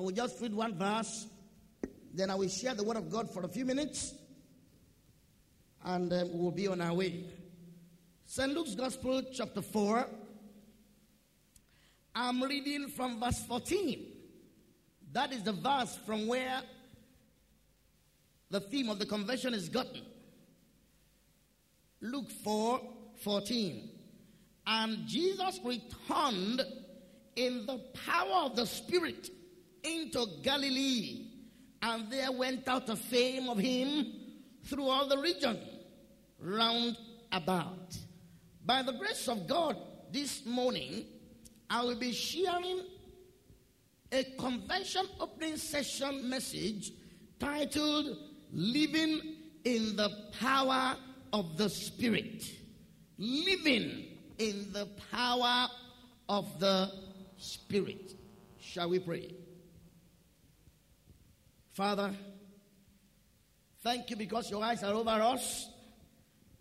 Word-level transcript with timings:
I 0.00 0.02
will 0.02 0.12
just 0.12 0.40
read 0.40 0.54
one 0.54 0.72
verse, 0.78 1.26
then 2.14 2.30
I 2.30 2.34
will 2.34 2.48
share 2.48 2.74
the 2.74 2.82
word 2.82 2.96
of 2.96 3.10
God 3.10 3.30
for 3.30 3.42
a 3.42 3.48
few 3.48 3.66
minutes, 3.66 4.14
and 5.84 6.10
um, 6.10 6.30
we'll 6.32 6.52
be 6.52 6.68
on 6.68 6.80
our 6.80 6.94
way. 6.94 7.26
St. 8.24 8.50
Luke's 8.50 8.74
Gospel, 8.74 9.22
chapter 9.30 9.60
4. 9.60 10.06
I'm 12.14 12.42
reading 12.42 12.88
from 12.88 13.20
verse 13.20 13.44
14. 13.46 14.06
That 15.12 15.34
is 15.34 15.42
the 15.42 15.52
verse 15.52 15.98
from 16.06 16.26
where 16.26 16.62
the 18.48 18.60
theme 18.60 18.88
of 18.88 18.98
the 18.98 19.04
convention 19.04 19.52
is 19.52 19.68
gotten. 19.68 20.00
Luke 22.00 22.30
4 22.42 22.80
14. 23.22 23.90
And 24.66 25.06
Jesus 25.06 25.60
returned 25.62 26.62
in 27.36 27.66
the 27.66 27.80
power 28.06 28.46
of 28.46 28.56
the 28.56 28.64
Spirit 28.64 29.28
into 29.82 30.26
Galilee, 30.42 31.26
and 31.82 32.10
there 32.10 32.32
went 32.32 32.66
out 32.68 32.88
a 32.88 32.96
fame 32.96 33.48
of 33.48 33.58
him 33.58 34.06
through 34.64 34.88
all 34.88 35.08
the 35.08 35.18
region 35.18 35.58
round 36.38 36.96
about. 37.32 37.96
By 38.64 38.82
the 38.82 38.92
grace 38.92 39.28
of 39.28 39.46
God, 39.46 39.76
this 40.12 40.44
morning, 40.44 41.04
I 41.68 41.82
will 41.82 41.96
be 41.96 42.12
sharing 42.12 42.82
a 44.12 44.24
convention 44.38 45.06
opening 45.20 45.56
session 45.56 46.28
message 46.28 46.92
titled 47.38 48.16
Living 48.52 49.20
in 49.64 49.96
the 49.96 50.10
Power 50.40 50.96
of 51.32 51.56
the 51.56 51.68
Spirit. 51.68 52.44
Living 53.18 54.06
in 54.38 54.72
the 54.72 54.88
power 55.12 55.68
of 56.28 56.58
the 56.58 56.90
Spirit. 57.36 58.14
Shall 58.60 58.88
we 58.88 58.98
pray? 58.98 59.34
Father, 61.72 62.12
thank 63.82 64.10
you 64.10 64.16
because 64.16 64.50
your 64.50 64.62
eyes 64.62 64.82
are 64.82 64.92
over 64.92 65.10
us 65.10 65.68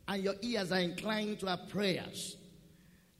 and 0.07 0.23
your 0.23 0.35
ears 0.41 0.71
are 0.71 0.79
inclined 0.79 1.39
to 1.39 1.47
our 1.47 1.57
prayers. 1.57 2.37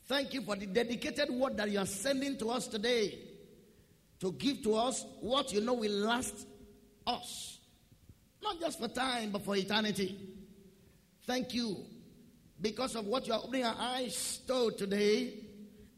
Thank 0.06 0.34
you 0.34 0.42
for 0.42 0.56
the 0.56 0.66
dedicated 0.66 1.30
word 1.30 1.58
that 1.58 1.70
you 1.70 1.80
are 1.80 1.86
sending 1.86 2.38
to 2.38 2.50
us 2.50 2.68
today 2.68 3.20
to 4.20 4.32
give 4.34 4.64
to 4.64 4.76
us 4.76 5.06
what 5.22 5.52
you 5.54 5.62
know 5.62 5.74
will 5.74 5.92
last 5.92 6.48
us, 7.08 7.60
not 8.42 8.60
just 8.60 8.80
for 8.80 8.88
time, 8.88 9.32
but 9.32 9.44
for 9.44 9.56
eternity. 9.56 10.18
Thank 11.26 11.54
you 11.54 11.78
because 12.62 12.96
of 12.96 13.06
what 13.06 13.28
you 13.28 13.34
are 13.34 13.42
opening 13.44 13.66
our 13.66 13.76
eyes 13.78 14.42
to 14.48 14.72
today 14.78 15.34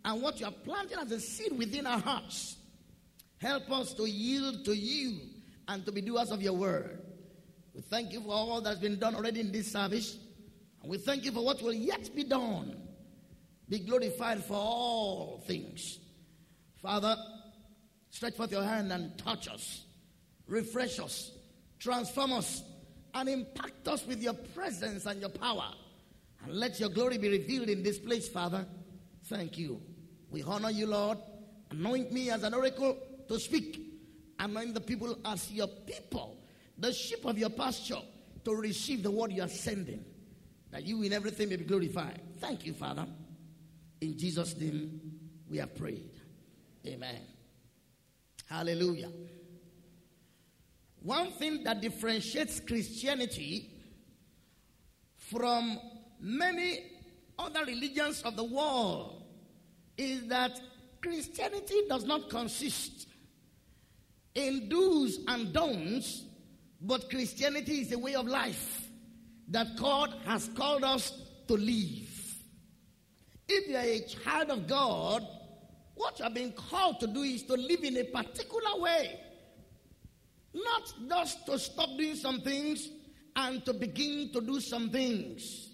and 0.04 0.22
what 0.22 0.40
you 0.40 0.46
are 0.46 0.52
planting 0.52 0.98
as 1.00 1.12
a 1.12 1.20
seed 1.20 1.58
within 1.58 1.88
our 1.88 2.00
hearts. 2.00 2.58
Help 3.38 3.72
us 3.72 3.94
to 3.96 4.06
yield 4.10 4.66
to 4.66 4.76
you 4.76 5.20
and 5.68 5.86
to 5.86 5.92
be 5.92 6.02
doers 6.02 6.32
of 6.32 6.42
your 6.42 6.54
word. 6.54 7.02
We 7.74 7.82
thank 7.82 8.12
you 8.12 8.22
for 8.22 8.32
all 8.32 8.62
that's 8.62 8.80
been 8.80 9.00
done 9.00 9.16
already 9.16 9.40
in 9.40 9.52
this 9.52 9.72
service. 9.72 10.18
And 10.82 10.92
we 10.92 10.98
thank 10.98 11.24
you 11.26 11.32
for 11.32 11.44
what 11.44 11.62
will 11.62 11.74
yet 11.74 12.14
be 12.16 12.24
done. 12.24 12.76
Be 13.70 13.80
glorified 13.80 14.44
for 14.44 14.56
all 14.56 15.44
things. 15.48 16.00
Father, 16.82 17.16
stretch 18.10 18.36
forth 18.36 18.52
your 18.52 18.64
hand 18.64 18.92
and 18.92 19.18
touch 19.18 19.48
us, 19.48 19.86
refresh 20.48 21.00
us, 21.00 21.32
transform 21.80 22.34
us, 22.34 22.64
and 23.14 23.30
impact 23.30 23.88
us 23.88 24.06
with 24.06 24.22
your 24.22 24.34
presence 24.34 25.06
and 25.06 25.22
your 25.22 25.30
power. 25.30 25.72
And 26.44 26.56
let 26.56 26.80
your 26.80 26.90
glory 26.90 27.18
be 27.18 27.30
revealed 27.30 27.70
in 27.70 27.84
this 27.84 28.00
place, 28.00 28.28
Father. 28.28 28.66
Thank 29.26 29.58
you. 29.58 29.82
We 30.32 30.44
honor 30.44 30.72
you, 30.72 30.88
Lord. 30.88 31.20
Anoint 31.70 32.12
me 32.12 32.32
as 32.32 32.44
an 32.44 32.54
oracle 32.54 32.98
to 33.28 33.40
speak. 33.40 33.91
Anoint 34.42 34.74
the 34.74 34.82
people 34.82 35.20
as 35.24 35.52
your 35.52 35.68
people, 35.68 36.36
the 36.76 36.92
sheep 36.92 37.24
of 37.26 37.38
your 37.38 37.52
pasture, 37.52 38.02
to 38.44 38.56
receive 38.56 39.04
the 39.04 39.12
word 39.12 39.32
you 39.32 39.44
are 39.44 39.48
sending. 39.48 40.04
That 40.72 40.84
you 40.84 41.04
in 41.04 41.14
everything 41.14 41.50
may 41.50 41.58
be 41.58 41.64
glorified. 41.64 42.20
Thank 42.40 42.66
you, 42.66 42.74
Father. 42.74 43.06
In 44.02 44.18
Jesus' 44.18 44.58
name 44.58 45.00
we 45.48 45.60
have 45.60 45.76
prayed. 45.76 46.10
Amen. 46.88 47.22
Hallelujah. 48.50 49.12
One 51.04 51.32
thing 51.34 51.64
that 51.64 51.80
differentiates 51.80 52.62
Christianity 52.62 53.70
from 55.18 55.80
many 56.20 56.80
other 57.38 57.64
religions 57.66 58.24
of 58.24 58.36
the 58.36 58.44
world 58.44 59.24
is 59.98 60.26
that 60.28 60.60
Christianity 61.00 61.84
does 61.88 62.06
not 62.06 62.28
consist 62.30 63.08
in 64.36 64.70
do's 64.70 65.20
and 65.28 65.54
don'ts, 65.54 66.24
but 66.82 67.10
Christianity 67.10 67.82
is 67.82 67.92
a 67.92 68.00
way 68.00 68.16
of 68.16 68.28
life 68.28 68.90
that 69.50 69.76
God 69.76 70.14
has 70.26 70.50
called 70.56 70.84
us 70.84 71.12
to 71.48 71.54
live. 71.54 72.10
If 73.48 73.68
you 73.68 73.76
are 73.76 73.82
a 73.82 74.00
child 74.02 74.50
of 74.50 74.68
God, 74.68 75.28
what 75.96 76.18
you 76.20 76.26
are 76.26 76.32
being 76.32 76.54
called 76.54 77.00
to 77.02 77.08
do 77.08 77.22
is 77.22 77.44
to 77.44 77.54
live 77.54 77.84
in 77.84 77.98
a 77.98 78.06
particular 78.06 78.80
way. 78.80 79.20
Not 80.54 80.94
just 81.10 81.46
to 81.48 81.60
stop 81.60 81.90
doing 81.98 82.16
some 82.16 82.42
things 82.42 82.90
and 83.36 83.64
to 83.66 83.74
begin 83.74 84.32
to 84.34 84.42
do 84.42 84.60
some 84.60 84.90
things. 84.90 85.70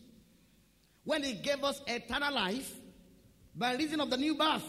When 1.03 1.23
He 1.23 1.33
gave 1.33 1.63
us 1.63 1.81
eternal 1.87 2.33
life, 2.33 2.73
by 3.55 3.75
reason 3.75 4.01
of 4.01 4.09
the 4.09 4.17
new 4.17 4.35
birth, 4.35 4.65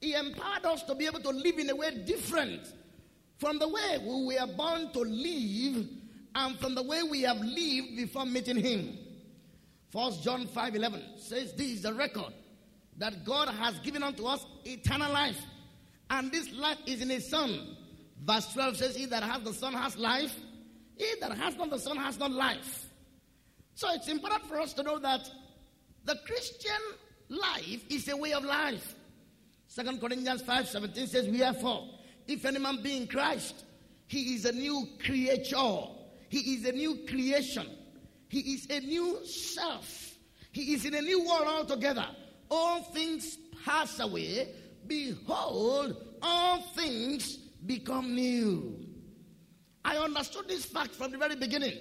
He 0.00 0.14
empowered 0.14 0.64
us 0.64 0.82
to 0.84 0.94
be 0.94 1.06
able 1.06 1.20
to 1.20 1.30
live 1.30 1.58
in 1.58 1.70
a 1.70 1.76
way 1.76 2.02
different 2.04 2.62
from 3.40 3.58
the 3.58 3.66
way 3.66 3.98
we 4.04 4.36
were 4.36 4.46
born 4.54 4.92
to 4.92 5.00
live 5.00 5.88
and 6.34 6.58
from 6.58 6.74
the 6.74 6.82
way 6.82 7.02
we 7.02 7.22
have 7.22 7.38
lived 7.38 7.96
before 7.96 8.26
meeting 8.26 8.56
Him. 8.56 8.96
First 9.90 10.22
John 10.22 10.46
5 10.46 10.76
11 10.76 11.02
says, 11.16 11.54
This 11.54 11.70
is 11.70 11.82
the 11.82 11.94
record 11.94 12.32
that 12.98 13.24
God 13.24 13.48
has 13.48 13.78
given 13.80 14.02
unto 14.02 14.26
us 14.26 14.44
eternal 14.64 15.10
life, 15.10 15.40
and 16.10 16.30
this 16.30 16.52
life 16.52 16.78
is 16.86 17.00
in 17.00 17.08
His 17.08 17.28
Son. 17.28 17.76
Verse 18.22 18.52
12 18.52 18.76
says, 18.76 18.96
He 18.96 19.06
that 19.06 19.22
has 19.22 19.42
the 19.42 19.54
Son 19.54 19.72
has 19.72 19.96
life, 19.96 20.36
he 20.96 21.06
that 21.20 21.32
has 21.32 21.56
not 21.56 21.70
the 21.70 21.78
Son 21.78 21.96
has 21.96 22.18
not 22.18 22.30
life. 22.30 22.86
So 23.74 23.88
it's 23.94 24.08
important 24.08 24.44
for 24.46 24.60
us 24.60 24.74
to 24.74 24.82
know 24.82 24.98
that 24.98 25.28
the 26.04 26.18
Christian 26.26 26.80
life 27.30 27.82
is 27.88 28.06
a 28.08 28.16
way 28.16 28.34
of 28.34 28.44
life. 28.44 28.94
Second 29.66 29.98
Corinthians 29.98 30.42
5 30.42 30.68
17 30.68 31.06
says, 31.06 31.26
Wherefore, 31.26 31.88
if 32.30 32.44
any 32.44 32.58
man 32.58 32.82
be 32.82 32.96
in 32.96 33.06
Christ, 33.06 33.64
he 34.06 34.34
is 34.34 34.44
a 34.44 34.52
new 34.52 34.88
creature, 35.04 35.82
he 36.28 36.54
is 36.54 36.64
a 36.64 36.72
new 36.72 37.06
creation, 37.08 37.66
he 38.28 38.40
is 38.40 38.66
a 38.70 38.80
new 38.80 39.24
self, 39.24 40.14
he 40.52 40.74
is 40.74 40.84
in 40.84 40.94
a 40.94 41.00
new 41.00 41.26
world 41.26 41.46
altogether. 41.46 42.06
All 42.50 42.82
things 42.82 43.38
pass 43.64 44.00
away, 44.00 44.48
behold, 44.86 45.96
all 46.22 46.62
things 46.74 47.36
become 47.66 48.14
new. 48.14 48.86
I 49.84 49.96
understood 49.96 50.48
this 50.48 50.64
fact 50.64 50.94
from 50.94 51.12
the 51.12 51.18
very 51.18 51.36
beginning 51.36 51.78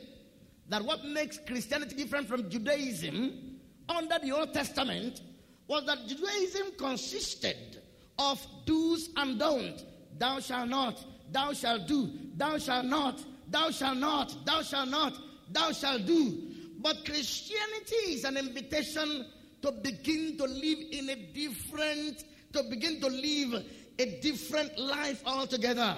that 0.70 0.84
what 0.84 1.04
makes 1.04 1.40
Christianity 1.46 1.96
different 1.96 2.28
from 2.28 2.50
Judaism 2.50 3.60
under 3.90 4.20
the 4.20 4.32
Old 4.32 4.54
Testament 4.54 5.22
was 5.68 5.86
that 5.86 6.08
Judaism 6.08 6.68
consisted 6.78 7.82
of 8.18 8.46
do's 8.66 9.10
and 9.18 9.40
don'ts. 9.40 9.84
Thou 10.20 10.40
shalt 10.40 10.70
not, 10.70 11.04
thou 11.32 11.54
shalt 11.54 11.88
do, 11.88 12.12
thou 12.36 12.58
shalt 12.58 12.86
not, 12.86 13.24
thou 13.48 13.72
shalt 13.72 13.98
not, 13.98 14.46
thou 14.46 14.62
shalt 14.62 14.90
not, 14.90 15.14
thou 15.50 15.72
shalt 15.72 16.06
do. 16.06 16.44
But 16.80 17.06
Christianity 17.06 17.96
is 18.14 18.26
an 18.26 18.38
invitation 18.38 19.26
to 19.62 19.72
begin 19.72 20.38
to 20.38 20.44
live 20.44 20.80
in 20.92 21.10
a 21.10 21.16
different, 21.34 22.24
to 22.54 22.64
begin 22.64 23.00
to 23.02 23.08
live 23.08 23.66
a 23.98 24.20
different 24.22 24.78
life 24.78 25.22
altogether. 25.26 25.96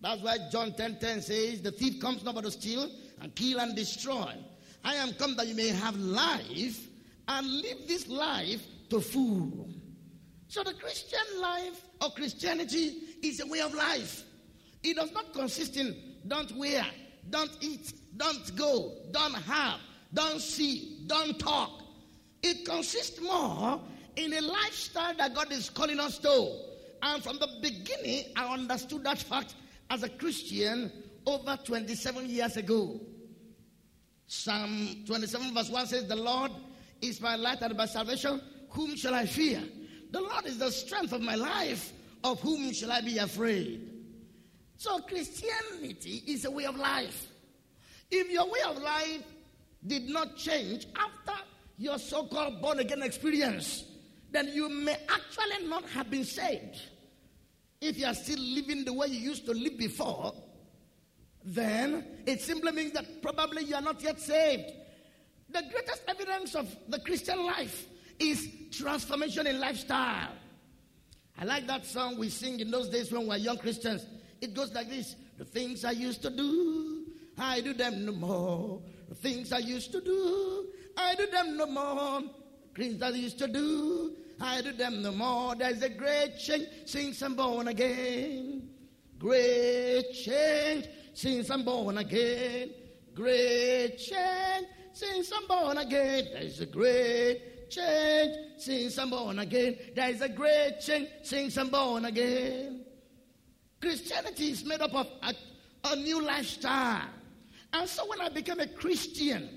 That's 0.00 0.22
why 0.22 0.38
John 0.50 0.72
10 0.72 0.98
10 0.98 1.22
says, 1.22 1.62
The 1.62 1.72
thief 1.72 2.00
comes 2.00 2.24
not 2.24 2.34
but 2.34 2.44
to 2.44 2.50
steal 2.50 2.90
and 3.20 3.34
kill 3.34 3.60
and 3.60 3.76
destroy. 3.76 4.34
I 4.84 4.94
am 4.94 5.12
come 5.14 5.36
that 5.36 5.46
you 5.46 5.54
may 5.54 5.68
have 5.68 5.96
life 5.96 6.86
and 7.28 7.50
live 7.60 7.88
this 7.88 8.08
life 8.08 8.62
to 8.90 9.00
full. 9.00 9.68
So 10.48 10.62
the 10.62 10.74
Christian 10.74 11.40
life 11.40 11.82
or 12.00 12.10
Christianity 12.10 13.15
is 13.28 13.40
a 13.40 13.46
way 13.46 13.60
of 13.60 13.74
life. 13.74 14.24
It 14.82 14.96
does 14.96 15.12
not 15.12 15.32
consist 15.32 15.76
in 15.76 15.96
don't 16.26 16.50
wear, 16.56 16.84
don't 17.30 17.50
eat, 17.60 17.92
don't 18.16 18.54
go, 18.56 18.92
don't 19.10 19.34
have, 19.34 19.80
don't 20.12 20.40
see, 20.40 21.04
don't 21.06 21.38
talk. 21.38 21.82
It 22.42 22.64
consists 22.64 23.20
more 23.20 23.80
in 24.16 24.32
a 24.32 24.40
lifestyle 24.40 25.14
that 25.16 25.34
God 25.34 25.52
is 25.52 25.70
calling 25.70 26.00
us 26.00 26.18
to. 26.18 26.56
And 27.02 27.22
from 27.22 27.38
the 27.38 27.48
beginning, 27.60 28.24
I 28.36 28.52
understood 28.52 29.04
that 29.04 29.18
fact 29.18 29.54
as 29.90 30.02
a 30.02 30.08
Christian 30.08 30.92
over 31.26 31.58
27 31.64 32.28
years 32.28 32.56
ago. 32.56 33.00
Psalm 34.26 35.04
27, 35.06 35.54
verse 35.54 35.70
1 35.70 35.86
says, 35.86 36.06
The 36.06 36.16
Lord 36.16 36.50
is 37.00 37.20
my 37.20 37.36
light 37.36 37.62
and 37.62 37.76
my 37.76 37.86
salvation. 37.86 38.40
Whom 38.70 38.96
shall 38.96 39.14
I 39.14 39.26
fear? 39.26 39.62
The 40.10 40.20
Lord 40.20 40.46
is 40.46 40.58
the 40.58 40.70
strength 40.70 41.12
of 41.12 41.20
my 41.20 41.34
life. 41.34 41.92
Of 42.24 42.40
whom 42.40 42.72
shall 42.72 42.92
I 42.92 43.00
be 43.00 43.18
afraid? 43.18 43.92
So 44.76 44.98
Christianity 45.00 46.22
is 46.26 46.44
a 46.44 46.50
way 46.50 46.64
of 46.64 46.76
life. 46.76 47.28
If 48.10 48.30
your 48.30 48.46
way 48.46 48.60
of 48.66 48.82
life 48.82 49.22
did 49.86 50.08
not 50.08 50.36
change 50.36 50.86
after 50.96 51.40
your 51.78 51.98
so 51.98 52.26
called 52.26 52.60
born 52.60 52.80
again 52.80 53.02
experience, 53.02 53.84
then 54.30 54.48
you 54.52 54.68
may 54.68 54.96
actually 55.08 55.66
not 55.66 55.84
have 55.90 56.10
been 56.10 56.24
saved. 56.24 56.80
If 57.80 57.98
you 57.98 58.06
are 58.06 58.14
still 58.14 58.38
living 58.38 58.84
the 58.84 58.92
way 58.92 59.08
you 59.08 59.18
used 59.18 59.46
to 59.46 59.52
live 59.52 59.78
before, 59.78 60.32
then 61.44 62.04
it 62.26 62.40
simply 62.40 62.72
means 62.72 62.92
that 62.92 63.22
probably 63.22 63.64
you 63.64 63.74
are 63.74 63.82
not 63.82 64.02
yet 64.02 64.18
saved. 64.18 64.72
The 65.50 65.62
greatest 65.70 66.02
evidence 66.08 66.54
of 66.54 66.74
the 66.88 66.98
Christian 67.00 67.44
life 67.46 67.86
is 68.18 68.48
transformation 68.72 69.46
in 69.46 69.60
lifestyle. 69.60 70.32
I 71.38 71.44
like 71.44 71.66
that 71.66 71.84
song 71.84 72.16
we 72.18 72.30
sing 72.30 72.60
in 72.60 72.70
those 72.70 72.88
days 72.88 73.12
when 73.12 73.22
we 73.22 73.28
were 73.28 73.36
young 73.36 73.58
Christians. 73.58 74.06
It 74.40 74.54
goes 74.54 74.72
like 74.74 74.88
this 74.88 75.16
The 75.38 75.44
things 75.44 75.84
I 75.84 75.90
used 75.92 76.22
to 76.22 76.30
do, 76.30 77.04
I 77.38 77.60
do 77.60 77.74
them 77.74 78.06
no 78.06 78.12
more. 78.12 78.80
The 79.08 79.14
things 79.14 79.52
I 79.52 79.58
used 79.58 79.92
to 79.92 80.00
do, 80.00 80.66
I 80.96 81.14
do 81.14 81.26
them 81.26 81.56
no 81.56 81.66
more. 81.66 82.22
Things 82.74 83.02
I 83.02 83.10
used 83.10 83.38
to 83.38 83.48
do, 83.48 84.12
I 84.40 84.62
do 84.62 84.72
them 84.72 85.02
no 85.02 85.12
more. 85.12 85.54
There's 85.54 85.82
a 85.82 85.88
great 85.88 86.38
change 86.38 86.66
since 86.84 87.22
I'm 87.22 87.34
born 87.34 87.68
again. 87.68 88.68
Great 89.18 90.12
change 90.12 90.86
since 91.14 91.50
I'm 91.50 91.64
born 91.64 91.98
again. 91.98 92.70
Great 93.14 93.96
change 93.98 94.66
since 94.92 95.32
I'm 95.32 95.46
born 95.46 95.78
again. 95.78 96.28
There's 96.32 96.60
a 96.60 96.66
great 96.66 97.55
change 97.68 98.36
since 98.58 98.98
I'm 98.98 99.10
born 99.10 99.38
again. 99.38 99.76
There's 99.94 100.20
a 100.20 100.28
great 100.28 100.80
change 100.80 101.08
since 101.22 101.56
I'm 101.56 101.68
born 101.68 102.04
again. 102.04 102.84
Christianity 103.80 104.50
is 104.50 104.64
made 104.64 104.80
up 104.80 104.94
of 104.94 105.06
a, 105.22 105.34
a 105.84 105.96
new 105.96 106.22
lifestyle. 106.22 107.08
And 107.72 107.88
so 107.88 108.06
when 108.08 108.20
I 108.20 108.28
became 108.28 108.60
a 108.60 108.66
Christian, 108.66 109.48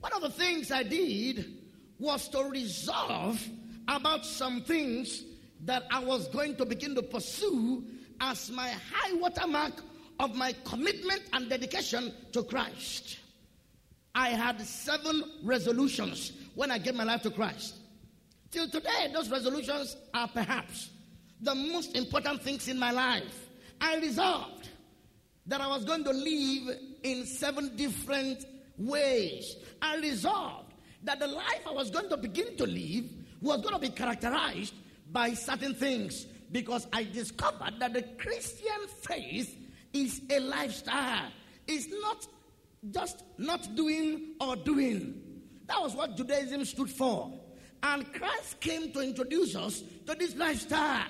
one 0.00 0.12
of 0.12 0.22
the 0.22 0.30
things 0.30 0.70
I 0.70 0.82
did 0.82 1.56
was 1.98 2.28
to 2.28 2.44
resolve 2.44 3.46
about 3.88 4.24
some 4.24 4.62
things 4.62 5.24
that 5.64 5.84
I 5.90 5.98
was 5.98 6.28
going 6.28 6.56
to 6.56 6.64
begin 6.64 6.94
to 6.94 7.02
pursue 7.02 7.84
as 8.20 8.50
my 8.50 8.68
high 8.68 9.12
watermark 9.14 9.82
of 10.18 10.34
my 10.34 10.54
commitment 10.64 11.22
and 11.32 11.48
dedication 11.48 12.12
to 12.32 12.42
Christ. 12.42 13.18
I 14.14 14.30
had 14.30 14.60
seven 14.60 15.22
resolutions 15.42 16.32
when 16.54 16.70
I 16.70 16.78
gave 16.78 16.94
my 16.94 17.04
life 17.04 17.22
to 17.22 17.30
Christ. 17.30 17.76
Till 18.50 18.68
today, 18.68 19.10
those 19.12 19.30
resolutions 19.30 19.96
are 20.12 20.28
perhaps 20.28 20.90
the 21.40 21.54
most 21.54 21.96
important 21.96 22.42
things 22.42 22.68
in 22.68 22.78
my 22.78 22.90
life. 22.90 23.48
I 23.80 23.96
resolved 23.98 24.68
that 25.46 25.60
I 25.60 25.68
was 25.68 25.84
going 25.84 26.04
to 26.04 26.10
live 26.10 26.76
in 27.02 27.24
seven 27.24 27.76
different 27.76 28.44
ways. 28.76 29.56
I 29.80 29.96
resolved 29.98 30.74
that 31.04 31.18
the 31.20 31.28
life 31.28 31.62
I 31.66 31.72
was 31.72 31.90
going 31.90 32.08
to 32.10 32.16
begin 32.16 32.56
to 32.56 32.66
live 32.66 33.04
was 33.40 33.60
going 33.62 33.74
to 33.74 33.80
be 33.80 33.88
characterized 33.90 34.74
by 35.12 35.32
certain 35.34 35.74
things 35.74 36.26
because 36.52 36.86
I 36.92 37.04
discovered 37.04 37.74
that 37.78 37.94
the 37.94 38.02
Christian 38.18 38.86
faith 39.02 39.56
is 39.92 40.20
a 40.30 40.40
lifestyle. 40.40 41.30
It's 41.66 41.88
not 42.02 42.26
just 42.90 43.24
not 43.38 43.74
doing 43.74 44.34
or 44.40 44.56
doing. 44.56 45.20
That 45.66 45.80
was 45.80 45.94
what 45.94 46.16
Judaism 46.16 46.64
stood 46.64 46.90
for. 46.90 47.32
And 47.82 48.12
Christ 48.12 48.60
came 48.60 48.92
to 48.92 49.00
introduce 49.00 49.54
us 49.54 49.82
to 50.06 50.14
this 50.14 50.34
lifestyle 50.34 51.06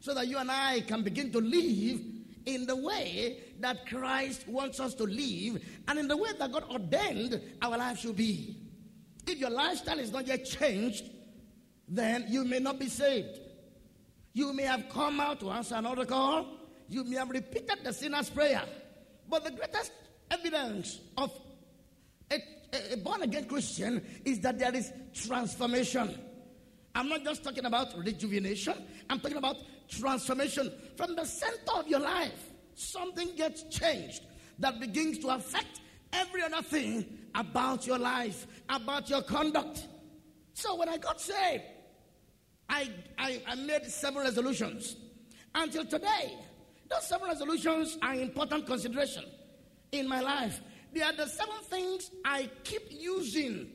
so 0.00 0.14
that 0.14 0.28
you 0.28 0.38
and 0.38 0.50
I 0.50 0.80
can 0.80 1.02
begin 1.02 1.32
to 1.32 1.40
live 1.40 2.00
in 2.46 2.66
the 2.66 2.76
way 2.76 3.40
that 3.60 3.86
Christ 3.86 4.46
wants 4.46 4.80
us 4.80 4.94
to 4.94 5.04
live 5.04 5.62
and 5.88 5.98
in 5.98 6.08
the 6.08 6.16
way 6.16 6.30
that 6.38 6.52
God 6.52 6.64
ordained 6.70 7.40
our 7.62 7.76
life 7.78 7.98
should 8.00 8.16
be. 8.16 8.56
If 9.26 9.38
your 9.38 9.50
lifestyle 9.50 9.98
is 9.98 10.12
not 10.12 10.26
yet 10.26 10.44
changed, 10.44 11.10
then 11.88 12.26
you 12.28 12.44
may 12.44 12.58
not 12.58 12.78
be 12.78 12.88
saved. 12.88 13.38
You 14.32 14.52
may 14.52 14.64
have 14.64 14.88
come 14.90 15.20
out 15.20 15.40
to 15.40 15.50
answer 15.50 15.76
another 15.76 16.04
call. 16.04 16.46
You 16.88 17.04
may 17.04 17.16
have 17.16 17.30
repeated 17.30 17.78
the 17.82 17.92
sinner's 17.92 18.28
prayer. 18.28 18.62
But 19.28 19.44
the 19.44 19.52
greatest 19.52 19.92
evidence 20.30 21.00
of 21.16 21.32
a, 22.30 22.40
a 22.92 22.96
born 22.96 23.22
again 23.22 23.46
Christian 23.46 24.02
is 24.24 24.40
that 24.40 24.58
there 24.58 24.74
is 24.74 24.92
transformation. 25.14 26.18
I'm 26.94 27.08
not 27.08 27.24
just 27.24 27.42
talking 27.42 27.64
about 27.64 27.96
rejuvenation, 27.96 28.74
I'm 29.10 29.20
talking 29.20 29.36
about 29.36 29.56
transformation 29.88 30.72
from 30.96 31.16
the 31.16 31.24
center 31.24 31.72
of 31.76 31.88
your 31.88 32.00
life. 32.00 32.52
Something 32.74 33.34
gets 33.36 33.62
changed 33.64 34.22
that 34.58 34.80
begins 34.80 35.18
to 35.20 35.28
affect 35.28 35.80
every 36.12 36.42
other 36.42 36.62
thing 36.62 37.06
about 37.34 37.86
your 37.86 37.98
life, 37.98 38.46
about 38.68 39.10
your 39.10 39.22
conduct. 39.22 39.86
So 40.54 40.76
when 40.76 40.88
I 40.88 40.98
got 40.98 41.20
saved, 41.20 41.64
I, 42.68 42.88
I, 43.18 43.42
I 43.46 43.54
made 43.56 43.84
several 43.86 44.24
resolutions. 44.24 44.96
Until 45.54 45.84
today, 45.84 46.36
those 46.88 47.06
seven 47.06 47.28
resolutions 47.28 47.98
are 48.02 48.14
important 48.14 48.66
consideration 48.66 49.24
in 49.98 50.08
my 50.08 50.20
life. 50.20 50.60
They 50.92 51.02
are 51.02 51.12
the 51.12 51.26
seven 51.26 51.56
things 51.64 52.10
I 52.24 52.48
keep 52.62 52.82
using 52.90 53.68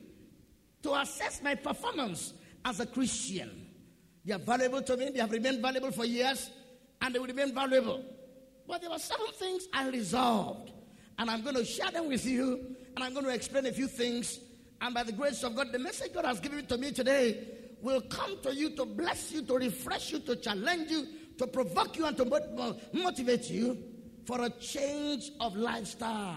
to 0.82 0.94
assess 0.94 1.42
my 1.42 1.54
performance 1.54 2.32
as 2.64 2.80
a 2.80 2.86
Christian. 2.86 3.66
They 4.24 4.32
are 4.32 4.38
valuable 4.38 4.82
to 4.82 4.96
me. 4.96 5.10
They 5.10 5.20
have 5.20 5.30
remained 5.30 5.60
valuable 5.60 5.90
for 5.90 6.04
years, 6.04 6.50
and 7.00 7.14
they 7.14 7.18
will 7.18 7.26
remain 7.26 7.54
valuable. 7.54 8.02
But 8.66 8.80
there 8.80 8.90
were 8.90 8.98
seven 8.98 9.26
things 9.34 9.68
I 9.72 9.88
resolved, 9.88 10.72
and 11.18 11.30
I'm 11.30 11.42
going 11.42 11.56
to 11.56 11.64
share 11.64 11.90
them 11.90 12.08
with 12.08 12.24
you, 12.24 12.76
and 12.94 13.04
I'm 13.04 13.12
going 13.12 13.26
to 13.26 13.34
explain 13.34 13.66
a 13.66 13.72
few 13.72 13.86
things. 13.86 14.38
And 14.80 14.94
by 14.94 15.02
the 15.02 15.12
grace 15.12 15.42
of 15.42 15.54
God, 15.54 15.72
the 15.72 15.78
message 15.78 16.14
God 16.14 16.24
has 16.24 16.40
given 16.40 16.64
to 16.66 16.78
me 16.78 16.92
today 16.92 17.46
will 17.82 18.00
come 18.02 18.40
to 18.42 18.54
you 18.54 18.76
to 18.76 18.86
bless 18.86 19.32
you, 19.32 19.42
to 19.42 19.54
refresh 19.54 20.12
you, 20.12 20.20
to 20.20 20.36
challenge 20.36 20.90
you, 20.90 21.06
to 21.38 21.46
provoke 21.46 21.98
you, 21.98 22.06
and 22.06 22.16
to 22.16 22.76
motivate 22.94 23.50
you 23.50 23.76
for 24.30 24.42
a 24.42 24.50
change 24.50 25.32
of 25.40 25.56
lifestyle. 25.56 26.36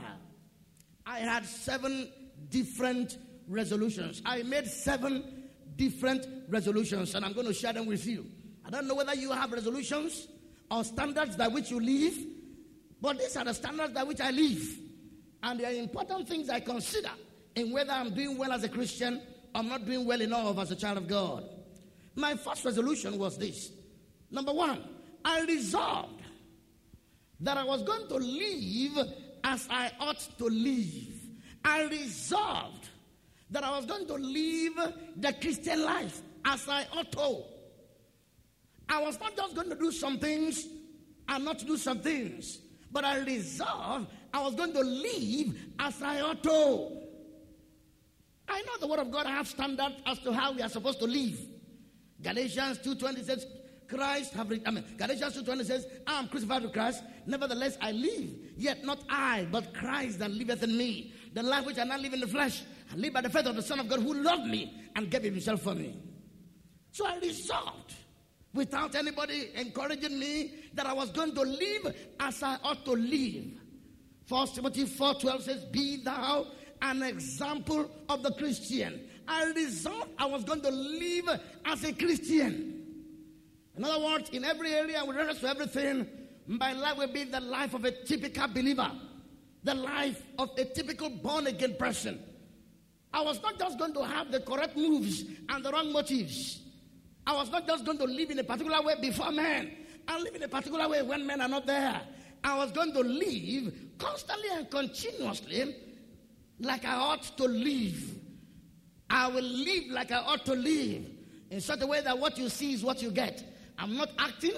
I 1.05 1.19
had 1.19 1.45
seven 1.45 2.09
different 2.50 3.19
resolutions. 3.47 4.19
I 4.25 4.41
made 4.41 4.65
seven 4.65 5.43
different 5.75 6.25
resolutions, 6.50 7.13
and 7.13 7.23
I'm 7.23 7.33
going 7.33 7.45
to 7.45 7.53
share 7.53 7.71
them 7.71 7.85
with 7.85 8.03
you. 8.07 8.25
I 8.65 8.71
don't 8.71 8.88
know 8.88 8.95
whether 8.95 9.13
you 9.13 9.31
have 9.31 9.51
resolutions 9.51 10.27
or 10.71 10.83
standards 10.83 11.35
by 11.35 11.47
which 11.50 11.69
you 11.69 11.79
live, 11.79 12.17
but 13.00 13.19
these 13.19 13.38
are 13.38 13.45
the 13.45 13.53
standards 13.53 13.93
by 13.93 14.01
which 14.01 14.21
I 14.21 14.31
live. 14.31 14.67
And 15.43 15.59
they 15.59 15.65
are 15.65 15.79
important 15.79 16.27
things 16.27 16.50
I 16.50 16.62
consider 16.62 17.12
in 17.55 17.71
whether 17.71 17.91
I'm 17.91 18.15
doing 18.15 18.39
well 18.39 18.53
as 18.53 18.63
a 18.63 18.69
Christian 18.69 19.21
or 19.53 19.62
I'm 19.62 19.67
not 19.67 19.85
doing 19.85 20.07
well 20.07 20.19
enough 20.19 20.57
as 20.57 20.71
a 20.71 20.75
child 20.75 20.97
of 20.97 21.07
God. 21.07 21.47
My 22.15 22.33
first 22.38 22.65
resolution 22.65 23.19
was 23.19 23.38
this 23.38 23.71
number 24.31 24.51
one, 24.51 24.83
I 25.23 25.41
resolved 25.41 26.23
that 27.43 27.57
I 27.57 27.63
was 27.63 27.83
going 27.83 28.07
to 28.07 28.15
live 28.15 29.07
as 29.43 29.67
I 29.69 29.91
ought 30.00 30.27
to 30.38 30.45
live. 30.45 31.13
I 31.63 31.83
resolved 31.83 32.89
that 33.51 33.63
I 33.63 33.77
was 33.77 33.85
going 33.85 34.07
to 34.07 34.15
live 34.15 34.93
the 35.17 35.33
Christian 35.39 35.83
life 35.83 36.21
as 36.45 36.67
I 36.67 36.85
ought 36.95 37.12
to. 37.12 37.43
I 38.89 39.01
was 39.01 39.19
not 39.19 39.35
just 39.35 39.55
going 39.55 39.69
to 39.69 39.75
do 39.75 39.91
some 39.91 40.19
things 40.19 40.67
and 41.27 41.45
not 41.45 41.59
do 41.59 41.77
some 41.77 42.00
things, 42.00 42.59
but 42.91 43.03
I 43.05 43.19
resolved 43.19 44.07
I 44.33 44.41
was 44.41 44.55
going 44.55 44.73
to 44.73 44.81
live 44.81 45.55
as 45.79 46.01
I 46.01 46.21
ought 46.21 46.41
to. 46.43 46.97
I 48.47 48.62
know 48.62 48.77
the 48.79 48.88
Word 48.88 49.00
of 49.00 49.12
God 49.12 49.25
has 49.25 49.50
standards 49.50 49.95
as 50.05 50.19
to 50.19 50.33
how 50.33 50.53
we 50.53 50.62
are 50.62 50.69
supposed 50.69 51.00
to 51.00 51.05
live. 51.05 51.39
Galatians 52.21 52.79
2.20 52.79 53.25
says, 53.25 53.45
Christ 53.93 54.33
have, 54.33 54.51
I 54.65 54.71
mean, 54.71 54.83
Galatians 54.97 55.38
2.20 55.38 55.65
says, 55.65 55.88
I 56.07 56.19
am 56.19 56.27
crucified 56.27 56.63
with 56.63 56.73
Christ, 56.73 57.03
nevertheless 57.25 57.77
I 57.81 57.91
live, 57.91 58.29
yet 58.57 58.83
not 58.83 59.03
I, 59.09 59.47
but 59.51 59.73
Christ 59.73 60.19
that 60.19 60.31
liveth 60.31 60.63
in 60.63 60.77
me. 60.77 61.13
The 61.33 61.43
life 61.43 61.65
which 61.65 61.77
I 61.77 61.83
now 61.83 61.97
live 61.97 62.13
in 62.13 62.19
the 62.19 62.27
flesh, 62.27 62.63
I 62.91 62.95
live 62.95 63.13
by 63.13 63.21
the 63.21 63.29
faith 63.29 63.45
of 63.45 63.55
the 63.55 63.62
Son 63.62 63.79
of 63.79 63.88
God 63.88 64.00
who 64.00 64.13
loved 64.13 64.45
me 64.45 64.73
and 64.95 65.09
gave 65.09 65.23
himself 65.23 65.62
for 65.62 65.75
me. 65.75 66.01
So 66.91 67.05
I 67.05 67.17
resolved, 67.19 67.93
without 68.53 68.95
anybody 68.95 69.50
encouraging 69.55 70.17
me, 70.17 70.53
that 70.73 70.85
I 70.85 70.93
was 70.93 71.12
going 71.12 71.35
to 71.35 71.41
live 71.41 71.95
as 72.19 72.41
I 72.41 72.57
ought 72.63 72.83
to 72.85 72.91
live. 72.93 73.45
First 74.25 74.55
Timothy 74.55 74.85
4.12 74.85 75.41
says, 75.41 75.65
Be 75.65 75.97
thou 76.03 76.47
an 76.81 77.03
example 77.03 77.89
of 78.09 78.23
the 78.23 78.31
Christian. 78.31 79.01
I 79.27 79.45
resolved 79.51 80.12
I 80.17 80.25
was 80.25 80.43
going 80.43 80.62
to 80.62 80.71
live 80.71 81.39
as 81.65 81.83
a 81.83 81.93
Christian. 81.93 82.73
In 83.75 83.84
other 83.84 84.03
words, 84.03 84.30
in 84.30 84.44
every 84.44 84.74
area, 84.74 85.03
with 85.06 85.15
reference 85.15 85.39
to 85.39 85.50
everything, 85.50 86.08
my 86.48 86.74
life 86.74 86.98
will 86.98 87.12
be 87.12 87.24
the 87.24 87.39
life 87.39 87.74
of 87.74 87.86
a 87.86 87.92
typical 87.92 88.48
believer, 88.48 88.92
the 89.63 89.74
life 89.74 90.22
of 90.38 90.51
a 90.58 90.65
typical 90.65 91.10
born 91.10 91.48
again 91.48 91.75
person. 91.80 92.20
I 93.13 93.22
was 93.22 93.42
not 93.42 93.58
just 93.60 93.77
going 93.80 93.94
to 93.94 94.03
have 94.03 94.32
the 94.32 94.39
correct 94.42 94.75
moves 94.75 95.24
and 95.50 95.63
the 95.63 95.72
wrong 95.72 95.92
motives. 95.92 96.62
I 97.25 97.34
was 97.34 97.50
not 97.51 97.65
just 97.68 97.86
going 97.86 97.98
to 98.00 98.06
live 98.06 98.32
in 98.32 98.39
a 98.39 98.44
particular 98.44 98.82
way 98.82 98.96
before 99.00 99.32
men 99.32 99.72
and 100.08 100.24
live 100.24 100.36
in 100.36 100.44
a 100.44 100.48
particular 100.48 100.89
way 100.89 101.01
when 101.01 101.25
men 101.25 101.42
are 101.42 101.48
not 101.48 101.65
there. 101.65 102.01
I 102.44 102.58
was 102.58 102.72
going 102.72 102.92
to 102.94 103.00
live 103.00 103.74
constantly 103.98 104.50
and 104.51 104.70
continuously 104.70 105.75
like 106.60 106.86
I 106.86 106.96
ought 106.96 107.24
to 107.38 107.46
live. 107.46 108.15
I 109.10 109.27
will 109.27 109.44
live 109.44 109.86
like 109.89 110.12
I 110.12 110.18
ought 110.18 110.46
to 110.46 110.53
live 110.53 111.06
in 111.50 111.62
such 111.62 111.82
a 111.82 111.88
way 111.88 112.01
that 112.01 112.18
what 112.18 112.38
you 112.38 112.50
see 112.50 112.74
is 112.74 112.84
what 112.84 113.01
you 113.01 113.12
get. 113.12 113.44
I'm 113.77 113.96
not 113.96 114.10
acting, 114.20 114.56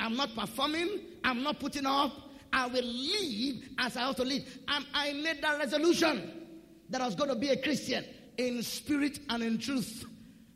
I'm 0.00 0.16
not 0.16 0.34
performing, 0.34 1.00
I'm 1.24 1.42
not 1.42 1.60
putting 1.60 1.86
up. 1.86 2.12
I 2.52 2.66
will 2.66 2.84
live 2.84 3.68
as 3.78 3.96
I 3.96 4.04
ought 4.04 4.16
to 4.16 4.24
live. 4.24 4.42
And 4.68 4.86
I 4.94 5.12
made 5.12 5.42
that 5.42 5.58
resolution 5.58 6.32
that 6.88 7.00
I 7.00 7.06
was 7.06 7.14
going 7.14 7.28
to 7.28 7.36
be 7.36 7.48
a 7.48 7.60
Christian 7.60 8.04
in 8.38 8.62
spirit 8.62 9.18
and 9.28 9.42
in 9.42 9.58
truth. 9.58 10.04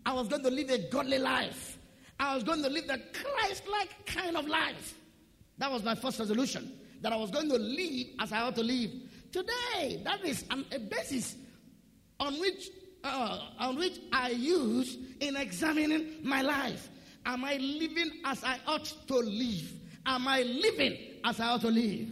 I 0.07 0.13
was 0.13 0.29
going 0.29 0.43
to 0.45 0.51
live 0.51 0.71
a 0.71 0.79
godly 0.79 1.19
life. 1.19 1.79
I 2.19 2.35
was 2.35 2.45
going 2.45 2.63
to 2.63 2.69
live 2.69 2.87
the 2.87 3.01
Christ 3.13 3.65
like 3.71 4.07
kind 4.07 4.37
of 4.37 4.47
life. 4.47 4.95
That 5.59 5.71
was 5.71 5.83
my 5.83 5.95
first 5.95 6.19
resolution 6.19 6.73
that 7.03 7.13
I 7.13 7.17
was 7.17 7.31
going 7.31 7.49
to 7.49 7.57
live 7.57 8.07
as 8.21 8.33
I 8.33 8.41
ought 8.41 8.55
to 8.57 8.63
live. 8.63 8.91
Today, 9.33 10.01
that 10.05 10.25
is 10.25 10.45
a 10.51 10.79
basis 10.79 11.37
on 12.19 12.39
which, 12.41 12.69
uh, 13.05 13.41
on 13.59 13.77
which 13.77 14.01
I 14.13 14.31
use 14.31 14.99
in 15.21 15.37
examining 15.37 16.17
my 16.23 16.43
life. 16.43 16.89
Am 17.31 17.45
I 17.45 17.59
living 17.59 18.11
as 18.25 18.43
I 18.43 18.59
ought 18.67 18.93
to 19.07 19.15
live? 19.15 19.73
Am 20.05 20.27
I 20.27 20.43
living 20.43 20.97
as 21.25 21.39
I 21.39 21.47
ought 21.47 21.61
to 21.61 21.69
live? 21.69 22.09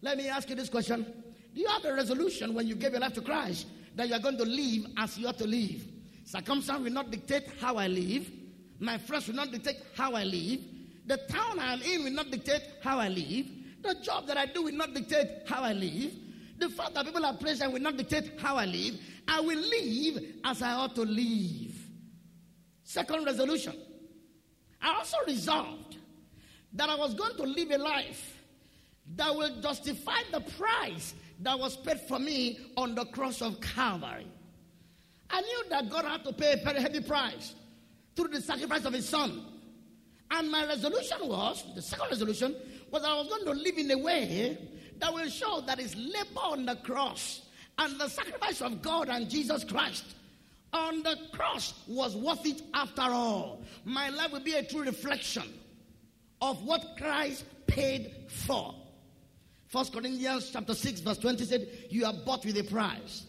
Let 0.00 0.16
me 0.16 0.28
ask 0.28 0.48
you 0.48 0.56
this 0.56 0.70
question. 0.70 1.04
Do 1.54 1.60
you 1.60 1.68
have 1.68 1.84
a 1.84 1.92
resolution 1.92 2.54
when 2.54 2.66
you 2.66 2.74
gave 2.74 2.92
your 2.92 3.00
life 3.00 3.12
to 3.14 3.20
Christ 3.20 3.66
that 3.94 4.08
you 4.08 4.14
are 4.14 4.18
going 4.18 4.38
to 4.38 4.46
live 4.46 4.86
as 4.96 5.18
you 5.18 5.28
ought 5.28 5.36
to 5.36 5.46
live? 5.46 5.84
Circumstance 6.24 6.82
will 6.82 6.92
not 6.92 7.10
dictate 7.10 7.44
how 7.60 7.76
I 7.76 7.88
live. 7.88 8.30
My 8.80 8.96
friends 8.96 9.28
will 9.28 9.34
not 9.34 9.52
dictate 9.52 9.76
how 9.94 10.14
I 10.14 10.24
live. 10.24 10.60
The 11.04 11.18
town 11.28 11.58
I'm 11.60 11.82
in 11.82 12.04
will 12.04 12.12
not 12.12 12.30
dictate 12.30 12.62
how 12.82 13.00
I 13.00 13.08
live. 13.08 13.46
The 13.82 13.96
job 14.02 14.28
that 14.28 14.38
I 14.38 14.46
do 14.46 14.62
will 14.62 14.72
not 14.72 14.94
dictate 14.94 15.28
how 15.46 15.62
I 15.62 15.74
live. 15.74 16.14
The 16.56 16.70
fact 16.70 16.94
that 16.94 17.04
people 17.04 17.26
are 17.26 17.36
present 17.36 17.70
will 17.70 17.82
not 17.82 17.98
dictate 17.98 18.40
how 18.40 18.56
I 18.56 18.64
live. 18.64 18.98
I 19.28 19.40
will 19.40 19.60
live 19.60 20.24
as 20.42 20.62
I 20.62 20.72
ought 20.72 20.94
to 20.94 21.02
live. 21.02 21.74
Second 22.82 23.26
resolution. 23.26 23.74
I 24.80 24.94
also 24.94 25.16
resolved 25.26 25.96
that 26.74 26.88
I 26.88 26.94
was 26.94 27.14
going 27.14 27.36
to 27.36 27.42
live 27.42 27.70
a 27.70 27.78
life 27.78 28.42
that 29.16 29.34
will 29.34 29.60
justify 29.60 30.20
the 30.32 30.40
price 30.40 31.14
that 31.40 31.58
was 31.58 31.76
paid 31.76 32.00
for 32.00 32.18
me 32.18 32.58
on 32.76 32.94
the 32.94 33.04
cross 33.06 33.40
of 33.40 33.60
Calvary. 33.60 34.26
I 35.30 35.40
knew 35.40 35.64
that 35.70 35.90
God 35.90 36.04
had 36.04 36.24
to 36.24 36.32
pay 36.32 36.52
a 36.52 36.56
very 36.56 36.80
heavy 36.80 37.00
price 37.00 37.54
through 38.16 38.28
the 38.28 38.40
sacrifice 38.40 38.84
of 38.84 38.92
his 38.92 39.08
son. 39.08 39.44
And 40.30 40.50
my 40.50 40.66
resolution 40.66 41.18
was, 41.22 41.64
the 41.74 41.82
second 41.82 42.08
resolution, 42.10 42.54
was 42.90 43.02
I 43.02 43.14
was 43.14 43.28
going 43.28 43.44
to 43.44 43.52
live 43.52 43.78
in 43.78 43.90
a 43.90 43.98
way 43.98 44.58
that 44.98 45.12
will 45.12 45.28
show 45.28 45.62
that 45.66 45.78
his 45.78 45.94
labor 45.96 46.40
on 46.42 46.66
the 46.66 46.76
cross 46.76 47.42
and 47.78 47.98
the 47.98 48.08
sacrifice 48.08 48.60
of 48.60 48.82
God 48.82 49.08
and 49.08 49.28
Jesus 49.30 49.64
Christ 49.64 50.04
on 50.72 51.02
the 51.02 51.16
cross 51.32 51.74
was 51.86 52.16
worth 52.16 52.44
it 52.46 52.62
after 52.74 53.02
all. 53.02 53.62
My 53.84 54.08
life 54.10 54.32
will 54.32 54.40
be 54.40 54.54
a 54.54 54.62
true 54.62 54.82
reflection 54.82 55.44
of 56.40 56.62
what 56.64 56.96
Christ 56.96 57.44
paid 57.66 58.14
for. 58.28 58.74
First 59.66 59.92
Corinthians 59.92 60.50
chapter 60.52 60.74
6, 60.74 61.00
verse 61.00 61.18
20 61.18 61.44
said, 61.44 61.68
You 61.90 62.06
are 62.06 62.12
bought 62.12 62.44
with 62.44 62.58
a 62.58 62.64
price. 62.64 63.26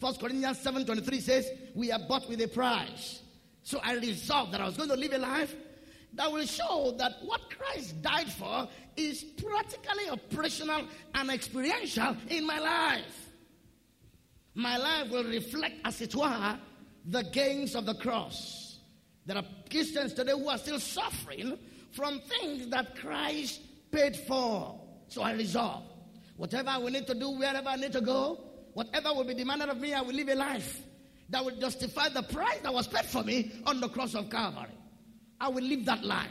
First 0.00 0.20
Corinthians 0.20 0.58
7 0.58 0.84
23 0.84 1.20
says, 1.20 1.50
We 1.74 1.92
are 1.92 1.98
bought 1.98 2.28
with 2.28 2.40
a 2.40 2.48
price. 2.48 3.20
So 3.62 3.78
I 3.82 3.94
resolved 3.94 4.52
that 4.52 4.60
I 4.60 4.66
was 4.66 4.76
going 4.76 4.88
to 4.88 4.96
live 4.96 5.12
a 5.12 5.18
life 5.18 5.54
that 6.14 6.30
will 6.30 6.44
show 6.44 6.94
that 6.98 7.12
what 7.24 7.40
Christ 7.56 8.00
died 8.02 8.30
for 8.30 8.68
is 8.96 9.22
practically 9.22 10.10
operational 10.10 10.86
and 11.14 11.30
experiential 11.30 12.16
in 12.28 12.46
my 12.46 12.58
life. 12.58 13.28
My 14.54 14.76
life 14.76 15.10
will 15.10 15.24
reflect, 15.24 15.76
as 15.84 16.00
it 16.02 16.14
were, 16.14 16.58
the 17.06 17.22
gains 17.24 17.74
of 17.74 17.86
the 17.86 17.94
cross. 17.94 18.78
There 19.26 19.36
are 19.36 19.44
Christians 19.70 20.14
today 20.14 20.32
who 20.32 20.48
are 20.48 20.58
still 20.58 20.80
suffering 20.80 21.58
from 21.92 22.20
things 22.20 22.68
that 22.68 22.96
Christ 22.96 23.60
paid 23.90 24.16
for. 24.16 24.80
So 25.08 25.22
I 25.22 25.32
resolve 25.32 25.84
whatever 26.36 26.70
I 26.70 26.78
will 26.78 26.90
need 26.90 27.06
to 27.06 27.14
do, 27.14 27.30
wherever 27.30 27.68
I 27.68 27.76
need 27.76 27.92
to 27.92 28.00
go, 28.00 28.40
whatever 28.72 29.12
will 29.12 29.24
be 29.24 29.34
demanded 29.34 29.68
of 29.68 29.78
me, 29.78 29.92
I 29.92 30.00
will 30.00 30.14
live 30.14 30.28
a 30.28 30.34
life 30.34 30.80
that 31.28 31.44
will 31.44 31.56
justify 31.56 32.08
the 32.08 32.22
price 32.22 32.58
that 32.62 32.72
was 32.72 32.88
paid 32.88 33.04
for 33.04 33.22
me 33.22 33.52
on 33.66 33.80
the 33.80 33.88
cross 33.88 34.14
of 34.14 34.30
Calvary. 34.30 34.74
I 35.40 35.48
will 35.48 35.62
live 35.62 35.84
that 35.84 36.04
life. 36.04 36.30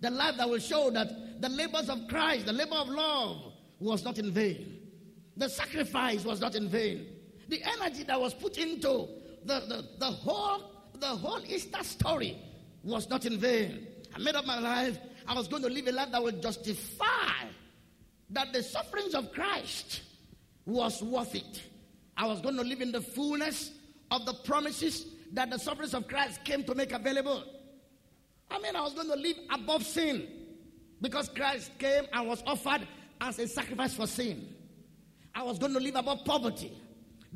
The 0.00 0.10
life 0.10 0.36
that 0.36 0.48
will 0.48 0.58
show 0.58 0.90
that 0.90 1.40
the 1.40 1.48
labors 1.48 1.88
of 1.88 2.08
Christ, 2.08 2.46
the 2.46 2.52
labor 2.52 2.74
of 2.76 2.88
love, 2.88 3.52
was 3.78 4.04
not 4.04 4.18
in 4.18 4.30
vain. 4.30 4.80
The 5.36 5.48
sacrifice 5.48 6.24
was 6.24 6.40
not 6.40 6.54
in 6.54 6.68
vain. 6.68 7.06
The 7.48 7.62
energy 7.62 8.02
that 8.04 8.20
was 8.20 8.34
put 8.34 8.58
into 8.58 9.08
the, 9.46 9.60
the, 9.60 9.84
the 9.98 10.06
whole 10.10 10.72
the 10.98 11.06
whole 11.06 11.40
Easter 11.46 11.82
story 11.82 12.36
was 12.82 13.08
not 13.08 13.26
in 13.26 13.38
vain. 13.38 13.86
I 14.14 14.18
made 14.18 14.34
up 14.34 14.46
my 14.46 14.58
life. 14.58 14.98
I 15.26 15.34
was 15.34 15.48
going 15.48 15.62
to 15.62 15.68
live 15.68 15.86
a 15.88 15.92
life 15.92 16.10
that 16.12 16.22
would 16.22 16.40
justify 16.40 17.44
that 18.30 18.52
the 18.52 18.62
sufferings 18.62 19.14
of 19.14 19.32
Christ 19.32 20.02
was 20.64 21.02
worth 21.02 21.34
it. 21.34 21.62
I 22.16 22.26
was 22.26 22.40
going 22.40 22.56
to 22.56 22.62
live 22.62 22.80
in 22.80 22.92
the 22.92 23.00
fullness 23.00 23.72
of 24.10 24.24
the 24.24 24.34
promises 24.44 25.06
that 25.32 25.50
the 25.50 25.58
sufferings 25.58 25.94
of 25.94 26.08
Christ 26.08 26.44
came 26.44 26.64
to 26.64 26.74
make 26.74 26.92
available. 26.92 27.44
I 28.50 28.58
mean, 28.60 28.74
I 28.74 28.80
was 28.80 28.94
going 28.94 29.08
to 29.08 29.16
live 29.16 29.36
above 29.52 29.84
sin 29.84 30.26
because 31.02 31.28
Christ 31.28 31.72
came 31.78 32.04
and 32.12 32.28
was 32.28 32.42
offered 32.46 32.86
as 33.20 33.38
a 33.38 33.48
sacrifice 33.48 33.94
for 33.94 34.06
sin. 34.06 34.48
I 35.34 35.42
was 35.42 35.58
going 35.58 35.74
to 35.74 35.80
live 35.80 35.96
above 35.96 36.24
poverty 36.24 36.72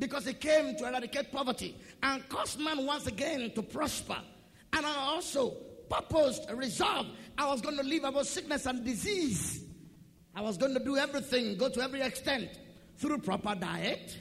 because 0.01 0.25
he 0.25 0.33
came 0.33 0.75
to 0.75 0.87
eradicate 0.87 1.31
poverty 1.31 1.77
and 2.01 2.27
cause 2.27 2.57
man 2.57 2.87
once 2.87 3.05
again 3.05 3.51
to 3.53 3.61
prosper. 3.61 4.17
And 4.73 4.83
I 4.83 4.95
also 4.95 5.51
purposed, 5.89 6.49
resolved, 6.51 7.09
I 7.37 7.47
was 7.47 7.61
going 7.61 7.77
to 7.77 7.83
live 7.83 8.03
above 8.03 8.25
sickness 8.25 8.65
and 8.65 8.83
disease. 8.83 9.63
I 10.33 10.41
was 10.41 10.57
going 10.57 10.73
to 10.73 10.83
do 10.83 10.97
everything, 10.97 11.55
go 11.55 11.69
to 11.69 11.81
every 11.81 12.01
extent 12.01 12.49
through 12.97 13.19
proper 13.19 13.53
diet, 13.53 14.17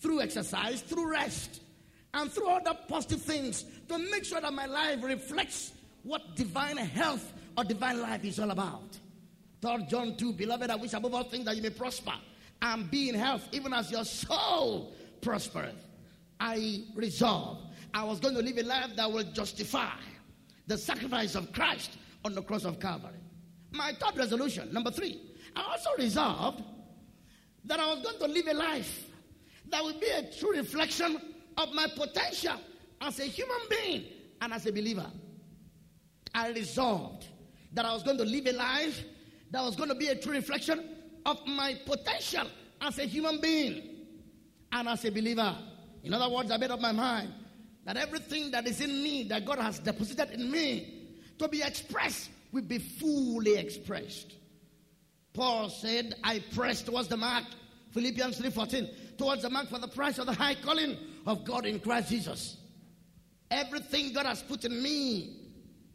through 0.00 0.20
exercise, 0.20 0.82
through 0.82 1.10
rest, 1.10 1.62
and 2.12 2.30
through 2.30 2.50
other 2.50 2.76
positive 2.86 3.22
things 3.22 3.64
to 3.88 3.96
make 3.96 4.26
sure 4.26 4.42
that 4.42 4.52
my 4.52 4.66
life 4.66 5.02
reflects 5.02 5.72
what 6.02 6.36
divine 6.36 6.76
health 6.76 7.32
or 7.56 7.64
divine 7.64 8.02
life 8.02 8.22
is 8.22 8.38
all 8.38 8.50
about. 8.50 8.98
3 9.62 9.86
John 9.88 10.14
2, 10.18 10.34
beloved, 10.34 10.68
I 10.68 10.76
wish 10.76 10.92
above 10.92 11.14
all 11.14 11.24
things 11.24 11.46
that 11.46 11.56
you 11.56 11.62
may 11.62 11.70
prosper 11.70 12.12
and 12.60 12.90
be 12.90 13.08
in 13.08 13.14
health, 13.14 13.48
even 13.52 13.72
as 13.72 13.90
your 13.90 14.04
soul 14.04 14.92
prospereth. 15.20 15.86
I 16.38 16.84
resolved 16.94 17.66
I 17.96 18.04
was 18.04 18.20
going 18.20 18.34
to 18.34 18.42
live 18.42 18.58
a 18.58 18.62
life 18.62 18.94
that 18.96 19.10
will 19.10 19.24
justify 19.32 19.96
the 20.66 20.76
sacrifice 20.76 21.34
of 21.34 21.50
Christ 21.52 21.96
on 22.26 22.34
the 22.34 22.42
cross 22.42 22.64
of 22.64 22.78
Calvary. 22.78 23.20
My 23.70 23.92
third 23.92 24.18
resolution, 24.18 24.72
number 24.72 24.90
three, 24.90 25.18
I 25.54 25.62
also 25.62 25.90
resolved 25.98 26.62
that 27.64 27.80
I 27.80 27.86
was 27.86 28.02
going 28.02 28.18
to 28.18 28.26
live 28.26 28.48
a 28.48 28.54
life 28.54 29.06
that 29.70 29.82
would 29.82 29.98
be 29.98 30.08
a 30.08 30.30
true 30.38 30.52
reflection 30.52 31.18
of 31.56 31.72
my 31.72 31.86
potential 31.96 32.60
as 33.00 33.18
a 33.18 33.24
human 33.24 33.58
being 33.70 34.04
and 34.42 34.52
as 34.52 34.66
a 34.66 34.72
believer. 34.72 35.10
I 36.34 36.50
resolved 36.50 37.28
that 37.72 37.86
I 37.86 37.94
was 37.94 38.02
going 38.02 38.18
to 38.18 38.24
live 38.24 38.46
a 38.46 38.52
life 38.52 39.02
that 39.52 39.62
was 39.62 39.74
going 39.74 39.88
to 39.88 39.94
be 39.94 40.08
a 40.08 40.14
true 40.14 40.32
reflection 40.32 40.84
of 41.24 41.38
my 41.46 41.76
potential 41.86 42.46
as 42.82 42.98
a 42.98 43.04
human 43.04 43.40
being 43.40 43.95
and 44.72 44.88
as 44.88 45.04
a 45.04 45.10
believer. 45.10 45.56
In 46.02 46.14
other 46.14 46.32
words, 46.32 46.50
I 46.50 46.56
made 46.56 46.70
up 46.70 46.80
my 46.80 46.92
mind 46.92 47.32
that 47.84 47.96
everything 47.96 48.50
that 48.50 48.66
is 48.66 48.80
in 48.80 49.02
me, 49.02 49.24
that 49.24 49.44
God 49.44 49.58
has 49.58 49.78
deposited 49.78 50.30
in 50.30 50.50
me, 50.50 51.08
to 51.38 51.48
be 51.48 51.62
expressed, 51.62 52.30
will 52.52 52.62
be 52.62 52.78
fully 52.78 53.56
expressed. 53.56 54.34
Paul 55.32 55.68
said, 55.68 56.14
I 56.24 56.42
press 56.54 56.82
towards 56.82 57.08
the 57.08 57.16
mark, 57.16 57.44
Philippians 57.92 58.40
3.14, 58.40 59.18
towards 59.18 59.42
the 59.42 59.50
mark 59.50 59.68
for 59.68 59.78
the 59.78 59.88
price 59.88 60.18
of 60.18 60.26
the 60.26 60.32
high 60.32 60.54
calling 60.54 60.96
of 61.26 61.44
God 61.44 61.66
in 61.66 61.78
Christ 61.78 62.08
Jesus. 62.08 62.56
Everything 63.50 64.12
God 64.12 64.26
has 64.26 64.42
put 64.42 64.64
in 64.64 64.82
me 64.82 65.50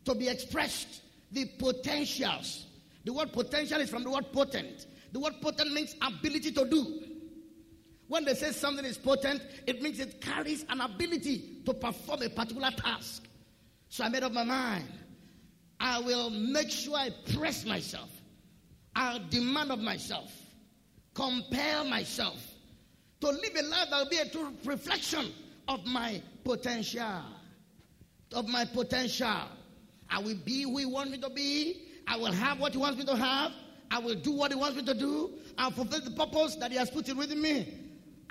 to 0.05 0.15
be 0.15 0.29
expressed, 0.29 1.01
the 1.31 1.45
potentials. 1.57 2.67
The 3.03 3.13
word 3.13 3.33
potential 3.33 3.81
is 3.81 3.89
from 3.89 4.03
the 4.03 4.11
word 4.11 4.31
potent. 4.31 4.85
The 5.11 5.19
word 5.19 5.33
potent 5.41 5.73
means 5.73 5.95
ability 6.01 6.51
to 6.51 6.65
do. 6.65 7.03
When 8.11 8.25
they 8.25 8.33
say 8.33 8.51
something 8.51 8.83
is 8.83 8.97
potent, 8.97 9.41
it 9.65 9.81
means 9.81 10.01
it 10.01 10.19
carries 10.19 10.65
an 10.67 10.81
ability 10.81 11.61
to 11.65 11.73
perform 11.73 12.21
a 12.21 12.27
particular 12.27 12.69
task. 12.71 13.23
So 13.87 14.03
I 14.03 14.09
made 14.09 14.21
up 14.21 14.33
my 14.33 14.43
mind. 14.43 14.89
I 15.79 15.97
will 15.99 16.29
make 16.29 16.69
sure 16.69 16.97
I 16.97 17.11
press 17.33 17.63
myself. 17.63 18.09
I'll 18.97 19.21
demand 19.29 19.71
of 19.71 19.79
myself, 19.79 20.29
compel 21.13 21.85
myself 21.85 22.35
to 23.21 23.27
live 23.27 23.55
a 23.57 23.63
life 23.63 23.87
that 23.89 24.03
will 24.03 24.09
be 24.09 24.17
a 24.17 24.27
true 24.27 24.51
reflection 24.65 25.31
of 25.69 25.85
my 25.85 26.21
potential. 26.43 27.23
Of 28.33 28.49
my 28.49 28.65
potential. 28.65 29.47
I 30.09 30.19
will 30.19 30.35
be 30.43 30.63
who 30.63 30.79
He 30.79 30.85
wants 30.85 31.13
me 31.13 31.17
to 31.19 31.29
be. 31.29 31.87
I 32.09 32.17
will 32.17 32.33
have 32.33 32.59
what 32.59 32.73
He 32.73 32.77
wants 32.77 32.99
me 32.99 33.05
to 33.05 33.15
have. 33.15 33.53
I 33.89 33.99
will 33.99 34.15
do 34.15 34.31
what 34.33 34.51
He 34.51 34.57
wants 34.57 34.75
me 34.75 34.83
to 34.83 34.93
do. 34.93 35.31
I'll 35.57 35.71
fulfill 35.71 36.01
the 36.01 36.11
purpose 36.11 36.57
that 36.57 36.71
He 36.71 36.77
has 36.77 36.89
put 36.89 37.07
in 37.07 37.15
within 37.15 37.41
me. 37.41 37.80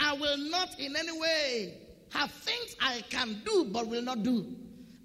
I 0.00 0.14
will 0.14 0.38
not 0.38 0.80
in 0.80 0.96
any 0.96 1.18
way 1.18 1.74
have 2.10 2.30
things 2.30 2.74
I 2.80 3.02
can 3.10 3.42
do 3.44 3.68
but 3.70 3.86
will 3.86 4.02
not 4.02 4.22
do. 4.22 4.46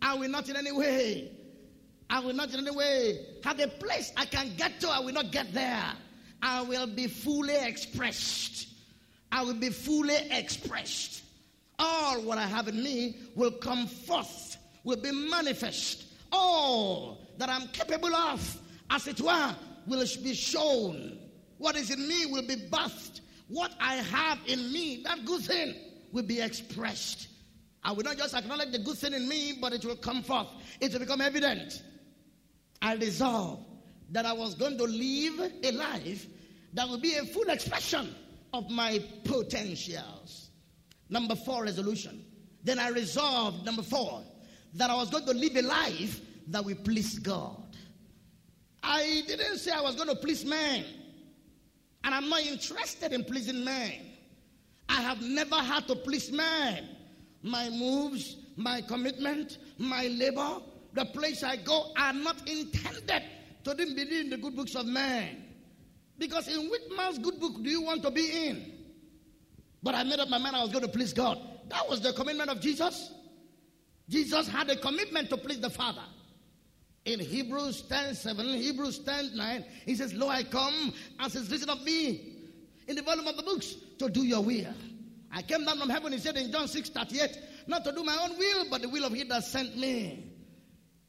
I 0.02 0.16
will 0.16 0.30
not 0.30 0.50
in 0.50 0.56
any 0.56 0.72
way. 0.72 1.32
I 2.10 2.20
will 2.20 2.34
not 2.34 2.54
in 2.54 2.66
any 2.66 2.76
way 2.76 3.20
have 3.44 3.60
a 3.60 3.68
place 3.68 4.14
I 4.16 4.26
can 4.26 4.56
get 4.56 4.80
to. 4.82 4.90
I 4.90 5.00
will 5.00 5.14
not 5.14 5.32
get 5.32 5.54
there. 5.54 5.92
I 6.42 6.62
will 6.62 6.88
be 6.88 7.08
fully 7.08 7.56
expressed. 7.56 8.70
I 9.32 9.44
will 9.44 9.56
be 9.56 9.70
fully 9.70 10.16
expressed. 10.32 11.24
All 11.78 12.22
what 12.22 12.38
I 12.38 12.48
have 12.48 12.68
in 12.70 12.82
me 12.82 13.18
will 13.36 13.52
come 13.52 13.88
forth, 13.88 14.58
will 14.84 15.02
be 15.02 15.12
manifest. 15.12 16.06
All 16.32 17.28
that 17.38 17.50
I'm 17.50 17.68
capable 17.70 18.16
of, 18.16 18.60
as 18.90 19.08
it 19.08 19.20
were, 19.20 19.56
will 19.88 20.06
be 20.24 20.34
shown. 20.34 21.18
What 21.58 21.76
is 21.76 21.92
in 21.92 22.08
me 22.08 22.28
will 22.28 22.48
be 22.48 22.56
birthed. 22.56 23.22
What 23.48 23.72
I 23.80 23.96
have 23.96 24.40
in 24.48 24.72
me, 24.72 25.02
that 25.04 25.26
good 25.26 25.42
thing, 25.42 25.76
will 26.12 26.24
be 26.24 26.42
expressed. 26.42 27.28
I 27.84 27.92
will 27.92 28.04
not 28.04 28.18
just 28.18 28.34
acknowledge 28.34 28.72
the 28.72 28.80
good 28.80 28.98
thing 28.98 29.14
in 29.14 29.28
me, 29.30 29.58
but 29.62 29.74
it 29.74 29.86
will 29.86 29.96
come 29.96 30.24
forth. 30.24 30.48
It 30.82 30.92
will 30.92 31.00
become 31.00 31.22
evident. 31.22 31.84
I 32.82 32.96
resolved 32.96 33.64
that 34.12 34.26
I 34.26 34.34
was 34.34 34.56
going 34.56 34.78
to 34.78 34.86
live 34.86 35.52
a 35.64 35.72
life 35.72 36.26
that 36.74 36.88
will 36.88 37.00
be 37.00 37.16
a 37.16 37.26
full 37.26 37.50
expression 37.50 38.14
of 38.54 38.70
my 38.70 39.04
potentials. 39.24 40.50
Number 41.10 41.36
four, 41.36 41.64
resolution. 41.64 42.26
Then 42.64 42.80
I 42.80 42.90
resolved, 42.90 43.66
number 43.66 43.84
four, 43.84 44.24
that 44.74 44.90
I 44.90 44.96
was 44.96 45.10
going 45.10 45.26
to 45.26 45.34
live 45.34 45.56
a 45.56 45.62
life 45.62 46.22
that 46.48 46.66
will 46.66 46.76
please 46.76 47.20
God. 47.20 47.62
I 48.82 49.24
didn't 49.28 49.58
say 49.58 49.72
I 49.72 49.82
was 49.82 49.96
going 49.96 50.10
to 50.10 50.16
please 50.16 50.46
man. 50.46 50.86
And 52.06 52.14
I'm 52.14 52.30
not 52.30 52.42
interested 52.42 53.12
in 53.14 53.24
pleasing 53.24 53.66
man. 53.66 53.94
I 54.88 55.02
have 55.02 55.22
never 55.24 55.56
had 55.56 55.88
to 55.88 55.96
please 55.96 56.32
man. 56.32 56.88
My 57.42 57.70
moves, 57.72 58.38
my 58.56 58.82
commitment, 58.82 59.58
my 59.80 60.08
labor, 60.08 60.62
the 60.94 61.06
place 61.06 61.44
I 61.44 61.56
go 61.56 61.92
are 61.98 62.14
not 62.14 62.48
intended 62.48 63.24
to 63.64 63.76
be 63.76 64.20
in 64.20 64.30
the 64.30 64.38
good 64.38 64.56
books 64.56 64.76
of 64.76 64.86
man. 64.86 65.44
Because 66.20 66.48
in 66.48 66.70
which 66.70 66.84
man's 66.96 67.18
good 67.18 67.40
book 67.40 67.62
do 67.64 67.70
you 67.70 67.82
want 67.82 68.04
to 68.04 68.12
be 68.12 68.48
in? 68.48 68.72
But 69.82 69.96
I 69.96 70.04
made 70.04 70.20
up 70.20 70.30
my 70.30 70.38
mind 70.38 70.56
I 70.56 70.62
was 70.62 70.72
going 70.72 70.86
to 70.86 70.92
please 70.92 71.12
God. 71.12 71.40
That 71.70 71.90
was 71.90 72.02
the 72.02 72.14
commitment 72.14 72.52
of 72.52 72.62
Jesus. 72.62 73.12
Jesus 74.08 74.48
had 74.48 74.70
a 74.70 74.76
commitment 74.76 75.30
to 75.32 75.38
please 75.38 75.60
the 75.60 75.72
Father. 75.72 76.04
In 77.06 77.20
Hebrews 77.20 77.84
10 77.84 78.16
7, 78.16 78.46
Hebrews 78.48 79.00
10 79.00 79.36
9, 79.36 79.66
he 79.86 79.96
says, 79.96 80.14
Lo, 80.14 80.28
I 80.28 80.44
come 80.44 80.94
as 81.20 81.36
is 81.36 81.50
written 81.52 81.70
of 81.70 81.84
me 81.84 82.34
in 82.88 82.96
the 82.96 83.04
volume 83.04 83.28
of 83.28 83.38
the 83.38 83.44
books 83.44 83.76
to 84.00 84.10
do 84.10 84.24
your 84.24 84.42
will. 84.42 84.74
I 85.32 85.42
came 85.42 85.66
down 85.66 85.80
from 85.80 85.90
heaven, 85.90 86.14
he 86.14 86.20
said 86.20 86.38
in 86.38 86.52
John 86.52 86.68
6 86.68 86.90
38, 86.90 87.38
not 87.68 87.84
to 87.84 87.92
do 87.92 88.04
my 88.04 88.18
own 88.24 88.38
will, 88.38 88.66
but 88.70 88.82
the 88.82 88.90
will 88.90 89.06
of 89.06 89.14
he 89.14 89.24
that 89.24 89.44
sent 89.44 89.78
me. 89.78 90.32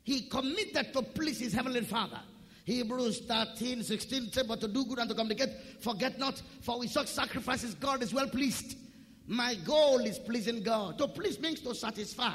He 0.02 0.22
committed 0.22 0.92
to 0.92 1.02
please 1.02 1.40
his 1.40 1.52
heavenly 1.52 1.80
Father. 1.80 2.20
Hebrews 2.64 3.20
13, 3.20 3.82
16 3.82 4.32
said, 4.32 4.48
But 4.48 4.60
to 4.60 4.68
do 4.68 4.84
good 4.84 4.98
and 4.98 5.08
to 5.08 5.14
communicate, 5.14 5.50
forget 5.80 6.18
not, 6.18 6.42
for 6.62 6.78
with 6.78 6.90
such 6.90 7.06
sacrifices 7.06 7.74
God 7.74 8.02
is 8.02 8.12
well 8.12 8.28
pleased. 8.28 8.76
My 9.26 9.54
goal 9.54 10.00
is 10.00 10.18
pleasing 10.18 10.62
God. 10.62 10.98
To 10.98 11.08
please 11.08 11.40
means 11.40 11.60
to 11.60 11.74
satisfy. 11.74 12.34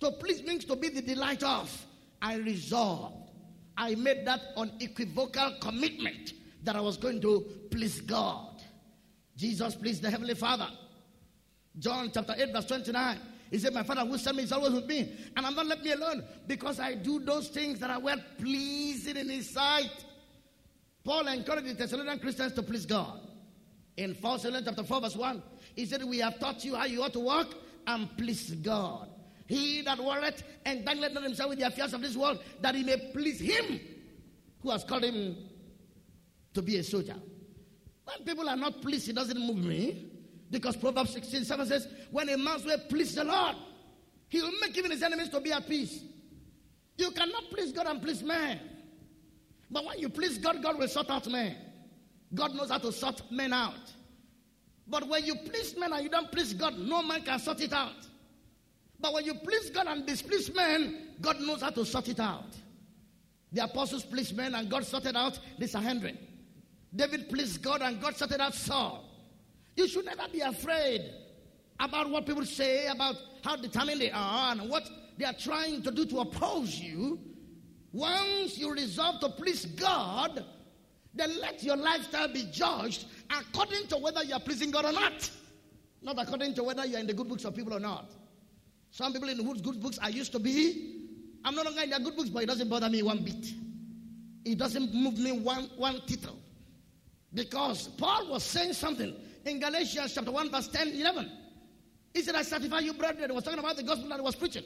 To 0.00 0.10
please 0.12 0.42
means 0.42 0.64
to 0.66 0.76
be 0.76 0.88
the 0.88 1.02
delight 1.02 1.42
of. 1.42 1.85
I 2.26 2.34
resolved. 2.38 3.30
I 3.78 3.94
made 3.94 4.26
that 4.26 4.40
unequivocal 4.56 5.58
commitment 5.60 6.32
that 6.64 6.74
I 6.74 6.80
was 6.80 6.96
going 6.96 7.20
to 7.20 7.46
please 7.70 8.00
God. 8.00 8.62
Jesus 9.36 9.76
pleased 9.76 10.02
the 10.02 10.10
Heavenly 10.10 10.34
Father. 10.34 10.68
John 11.78 12.10
chapter 12.12 12.34
8, 12.36 12.52
verse 12.52 12.64
29. 12.64 13.18
He 13.52 13.58
said, 13.58 13.72
My 13.74 13.84
Father 13.84 14.00
who 14.00 14.18
sent 14.18 14.38
me 14.38 14.42
is 14.42 14.50
always 14.50 14.72
with 14.72 14.86
me, 14.86 15.16
and 15.36 15.46
I'm 15.46 15.54
not 15.54 15.66
let 15.66 15.84
me 15.84 15.92
alone 15.92 16.24
because 16.48 16.80
I 16.80 16.94
do 16.94 17.20
those 17.20 17.46
things 17.48 17.78
that 17.78 17.90
are 17.90 18.00
well 18.00 18.18
pleasing 18.38 19.16
in 19.16 19.28
His 19.28 19.48
sight. 19.50 20.04
Paul 21.04 21.28
encouraged 21.28 21.68
the 21.68 21.74
Thessalonian 21.74 22.18
Christians 22.18 22.54
to 22.54 22.62
please 22.64 22.86
God. 22.86 23.20
In 23.96 24.14
1 24.14 24.32
Thessalonians 24.32 24.66
chapter 24.66 24.82
4, 24.82 25.00
verse 25.00 25.16
1, 25.16 25.42
he 25.76 25.86
said, 25.86 26.02
We 26.02 26.18
have 26.18 26.40
taught 26.40 26.64
you 26.64 26.74
how 26.74 26.86
you 26.86 27.04
ought 27.04 27.12
to 27.12 27.20
walk 27.20 27.54
and 27.86 28.16
please 28.16 28.50
God. 28.50 29.10
He 29.46 29.82
that 29.82 29.98
worketh 30.02 30.42
entangleth 30.64 31.12
not 31.12 31.22
himself 31.22 31.50
with 31.50 31.58
the 31.58 31.66
affairs 31.66 31.94
of 31.94 32.02
this 32.02 32.16
world, 32.16 32.40
that 32.60 32.74
he 32.74 32.82
may 32.82 33.10
please 33.12 33.38
him 33.38 33.80
who 34.60 34.70
has 34.70 34.84
called 34.84 35.04
him 35.04 35.36
to 36.54 36.62
be 36.62 36.78
a 36.78 36.82
soldier. 36.82 37.16
When 38.04 38.24
people 38.24 38.48
are 38.48 38.56
not 38.56 38.82
pleased, 38.82 39.08
it 39.08 39.14
doesn't 39.14 39.38
move 39.38 39.58
me. 39.64 40.12
Because 40.50 40.76
Proverbs 40.76 41.10
16 41.10 41.44
7 41.44 41.66
says, 41.66 41.88
When 42.10 42.28
a 42.28 42.38
man's 42.38 42.64
way 42.64 42.76
please 42.88 43.14
the 43.14 43.24
Lord, 43.24 43.56
he 44.28 44.40
will 44.40 44.52
make 44.60 44.76
even 44.76 44.90
his 44.90 45.02
enemies 45.02 45.28
to 45.30 45.40
be 45.40 45.52
at 45.52 45.68
peace. 45.68 46.02
You 46.96 47.10
cannot 47.10 47.50
please 47.50 47.72
God 47.72 47.86
and 47.86 48.00
please 48.00 48.22
man. 48.22 48.60
But 49.70 49.84
when 49.84 49.98
you 49.98 50.08
please 50.08 50.38
God, 50.38 50.62
God 50.62 50.78
will 50.78 50.88
sort 50.88 51.10
out 51.10 51.28
men. 51.28 51.56
God 52.34 52.54
knows 52.54 52.70
how 52.70 52.78
to 52.78 52.92
sort 52.92 53.22
men 53.30 53.52
out. 53.52 53.92
But 54.86 55.08
when 55.08 55.24
you 55.24 55.34
please 55.34 55.76
men 55.76 55.92
and 55.92 56.02
you 56.02 56.08
don't 56.08 56.30
please 56.30 56.54
God, 56.54 56.78
no 56.78 57.02
man 57.02 57.22
can 57.22 57.38
sort 57.38 57.60
it 57.60 57.72
out. 57.72 58.06
But 59.00 59.12
when 59.12 59.24
you 59.24 59.34
please 59.34 59.70
God 59.70 59.86
and 59.86 60.06
displease 60.06 60.54
men, 60.54 61.14
God 61.20 61.40
knows 61.40 61.62
how 61.62 61.70
to 61.70 61.84
sort 61.84 62.08
it 62.08 62.20
out. 62.20 62.56
The 63.52 63.64
apostles 63.64 64.04
pleased 64.04 64.36
men 64.36 64.54
and 64.54 64.68
God 64.68 64.84
sorted 64.84 65.16
out 65.16 65.38
the 65.58 65.68
Sanhedrin. 65.68 66.18
David 66.94 67.28
pleased 67.28 67.62
God 67.62 67.82
and 67.82 68.00
God 68.00 68.16
sorted 68.16 68.40
out 68.40 68.54
Saul. 68.54 69.04
You 69.76 69.86
should 69.86 70.04
never 70.04 70.26
be 70.32 70.40
afraid 70.40 71.02
about 71.78 72.10
what 72.10 72.26
people 72.26 72.44
say, 72.44 72.86
about 72.86 73.16
how 73.44 73.56
determined 73.56 74.00
they 74.00 74.10
are, 74.10 74.52
and 74.52 74.70
what 74.70 74.88
they 75.18 75.26
are 75.26 75.34
trying 75.34 75.82
to 75.82 75.90
do 75.90 76.06
to 76.06 76.20
oppose 76.20 76.78
you. 76.78 77.20
Once 77.92 78.58
you 78.58 78.72
resolve 78.72 79.20
to 79.20 79.28
please 79.28 79.66
God, 79.66 80.44
then 81.14 81.38
let 81.40 81.62
your 81.62 81.76
lifestyle 81.76 82.32
be 82.32 82.48
judged 82.50 83.06
according 83.30 83.86
to 83.88 83.96
whether 83.98 84.22
you 84.24 84.34
are 84.34 84.40
pleasing 84.40 84.70
God 84.70 84.86
or 84.86 84.92
not. 84.92 85.30
Not 86.02 86.16
according 86.18 86.54
to 86.54 86.62
whether 86.62 86.84
you 86.84 86.96
are 86.96 87.00
in 87.00 87.06
the 87.06 87.14
good 87.14 87.28
books 87.28 87.44
of 87.44 87.54
people 87.54 87.74
or 87.74 87.80
not. 87.80 88.10
Some 88.90 89.12
people 89.12 89.28
in 89.28 89.38
the 89.38 89.44
good 89.44 89.80
books 89.80 89.98
I 90.00 90.08
used 90.08 90.32
to 90.32 90.38
be. 90.38 90.94
I'm 91.44 91.54
no 91.54 91.62
longer 91.62 91.82
in 91.82 91.90
their 91.90 92.00
good 92.00 92.16
books, 92.16 92.28
but 92.30 92.42
it 92.42 92.46
doesn't 92.46 92.68
bother 92.68 92.88
me 92.88 93.02
one 93.02 93.22
bit. 93.22 93.52
It 94.44 94.58
doesn't 94.58 94.94
move 94.94 95.18
me 95.18 95.32
one, 95.32 95.70
one 95.76 96.00
tittle. 96.06 96.38
Because 97.34 97.88
Paul 97.88 98.30
was 98.30 98.42
saying 98.42 98.72
something 98.72 99.14
in 99.44 99.60
Galatians 99.60 100.14
chapter 100.14 100.30
1, 100.30 100.50
verse 100.50 100.68
10, 100.68 100.88
11. 100.88 101.30
He 102.14 102.22
said, 102.22 102.34
I 102.34 102.42
certify 102.42 102.78
you, 102.78 102.94
brethren. 102.94 103.28
He 103.28 103.34
was 103.34 103.44
talking 103.44 103.58
about 103.58 103.76
the 103.76 103.82
gospel 103.82 104.08
that 104.08 104.16
he 104.16 104.22
was 104.22 104.36
preaching. 104.36 104.64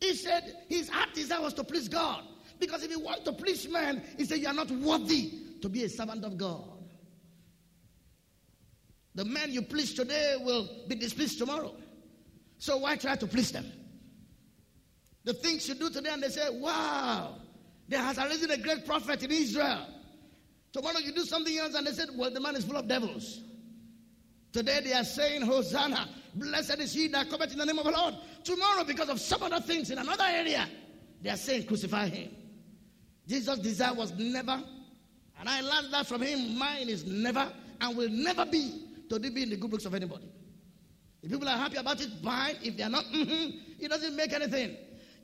He 0.00 0.14
said 0.14 0.64
his 0.68 0.88
heart 0.88 1.14
desire 1.14 1.42
was 1.42 1.54
to 1.54 1.64
please 1.64 1.88
God. 1.88 2.24
Because 2.58 2.82
if 2.82 2.90
you 2.90 3.00
want 3.00 3.24
to 3.24 3.32
please 3.32 3.68
man, 3.68 4.02
he 4.16 4.24
said, 4.24 4.38
You 4.38 4.48
are 4.48 4.54
not 4.54 4.70
worthy 4.70 5.32
to 5.60 5.68
be 5.68 5.84
a 5.84 5.88
servant 5.88 6.24
of 6.24 6.36
God. 6.36 6.64
The 9.14 9.24
man 9.24 9.52
you 9.52 9.62
please 9.62 9.92
today 9.94 10.36
will 10.40 10.68
be 10.88 10.94
displeased 10.94 11.38
tomorrow. 11.38 11.74
So 12.62 12.76
why 12.76 12.94
try 12.94 13.16
to 13.16 13.26
please 13.26 13.50
them? 13.50 13.66
The 15.24 15.34
things 15.34 15.68
you 15.68 15.74
do 15.74 15.90
to 15.90 16.00
them, 16.00 16.20
they 16.20 16.28
say, 16.28 16.48
Wow, 16.48 17.34
there 17.88 17.98
has 17.98 18.18
arisen 18.18 18.52
a 18.52 18.56
great 18.56 18.86
prophet 18.86 19.20
in 19.24 19.32
Israel. 19.32 19.84
Tomorrow 20.72 20.98
you 20.98 21.12
do 21.12 21.24
something 21.24 21.58
else, 21.58 21.74
and 21.74 21.84
they 21.84 21.90
said, 21.90 22.10
Well, 22.14 22.30
the 22.30 22.38
man 22.38 22.54
is 22.54 22.64
full 22.64 22.76
of 22.76 22.86
devils. 22.86 23.40
Today 24.52 24.78
they 24.84 24.92
are 24.92 25.02
saying, 25.02 25.42
Hosanna, 25.42 26.08
blessed 26.36 26.78
is 26.78 26.92
he 26.92 27.08
that 27.08 27.28
cometh 27.28 27.50
in 27.50 27.58
the 27.58 27.66
name 27.66 27.80
of 27.80 27.84
the 27.84 27.90
Lord. 27.90 28.14
Tomorrow, 28.44 28.84
because 28.84 29.08
of 29.08 29.20
some 29.20 29.42
other 29.42 29.58
things 29.58 29.90
in 29.90 29.98
another 29.98 30.22
area, 30.28 30.68
they 31.20 31.30
are 31.30 31.36
saying, 31.36 31.66
Crucify 31.66 32.10
him. 32.10 32.30
Jesus' 33.26 33.58
desire 33.58 33.94
was 33.94 34.12
never, 34.12 34.62
and 35.40 35.48
I 35.48 35.62
learned 35.62 35.92
that 35.92 36.06
from 36.06 36.22
him, 36.22 36.56
mine 36.56 36.88
is 36.88 37.04
never 37.06 37.52
and 37.80 37.96
will 37.96 38.08
never 38.08 38.46
be 38.46 38.86
to 39.08 39.18
be 39.18 39.42
in 39.42 39.50
the 39.50 39.56
good 39.56 39.72
books 39.72 39.84
of 39.84 39.96
anybody. 39.96 40.28
If 41.22 41.30
people 41.30 41.48
are 41.48 41.56
happy 41.56 41.76
about 41.76 42.00
it, 42.00 42.10
fine. 42.22 42.56
If 42.62 42.76
they 42.76 42.82
are 42.82 42.90
not, 42.90 43.04
mm-hmm, 43.04 43.58
it 43.78 43.88
doesn't 43.88 44.16
make 44.16 44.32
anything. 44.32 44.76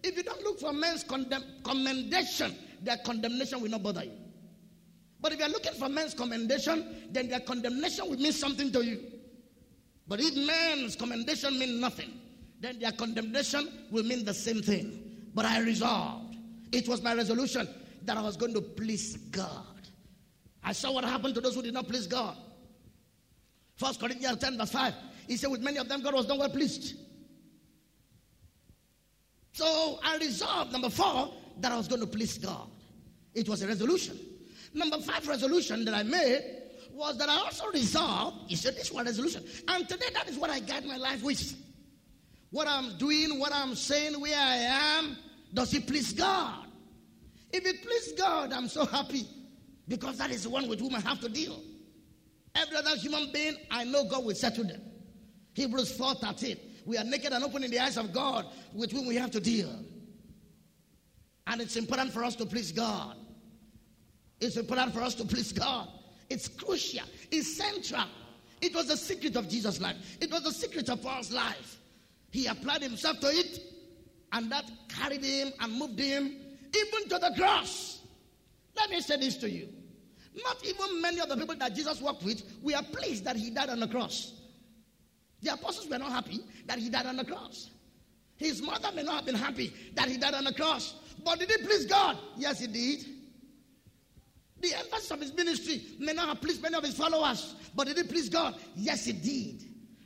If 0.02 0.16
you 0.16 0.22
don't 0.22 0.42
look 0.42 0.60
for 0.60 0.72
men's 0.72 1.04
commendation, 1.04 2.54
their 2.82 2.98
condemnation 2.98 3.60
will 3.60 3.70
not 3.70 3.82
bother 3.82 4.04
you. 4.04 4.12
But 5.20 5.32
if 5.32 5.40
you 5.40 5.46
are 5.46 5.50
looking 5.50 5.72
for 5.72 5.88
men's 5.88 6.14
commendation, 6.14 7.08
then 7.10 7.28
their 7.28 7.40
condemnation 7.40 8.08
will 8.08 8.18
mean 8.18 8.32
something 8.32 8.70
to 8.72 8.84
you. 8.84 9.00
But 10.06 10.20
if 10.20 10.34
men's 10.36 10.94
commendation 10.94 11.58
means 11.58 11.80
nothing, 11.80 12.12
then 12.60 12.78
their 12.78 12.92
condemnation 12.92 13.68
will 13.90 14.04
mean 14.04 14.24
the 14.24 14.34
same 14.34 14.62
thing. 14.62 15.30
But 15.34 15.44
I 15.44 15.60
resolved. 15.60 16.36
It 16.72 16.86
was 16.88 17.02
my 17.02 17.14
resolution 17.14 17.68
that 18.02 18.16
I 18.16 18.22
was 18.22 18.36
going 18.36 18.54
to 18.54 18.60
please 18.60 19.16
God. 19.16 19.64
I 20.62 20.72
saw 20.72 20.92
what 20.92 21.04
happened 21.04 21.34
to 21.34 21.40
those 21.40 21.54
who 21.54 21.62
did 21.62 21.74
not 21.74 21.88
please 21.88 22.06
God. 22.06 22.36
First 23.76 24.00
Corinthians 24.00 24.38
10, 24.38 24.58
verse 24.58 24.70
5. 24.70 24.94
He 25.28 25.36
said, 25.36 25.50
with 25.50 25.60
many 25.60 25.76
of 25.76 25.88
them, 25.88 26.02
God 26.02 26.14
was 26.14 26.26
not 26.26 26.38
well 26.38 26.48
pleased. 26.48 26.96
So 29.52 30.00
I 30.02 30.16
resolved, 30.16 30.72
number 30.72 30.88
four, 30.88 31.34
that 31.60 31.70
I 31.70 31.76
was 31.76 31.86
going 31.86 32.00
to 32.00 32.06
please 32.06 32.38
God. 32.38 32.68
It 33.34 33.48
was 33.48 33.62
a 33.62 33.68
resolution. 33.68 34.18
Number 34.72 34.98
five 35.00 35.28
resolution 35.28 35.84
that 35.84 35.94
I 35.94 36.02
made 36.02 36.42
was 36.92 37.18
that 37.18 37.28
I 37.28 37.36
also 37.36 37.70
resolved, 37.70 38.48
he 38.48 38.56
said, 38.56 38.74
this 38.74 38.90
one 38.90 39.04
resolution. 39.04 39.44
And 39.68 39.88
today 39.88 40.06
that 40.14 40.28
is 40.28 40.38
what 40.38 40.50
I 40.50 40.60
guide 40.60 40.86
my 40.86 40.96
life 40.96 41.22
with. 41.22 41.56
What 42.50 42.66
I'm 42.66 42.96
doing, 42.96 43.38
what 43.38 43.52
I'm 43.52 43.74
saying, 43.74 44.18
where 44.20 44.38
I 44.38 44.56
am, 44.56 45.16
does 45.52 45.74
it 45.74 45.86
please 45.86 46.12
God? 46.12 46.64
If 47.52 47.66
it 47.66 47.82
please 47.82 48.12
God, 48.12 48.52
I'm 48.52 48.68
so 48.68 48.86
happy 48.86 49.26
because 49.86 50.16
that 50.18 50.30
is 50.30 50.44
the 50.44 50.50
one 50.50 50.68
with 50.68 50.80
whom 50.80 50.94
I 50.94 51.00
have 51.00 51.20
to 51.20 51.28
deal. 51.28 51.60
Every 52.54 52.76
other 52.76 52.96
human 52.96 53.30
being, 53.32 53.56
I 53.70 53.84
know 53.84 54.04
God 54.04 54.24
will 54.24 54.34
settle 54.34 54.64
them. 54.64 54.80
Hebrews 55.58 55.90
4 55.96 56.14
13. 56.14 56.56
We 56.86 56.96
are 56.96 57.04
naked 57.04 57.32
and 57.32 57.42
open 57.42 57.64
in 57.64 57.70
the 57.70 57.80
eyes 57.80 57.96
of 57.96 58.12
God 58.12 58.46
with 58.72 58.92
whom 58.92 59.06
we 59.06 59.16
have 59.16 59.32
to 59.32 59.40
deal. 59.40 59.70
And 61.48 61.60
it's 61.60 61.76
important 61.76 62.12
for 62.12 62.22
us 62.22 62.36
to 62.36 62.46
please 62.46 62.70
God. 62.70 63.16
It's 64.40 64.56
important 64.56 64.94
for 64.94 65.02
us 65.02 65.16
to 65.16 65.24
please 65.24 65.52
God. 65.52 65.88
It's 66.30 66.46
crucial, 66.46 67.06
it's 67.32 67.56
central. 67.56 68.04
It 68.60 68.74
was 68.74 68.86
the 68.86 68.96
secret 68.96 69.34
of 69.36 69.48
Jesus' 69.48 69.80
life, 69.80 69.96
it 70.20 70.30
was 70.30 70.44
the 70.44 70.52
secret 70.52 70.88
of 70.88 71.02
Paul's 71.02 71.32
life. 71.32 71.78
He 72.30 72.46
applied 72.46 72.82
himself 72.82 73.18
to 73.20 73.28
it, 73.28 73.60
and 74.32 74.52
that 74.52 74.70
carried 74.88 75.24
him 75.24 75.52
and 75.60 75.72
moved 75.72 75.98
him 75.98 76.36
even 76.76 77.08
to 77.08 77.18
the 77.18 77.32
cross. 77.36 78.00
Let 78.76 78.90
me 78.90 79.00
say 79.00 79.16
this 79.16 79.36
to 79.38 79.50
you. 79.50 79.68
Not 80.44 80.64
even 80.64 81.00
many 81.00 81.20
of 81.20 81.28
the 81.28 81.36
people 81.36 81.56
that 81.56 81.74
Jesus 81.74 82.00
worked 82.00 82.22
with 82.22 82.44
were 82.62 82.80
pleased 82.92 83.24
that 83.24 83.34
he 83.34 83.50
died 83.50 83.70
on 83.70 83.80
the 83.80 83.88
cross. 83.88 84.37
The 85.42 85.52
apostles 85.52 85.88
were 85.88 85.98
not 85.98 86.10
happy 86.10 86.40
that 86.66 86.78
he 86.78 86.88
died 86.88 87.06
on 87.06 87.16
the 87.16 87.24
cross. 87.24 87.70
His 88.36 88.62
mother 88.62 88.90
may 88.94 89.02
not 89.02 89.16
have 89.16 89.26
been 89.26 89.34
happy 89.34 89.72
that 89.94 90.08
he 90.08 90.16
died 90.16 90.34
on 90.34 90.44
the 90.44 90.54
cross. 90.54 90.94
But 91.24 91.40
did 91.40 91.50
it 91.50 91.64
please 91.64 91.86
God? 91.86 92.16
Yes, 92.36 92.60
he 92.60 92.66
did. 92.66 93.04
The 94.60 94.74
emphasis 94.74 95.10
of 95.10 95.20
his 95.20 95.32
ministry 95.34 95.82
may 95.98 96.12
not 96.12 96.28
have 96.28 96.40
pleased 96.40 96.62
many 96.62 96.74
of 96.74 96.84
his 96.84 96.96
followers, 96.96 97.54
but 97.74 97.86
did 97.86 97.98
it 97.98 98.08
please 98.08 98.28
God? 98.28 98.56
Yes, 98.74 99.06
it 99.06 99.22
did. 99.22 99.64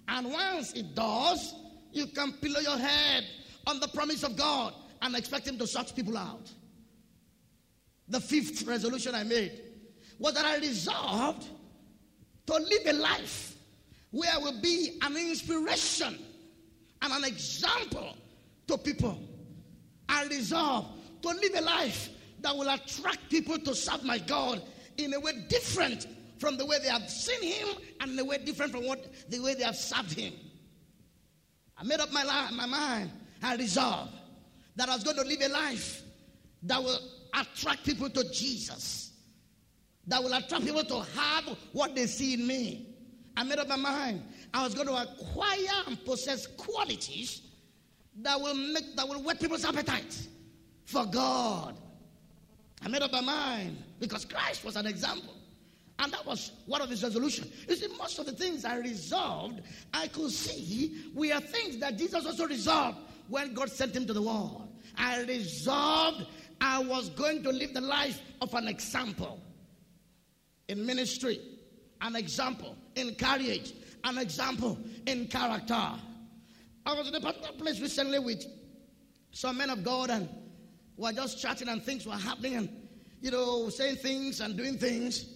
And 0.08 0.30
once 0.30 0.72
it 0.72 0.94
does, 0.94 1.54
you 1.92 2.06
can 2.06 2.32
pillow 2.34 2.60
your 2.60 2.76
head 2.76 3.24
on 3.66 3.80
the 3.80 3.88
promise 3.88 4.22
of 4.22 4.36
God 4.36 4.74
and 5.00 5.16
expect 5.16 5.48
him 5.48 5.58
to 5.58 5.66
sort 5.66 5.94
people 5.94 6.16
out. 6.18 6.50
The 8.08 8.20
fifth 8.20 8.66
resolution 8.66 9.14
I 9.14 9.24
made 9.24 9.60
was 10.18 10.34
that 10.34 10.44
I 10.44 10.58
resolved 10.58 11.46
to 12.46 12.54
live 12.54 12.86
a 12.86 12.92
life 12.92 13.51
where 14.12 14.38
will 14.40 14.60
be 14.60 14.98
an 15.02 15.16
inspiration 15.16 16.18
and 17.00 17.12
an 17.12 17.24
example 17.24 18.16
to 18.68 18.78
people. 18.78 19.18
I 20.08 20.26
resolve 20.26 20.86
to 21.22 21.28
live 21.28 21.52
a 21.56 21.62
life 21.62 22.10
that 22.40 22.54
will 22.54 22.68
attract 22.68 23.30
people 23.30 23.58
to 23.58 23.74
serve 23.74 24.04
my 24.04 24.18
God 24.18 24.62
in 24.98 25.12
a 25.14 25.20
way 25.20 25.32
different 25.48 26.06
from 26.38 26.56
the 26.56 26.66
way 26.66 26.78
they 26.82 26.88
have 26.88 27.08
seen 27.08 27.42
him 27.42 27.68
and 28.00 28.12
in 28.12 28.18
a 28.18 28.24
way 28.24 28.38
different 28.38 28.72
from 28.72 28.86
what 28.86 29.30
the 29.30 29.40
way 29.40 29.54
they 29.54 29.64
have 29.64 29.76
served 29.76 30.12
him. 30.12 30.34
I 31.78 31.84
made 31.84 32.00
up 32.00 32.12
my, 32.12 32.24
my 32.52 32.66
mind. 32.66 33.10
I 33.42 33.56
resolved 33.56 34.12
that 34.76 34.88
I 34.88 34.94
was 34.94 35.04
going 35.04 35.16
to 35.16 35.22
live 35.22 35.40
a 35.40 35.48
life 35.48 36.02
that 36.64 36.82
will 36.82 36.98
attract 37.34 37.84
people 37.84 38.10
to 38.10 38.30
Jesus, 38.30 39.12
that 40.06 40.22
will 40.22 40.32
attract 40.34 40.64
people 40.64 40.84
to 40.84 41.00
have 41.18 41.44
what 41.72 41.94
they 41.94 42.06
see 42.06 42.34
in 42.34 42.46
me. 42.46 42.91
I 43.36 43.44
made 43.44 43.58
up 43.58 43.68
my 43.68 43.76
mind. 43.76 44.22
I 44.52 44.62
was 44.62 44.74
going 44.74 44.88
to 44.88 44.94
acquire 44.94 45.84
and 45.86 46.02
possess 46.04 46.46
qualities 46.46 47.42
that 48.20 48.38
will 48.40 48.54
make 48.54 48.94
that 48.96 49.08
will 49.08 49.22
whet 49.22 49.40
people's 49.40 49.64
appetite 49.64 50.28
for 50.84 51.06
God 51.06 51.78
I 52.84 52.88
made 52.88 53.02
up 53.02 53.12
my 53.12 53.20
mind 53.20 53.82
because 54.00 54.24
Christ 54.24 54.64
was 54.64 54.76
an 54.76 54.86
example. 54.86 55.34
And 55.98 56.12
that 56.12 56.26
was 56.26 56.52
one 56.66 56.80
of 56.80 56.90
his 56.90 57.02
resolutions. 57.02 57.52
You 57.68 57.76
see, 57.76 57.86
most 57.96 58.18
of 58.18 58.26
the 58.26 58.32
things 58.32 58.64
I 58.64 58.78
resolved, 58.78 59.60
I 59.94 60.08
could 60.08 60.30
see 60.30 61.10
were 61.14 61.38
things 61.40 61.78
that 61.78 61.96
Jesus 61.96 62.26
also 62.26 62.46
resolved 62.46 62.98
when 63.28 63.54
God 63.54 63.70
sent 63.70 63.94
him 63.94 64.06
to 64.06 64.12
the 64.12 64.22
world. 64.22 64.68
I 64.96 65.22
resolved 65.22 66.26
I 66.60 66.80
was 66.80 67.08
going 67.10 67.42
to 67.44 67.50
live 67.50 67.72
the 67.72 67.80
life 67.80 68.20
of 68.40 68.52
an 68.54 68.66
example 68.66 69.40
in 70.68 70.84
ministry, 70.84 71.40
an 72.02 72.16
example 72.16 72.76
in 72.96 73.14
courage, 73.14 73.72
an 74.04 74.18
example 74.18 74.78
in 75.06 75.28
character. 75.28 75.90
I 76.84 76.94
was 76.94 77.08
in 77.08 77.14
a 77.14 77.20
particular 77.20 77.52
place 77.52 77.80
recently 77.80 78.18
with 78.18 78.44
some 79.30 79.56
men 79.56 79.70
of 79.70 79.82
God 79.84 80.10
and 80.10 80.28
we 80.96 81.04
were 81.04 81.12
just 81.12 81.40
chatting 81.40 81.68
and 81.68 81.82
things 81.82 82.06
were 82.06 82.12
happening 82.12 82.56
and, 82.56 82.68
you 83.20 83.30
know, 83.30 83.68
saying 83.68 83.96
things 83.96 84.40
and 84.40 84.56
doing 84.56 84.76
things. 84.76 85.26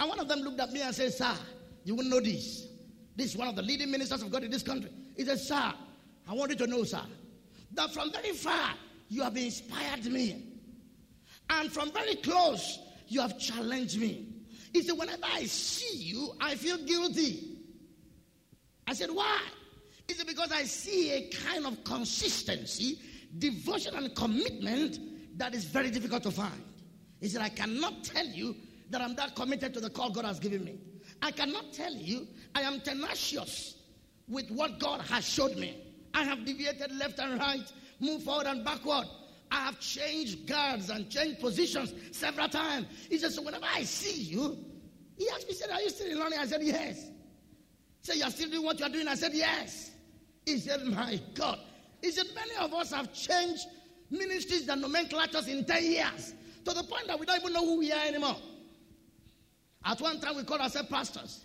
And 0.00 0.08
one 0.08 0.18
of 0.18 0.28
them 0.28 0.40
looked 0.40 0.60
at 0.60 0.72
me 0.72 0.82
and 0.82 0.94
said, 0.94 1.12
Sir, 1.12 1.32
you 1.84 1.94
will 1.94 2.04
know 2.04 2.20
this. 2.20 2.66
This 3.14 3.32
is 3.32 3.36
one 3.36 3.48
of 3.48 3.56
the 3.56 3.62
leading 3.62 3.90
ministers 3.90 4.22
of 4.22 4.30
God 4.30 4.42
in 4.42 4.50
this 4.50 4.62
country. 4.62 4.90
He 5.16 5.24
said, 5.24 5.38
Sir, 5.38 5.72
I 6.28 6.34
want 6.34 6.50
you 6.50 6.56
to 6.58 6.66
know, 6.66 6.82
sir, 6.84 7.02
that 7.74 7.92
from 7.92 8.10
very 8.12 8.32
far 8.32 8.74
you 9.08 9.22
have 9.22 9.36
inspired 9.36 10.04
me. 10.06 10.46
And 11.50 11.70
from 11.70 11.92
very 11.92 12.16
close, 12.16 12.78
you 13.08 13.20
have 13.20 13.38
challenged 13.38 14.00
me. 14.00 14.26
He 14.72 14.82
said, 14.82 14.96
Whenever 14.96 15.24
I 15.24 15.44
see 15.44 15.96
you, 15.96 16.32
I 16.40 16.54
feel 16.54 16.78
guilty. 16.78 17.58
I 18.86 18.94
said, 18.94 19.10
Why? 19.10 19.40
He 20.08 20.14
said, 20.14 20.26
Because 20.26 20.50
I 20.52 20.64
see 20.64 21.12
a 21.12 21.28
kind 21.28 21.66
of 21.66 21.84
consistency 21.84 22.98
devotion 23.38 23.94
and 23.94 24.14
commitment 24.14 24.98
that 25.38 25.54
is 25.54 25.64
very 25.64 25.90
difficult 25.90 26.22
to 26.24 26.30
find. 26.30 26.62
He 27.20 27.28
said, 27.28 27.42
I 27.42 27.48
cannot 27.48 28.04
tell 28.04 28.26
you 28.26 28.56
that 28.90 29.00
I'm 29.00 29.14
that 29.16 29.34
committed 29.36 29.72
to 29.74 29.80
the 29.80 29.90
call 29.90 30.10
God 30.10 30.24
has 30.24 30.38
given 30.38 30.64
me. 30.64 30.78
I 31.22 31.30
cannot 31.30 31.72
tell 31.72 31.94
you 31.94 32.26
I 32.54 32.62
am 32.62 32.80
tenacious 32.80 33.76
with 34.28 34.50
what 34.50 34.78
God 34.78 35.00
has 35.02 35.26
showed 35.26 35.56
me. 35.56 35.76
I 36.14 36.24
have 36.24 36.44
deviated 36.44 36.92
left 36.96 37.18
and 37.18 37.38
right, 37.38 37.72
moved 38.00 38.24
forward 38.24 38.46
and 38.46 38.64
backward. 38.64 39.06
I 39.52 39.56
have 39.56 39.78
changed 39.78 40.46
guards 40.46 40.88
and 40.88 41.10
changed 41.10 41.38
positions 41.38 41.92
several 42.10 42.48
times. 42.48 42.86
He 43.10 43.18
said, 43.18 43.32
So 43.32 43.42
whenever 43.42 43.66
I 43.66 43.82
see 43.82 44.22
you, 44.22 44.56
he 45.18 45.28
asked 45.28 45.46
me, 45.46 45.52
said, 45.52 45.68
Are 45.68 45.80
you 45.82 45.90
still 45.90 46.10
in 46.10 46.18
learning? 46.18 46.38
I 46.38 46.46
said, 46.46 46.62
Yes. 46.62 47.10
He 48.00 48.06
said, 48.06 48.16
You're 48.16 48.30
still 48.30 48.48
doing 48.48 48.64
what 48.64 48.80
you're 48.80 48.88
doing? 48.88 49.06
I 49.06 49.14
said, 49.14 49.32
Yes. 49.34 49.90
He 50.46 50.56
said, 50.56 50.82
My 50.84 51.20
God, 51.34 51.58
he 52.00 52.10
said, 52.10 52.28
Many 52.34 52.56
of 52.60 52.72
us 52.72 52.92
have 52.92 53.12
changed 53.12 53.66
ministries 54.10 54.66
and 54.70 54.80
nomenclatures 54.80 55.48
in 55.48 55.66
10 55.66 55.84
years 55.84 56.32
to 56.64 56.72
the 56.72 56.82
point 56.84 57.08
that 57.08 57.20
we 57.20 57.26
don't 57.26 57.38
even 57.38 57.52
know 57.52 57.66
who 57.66 57.78
we 57.78 57.92
are 57.92 58.06
anymore. 58.06 58.36
At 59.84 60.00
one 60.00 60.18
time, 60.18 60.34
we 60.36 60.44
call 60.44 60.60
ourselves 60.60 60.88
pastors. 60.88 61.44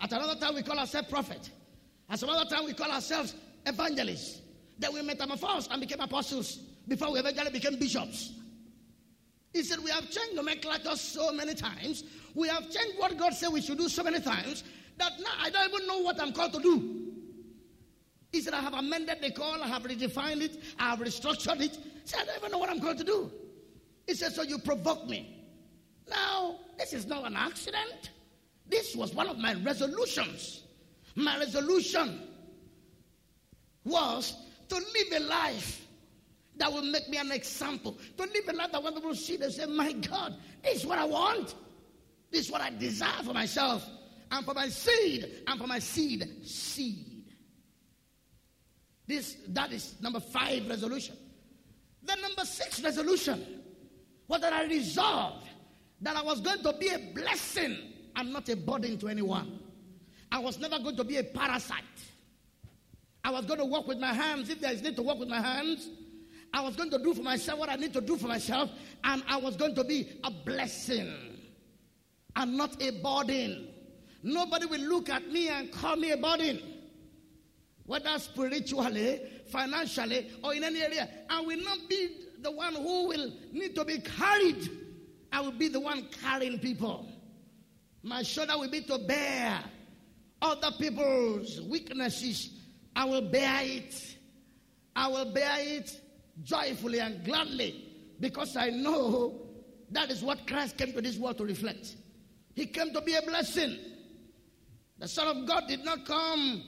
At 0.00 0.12
another 0.12 0.38
time, 0.38 0.54
we 0.54 0.62
call 0.62 0.78
ourselves 0.78 1.08
prophet. 1.08 1.50
At 2.08 2.20
some 2.20 2.28
other 2.28 2.48
time, 2.48 2.64
we 2.64 2.74
call 2.74 2.92
ourselves 2.92 3.34
evangelists. 3.66 4.40
Then 4.78 4.94
we 4.94 5.02
metamorphosed 5.02 5.72
and 5.72 5.80
became 5.80 6.00
apostles 6.00 6.60
before 6.88 7.12
we 7.12 7.18
eventually 7.18 7.50
became 7.50 7.78
bishops. 7.78 8.32
He 9.52 9.62
said, 9.62 9.78
We 9.82 9.90
have 9.90 10.10
changed 10.10 10.34
nomenclature 10.34 10.96
so 10.96 11.32
many 11.32 11.54
times. 11.54 12.04
We 12.34 12.48
have 12.48 12.62
changed 12.64 12.98
what 12.98 13.16
God 13.16 13.32
said 13.32 13.50
we 13.50 13.60
should 13.60 13.78
do 13.78 13.88
so 13.88 14.02
many 14.02 14.20
times 14.20 14.64
that 14.98 15.12
now 15.20 15.30
I 15.40 15.50
don't 15.50 15.72
even 15.72 15.86
know 15.86 16.00
what 16.00 16.20
I'm 16.20 16.32
called 16.32 16.52
to 16.54 16.60
do. 16.60 17.12
He 18.32 18.40
said, 18.40 18.52
I 18.52 18.60
have 18.60 18.74
amended 18.74 19.18
the 19.22 19.30
call, 19.30 19.62
I 19.62 19.68
have 19.68 19.84
redefined 19.84 20.42
it, 20.42 20.60
I 20.78 20.90
have 20.90 20.98
restructured 20.98 21.60
it. 21.60 21.76
He 21.76 22.00
said, 22.04 22.22
I 22.22 22.24
don't 22.24 22.36
even 22.38 22.50
know 22.50 22.58
what 22.58 22.68
I'm 22.68 22.80
called 22.80 22.98
to 22.98 23.04
do. 23.04 23.30
He 24.06 24.14
said, 24.14 24.32
So 24.32 24.42
you 24.42 24.58
provoke 24.58 25.06
me. 25.06 25.46
Now, 26.10 26.56
this 26.76 26.92
is 26.92 27.06
not 27.06 27.24
an 27.24 27.36
accident. 27.36 28.10
This 28.68 28.96
was 28.96 29.14
one 29.14 29.28
of 29.28 29.38
my 29.38 29.54
resolutions. 29.54 30.64
My 31.14 31.38
resolution 31.38 32.20
was 33.84 34.34
to 34.68 34.74
live 34.74 35.22
a 35.22 35.24
life 35.26 35.83
that 36.56 36.72
will 36.72 36.82
make 36.82 37.08
me 37.08 37.18
an 37.18 37.32
example. 37.32 37.98
To 38.16 38.22
live 38.22 38.48
a 38.48 38.52
life 38.52 38.72
that 38.72 38.82
when 38.82 38.94
people 38.94 39.14
see, 39.14 39.36
they 39.36 39.50
say, 39.50 39.66
My 39.66 39.92
God, 39.92 40.36
this 40.62 40.76
is 40.80 40.86
what 40.86 40.98
I 40.98 41.04
want. 41.04 41.54
This 42.30 42.46
is 42.46 42.52
what 42.52 42.60
I 42.60 42.70
desire 42.70 43.22
for 43.22 43.32
myself 43.32 43.88
and 44.30 44.44
for 44.44 44.54
my 44.54 44.68
seed 44.68 45.42
and 45.46 45.60
for 45.60 45.66
my 45.66 45.78
seed 45.78 46.28
seed. 46.44 47.24
This, 49.06 49.36
that 49.48 49.72
is 49.72 49.96
number 50.00 50.20
five 50.20 50.68
resolution. 50.68 51.16
The 52.02 52.16
number 52.16 52.44
six 52.44 52.82
resolution 52.82 53.62
was 54.28 54.40
that 54.40 54.52
I 54.52 54.64
resolved 54.64 55.46
that 56.00 56.16
I 56.16 56.22
was 56.22 56.40
going 56.40 56.62
to 56.62 56.72
be 56.74 56.88
a 56.88 56.98
blessing 57.14 57.76
and 58.16 58.32
not 58.32 58.48
a 58.48 58.56
burden 58.56 58.98
to 58.98 59.08
anyone. 59.08 59.60
I 60.30 60.38
was 60.38 60.58
never 60.58 60.78
going 60.78 60.96
to 60.96 61.04
be 61.04 61.18
a 61.18 61.24
parasite. 61.24 61.82
I 63.22 63.30
was 63.30 63.46
going 63.46 63.60
to 63.60 63.64
work 63.64 63.86
with 63.86 63.98
my 63.98 64.12
hands 64.12 64.50
if 64.50 64.60
there 64.60 64.72
is 64.72 64.82
need 64.82 64.96
to 64.96 65.02
work 65.02 65.18
with 65.18 65.28
my 65.28 65.40
hands. 65.40 65.88
I 66.54 66.62
was 66.62 66.76
going 66.76 66.90
to 66.90 66.98
do 66.98 67.12
for 67.12 67.22
myself 67.22 67.58
what 67.58 67.68
I 67.68 67.76
need 67.76 67.92
to 67.92 68.00
do 68.00 68.16
for 68.16 68.28
myself, 68.28 68.70
and 69.02 69.22
I 69.28 69.36
was 69.36 69.56
going 69.56 69.74
to 69.74 69.84
be 69.84 70.08
a 70.24 70.30
blessing 70.30 71.12
and 72.36 72.56
not 72.56 72.80
a 72.82 72.90
burden. 73.02 73.68
Nobody 74.22 74.64
will 74.64 74.80
look 74.80 75.10
at 75.10 75.30
me 75.30 75.48
and 75.48 75.70
call 75.70 75.96
me 75.96 76.12
a 76.12 76.16
burden 76.16 76.60
whether 77.86 78.18
spiritually, 78.18 79.20
financially, 79.50 80.30
or 80.42 80.54
in 80.54 80.64
any 80.64 80.80
area, 80.80 81.06
I 81.28 81.42
will 81.42 81.62
not 81.62 81.86
be 81.86 82.16
the 82.40 82.50
one 82.50 82.74
who 82.74 83.08
will 83.08 83.30
need 83.52 83.74
to 83.74 83.84
be 83.84 83.98
carried 83.98 84.70
I 85.34 85.40
will 85.40 85.50
be 85.50 85.66
the 85.66 85.80
one 85.80 86.06
carrying 86.22 86.60
people. 86.60 87.08
My 88.04 88.22
shoulder 88.22 88.56
will 88.56 88.70
be 88.70 88.82
to 88.82 88.98
bear 88.98 89.58
other 90.40 90.70
people's 90.78 91.60
weaknesses. 91.62 92.50
I 92.94 93.04
will 93.04 93.28
bear 93.28 93.62
it. 93.64 94.16
I 94.94 95.08
will 95.08 95.32
bear 95.32 95.56
it 95.58 96.00
joyfully 96.42 97.00
and 97.00 97.24
gladly 97.24 97.84
because 98.20 98.56
I 98.56 98.70
know 98.70 99.40
that 99.90 100.10
is 100.10 100.22
what 100.22 100.46
Christ 100.46 100.76
came 100.76 100.92
to 100.92 101.00
this 101.00 101.16
world 101.16 101.38
to 101.38 101.44
reflect. 101.44 101.96
He 102.54 102.66
came 102.66 102.92
to 102.92 103.00
be 103.00 103.14
a 103.14 103.22
blessing. 103.22 103.78
The 104.98 105.08
Son 105.08 105.36
of 105.36 105.46
God 105.46 105.64
did 105.68 105.84
not 105.84 106.06
come 106.06 106.62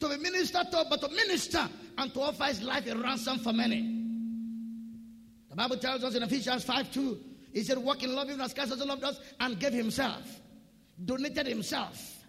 to 0.00 0.08
be 0.08 0.16
ministered 0.16 0.70
to, 0.70 0.84
but 0.88 1.00
to 1.00 1.08
minister 1.08 1.68
and 1.98 2.12
to 2.14 2.20
offer 2.20 2.44
his 2.44 2.62
life 2.62 2.86
a 2.86 2.96
ransom 2.96 3.38
for 3.38 3.52
many. 3.52 3.82
The 5.50 5.56
Bible 5.56 5.76
tells 5.76 6.02
us 6.04 6.14
in 6.14 6.22
Ephesians 6.22 6.64
5 6.64 6.92
2, 6.92 7.20
he 7.52 7.62
said, 7.62 7.78
Walk 7.78 8.02
in 8.02 8.14
love, 8.14 8.28
even 8.28 8.40
as 8.40 8.52
Christ 8.52 8.72
also 8.72 8.86
loved 8.86 9.04
us 9.04 9.20
and 9.38 9.58
gave 9.58 9.72
himself, 9.72 10.40
donated 11.04 11.46
himself, 11.46 12.24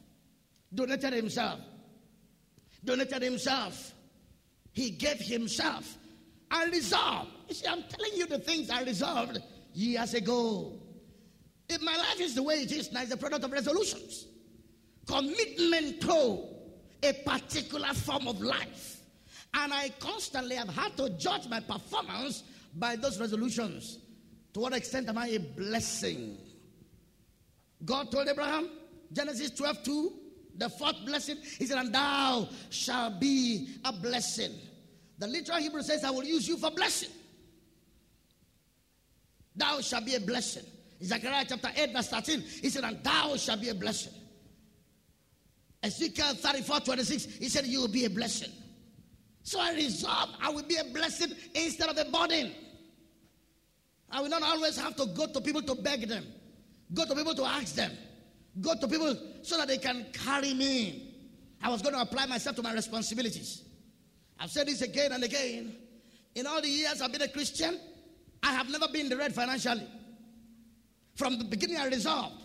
donated 0.74 1.14
himself, 1.14 1.60
donated 2.84 3.22
himself. 3.22 3.94
He 4.74 4.92
gave 4.92 5.18
himself 5.18 5.98
and 6.52 6.72
resolved. 6.72 7.32
You 7.48 7.56
see, 7.56 7.68
I'm 7.68 7.84
telling 7.84 8.12
you 8.16 8.28
the 8.28 8.40
things 8.40 8.70
I 8.70 8.84
resolved 8.84 9.42
years 9.74 10.14
ago. 10.14 10.74
If 11.68 11.82
my 11.82 11.96
life 11.96 12.20
is 12.20 12.36
the 12.36 12.44
way 12.44 12.56
it 12.56 12.72
is 12.72 12.92
now, 12.92 13.02
it's 13.02 13.12
a 13.12 13.18
product 13.18 13.44
of 13.44 13.52
resolutions, 13.52 14.28
commitment 15.08 16.02
to 16.02 16.44
a 17.04 17.14
particular 17.26 17.94
form 17.94 18.28
of 18.28 18.42
life. 18.42 19.02
And 19.54 19.74
I 19.74 19.90
constantly 20.00 20.56
have 20.56 20.70
had 20.70 20.98
to 20.98 21.10
judge 21.12 21.48
my 21.48 21.60
performance 21.60 22.44
by 22.76 22.96
those 22.96 23.20
resolutions. 23.20 24.00
To 24.54 24.60
what 24.60 24.74
extent 24.74 25.10
am 25.10 25.18
I 25.18 25.28
a 25.28 25.40
blessing? 25.40 26.38
God 27.84 28.12
told 28.12 28.28
Abraham, 28.28 28.70
Genesis 29.12 29.52
12 29.52 29.84
2, 29.84 30.14
the 30.58 30.70
fourth 30.70 31.06
blessing, 31.06 31.38
He 31.58 31.66
said, 31.66 31.78
And 31.78 31.94
thou 31.94 32.48
shalt 32.70 33.20
be 33.20 33.70
a 33.84 33.92
blessing. 33.92 34.52
The 35.18 35.28
literal 35.28 35.60
Hebrew 35.60 35.82
says, 35.82 36.04
I 36.04 36.12
will 36.12 36.24
use 36.24 36.48
you 36.48 36.58
for 36.58 36.72
blessing. 36.72 37.10
Thou 39.56 39.80
shalt 39.82 40.06
be 40.06 40.16
a 40.16 40.20
blessing. 40.20 40.64
In 41.00 41.08
Zechariah 41.08 41.46
chapter 41.48 41.70
8, 41.76 41.94
verse 41.94 42.10
13, 42.10 42.42
he 42.42 42.70
said, 42.70 42.84
And 42.84 43.04
thou 43.04 43.36
shalt 43.38 43.62
be 43.62 43.70
a 43.70 43.76
blessing. 43.76 44.14
Ezekiel 45.84 46.34
34, 46.36 46.80
26, 46.80 47.26
he 47.38 47.48
said, 47.48 47.66
You 47.66 47.82
will 47.82 47.88
be 47.88 48.06
a 48.06 48.10
blessing. 48.10 48.52
So 49.44 49.60
I 49.60 49.74
resolve 49.74 50.32
I 50.42 50.50
will 50.50 50.64
be 50.64 50.78
a 50.78 50.84
blessing 50.86 51.32
instead 51.54 51.90
of 51.90 51.98
a 51.98 52.10
burden. 52.10 52.52
I 54.10 54.22
will 54.22 54.30
not 54.30 54.42
always 54.42 54.78
have 54.78 54.96
to 54.96 55.06
go 55.06 55.28
to 55.28 55.42
people 55.42 55.62
to 55.62 55.76
beg 55.76 56.08
them, 56.08 56.26
go 56.94 57.06
to 57.06 57.14
people 57.14 57.36
to 57.36 57.44
ask 57.44 57.76
them, 57.76 57.92
go 58.60 58.74
to 58.74 58.88
people 58.88 59.16
so 59.44 59.58
that 59.58 59.68
they 59.68 59.78
can 59.78 60.08
carry 60.14 60.54
me. 60.54 61.14
I 61.62 61.70
was 61.70 61.84
going 61.84 61.94
to 61.94 62.02
apply 62.02 62.26
myself 62.26 62.56
to 62.56 62.64
my 62.64 62.74
responsibilities. 62.74 63.65
I've 64.40 64.52
said 64.52 64.68
this 64.68 64.82
again 64.82 65.12
and 65.12 65.24
again. 65.24 65.76
In 66.36 66.48
all 66.48 66.62
the 66.62 66.68
years 66.68 67.02
I've 67.02 67.12
been 67.12 67.22
a 67.22 67.28
Christian, 67.28 67.80
I 68.44 68.54
have 68.54 68.70
never 68.70 68.88
been 68.88 69.02
in 69.02 69.10
the 69.10 69.18
red 69.18 69.34
financially. 69.34 69.88
From 71.16 71.38
the 71.38 71.46
beginning, 71.46 71.78
I 71.78 71.88
resolved 71.88 72.42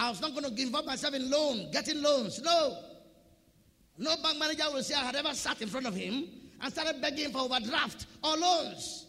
I 0.00 0.08
was 0.08 0.20
not 0.22 0.32
going 0.34 0.44
to 0.44 0.62
involve 0.62 0.86
myself 0.86 1.12
in 1.12 1.30
loan, 1.30 1.70
getting 1.72 2.00
loans. 2.00 2.40
No. 2.42 2.78
No 3.98 4.16
bank 4.22 4.38
manager 4.38 4.64
will 4.72 4.82
say 4.82 4.94
I 4.94 5.04
had 5.04 5.14
ever 5.14 5.34
sat 5.34 5.60
in 5.60 5.68
front 5.68 5.86
of 5.86 5.94
him 5.94 6.26
and 6.58 6.72
started 6.72 7.02
begging 7.02 7.30
for 7.30 7.40
overdraft 7.40 8.06
or 8.24 8.34
loans. 8.34 9.06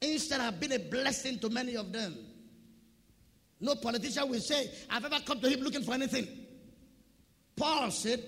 Instead, 0.00 0.40
I've 0.40 0.60
been 0.60 0.72
a 0.72 0.78
blessing 0.78 1.40
to 1.40 1.48
many 1.48 1.76
of 1.76 1.92
them. 1.92 2.16
No 3.60 3.74
politician 3.74 4.28
will 4.28 4.38
say, 4.38 4.70
I've 4.88 5.04
ever 5.04 5.18
come 5.26 5.40
to 5.40 5.48
him 5.48 5.58
looking 5.60 5.82
for 5.82 5.94
anything. 5.94 6.28
Paul 7.56 7.90
said, 7.90 8.22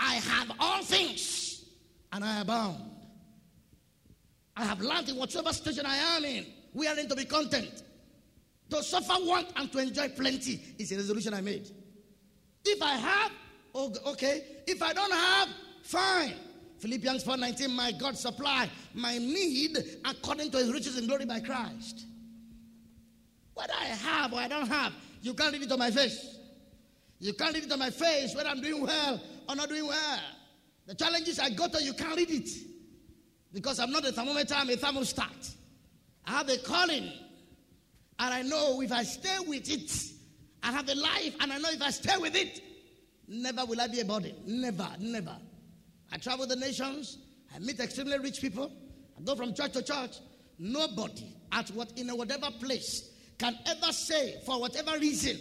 I 0.00 0.14
have 0.14 0.52
all 0.58 0.82
things 0.82 1.45
and 2.16 2.24
I 2.24 2.40
abound. 2.40 2.82
I 4.56 4.64
have 4.64 4.80
learned 4.80 5.10
in 5.10 5.16
whatever 5.16 5.52
station 5.52 5.84
I 5.84 5.96
am 5.96 6.24
in, 6.24 6.46
we 6.72 6.88
are 6.88 6.98
in 6.98 7.08
to 7.08 7.14
be 7.14 7.26
content. 7.26 7.82
To 8.70 8.82
suffer 8.82 9.14
want 9.20 9.48
and 9.54 9.70
to 9.70 9.78
enjoy 9.78 10.08
plenty 10.08 10.60
is 10.78 10.90
a 10.92 10.96
resolution 10.96 11.34
I 11.34 11.42
made. 11.42 11.70
If 12.64 12.82
I 12.82 12.94
have, 12.94 13.32
oh, 13.74 13.92
okay. 14.06 14.42
If 14.66 14.82
I 14.82 14.92
don't 14.94 15.12
have, 15.12 15.48
fine. 15.82 16.34
Philippians 16.78 17.22
4:19, 17.22 17.70
my 17.70 17.92
God 17.92 18.16
supply 18.16 18.68
my 18.94 19.18
need 19.18 19.76
according 20.04 20.50
to 20.52 20.58
his 20.58 20.72
riches 20.72 20.96
and 20.96 21.06
glory 21.06 21.26
by 21.26 21.40
Christ. 21.40 22.06
Whether 23.54 23.74
I 23.78 23.84
have 23.84 24.32
or 24.32 24.40
I 24.40 24.48
don't 24.48 24.66
have, 24.66 24.92
you 25.22 25.34
can't 25.34 25.52
read 25.52 25.62
it 25.62 25.72
on 25.72 25.78
my 25.78 25.90
face. 25.90 26.38
You 27.20 27.34
can't 27.34 27.54
read 27.54 27.64
it 27.64 27.72
on 27.72 27.78
my 27.78 27.90
face 27.90 28.34
whether 28.34 28.48
I'm 28.48 28.60
doing 28.60 28.82
well 28.82 29.20
or 29.48 29.54
not 29.54 29.68
doing 29.68 29.86
well. 29.86 30.20
The 30.86 30.94
challenges 30.94 31.38
I 31.38 31.50
go 31.50 31.68
to, 31.68 31.82
you 31.82 31.92
can't 31.92 32.16
read 32.16 32.30
it. 32.30 32.48
Because 33.52 33.78
I'm 33.78 33.90
not 33.90 34.06
a 34.06 34.12
thermometer, 34.12 34.54
I'm 34.54 34.70
a 34.70 34.76
thermostat. 34.76 35.54
I 36.24 36.30
have 36.32 36.48
a 36.48 36.58
calling. 36.58 37.10
And 38.18 38.34
I 38.34 38.42
know 38.42 38.80
if 38.80 38.92
I 38.92 39.02
stay 39.02 39.36
with 39.46 39.70
it, 39.70 39.90
I 40.62 40.72
have 40.72 40.88
a 40.88 40.94
life, 40.94 41.34
and 41.40 41.52
I 41.52 41.58
know 41.58 41.70
if 41.70 41.82
I 41.82 41.90
stay 41.90 42.16
with 42.18 42.34
it, 42.34 42.60
never 43.28 43.64
will 43.64 43.80
I 43.80 43.88
be 43.88 44.00
a 44.00 44.04
burden. 44.04 44.34
Never, 44.46 44.88
never. 44.98 45.36
I 46.12 46.18
travel 46.18 46.46
the 46.46 46.56
nations, 46.56 47.18
I 47.54 47.58
meet 47.58 47.78
extremely 47.78 48.18
rich 48.18 48.40
people, 48.40 48.72
I 49.18 49.22
go 49.22 49.34
from 49.34 49.54
church 49.54 49.72
to 49.72 49.82
church. 49.82 50.16
Nobody 50.58 51.36
at 51.52 51.68
what 51.70 51.92
in 51.96 52.08
whatever 52.08 52.48
place 52.60 53.10
can 53.38 53.58
ever 53.66 53.92
say, 53.92 54.40
for 54.46 54.60
whatever 54.60 54.98
reason, 54.98 55.36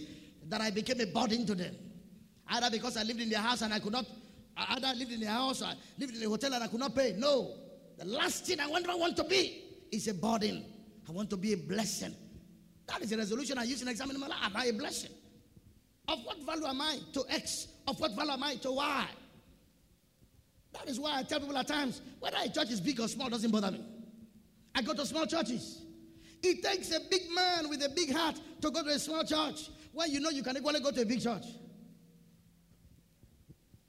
that 0.50 0.62
I 0.62 0.72
became 0.72 1.00
a 1.00 1.06
burden 1.06 1.46
to 1.46 1.56
them. 1.56 1.76
Either 2.50 2.70
because 2.70 2.98
I 2.98 3.04
lived 3.04 3.22
in 3.22 3.30
their 3.30 3.40
house 3.40 3.62
and 3.62 3.74
I 3.74 3.80
could 3.80 3.94
not, 3.94 4.06
either 4.58 4.88
I 4.88 4.94
lived 4.94 5.12
in 5.12 5.24
a 5.24 5.28
house, 5.28 5.62
I 5.62 5.74
lived 5.98 6.16
in 6.16 6.24
a 6.24 6.30
hotel 6.30 6.54
and 6.54 6.64
I 6.64 6.68
could 6.68 6.80
not 6.80 6.96
pay. 6.96 7.14
No. 7.18 7.54
The 7.98 8.06
last 8.06 8.46
thing 8.46 8.60
I 8.60 8.68
want, 8.68 8.88
I 8.90 8.96
want 8.96 9.16
to 9.18 9.24
be 9.24 9.64
is 9.92 10.08
a 10.08 10.14
burden. 10.14 10.66
I 11.08 11.12
want 11.12 11.30
to 11.30 11.38
be 11.38 11.54
a 11.54 11.58
blessing. 11.58 12.16
That 12.88 13.02
is 13.02 13.12
a 13.12 13.18
resolution 13.18 13.58
I 13.58 13.64
use 13.64 13.82
in 13.82 13.88
examining 13.88 14.22
my 14.22 14.28
life. 14.28 14.40
Am 14.44 14.56
I 14.56 14.66
a 14.66 14.74
blessing? 14.74 15.12
Of 16.08 16.20
what 16.24 16.44
value 16.46 16.66
am 16.66 16.82
I 16.82 17.00
to 17.14 17.24
X? 17.30 17.68
Of 17.88 18.00
what 18.00 18.16
value 18.16 18.32
am 18.32 18.44
I 18.44 18.56
to 18.56 18.72
Y? 18.72 19.08
That 20.74 20.90
is 20.90 21.00
why 21.00 21.18
I 21.18 21.24
tell 21.24 21.40
people 21.40 21.58
at 21.58 21.68
times 21.68 22.02
whether 22.20 22.38
a 22.44 22.50
church 22.50 22.70
is 22.70 22.82
big 22.82 23.00
or 23.00 23.08
small 23.08 23.30
doesn't 23.30 23.52
bother 23.52 23.72
me. 23.72 23.82
I 24.76 24.82
go 24.82 24.94
to 24.94 25.06
small 25.06 25.26
churches. 25.26 25.84
It 26.44 26.62
takes 26.64 26.92
a 26.92 27.00
big 27.10 27.24
man 27.34 27.70
with 27.70 27.84
a 27.84 27.90
big 27.90 28.14
heart 28.14 28.40
to 28.62 28.70
go 28.70 28.84
to 28.84 28.90
a 28.90 29.00
small 29.00 29.24
church 29.24 29.70
when 29.94 30.12
you 30.12 30.20
know 30.20 30.30
you 30.30 30.44
can 30.44 30.58
equally 30.58 30.82
go 30.82 30.92
to 30.92 31.02
a 31.02 31.06
big 31.06 31.22
church. 31.22 31.46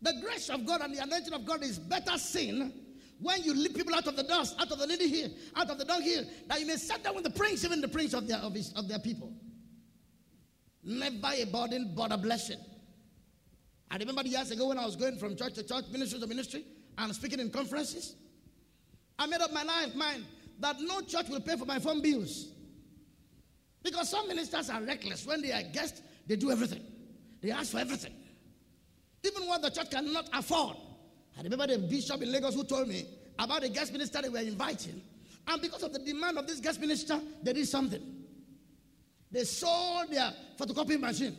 The 0.07 0.12
grace 0.23 0.49
of 0.51 0.64
God 0.64 0.83
and 0.83 0.95
the 0.95 1.03
anointing 1.03 1.33
of 1.33 1.45
God 1.45 1.64
is 1.64 1.81
better 1.81 2.16
seen 2.16 2.73
when 3.19 3.42
you 3.42 3.53
lift 3.53 3.75
people 3.75 3.92
out 3.92 4.07
of 4.07 4.14
the 4.14 4.23
dust, 4.23 4.55
out 4.57 4.71
of 4.71 4.79
the 4.79 4.87
lily 4.87 5.09
here, 5.09 5.29
out 5.57 5.69
of 5.69 5.79
the 5.79 5.85
dung 5.85 6.01
here, 6.01 6.25
that 6.47 6.61
you 6.61 6.66
may 6.66 6.77
sit 6.77 7.03
down 7.03 7.16
with 7.16 7.25
the 7.25 7.31
prince, 7.31 7.64
even 7.64 7.81
the 7.81 7.88
prince 7.88 8.14
of 8.14 8.29
their, 8.29 8.37
of, 8.37 8.55
his, 8.55 8.73
of 8.75 8.87
their 8.87 9.01
people. 9.01 9.33
Never 10.85 11.31
a 11.35 11.45
burden, 11.47 11.92
but 11.97 12.12
a 12.12 12.16
blessing. 12.16 12.61
I 13.90 13.97
remember 13.97 14.23
years 14.23 14.53
ago 14.53 14.69
when 14.69 14.79
I 14.79 14.87
was 14.87 14.95
going 14.95 15.19
from 15.19 15.35
church 15.35 15.55
to 15.55 15.64
church, 15.64 15.87
ministry 15.90 16.21
to 16.21 16.27
ministry, 16.29 16.64
and 16.99 17.12
speaking 17.12 17.40
in 17.40 17.51
conferences. 17.51 18.14
I 19.19 19.27
made 19.27 19.40
up 19.40 19.53
my 19.53 19.64
mind, 19.64 20.25
that 20.61 20.77
no 20.83 21.01
church 21.01 21.29
will 21.29 21.40
pay 21.40 21.57
for 21.57 21.64
my 21.64 21.81
phone 21.81 22.01
bills. 22.01 22.53
Because 23.83 24.09
some 24.09 24.29
ministers 24.29 24.71
are 24.71 24.83
reckless. 24.83 25.27
When 25.27 25.42
they 25.42 25.51
are 25.51 25.64
guests, 25.64 26.01
they 26.29 26.37
do 26.37 26.53
everything. 26.53 26.85
They 27.42 27.51
ask 27.51 27.73
for 27.73 27.79
everything. 27.79 28.12
Even 29.27 29.47
what 29.47 29.62
the 29.62 29.71
church 29.71 29.91
cannot 29.91 30.29
afford. 30.33 30.77
I 31.39 31.43
remember 31.43 31.67
the 31.67 31.79
bishop 31.79 32.23
in 32.23 32.31
Lagos 32.31 32.55
who 32.55 32.65
told 32.65 32.89
me 32.89 33.07
about 33.39 33.62
the 33.62 33.69
guest 33.69 33.93
minister 33.93 34.23
they 34.23 34.29
were 34.29 34.39
inviting. 34.39 35.03
And 35.49 35.61
because 35.61 35.83
of 35.83 35.93
the 35.93 35.99
demand 35.99 36.39
of 36.39 36.47
this 36.47 36.61
guest 36.61 36.81
minister, 36.81 37.21
they 37.43 37.53
did 37.53 37.69
something. 37.69 38.03
They 39.31 39.45
sold 39.45 40.11
their 40.11 40.33
photocopy 40.59 40.99
machine. 40.99 41.37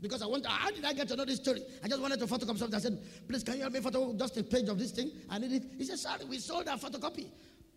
Because 0.00 0.22
I 0.22 0.26
want, 0.26 0.46
how 0.46 0.70
did 0.70 0.84
I 0.84 0.92
get 0.92 1.08
to 1.08 1.16
know 1.16 1.24
this 1.24 1.36
story? 1.38 1.60
I 1.82 1.88
just 1.88 2.00
wanted 2.00 2.20
to 2.20 2.26
photocopy 2.26 2.58
something. 2.58 2.74
I 2.74 2.78
said, 2.78 2.98
please, 3.28 3.42
can 3.42 3.54
you 3.54 3.62
help 3.62 3.72
me 3.72 3.80
photo 3.80 4.12
just 4.14 4.36
a 4.36 4.44
page 4.44 4.68
of 4.68 4.78
this 4.78 4.92
thing? 4.92 5.10
I 5.28 5.38
need 5.38 5.52
it. 5.52 5.62
He 5.76 5.84
said, 5.84 5.98
sorry, 5.98 6.24
we 6.24 6.38
sold 6.38 6.68
our 6.68 6.76
photocopy 6.76 7.26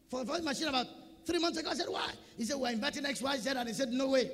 for 0.10 0.22
a 0.22 0.42
machine 0.42 0.68
about 0.68 0.88
three 1.26 1.40
months 1.40 1.58
ago. 1.58 1.70
I 1.72 1.74
said, 1.74 1.88
why? 1.90 2.12
He 2.38 2.44
said, 2.44 2.58
we're 2.58 2.72
inviting 2.72 3.06
X, 3.06 3.22
Y, 3.22 3.38
Z. 3.38 3.50
And 3.56 3.68
he 3.68 3.74
said, 3.74 3.90
no 3.90 4.10
way. 4.10 4.30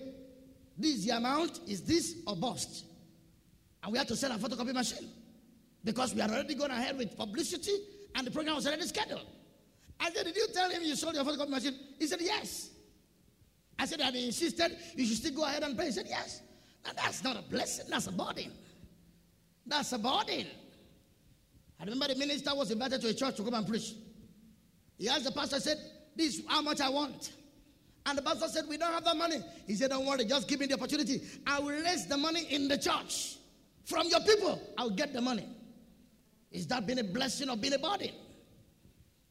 This 0.78 1.06
the 1.06 1.16
amount, 1.16 1.62
is 1.68 1.82
this 1.82 2.18
or 2.28 2.36
bust? 2.36 2.86
And 3.84 3.92
we 3.92 3.98
had 3.98 4.08
to 4.08 4.16
sell 4.16 4.32
a 4.32 4.36
photocopy 4.36 4.74
machine 4.74 5.10
because 5.84 6.13
we 6.13 6.22
had 6.22 6.32
already 6.32 6.56
gone 6.56 6.72
ahead 6.72 6.98
with 6.98 7.16
publicity 7.16 7.76
and 8.16 8.26
the 8.26 8.32
program 8.32 8.56
was 8.56 8.68
already 8.68 8.84
scheduled. 8.84 9.26
I 10.00 10.12
said, 10.12 10.26
Did 10.26 10.36
you 10.36 10.48
tell 10.54 10.70
him 10.70 10.82
you 10.84 10.96
sold 10.96 11.16
your 11.16 11.24
photocopy 11.24 11.50
machine? 11.50 11.76
He 12.00 12.08
said, 12.08 12.20
Yes. 12.22 12.70
I 13.80 13.86
said, 13.86 14.02
And 14.02 14.16
he 14.16 14.28
insisted 14.28 14.76
you 14.96 15.06
should 15.06 15.18
still 15.18 15.36
go 15.36 15.44
ahead 15.46 15.63
and 15.63 15.78
pay. 15.78 15.86
He 15.86 15.92
said, 15.92 16.06
Yes. 16.08 16.42
Now 16.86 16.92
that's 16.96 17.24
not 17.24 17.38
a 17.38 17.42
blessing, 17.42 17.86
that's 17.90 18.08
a 18.08 18.12
burden. 18.12 18.52
That's 19.66 19.92
a 19.92 19.98
burden. 19.98 20.48
I 21.80 21.84
remember 21.84 22.08
the 22.08 22.16
minister 22.16 22.56
was 22.56 22.72
invited 22.72 23.02
to 23.02 23.10
a 23.10 23.13
church 23.13 23.36
to 23.36 23.44
come 23.44 23.54
and 23.54 23.68
preach. 23.68 23.94
He 24.98 25.08
asked 25.10 25.26
the 25.26 25.32
pastor, 25.32 25.60
said, 25.60 25.78
This 26.16 26.40
is 26.40 26.46
how 26.48 26.62
much 26.62 26.82
I 26.82 26.90
want. 26.90 27.34
And 28.06 28.18
the 28.18 28.22
pastor 28.22 28.48
said, 28.48 28.66
We 28.68 28.78
don't 28.78 28.94
have 28.94 29.04
that 29.04 29.18
money. 29.18 29.38
He 29.68 29.76
said, 29.76 29.92
Don't 29.92 30.06
worry, 30.06 30.26
just 30.26 30.48
give 30.48 30.60
me 30.60 30.66
the 30.66 30.76
opportunity. 30.76 31.22
I 31.46 31.60
will 31.60 31.82
raise 31.82 32.08
the 32.08 32.18
money 32.18 32.46
in 32.50 32.68
the 32.68 32.78
church. 32.78 33.37
From 33.88 34.10
your 34.10 34.19
people, 34.19 34.62
I'll 34.78 34.89
get 34.89 35.13
the 35.13 35.21
money. 35.21 35.47
Is 36.52 36.67
that 36.67 36.86
been 36.86 37.00
a 37.00 37.06
blessing 37.06 37.50
or 37.50 37.56
been 37.56 37.71
a 37.71 37.80
burden? 37.80 38.12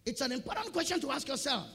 It's 0.07 0.23
an 0.23 0.33
important 0.33 0.73
question 0.73 0.99
to 1.03 1.11
ask 1.11 1.29
yourself. 1.29 1.67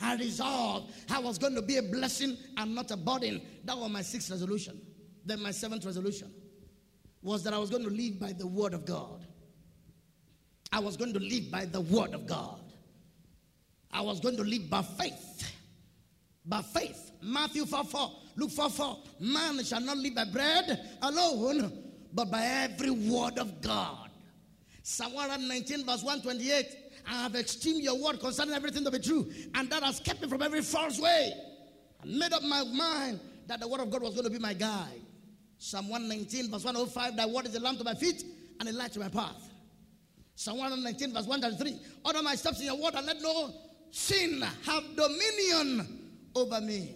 I 0.00 0.14
resolved 0.14 0.92
I 1.10 1.18
was 1.18 1.36
going 1.36 1.56
to 1.56 1.62
be 1.62 1.78
a 1.78 1.82
blessing 1.82 2.36
and 2.56 2.76
not 2.76 2.92
a 2.92 2.96
burden. 2.96 3.42
That 3.64 3.76
was 3.76 3.90
my 3.90 4.02
sixth 4.02 4.30
resolution. 4.30 4.80
Then 5.24 5.42
my 5.42 5.50
seventh 5.50 5.84
resolution 5.84 6.32
was 7.22 7.42
that 7.42 7.52
I 7.52 7.58
was 7.58 7.70
going 7.70 7.82
to 7.82 7.90
live 7.90 8.20
by 8.20 8.32
the 8.32 8.46
word 8.46 8.72
of 8.72 8.86
God. 8.86 9.26
I 10.70 10.78
was 10.78 10.96
going 10.96 11.12
to 11.14 11.18
live 11.18 11.50
by 11.50 11.64
the 11.64 11.80
word 11.80 12.14
of 12.14 12.24
God. 12.28 12.60
I 13.90 14.00
was 14.00 14.20
going 14.20 14.36
to 14.36 14.44
live 14.44 14.70
by 14.70 14.82
faith. 14.82 15.52
By 16.44 16.62
faith. 16.62 17.10
Matthew 17.20 17.66
4 17.66 17.82
4, 17.82 18.12
Luke 18.36 18.52
4 18.52 18.70
4. 18.70 18.98
Man 19.18 19.64
shall 19.64 19.80
not 19.80 19.96
live 19.96 20.14
by 20.14 20.24
bread 20.26 20.98
alone, 21.02 21.87
but 22.12 22.30
by 22.30 22.42
every 22.44 22.90
word 22.90 23.38
of 23.38 23.60
God. 23.60 24.10
Psalm 24.82 25.12
119, 25.12 25.84
verse 25.84 26.02
128. 26.02 26.76
I 27.06 27.22
have 27.22 27.34
esteemed 27.34 27.82
your 27.82 27.98
word 28.02 28.20
concerning 28.20 28.54
everything 28.54 28.84
to 28.84 28.90
be 28.90 28.98
true, 28.98 29.30
and 29.54 29.70
that 29.70 29.82
has 29.82 30.00
kept 30.00 30.20
me 30.20 30.28
from 30.28 30.42
every 30.42 30.60
false 30.60 31.00
way. 31.00 31.32
I 32.02 32.06
made 32.06 32.32
up 32.32 32.42
my 32.42 32.64
mind 32.64 33.20
that 33.46 33.60
the 33.60 33.68
word 33.68 33.80
of 33.80 33.90
God 33.90 34.02
was 34.02 34.14
going 34.14 34.24
to 34.24 34.30
be 34.30 34.38
my 34.38 34.52
guide. 34.52 35.00
Psalm 35.58 35.88
119, 35.88 36.50
verse 36.50 36.64
105, 36.64 37.16
thy 37.16 37.26
word 37.26 37.46
is 37.46 37.54
a 37.54 37.60
lamp 37.60 37.78
to 37.78 37.84
my 37.84 37.94
feet 37.94 38.24
and 38.60 38.68
a 38.68 38.72
light 38.72 38.92
to 38.92 39.00
my 39.00 39.08
path. 39.08 39.50
Psalm 40.34 40.58
119, 40.58 41.14
verse 41.14 41.26
133, 41.26 41.80
order 42.04 42.22
my 42.22 42.34
steps 42.34 42.60
in 42.60 42.66
your 42.66 42.76
word 42.76 42.94
and 42.94 43.06
let 43.06 43.20
no 43.20 43.52
sin 43.90 44.40
have 44.64 44.84
dominion 44.94 46.10
over 46.34 46.60
me. 46.60 46.94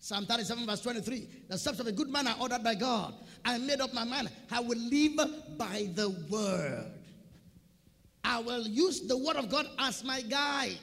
Psalm 0.00 0.24
37, 0.24 0.66
verse 0.66 0.80
23, 0.80 1.28
the 1.48 1.58
steps 1.58 1.80
of 1.80 1.86
a 1.86 1.92
good 1.92 2.08
man 2.08 2.28
are 2.28 2.36
ordered 2.40 2.62
by 2.62 2.74
God. 2.74 3.12
I 3.46 3.58
made 3.58 3.80
up 3.80 3.94
my 3.94 4.02
mind, 4.02 4.28
I 4.50 4.58
will 4.58 4.76
live 4.76 5.56
by 5.56 5.88
the 5.94 6.10
word. 6.28 6.90
I 8.24 8.40
will 8.40 8.66
use 8.66 9.02
the 9.02 9.16
word 9.16 9.36
of 9.36 9.48
God 9.48 9.68
as 9.78 10.02
my 10.02 10.20
guide. 10.20 10.78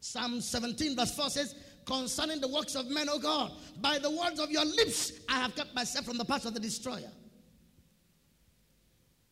Psalm 0.00 0.42
17, 0.42 0.94
verse 0.94 1.14
4 1.16 1.30
says, 1.30 1.54
Concerning 1.86 2.42
the 2.42 2.48
works 2.48 2.74
of 2.74 2.90
men, 2.90 3.08
O 3.08 3.18
God, 3.18 3.52
by 3.80 3.98
the 3.98 4.10
words 4.10 4.38
of 4.38 4.50
your 4.50 4.66
lips, 4.66 5.12
I 5.30 5.40
have 5.40 5.56
kept 5.56 5.74
myself 5.74 6.04
from 6.04 6.18
the 6.18 6.26
path 6.26 6.44
of 6.44 6.52
the 6.52 6.60
destroyer. 6.60 7.10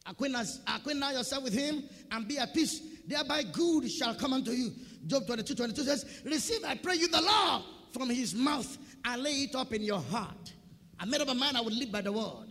Acquaint 0.06 0.32
now 0.32 1.10
yourself 1.10 1.44
with 1.44 1.52
him 1.52 1.84
and 2.10 2.26
be 2.26 2.38
at 2.38 2.54
peace. 2.54 2.80
Thereby 3.06 3.42
good 3.52 3.90
shall 3.90 4.14
come 4.14 4.32
unto 4.32 4.52
you. 4.52 4.72
Job 5.06 5.26
22, 5.26 5.54
22 5.54 5.82
says, 5.82 6.22
Receive, 6.24 6.64
I 6.64 6.76
pray 6.76 6.94
you, 6.94 7.08
the 7.08 7.20
law 7.20 7.62
from 7.92 8.08
his 8.08 8.34
mouth 8.34 8.78
and 9.04 9.22
lay 9.22 9.42
it 9.42 9.54
up 9.54 9.74
in 9.74 9.82
your 9.82 10.00
heart. 10.00 10.54
I 10.98 11.04
made 11.04 11.20
up 11.20 11.28
a 11.28 11.34
mind 11.34 11.56
I 11.56 11.60
would 11.60 11.74
live 11.74 11.92
by 11.92 12.00
the 12.00 12.12
word. 12.12 12.48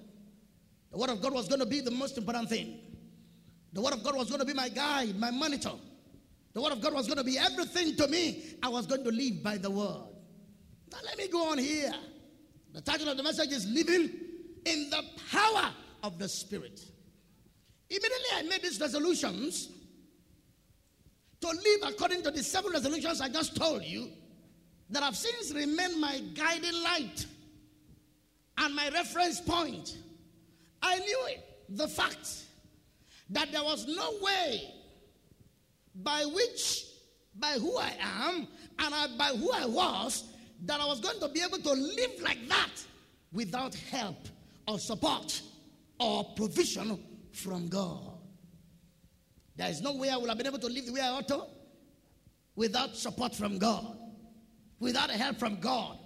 The 0.91 0.97
word 0.97 1.10
of 1.10 1.21
God 1.21 1.34
was 1.34 1.47
going 1.47 1.60
to 1.60 1.65
be 1.65 1.81
the 1.81 1.91
most 1.91 2.17
important 2.17 2.49
thing. 2.49 2.79
The 3.73 3.81
word 3.81 3.93
of 3.93 4.03
God 4.03 4.15
was 4.15 4.29
going 4.29 4.39
to 4.39 4.45
be 4.45 4.53
my 4.53 4.69
guide, 4.69 5.17
my 5.19 5.31
monitor. 5.31 5.73
The 6.53 6.62
word 6.62 6.71
of 6.71 6.81
God 6.81 6.93
was 6.93 7.08
going 7.08 7.17
to 7.17 7.23
be 7.23 7.38
everything 7.38 7.95
to 7.97 8.08
me. 8.08 8.55
I 8.63 8.69
was 8.69 8.86
going 8.86 9.03
to 9.03 9.12
live 9.12 9.43
by 9.43 9.58
the 9.58 9.69
word. 9.69 10.08
Now 10.91 10.99
let 11.03 11.17
me 11.17 11.27
go 11.27 11.51
on 11.51 11.58
here. 11.58 11.93
The 12.73 12.81
title 12.81 13.10
of 13.10 13.17
the 13.17 13.23
message 13.23 13.51
is 13.51 13.65
Living 13.67 14.10
in 14.65 14.89
the 14.89 15.03
Power 15.31 15.73
of 16.03 16.17
the 16.17 16.29
Spirit. 16.29 16.81
Immediately 17.89 18.25
I 18.36 18.43
made 18.43 18.62
these 18.62 18.79
resolutions 18.79 19.69
to 21.41 21.47
live 21.47 21.93
according 21.93 22.23
to 22.23 22.31
the 22.31 22.41
seven 22.41 22.71
resolutions 22.71 23.21
I 23.21 23.29
just 23.29 23.55
told 23.55 23.84
you 23.84 24.10
that 24.89 25.03
have 25.03 25.15
since 25.15 25.53
remained 25.53 25.99
my 25.99 26.19
guiding 26.34 26.84
light 26.84 27.25
and 28.57 28.75
my 28.75 28.89
reference 28.89 29.41
point. 29.41 29.97
I 30.81 30.99
knew 30.99 31.19
it, 31.29 31.43
the 31.69 31.87
fact 31.87 32.43
that 33.29 33.51
there 33.51 33.63
was 33.63 33.87
no 33.87 34.13
way 34.21 34.73
by 35.95 36.25
which, 36.25 36.85
by 37.35 37.53
who 37.53 37.77
I 37.77 37.91
am 37.99 38.47
and 38.79 38.93
I, 38.93 39.07
by 39.17 39.29
who 39.37 39.51
I 39.51 39.65
was, 39.65 40.25
that 40.65 40.79
I 40.79 40.85
was 40.85 40.99
going 40.99 41.19
to 41.19 41.27
be 41.29 41.41
able 41.41 41.57
to 41.59 41.71
live 41.71 42.21
like 42.21 42.47
that 42.47 42.71
without 43.31 43.75
help 43.75 44.27
or 44.67 44.79
support 44.79 45.41
or 45.99 46.23
provision 46.35 46.99
from 47.31 47.67
God. 47.67 48.11
There 49.55 49.69
is 49.69 49.81
no 49.81 49.95
way 49.95 50.09
I 50.09 50.17
would 50.17 50.27
have 50.29 50.37
been 50.37 50.47
able 50.47 50.59
to 50.59 50.67
live 50.67 50.85
the 50.85 50.93
way 50.93 51.01
I 51.01 51.09
ought 51.09 51.27
to 51.29 51.45
without 52.55 52.95
support 52.95 53.35
from 53.35 53.57
God, 53.57 53.97
without 54.79 55.09
help 55.11 55.37
from 55.37 55.59
God, 55.59 55.97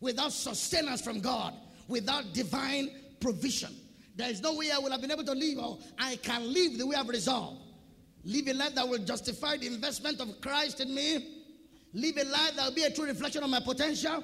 without 0.00 0.32
sustenance 0.32 1.00
from 1.00 1.20
God, 1.20 1.54
without 1.88 2.32
divine 2.32 2.90
provision. 3.20 3.74
There 4.14 4.30
is 4.30 4.40
no 4.40 4.54
way 4.54 4.70
I 4.70 4.78
would 4.78 4.92
have 4.92 5.00
been 5.00 5.10
able 5.10 5.24
to 5.24 5.32
live, 5.32 5.58
or 5.58 5.78
I 5.98 6.16
can 6.16 6.52
live 6.52 6.78
the 6.78 6.86
way 6.86 6.96
I've 6.96 7.08
resolved. 7.08 7.62
Live 8.24 8.48
a 8.48 8.54
life 8.54 8.74
that 8.74 8.88
will 8.88 8.98
justify 8.98 9.56
the 9.56 9.66
investment 9.66 10.20
of 10.20 10.40
Christ 10.40 10.80
in 10.80 10.94
me. 10.94 11.36
Live 11.94 12.16
a 12.18 12.24
life 12.24 12.56
that 12.56 12.66
will 12.66 12.74
be 12.74 12.82
a 12.82 12.90
true 12.90 13.06
reflection 13.06 13.42
of 13.42 13.50
my 13.50 13.60
potential. 13.60 14.22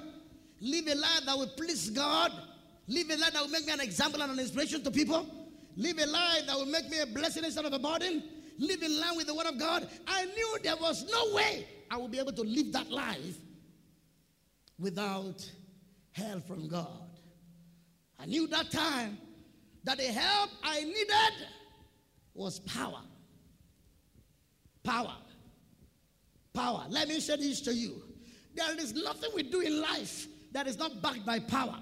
Live 0.61 0.87
a 0.87 0.95
life 0.95 1.21
that 1.25 1.37
will 1.37 1.47
please 1.57 1.89
God. 1.89 2.31
Live 2.87 3.09
a 3.09 3.17
life 3.17 3.33
that 3.33 3.41
will 3.41 3.49
make 3.49 3.65
me 3.65 3.73
an 3.73 3.81
example 3.81 4.21
and 4.21 4.31
an 4.31 4.39
inspiration 4.39 4.83
to 4.83 4.91
people. 4.91 5.25
Live 5.75 5.97
a 5.97 6.05
life 6.05 6.45
that 6.45 6.55
will 6.55 6.67
make 6.67 6.89
me 6.89 6.99
a 6.99 7.05
blessing 7.05 7.43
instead 7.43 7.65
of 7.65 7.73
a 7.73 7.79
burden. 7.79 8.23
Live 8.57 8.83
in 8.83 8.99
line 8.99 9.17
with 9.17 9.27
the 9.27 9.35
Word 9.35 9.47
of 9.47 9.59
God. 9.59 9.89
I 10.07 10.25
knew 10.25 10.57
there 10.61 10.77
was 10.77 11.09
no 11.11 11.35
way 11.35 11.67
I 11.89 11.97
would 11.97 12.11
be 12.11 12.19
able 12.19 12.31
to 12.33 12.43
live 12.43 12.71
that 12.73 12.89
life 12.89 13.37
without 14.79 15.49
help 16.11 16.47
from 16.47 16.67
God. 16.67 17.04
I 18.19 18.25
knew 18.25 18.47
that 18.47 18.71
time 18.71 19.17
that 19.83 19.97
the 19.97 20.03
help 20.05 20.49
I 20.63 20.83
needed 20.83 21.47
was 22.33 22.59
power. 22.59 23.01
Power. 24.83 25.15
Power. 26.53 26.85
Let 26.89 27.07
me 27.07 27.19
say 27.19 27.35
this 27.37 27.61
to 27.61 27.73
you. 27.73 28.01
There 28.55 28.77
is 28.79 28.93
nothing 28.93 29.31
we 29.35 29.43
do 29.43 29.61
in 29.61 29.81
life 29.81 30.27
that 30.53 30.67
is 30.67 30.77
not 30.77 31.01
backed 31.01 31.25
by 31.25 31.39
power. 31.39 31.77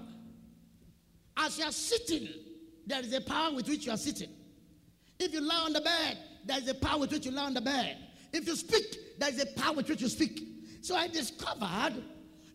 As 1.36 1.58
you 1.58 1.64
are 1.64 1.72
sitting, 1.72 2.28
there 2.86 3.00
is 3.00 3.12
a 3.12 3.20
power 3.20 3.54
with 3.54 3.68
which 3.68 3.86
you 3.86 3.92
are 3.92 3.96
sitting. 3.96 4.30
If 5.18 5.32
you 5.32 5.40
lie 5.40 5.64
on 5.64 5.72
the 5.72 5.80
bed, 5.80 6.18
there 6.44 6.58
is 6.58 6.68
a 6.68 6.74
power 6.74 7.00
with 7.00 7.12
which 7.12 7.24
you 7.24 7.32
lie 7.32 7.44
on 7.44 7.54
the 7.54 7.60
bed. 7.60 7.96
If 8.32 8.46
you 8.46 8.56
speak, 8.56 9.18
there 9.18 9.28
is 9.28 9.40
a 9.40 9.46
power 9.46 9.74
with 9.74 9.88
which 9.88 10.02
you 10.02 10.08
speak. 10.08 10.42
So 10.82 10.96
I 10.96 11.08
discovered 11.08 12.02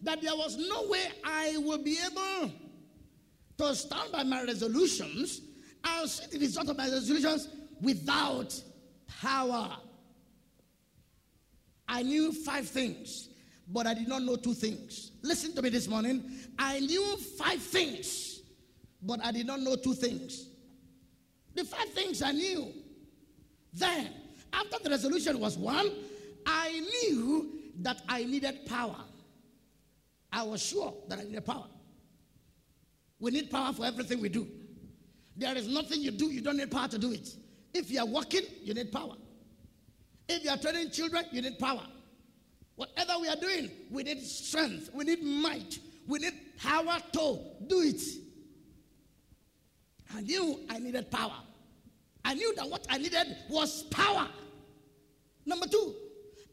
that 0.04 0.22
there 0.22 0.36
was 0.36 0.58
no 0.58 0.88
way 0.88 1.06
I 1.24 1.58
would 1.58 1.84
be 1.84 1.98
able 2.06 2.52
to 3.60 3.76
stand 3.76 4.12
by 4.12 4.24
my 4.24 4.44
resolutions 4.44 5.42
and 5.84 6.10
see 6.10 6.38
the 6.38 6.40
result 6.40 6.70
of 6.70 6.78
my 6.78 6.90
resolutions 6.90 7.50
without 7.82 8.60
power. 9.22 9.70
I 11.88 12.04
knew 12.04 12.32
five 12.32 12.68
things, 12.68 13.30
but 13.68 13.86
I 13.86 13.94
did 13.94 14.08
not 14.08 14.22
know 14.22 14.38
two 14.38 14.54
things. 14.54 15.12
Listen 15.22 15.54
to 15.56 15.62
me 15.62 15.70
this 15.70 15.88
morning. 15.88 16.24
I 16.58 16.80
knew 16.80 17.18
five 17.38 17.62
things, 17.62 18.42
but 19.02 19.24
I 19.24 19.32
did 19.32 19.46
not 19.46 19.60
know 19.60 19.76
two 19.76 19.94
things. 19.94 20.48
The 21.56 21.66
five 21.66 21.90
things 21.90 22.22
I 22.22 22.32
knew. 22.32 22.72
Then, 23.74 24.14
after 24.54 24.78
the 24.82 24.90
resolution 24.90 25.40
was 25.40 25.58
won, 25.58 25.92
I 26.46 26.80
knew 26.80 27.60
that 27.80 28.02
I 28.08 28.24
needed 28.24 28.66
power. 28.66 28.96
I 30.32 30.44
was 30.44 30.62
sure 30.62 30.94
that 31.10 31.20
I 31.20 31.24
needed 31.24 31.46
power. 31.46 31.66
We 33.20 33.32
need 33.32 33.52
power 33.52 33.74
for 33.74 33.86
everything 33.86 34.22
we 34.22 34.30
do. 34.30 34.48
There 35.36 35.56
is 35.58 35.68
nothing 35.68 36.02
you 36.02 36.12
do, 36.12 36.26
you 36.26 36.42
don't 36.42 36.58
need 36.58 36.72
power 36.72 36.88
to 36.88 36.98
do 36.98 37.12
it. 37.12 37.30
If 37.74 37.92
you 37.92 38.00
are 38.00 38.06
working, 38.06 38.42
you 38.64 38.74
need 38.74 38.92
power. 38.92 39.16
If 40.28 40.44
you 40.44 40.50
are 40.50 40.58
training 40.58 40.92
children, 40.92 41.26
you 41.32 41.42
need 41.42 41.58
power. 41.60 41.86
Whatever 42.76 43.14
we 43.22 43.28
are 43.28 43.36
doing, 43.36 43.70
we 43.92 44.04
need 44.04 44.22
strength, 44.22 44.90
we 44.94 45.04
need 45.04 45.24
might, 45.24 45.80
we 46.08 46.20
need 46.20 46.34
power 46.58 46.98
to 47.14 47.40
do 47.68 47.82
it. 47.82 48.02
I 50.14 50.22
knew 50.22 50.60
I 50.70 50.80
needed 50.80 51.12
power. 51.12 51.36
I 52.26 52.34
knew 52.34 52.54
that 52.56 52.70
what 52.70 52.86
I 52.90 52.98
needed 52.98 53.36
was 53.50 53.84
power. 53.84 54.28
Number 55.46 55.68
two, 55.68 55.94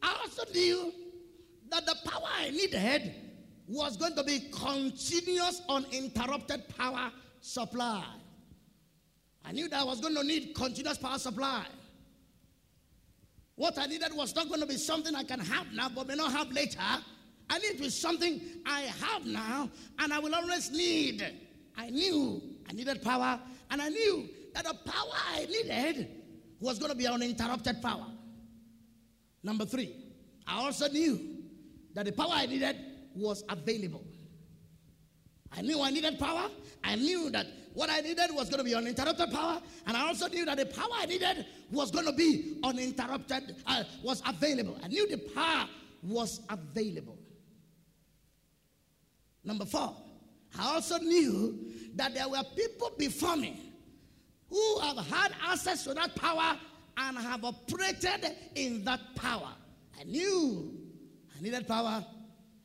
I 0.01 0.17
also 0.21 0.43
knew 0.53 0.93
that 1.69 1.85
the 1.85 1.95
power 2.05 2.27
I 2.39 2.49
needed 2.49 3.13
was 3.67 3.97
going 3.97 4.15
to 4.15 4.23
be 4.23 4.49
continuous, 4.51 5.61
uninterrupted 5.67 6.63
power 6.77 7.11
supply. 7.41 8.03
I 9.45 9.51
knew 9.51 9.67
that 9.69 9.81
I 9.81 9.83
was 9.83 9.99
going 9.99 10.15
to 10.15 10.23
need 10.23 10.53
continuous 10.55 10.97
power 10.97 11.17
supply. 11.19 11.65
What 13.55 13.77
I 13.77 13.87
needed 13.87 14.13
was 14.13 14.35
not 14.35 14.47
going 14.47 14.61
to 14.61 14.67
be 14.67 14.77
something 14.77 15.15
I 15.15 15.23
can 15.23 15.39
have 15.39 15.71
now, 15.73 15.89
but 15.89 16.07
may 16.07 16.15
not 16.15 16.31
have 16.31 16.51
later. 16.51 16.79
I 17.49 17.59
need 17.59 17.77
to 17.77 17.83
be 17.83 17.89
something 17.89 18.41
I 18.65 18.81
have 18.81 19.25
now, 19.25 19.69
and 19.99 20.13
I 20.13 20.19
will 20.19 20.35
always 20.35 20.71
need. 20.71 21.25
I 21.75 21.89
knew 21.89 22.41
I 22.69 22.73
needed 22.73 23.01
power, 23.01 23.39
and 23.71 23.81
I 23.81 23.89
knew 23.89 24.29
that 24.53 24.65
the 24.65 24.73
power 24.73 25.11
I 25.33 25.45
needed 25.45 26.09
was 26.59 26.79
going 26.79 26.91
to 26.91 26.97
be 26.97 27.07
uninterrupted 27.07 27.81
power. 27.81 28.07
Number 29.43 29.65
three, 29.65 29.95
I 30.45 30.59
also 30.63 30.87
knew 30.89 31.37
that 31.93 32.05
the 32.05 32.11
power 32.11 32.31
I 32.31 32.45
needed 32.45 32.75
was 33.17 33.43
available. 33.49 34.03
I 35.55 35.61
knew 35.61 35.81
I 35.81 35.89
needed 35.91 36.19
power. 36.19 36.49
I 36.83 36.95
knew 36.95 37.29
that 37.31 37.47
what 37.73 37.89
I 37.89 37.99
needed 38.01 38.29
was 38.31 38.49
going 38.49 38.59
to 38.59 38.63
be 38.63 38.75
uninterrupted 38.75 39.31
power. 39.31 39.61
And 39.85 39.95
I 39.95 40.07
also 40.07 40.27
knew 40.27 40.45
that 40.45 40.57
the 40.57 40.65
power 40.65 40.89
I 40.93 41.05
needed 41.05 41.45
was 41.71 41.91
going 41.91 42.05
to 42.05 42.11
be 42.11 42.59
uninterrupted, 42.63 43.55
uh, 43.65 43.83
was 44.03 44.21
available. 44.25 44.77
I 44.83 44.87
knew 44.87 45.07
the 45.07 45.17
power 45.17 45.67
was 46.03 46.41
available. 46.49 47.17
Number 49.43 49.65
four, 49.65 49.95
I 50.59 50.73
also 50.73 50.97
knew 50.97 51.57
that 51.95 52.13
there 52.13 52.27
were 52.27 52.43
people 52.55 52.91
before 52.97 53.37
me 53.37 53.61
who 54.49 54.79
have 54.79 54.97
had 55.07 55.31
access 55.45 55.83
to 55.85 55.93
that 55.93 56.15
power 56.15 56.57
and 56.97 57.17
have 57.17 57.45
operated 57.45 58.35
in 58.55 58.83
that 58.85 58.99
power. 59.15 59.49
I 59.99 60.03
knew 60.03 60.73
I 61.37 61.41
needed 61.41 61.67
power. 61.67 62.05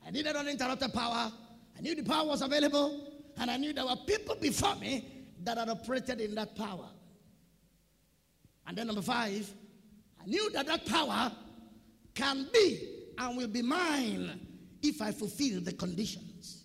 I 0.07 0.11
needed 0.11 0.34
uninterrupted 0.34 0.92
power. 0.92 1.32
I 1.76 1.80
knew 1.80 1.94
the 1.94 2.03
power 2.03 2.26
was 2.26 2.42
available. 2.42 3.09
And 3.38 3.50
I 3.50 3.57
knew 3.57 3.72
there 3.72 3.84
were 3.84 3.96
people 4.07 4.36
before 4.36 4.76
me 4.76 5.26
that 5.42 5.59
had 5.59 5.68
operated 5.68 6.20
in 6.20 6.34
that 6.34 6.55
power. 6.57 6.88
And 8.66 8.76
then 8.76 8.86
number 8.86 9.03
five, 9.03 9.50
I 10.22 10.26
knew 10.26 10.50
that 10.50 10.66
that 10.66 10.86
power 10.86 11.32
can 12.14 12.48
be 12.53 12.88
and 13.18 13.36
will 13.36 13.48
be 13.48 13.62
mine 13.62 14.46
if 14.82 15.00
I 15.00 15.12
fulfill 15.12 15.61
the 15.61 15.72
conditions. 15.72 16.64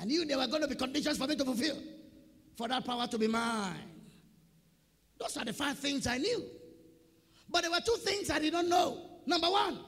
I 0.00 0.04
knew 0.04 0.24
there 0.24 0.38
were 0.38 0.46
going 0.46 0.62
to 0.62 0.68
be 0.68 0.74
conditions 0.74 1.18
for 1.18 1.26
me 1.26 1.36
to 1.36 1.44
fulfill, 1.44 1.76
for 2.56 2.68
that 2.68 2.84
power 2.84 3.06
to 3.06 3.18
be 3.18 3.28
mine. 3.28 3.76
Those 5.18 5.36
are 5.36 5.44
the 5.44 5.52
five 5.52 5.78
things 5.78 6.06
I 6.06 6.18
knew. 6.18 6.44
But 7.48 7.62
there 7.62 7.70
were 7.70 7.80
two 7.84 7.96
things 7.98 8.30
I 8.30 8.38
did 8.38 8.52
not 8.52 8.66
know. 8.66 8.98
Number 9.26 9.48
one, 9.48 9.78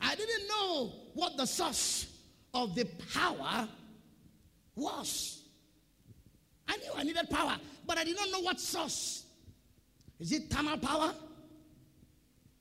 I 0.00 0.14
didn't 0.14 0.48
know 0.48 0.92
what 1.14 1.36
the 1.36 1.46
source 1.46 2.06
of 2.52 2.74
the 2.74 2.84
power 3.12 3.68
was. 4.76 5.42
I 6.68 6.76
knew 6.76 6.90
I 6.96 7.02
needed 7.02 7.28
power, 7.30 7.56
but 7.86 7.98
I 7.98 8.04
did 8.04 8.16
not 8.16 8.30
know 8.30 8.40
what 8.40 8.60
source. 8.60 9.24
Is 10.20 10.32
it 10.32 10.50
thermal 10.50 10.78
power? 10.78 11.14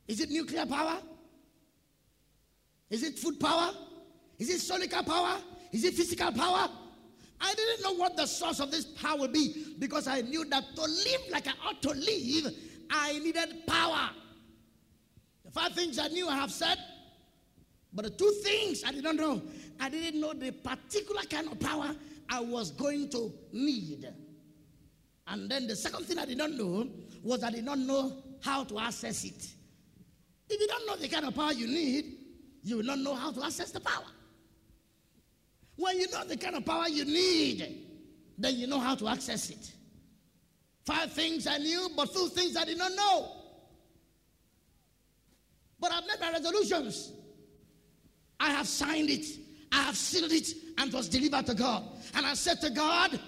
Is 0.07 0.19
it 0.19 0.29
nuclear 0.29 0.65
power? 0.65 0.97
Is 2.89 3.03
it 3.03 3.17
food 3.17 3.39
power? 3.39 3.71
Is 4.37 4.49
it 4.49 4.59
sonical 4.59 5.05
power? 5.05 5.37
Is 5.71 5.83
it 5.83 5.93
physical 5.93 6.31
power? 6.31 6.69
I 7.39 7.53
didn't 7.55 7.83
know 7.83 7.93
what 7.93 8.15
the 8.15 8.25
source 8.25 8.59
of 8.59 8.71
this 8.71 8.85
power 8.85 9.17
would 9.17 9.33
be 9.33 9.75
because 9.79 10.07
I 10.07 10.21
knew 10.21 10.45
that 10.45 10.63
to 10.75 10.81
live 10.81 11.21
like 11.29 11.47
I 11.47 11.53
ought 11.65 11.81
to 11.81 11.89
live, 11.89 12.53
I 12.89 13.19
needed 13.19 13.65
power. 13.67 14.09
The 15.45 15.51
five 15.51 15.73
things 15.73 15.99
I 15.99 16.07
knew 16.07 16.27
I 16.27 16.35
have 16.35 16.51
said, 16.51 16.77
but 17.93 18.05
the 18.05 18.11
two 18.11 18.31
things 18.43 18.83
I 18.83 18.91
did 18.91 19.03
not 19.03 19.15
know, 19.15 19.41
I 19.79 19.89
didn't 19.89 20.19
know 20.19 20.33
the 20.33 20.51
particular 20.51 21.21
kind 21.23 21.47
of 21.51 21.59
power 21.59 21.95
I 22.29 22.39
was 22.39 22.71
going 22.71 23.09
to 23.09 23.31
need. 23.51 24.07
And 25.27 25.49
then 25.49 25.67
the 25.67 25.75
second 25.75 26.05
thing 26.05 26.17
I 26.17 26.25
did 26.25 26.37
not 26.37 26.51
know 26.51 26.87
was 27.23 27.43
I 27.43 27.51
did 27.51 27.63
not 27.63 27.77
know 27.79 28.17
how 28.41 28.63
to 28.63 28.79
access 28.79 29.23
it. 29.23 29.47
If 30.49 30.59
you 30.59 30.67
don't 30.67 30.87
know 30.87 30.95
the 30.95 31.07
kind 31.07 31.25
of 31.25 31.35
power 31.35 31.53
you 31.53 31.67
need, 31.67 32.17
you 32.63 32.77
will 32.77 32.83
not 32.83 32.99
know 32.99 33.13
how 33.15 33.31
to 33.31 33.43
access 33.45 33.71
the 33.71 33.79
power. 33.79 34.05
When 35.75 35.99
you 35.99 36.09
know 36.11 36.25
the 36.25 36.37
kind 36.37 36.55
of 36.55 36.65
power 36.65 36.87
you 36.87 37.05
need, 37.05 37.87
then 38.37 38.55
you 38.55 38.67
know 38.67 38.79
how 38.79 38.95
to 38.95 39.07
access 39.07 39.49
it. 39.49 39.71
Five 40.85 41.13
things 41.13 41.47
I 41.47 41.57
knew, 41.57 41.89
but 41.95 42.13
two 42.13 42.27
things 42.29 42.57
I 42.57 42.65
did 42.65 42.77
not 42.77 42.91
know. 42.93 43.31
But 45.79 45.91
I've 45.91 46.05
made 46.05 46.19
my 46.19 46.31
resolutions. 46.31 47.11
I 48.39 48.51
have 48.51 48.67
signed 48.67 49.09
it, 49.09 49.25
I 49.71 49.83
have 49.83 49.97
sealed 49.97 50.31
it, 50.31 50.47
and 50.77 50.91
was 50.91 51.07
delivered 51.09 51.45
to 51.47 51.55
God. 51.55 51.83
And 52.15 52.25
I 52.25 52.33
said 52.33 52.61
to 52.61 52.69
God, 52.69 53.19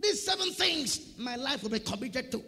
these 0.00 0.24
seven 0.24 0.50
things 0.52 1.16
my 1.18 1.36
life 1.36 1.62
will 1.62 1.70
be 1.70 1.78
committed 1.78 2.32
to. 2.32 2.42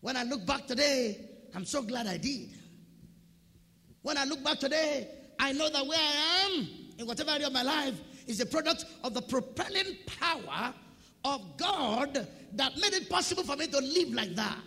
When 0.00 0.16
I 0.16 0.22
look 0.24 0.44
back 0.46 0.66
today, 0.66 1.28
I'm 1.54 1.64
so 1.64 1.82
glad 1.82 2.06
I 2.06 2.18
did. 2.18 2.50
When 4.02 4.16
I 4.16 4.24
look 4.24 4.44
back 4.44 4.58
today, 4.58 5.08
I 5.38 5.52
know 5.52 5.68
that 5.68 5.86
where 5.86 5.98
I 5.98 6.46
am 6.46 6.68
in 6.98 7.06
whatever 7.06 7.30
area 7.30 7.46
of 7.46 7.52
my 7.52 7.62
life 7.62 7.94
is 8.26 8.40
a 8.40 8.46
product 8.46 8.84
of 9.02 9.14
the 9.14 9.22
propelling 9.22 9.96
power 10.06 10.74
of 11.24 11.56
God 11.56 12.26
that 12.54 12.76
made 12.76 12.92
it 12.92 13.08
possible 13.08 13.42
for 13.42 13.56
me 13.56 13.66
to 13.66 13.78
live 13.78 14.12
like 14.12 14.34
that. 14.34 14.58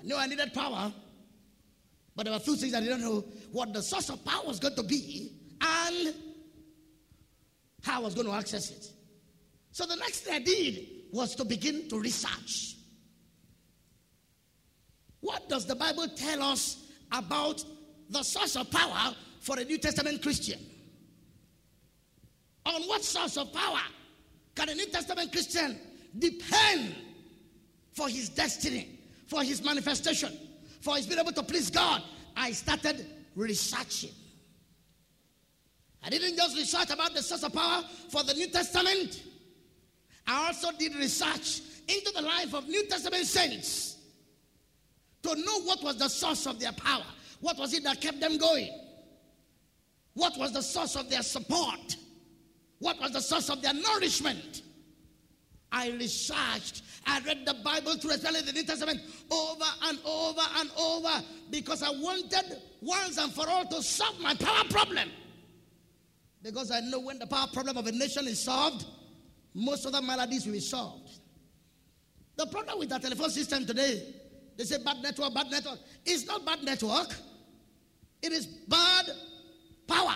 I 0.00 0.02
knew 0.02 0.16
I 0.16 0.26
needed 0.26 0.52
power, 0.52 0.92
but 2.14 2.24
there 2.24 2.32
were 2.32 2.38
a 2.38 2.40
few 2.40 2.56
things 2.56 2.74
I 2.74 2.80
didn't 2.80 3.00
know 3.00 3.24
what 3.56 3.72
the 3.72 3.82
source 3.82 4.10
of 4.10 4.22
power 4.22 4.42
was 4.46 4.60
going 4.60 4.74
to 4.74 4.82
be 4.82 5.32
and 5.62 6.14
how 7.82 8.00
I 8.00 8.04
was 8.04 8.14
going 8.14 8.26
to 8.26 8.34
access 8.34 8.70
it. 8.70 8.86
So 9.72 9.86
the 9.86 9.96
next 9.96 10.20
thing 10.20 10.34
I 10.34 10.40
did 10.40 10.86
was 11.10 11.34
to 11.36 11.44
begin 11.44 11.88
to 11.88 11.98
research. 11.98 12.76
What 15.20 15.48
does 15.48 15.64
the 15.64 15.74
Bible 15.74 16.06
tell 16.14 16.42
us 16.42 16.84
about 17.10 17.64
the 18.10 18.22
source 18.22 18.56
of 18.56 18.70
power 18.70 19.16
for 19.40 19.58
a 19.58 19.64
New 19.64 19.78
Testament 19.78 20.20
Christian? 20.20 20.60
On 22.66 22.82
what 22.82 23.02
source 23.04 23.38
of 23.38 23.54
power 23.54 23.80
can 24.54 24.68
a 24.68 24.74
New 24.74 24.86
Testament 24.86 25.32
Christian 25.32 25.78
depend 26.18 26.94
for 27.94 28.10
his 28.10 28.28
destiny, 28.28 29.00
for 29.26 29.42
his 29.42 29.64
manifestation, 29.64 30.36
for 30.82 30.96
his 30.96 31.06
being 31.06 31.20
able 31.20 31.32
to 31.32 31.42
please 31.42 31.70
God? 31.70 32.02
I 32.36 32.52
started 32.52 33.15
researching. 33.36 34.10
I 36.02 36.08
didn't 36.10 36.36
just 36.36 36.56
research 36.56 36.90
about 36.90 37.14
the 37.14 37.22
source 37.22 37.42
of 37.42 37.52
power 37.52 37.82
for 38.10 38.22
the 38.22 38.34
New 38.34 38.48
Testament. 38.48 39.22
I 40.26 40.48
also 40.48 40.72
did 40.76 40.94
research 40.96 41.60
into 41.88 42.12
the 42.14 42.22
life 42.22 42.54
of 42.54 42.66
New 42.66 42.86
Testament 42.86 43.26
saints 43.26 43.98
to 45.22 45.34
know 45.34 45.60
what 45.62 45.82
was 45.82 45.96
the 45.96 46.08
source 46.08 46.46
of 46.46 46.58
their 46.58 46.72
power. 46.72 47.04
What 47.40 47.58
was 47.58 47.74
it 47.74 47.84
that 47.84 48.00
kept 48.00 48.20
them 48.20 48.38
going? 48.38 48.70
What 50.14 50.36
was 50.38 50.52
the 50.52 50.62
source 50.62 50.96
of 50.96 51.10
their 51.10 51.22
support? 51.22 51.96
What 52.78 53.00
was 53.00 53.12
the 53.12 53.20
source 53.20 53.50
of 53.50 53.62
their 53.62 53.74
nourishment? 53.74 54.62
I 55.72 55.90
researched. 55.90 56.82
I 57.06 57.20
read 57.20 57.44
the 57.44 57.54
Bible 57.64 57.94
through, 57.96 58.12
especially 58.12 58.42
the 58.42 58.52
New 58.52 58.64
Testament, 58.64 59.00
over 59.30 59.64
and 59.84 59.98
over 60.04 60.42
and 60.56 60.70
over 60.78 61.24
because 61.50 61.82
I 61.82 61.90
wanted 61.90 62.60
once 62.80 63.18
and 63.18 63.32
for 63.32 63.48
all 63.48 63.66
to 63.66 63.82
solve 63.82 64.20
my 64.20 64.34
power 64.34 64.64
problem. 64.70 65.10
Because 66.42 66.70
I 66.70 66.80
know 66.80 67.00
when 67.00 67.18
the 67.18 67.26
power 67.26 67.48
problem 67.52 67.76
of 67.76 67.86
a 67.86 67.92
nation 67.92 68.26
is 68.26 68.42
solved, 68.42 68.86
most 69.54 69.86
of 69.86 69.92
the 69.92 70.02
maladies 70.02 70.46
will 70.46 70.52
be 70.52 70.60
solved. 70.60 71.20
The 72.36 72.46
problem 72.46 72.78
with 72.78 72.90
the 72.90 72.98
telephone 72.98 73.30
system 73.30 73.66
today, 73.66 74.14
they 74.56 74.64
say 74.64 74.82
bad 74.84 75.02
network, 75.02 75.34
bad 75.34 75.50
network. 75.50 75.78
It's 76.04 76.26
not 76.26 76.44
bad 76.44 76.62
network, 76.62 77.08
it 78.22 78.32
is 78.32 78.46
bad 78.46 79.06
power. 79.86 80.14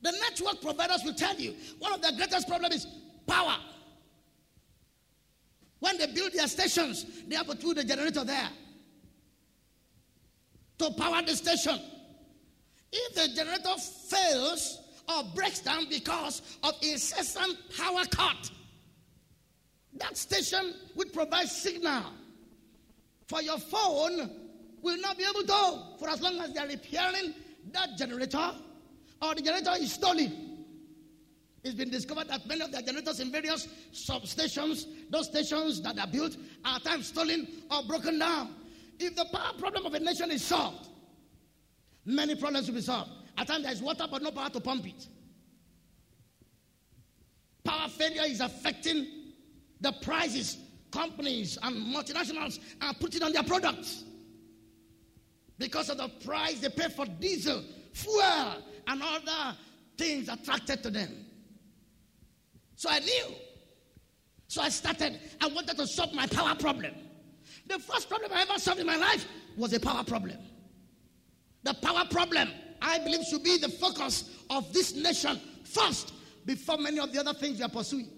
The 0.00 0.12
network 0.12 0.60
providers 0.60 1.02
will 1.04 1.14
tell 1.14 1.34
you 1.36 1.54
one 1.78 1.92
of 1.92 2.02
the 2.02 2.12
greatest 2.16 2.48
problems 2.48 2.74
is 2.74 2.86
power. 3.26 3.56
When 5.80 5.98
they 5.98 6.06
build 6.06 6.32
their 6.32 6.48
stations, 6.48 7.06
they 7.28 7.36
have 7.36 7.46
to 7.46 7.56
put 7.56 7.76
the 7.76 7.84
generator 7.84 8.24
there 8.24 8.48
to 10.78 10.90
power 10.92 11.22
the 11.22 11.36
station. 11.36 11.78
If 12.92 13.14
the 13.14 13.34
generator 13.34 13.76
fails 14.08 14.80
or 15.08 15.24
breaks 15.34 15.60
down 15.60 15.88
because 15.88 16.42
of 16.62 16.74
incessant 16.82 17.56
power 17.76 18.04
cut, 18.10 18.50
that 19.96 20.16
station 20.16 20.74
would 20.96 21.12
provide 21.12 21.48
signal 21.48 22.04
for 23.26 23.42
your 23.42 23.58
phone 23.58 24.30
will 24.82 25.00
not 25.00 25.16
be 25.16 25.24
able 25.24 25.42
to 25.42 25.98
for 25.98 26.08
as 26.10 26.20
long 26.20 26.38
as 26.40 26.52
they 26.52 26.60
are 26.60 26.68
repairing 26.68 27.34
that 27.72 27.96
generator 27.96 28.52
or 29.22 29.34
the 29.34 29.42
generator 29.42 29.72
is 29.78 29.92
stolen. 29.92 30.43
It's 31.64 31.74
been 31.74 31.88
discovered 31.90 32.28
that 32.28 32.46
many 32.46 32.60
of 32.60 32.70
the 32.70 32.82
generators 32.82 33.20
in 33.20 33.32
various 33.32 33.68
substations, 33.92 34.84
those 35.10 35.26
stations 35.26 35.80
that 35.80 35.98
are 35.98 36.06
built, 36.06 36.36
are 36.62 36.76
at 36.76 36.84
times 36.84 37.08
stolen 37.08 37.48
or 37.70 37.82
broken 37.84 38.18
down. 38.18 38.54
If 38.98 39.16
the 39.16 39.24
power 39.32 39.54
problem 39.58 39.86
of 39.86 39.94
a 39.94 39.98
nation 39.98 40.30
is 40.30 40.44
solved, 40.44 40.88
many 42.04 42.34
problems 42.34 42.68
will 42.68 42.74
be 42.74 42.82
solved. 42.82 43.10
At 43.38 43.46
times 43.46 43.64
there's 43.64 43.80
water 43.80 44.04
but 44.10 44.22
no 44.22 44.30
power 44.30 44.50
to 44.50 44.60
pump 44.60 44.86
it. 44.86 45.08
Power 47.64 47.88
failure 47.88 48.24
is 48.26 48.40
affecting 48.40 49.06
the 49.80 49.92
prices 50.02 50.58
companies 50.92 51.58
and 51.62 51.76
multinationals 51.94 52.60
are 52.82 52.94
putting 52.94 53.22
on 53.22 53.32
their 53.32 53.42
products 53.42 54.04
because 55.58 55.88
of 55.88 55.96
the 55.96 56.08
price 56.24 56.60
they 56.60 56.68
pay 56.68 56.88
for 56.88 57.06
diesel, 57.06 57.64
fuel, 57.94 58.62
and 58.86 59.02
other 59.02 59.56
things 59.96 60.28
attracted 60.28 60.82
to 60.82 60.90
them. 60.90 61.24
So 62.84 62.90
I 62.90 62.98
knew. 62.98 63.34
So 64.46 64.60
I 64.60 64.68
started, 64.68 65.18
I 65.40 65.46
wanted 65.46 65.78
to 65.78 65.86
solve 65.86 66.12
my 66.12 66.26
power 66.26 66.54
problem. 66.54 66.92
The 67.66 67.78
first 67.78 68.10
problem 68.10 68.30
I 68.34 68.42
ever 68.42 68.58
solved 68.58 68.78
in 68.78 68.86
my 68.86 68.96
life 68.96 69.26
was 69.56 69.72
a 69.72 69.80
power 69.80 70.04
problem. 70.04 70.36
The 71.62 71.72
power 71.72 72.04
problem, 72.10 72.50
I 72.82 72.98
believe, 72.98 73.24
should 73.24 73.42
be 73.42 73.56
the 73.56 73.70
focus 73.70 74.36
of 74.50 74.70
this 74.74 74.94
nation 74.94 75.40
first 75.64 76.12
before 76.44 76.76
many 76.76 76.98
of 76.98 77.10
the 77.10 77.20
other 77.20 77.32
things 77.32 77.56
we 77.56 77.64
are 77.64 77.70
pursuing. 77.70 78.10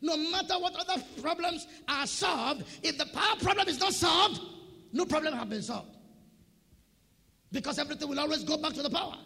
No 0.00 0.16
matter 0.16 0.54
what 0.54 0.74
other 0.74 1.04
problems 1.20 1.66
are 1.86 2.06
solved, 2.06 2.64
if 2.82 2.96
the 2.96 3.04
power 3.04 3.36
problem 3.38 3.68
is 3.68 3.78
not 3.78 3.92
solved, 3.92 4.40
no 4.94 5.04
problem 5.04 5.34
has 5.34 5.46
been 5.46 5.60
solved. 5.60 5.94
Because 7.52 7.78
everything 7.78 8.08
will 8.08 8.18
always 8.18 8.44
go 8.44 8.56
back 8.56 8.72
to 8.72 8.82
the 8.82 8.88
power. 8.88 9.18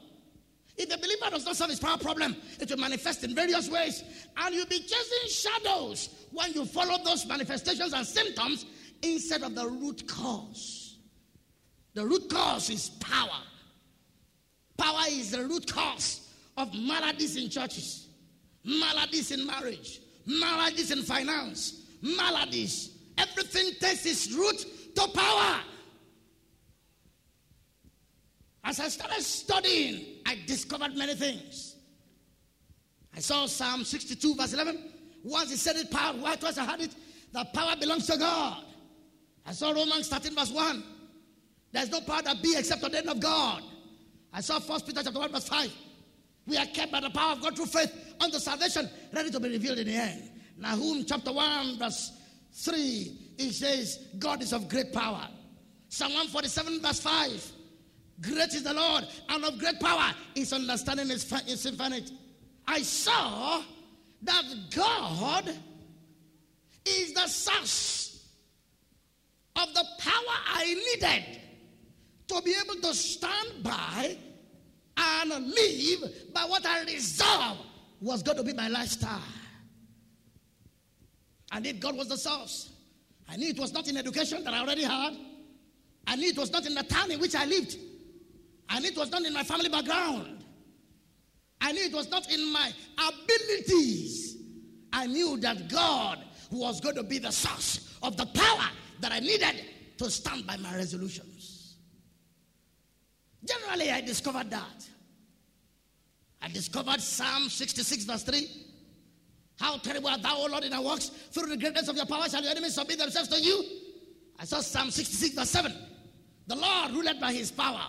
If 0.77 0.89
the 0.89 0.97
believer 0.97 1.31
does 1.31 1.45
not 1.45 1.57
solve 1.57 1.71
his 1.71 1.81
power 1.81 1.99
problem, 1.99 2.37
it 2.59 2.71
will 2.71 2.79
manifest 2.79 3.25
in 3.25 3.35
various 3.35 3.69
ways. 3.69 4.03
And 4.37 4.55
you'll 4.55 4.67
be 4.67 4.81
chasing 4.81 5.29
shadows 5.29 6.27
when 6.33 6.53
you 6.53 6.65
follow 6.65 7.03
those 7.05 7.27
manifestations 7.27 7.93
and 7.93 8.07
symptoms 8.07 8.67
instead 9.03 9.43
of 9.43 9.55
the 9.55 9.67
root 9.67 10.07
cause. 10.07 10.99
The 11.95 12.07
root 12.07 12.31
cause 12.31 12.71
is 12.71 12.91
power. 13.01 13.43
Power 14.77 15.05
is 15.09 15.33
the 15.33 15.45
root 15.45 15.71
cause 15.71 16.29
of 16.57 16.73
maladies 16.75 17.37
in 17.37 17.51
churches, 17.51 18.09
maladies 18.65 19.31
in 19.31 19.47
marriage, 19.47 20.01
maladies 20.27 20.91
in 20.91 21.03
finance, 21.03 21.87
maladies. 22.01 22.97
Everything 23.19 23.73
takes 23.81 24.07
its 24.07 24.33
root 24.33 24.65
to 24.95 25.09
power. 25.09 25.61
As 28.65 28.79
I 28.79 28.89
started 28.89 29.23
studying, 29.23 30.19
I 30.27 30.39
discovered 30.47 30.97
many 30.97 31.15
things. 31.15 31.77
I 33.15 33.21
saw 33.21 33.47
Psalm 33.47 33.85
62, 33.85 34.35
verse 34.35 34.53
11. 34.53 34.93
Once 35.25 35.51
he 35.51 35.57
said 35.57 35.77
it, 35.77 35.91
power, 35.91 36.15
why 36.15 36.37
twice 36.37 36.59
I 36.59 36.65
heard 36.65 36.81
it, 36.81 36.95
the 37.33 37.45
power 37.53 37.75
belongs 37.79 38.07
to 38.07 38.17
God. 38.19 38.65
I 39.47 39.53
saw 39.53 39.71
Romans 39.71 40.09
13, 40.09 40.35
verse 40.35 40.51
1. 40.51 40.85
There's 41.73 41.91
no 41.91 42.01
power 42.01 42.23
that 42.23 42.43
be 42.43 42.55
except 42.57 42.83
the 42.83 42.89
name 42.89 43.09
of 43.09 43.21
God. 43.21 43.63
I 44.33 44.41
saw 44.41 44.61
1 44.61 44.81
Peter 44.83 45.03
chapter 45.03 45.19
1, 45.19 45.33
verse 45.33 45.49
5. 45.49 45.73
We 46.47 46.57
are 46.57 46.67
kept 46.67 46.93
by 46.93 47.01
the 47.01 47.11
power 47.11 47.33
of 47.33 47.43
God 47.43 47.57
through 47.57 47.67
faith 47.67 48.15
unto 48.21 48.39
salvation, 48.39 48.89
ready 49.13 49.31
to 49.31 49.41
be 49.41 49.49
revealed 49.49 49.79
in 49.79 49.87
the 49.87 49.95
end. 49.95 50.31
Nahum 50.59 51.05
chapter 51.05 51.33
1, 51.33 51.79
verse 51.79 52.13
3, 52.53 53.35
it 53.39 53.53
says, 53.53 54.09
God 54.19 54.43
is 54.43 54.53
of 54.53 54.69
great 54.69 54.93
power. 54.93 55.29
Psalm 55.89 56.13
147, 56.13 56.81
verse 56.81 57.01
5. 57.01 57.53
Great 58.21 58.53
is 58.53 58.63
the 58.63 58.75
Lord, 58.75 59.07
and 59.29 59.45
of 59.45 59.59
great 59.59 59.81
power. 59.81 60.13
His 60.35 60.53
understanding 60.53 61.11
is, 61.11 61.33
infinite. 61.67 62.11
I 62.67 62.83
saw 62.83 63.63
that 64.23 64.45
God 64.75 65.49
is 66.85 67.15
the 67.15 67.27
source 67.27 68.27
of 69.57 69.73
the 69.75 69.85
power 69.99 70.37
I 70.47 70.75
needed 70.75 71.41
to 72.29 72.43
be 72.43 72.55
able 72.63 72.81
to 72.83 72.95
stand 72.95 73.63
by 73.63 74.17
and 74.97 75.31
live 75.31 76.33
by 76.35 76.45
what 76.45 76.67
I 76.67 76.85
resolved 76.85 77.61
was 78.01 78.23
going 78.23 78.37
to 78.37 78.45
be 78.45 78.53
my 78.53 78.69
lifestyle. 78.69 79.23
I 81.51 81.61
knew 81.61 81.73
God 81.73 81.97
was 81.97 82.09
the 82.09 82.19
source. 82.19 82.71
I 83.29 83.37
knew 83.37 83.49
it 83.49 83.59
was 83.59 83.73
not 83.73 83.89
in 83.89 83.97
education 83.97 84.45
that 84.45 84.53
I 84.53 84.61
already 84.61 84.85
had. 84.85 85.17
I 86.07 86.17
knew 86.17 86.29
it 86.29 86.39
was 86.39 86.51
not 86.51 86.67
in 86.67 86.75
the 86.75 86.83
town 86.83 87.11
in 87.11 87.19
which 87.21 87.35
I 87.35 87.45
lived. 87.47 87.77
And 88.71 88.85
it 88.85 88.97
was 88.97 89.11
not 89.11 89.25
in 89.25 89.33
my 89.35 89.43
family 89.43 89.69
background. 89.69 90.45
I 91.61 91.73
knew 91.73 91.83
it 91.83 91.93
was 91.93 92.09
not 92.11 92.33
in 92.33 92.53
my 92.53 92.73
abilities. 92.97 94.37
I 94.93 95.07
knew 95.07 95.37
that 95.39 95.69
God 95.69 96.25
was 96.51 96.81
going 96.81 96.95
to 96.97 97.03
be 97.03 97.19
the 97.19 97.31
source 97.31 97.97
of 98.03 98.17
the 98.17 98.27
power 98.27 98.69
that 99.01 99.13
I 99.13 99.21
needed 99.21 99.65
to 99.99 100.11
stand 100.11 100.47
by 100.47 100.57
my 100.57 100.75
resolutions. 100.75 101.77
Generally, 103.45 103.91
I 103.91 104.01
discovered 104.01 104.51
that. 104.51 104.89
I 106.43 106.49
discovered 106.49 107.01
Psalm 107.01 107.49
66, 107.49 108.05
verse 108.05 108.23
3. 108.23 108.49
How 109.59 109.77
terrible 109.77 110.09
art 110.09 110.23
thou, 110.23 110.39
O 110.39 110.47
Lord, 110.47 110.65
in 110.65 110.73
our 110.73 110.83
works. 110.83 111.11
Through 111.31 111.49
the 111.49 111.57
greatness 111.57 111.89
of 111.89 111.97
your 111.97 112.07
power 112.07 112.29
shall 112.29 112.43
your 112.43 112.51
enemies 112.51 112.75
submit 112.75 112.99
themselves 112.99 113.29
to 113.29 113.41
you. 113.41 113.63
I 114.39 114.45
saw 114.47 114.61
Psalm 114.61 114.91
66, 114.91 115.35
verse 115.35 115.51
7. 115.51 115.73
The 116.47 116.57
Lord 116.57 116.93
ruled 116.93 117.21
by 117.21 117.33
his 117.33 117.51
power. 117.51 117.83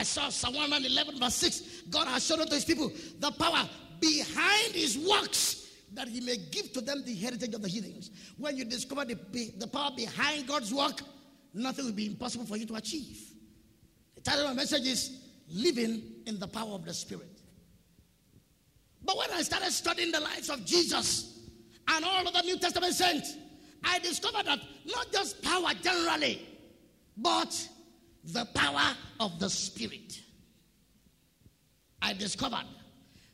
I 0.00 0.02
saw 0.02 0.30
Psalm 0.30 0.54
111, 0.54 1.20
verse 1.20 1.34
6. 1.34 1.60
God 1.90 2.08
has 2.08 2.24
shown 2.24 2.40
unto 2.40 2.54
his 2.54 2.64
people 2.64 2.90
the 3.18 3.30
power 3.32 3.68
behind 4.00 4.72
his 4.72 4.96
works 4.96 5.66
that 5.92 6.08
he 6.08 6.22
may 6.22 6.38
give 6.50 6.72
to 6.72 6.80
them 6.80 7.02
the 7.04 7.14
heritage 7.14 7.52
of 7.52 7.60
the 7.60 7.68
heathens. 7.68 8.10
When 8.38 8.56
you 8.56 8.64
discover 8.64 9.04
the, 9.04 9.18
the 9.58 9.66
power 9.66 9.90
behind 9.94 10.46
God's 10.46 10.72
work, 10.72 11.02
nothing 11.52 11.84
will 11.84 11.92
be 11.92 12.06
impossible 12.06 12.46
for 12.46 12.56
you 12.56 12.64
to 12.64 12.76
achieve. 12.76 13.20
The 14.14 14.22
title 14.22 14.46
of 14.46 14.56
my 14.56 14.62
message 14.62 14.86
is 14.86 15.20
Living 15.52 16.02
in 16.24 16.38
the 16.38 16.48
Power 16.48 16.72
of 16.72 16.86
the 16.86 16.94
Spirit. 16.94 17.42
But 19.04 19.18
when 19.18 19.30
I 19.32 19.42
started 19.42 19.70
studying 19.70 20.12
the 20.12 20.20
lives 20.20 20.48
of 20.48 20.64
Jesus 20.64 21.40
and 21.88 22.06
all 22.06 22.26
of 22.26 22.32
the 22.32 22.40
New 22.40 22.58
Testament 22.58 22.94
saints, 22.94 23.36
I 23.84 23.98
discovered 23.98 24.46
that 24.46 24.60
not 24.86 25.12
just 25.12 25.42
power 25.42 25.74
generally, 25.82 26.40
but 27.18 27.68
the 28.24 28.44
power 28.54 28.94
of 29.18 29.38
the 29.38 29.48
Spirit. 29.48 30.20
I 32.02 32.12
discovered 32.12 32.66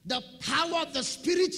the 0.04 0.22
power 0.40 0.82
of 0.82 0.92
the 0.92 1.02
Spirit 1.02 1.54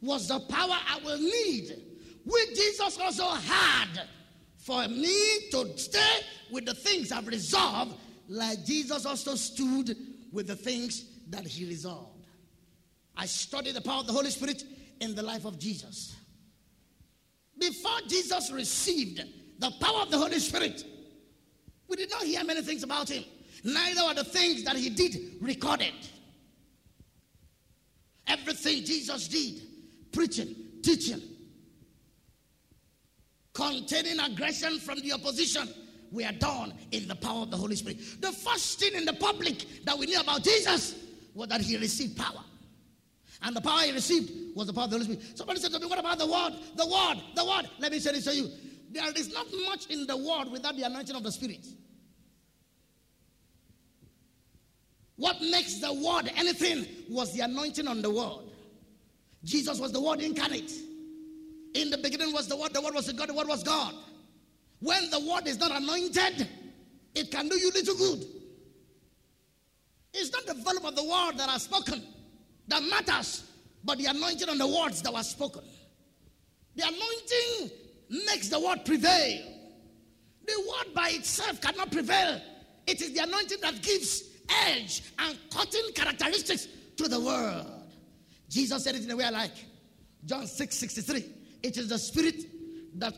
was 0.00 0.28
the 0.28 0.40
power 0.40 0.76
I 0.88 0.98
will 1.04 1.18
need, 1.18 1.76
which 2.24 2.48
Jesus 2.54 2.98
also 2.98 3.28
had 3.28 4.08
for 4.56 4.86
me 4.88 5.50
to 5.50 5.76
stay 5.76 6.20
with 6.50 6.66
the 6.66 6.74
things 6.74 7.12
I've 7.12 7.26
resolved, 7.26 7.94
like 8.28 8.64
Jesus 8.64 9.06
also 9.06 9.34
stood 9.34 9.96
with 10.32 10.46
the 10.46 10.56
things 10.56 11.04
that 11.30 11.46
he 11.46 11.66
resolved. 11.66 12.26
I 13.16 13.26
studied 13.26 13.74
the 13.74 13.80
power 13.80 14.00
of 14.00 14.06
the 14.06 14.12
Holy 14.12 14.30
Spirit 14.30 14.64
in 15.00 15.14
the 15.14 15.22
life 15.22 15.44
of 15.44 15.58
Jesus. 15.58 16.16
Before 17.58 18.00
Jesus 18.08 18.50
received 18.50 19.22
the 19.58 19.70
power 19.80 20.02
of 20.02 20.10
the 20.10 20.18
Holy 20.18 20.38
Spirit, 20.38 20.84
we 21.92 21.96
did 21.96 22.10
not 22.10 22.22
hear 22.22 22.42
many 22.42 22.62
things 22.62 22.82
about 22.82 23.10
him. 23.10 23.22
Neither 23.62 24.02
were 24.06 24.14
the 24.14 24.24
things 24.24 24.64
that 24.64 24.76
he 24.76 24.88
did 24.88 25.34
recorded. 25.42 25.92
Everything 28.26 28.82
Jesus 28.82 29.28
did, 29.28 29.60
preaching, 30.10 30.56
teaching, 30.82 31.20
containing 33.52 34.18
aggression 34.20 34.78
from 34.78 35.00
the 35.00 35.12
opposition, 35.12 35.68
we 36.10 36.24
are 36.24 36.32
done 36.32 36.72
in 36.92 37.06
the 37.06 37.14
power 37.14 37.42
of 37.42 37.50
the 37.50 37.58
Holy 37.58 37.76
Spirit. 37.76 37.98
The 38.22 38.32
first 38.32 38.80
thing 38.80 38.94
in 38.94 39.04
the 39.04 39.12
public 39.12 39.84
that 39.84 39.98
we 39.98 40.06
knew 40.06 40.18
about 40.18 40.42
Jesus 40.42 40.94
was 41.34 41.48
that 41.48 41.60
he 41.60 41.76
received 41.76 42.16
power. 42.16 42.42
And 43.42 43.54
the 43.54 43.60
power 43.60 43.82
he 43.82 43.92
received 43.92 44.56
was 44.56 44.66
the 44.66 44.72
power 44.72 44.84
of 44.84 44.90
the 44.92 44.96
Holy 44.96 45.12
Spirit. 45.12 45.36
Somebody 45.36 45.60
said 45.60 45.72
to 45.72 45.78
me, 45.78 45.84
What 45.84 45.98
about 45.98 46.16
the 46.16 46.26
word? 46.26 46.54
The 46.74 46.86
word, 46.86 47.22
the 47.34 47.44
word. 47.44 47.68
Let 47.78 47.92
me 47.92 47.98
say 47.98 48.12
this 48.12 48.24
to 48.24 48.34
you. 48.34 48.48
There 48.92 49.10
is 49.14 49.30
not 49.34 49.46
much 49.66 49.86
in 49.90 50.06
the 50.06 50.16
word 50.16 50.50
without 50.50 50.74
the 50.74 50.84
anointing 50.84 51.16
of 51.16 51.22
the 51.22 51.32
Spirit. 51.32 51.66
What 55.16 55.40
makes 55.40 55.78
the 55.78 55.92
word 55.92 56.32
anything 56.36 56.86
was 57.08 57.32
the 57.34 57.40
anointing 57.40 57.86
on 57.86 58.02
the 58.02 58.10
word. 58.10 58.44
Jesus 59.44 59.78
was 59.78 59.92
the 59.92 60.00
word 60.00 60.20
incarnate. 60.20 60.72
In 61.74 61.90
the 61.90 61.98
beginning 61.98 62.32
was 62.32 62.48
the 62.48 62.56
word, 62.56 62.72
the 62.72 62.80
word 62.80 62.94
was 62.94 63.10
God, 63.12 63.28
the 63.28 63.34
word 63.34 63.48
was 63.48 63.62
God. 63.62 63.94
When 64.80 65.10
the 65.10 65.20
word 65.20 65.46
is 65.46 65.58
not 65.58 65.70
anointed, 65.70 66.48
it 67.14 67.30
can 67.30 67.48
do 67.48 67.56
you 67.56 67.70
little 67.70 67.96
good. 67.96 68.26
It's 70.14 70.32
not 70.32 70.46
the 70.46 70.54
volume 70.54 70.84
of 70.84 70.96
the 70.96 71.04
word 71.04 71.38
that 71.38 71.48
are 71.48 71.58
spoken 71.58 72.02
that 72.68 72.82
matters, 72.82 73.44
but 73.84 73.98
the 73.98 74.06
anointing 74.06 74.48
on 74.48 74.58
the 74.58 74.66
words 74.66 75.02
that 75.02 75.12
were 75.12 75.22
spoken. 75.22 75.62
The 76.76 76.84
anointing 76.84 77.78
makes 78.26 78.48
the 78.48 78.60
word 78.60 78.84
prevail. 78.84 79.42
The 80.46 80.60
word 80.68 80.94
by 80.94 81.10
itself 81.10 81.60
cannot 81.60 81.90
prevail. 81.90 82.40
It 82.86 83.00
is 83.00 83.12
the 83.12 83.22
anointing 83.22 83.58
that 83.62 83.80
gives 83.82 84.24
edge 84.66 85.02
and 85.18 85.38
cutting 85.50 85.92
characteristics 85.94 86.68
to 86.96 87.08
the 87.08 87.20
word. 87.20 87.66
Jesus 88.48 88.84
said 88.84 88.94
it 88.94 89.04
in 89.04 89.10
a 89.10 89.16
way 89.16 89.24
I 89.24 89.30
like. 89.30 89.64
John 90.24 90.46
6 90.46 90.76
63. 90.76 91.24
It 91.62 91.76
is 91.76 91.88
the 91.88 91.98
spirit 91.98 92.44
that 92.98 93.14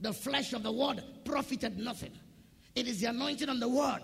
the 0.00 0.12
flesh 0.12 0.52
of 0.52 0.62
the 0.62 0.72
word 0.72 1.02
profited 1.24 1.78
nothing. 1.78 2.12
It 2.74 2.88
is 2.88 3.00
the 3.00 3.06
anointing 3.06 3.48
on 3.48 3.60
the 3.60 3.68
word 3.68 4.00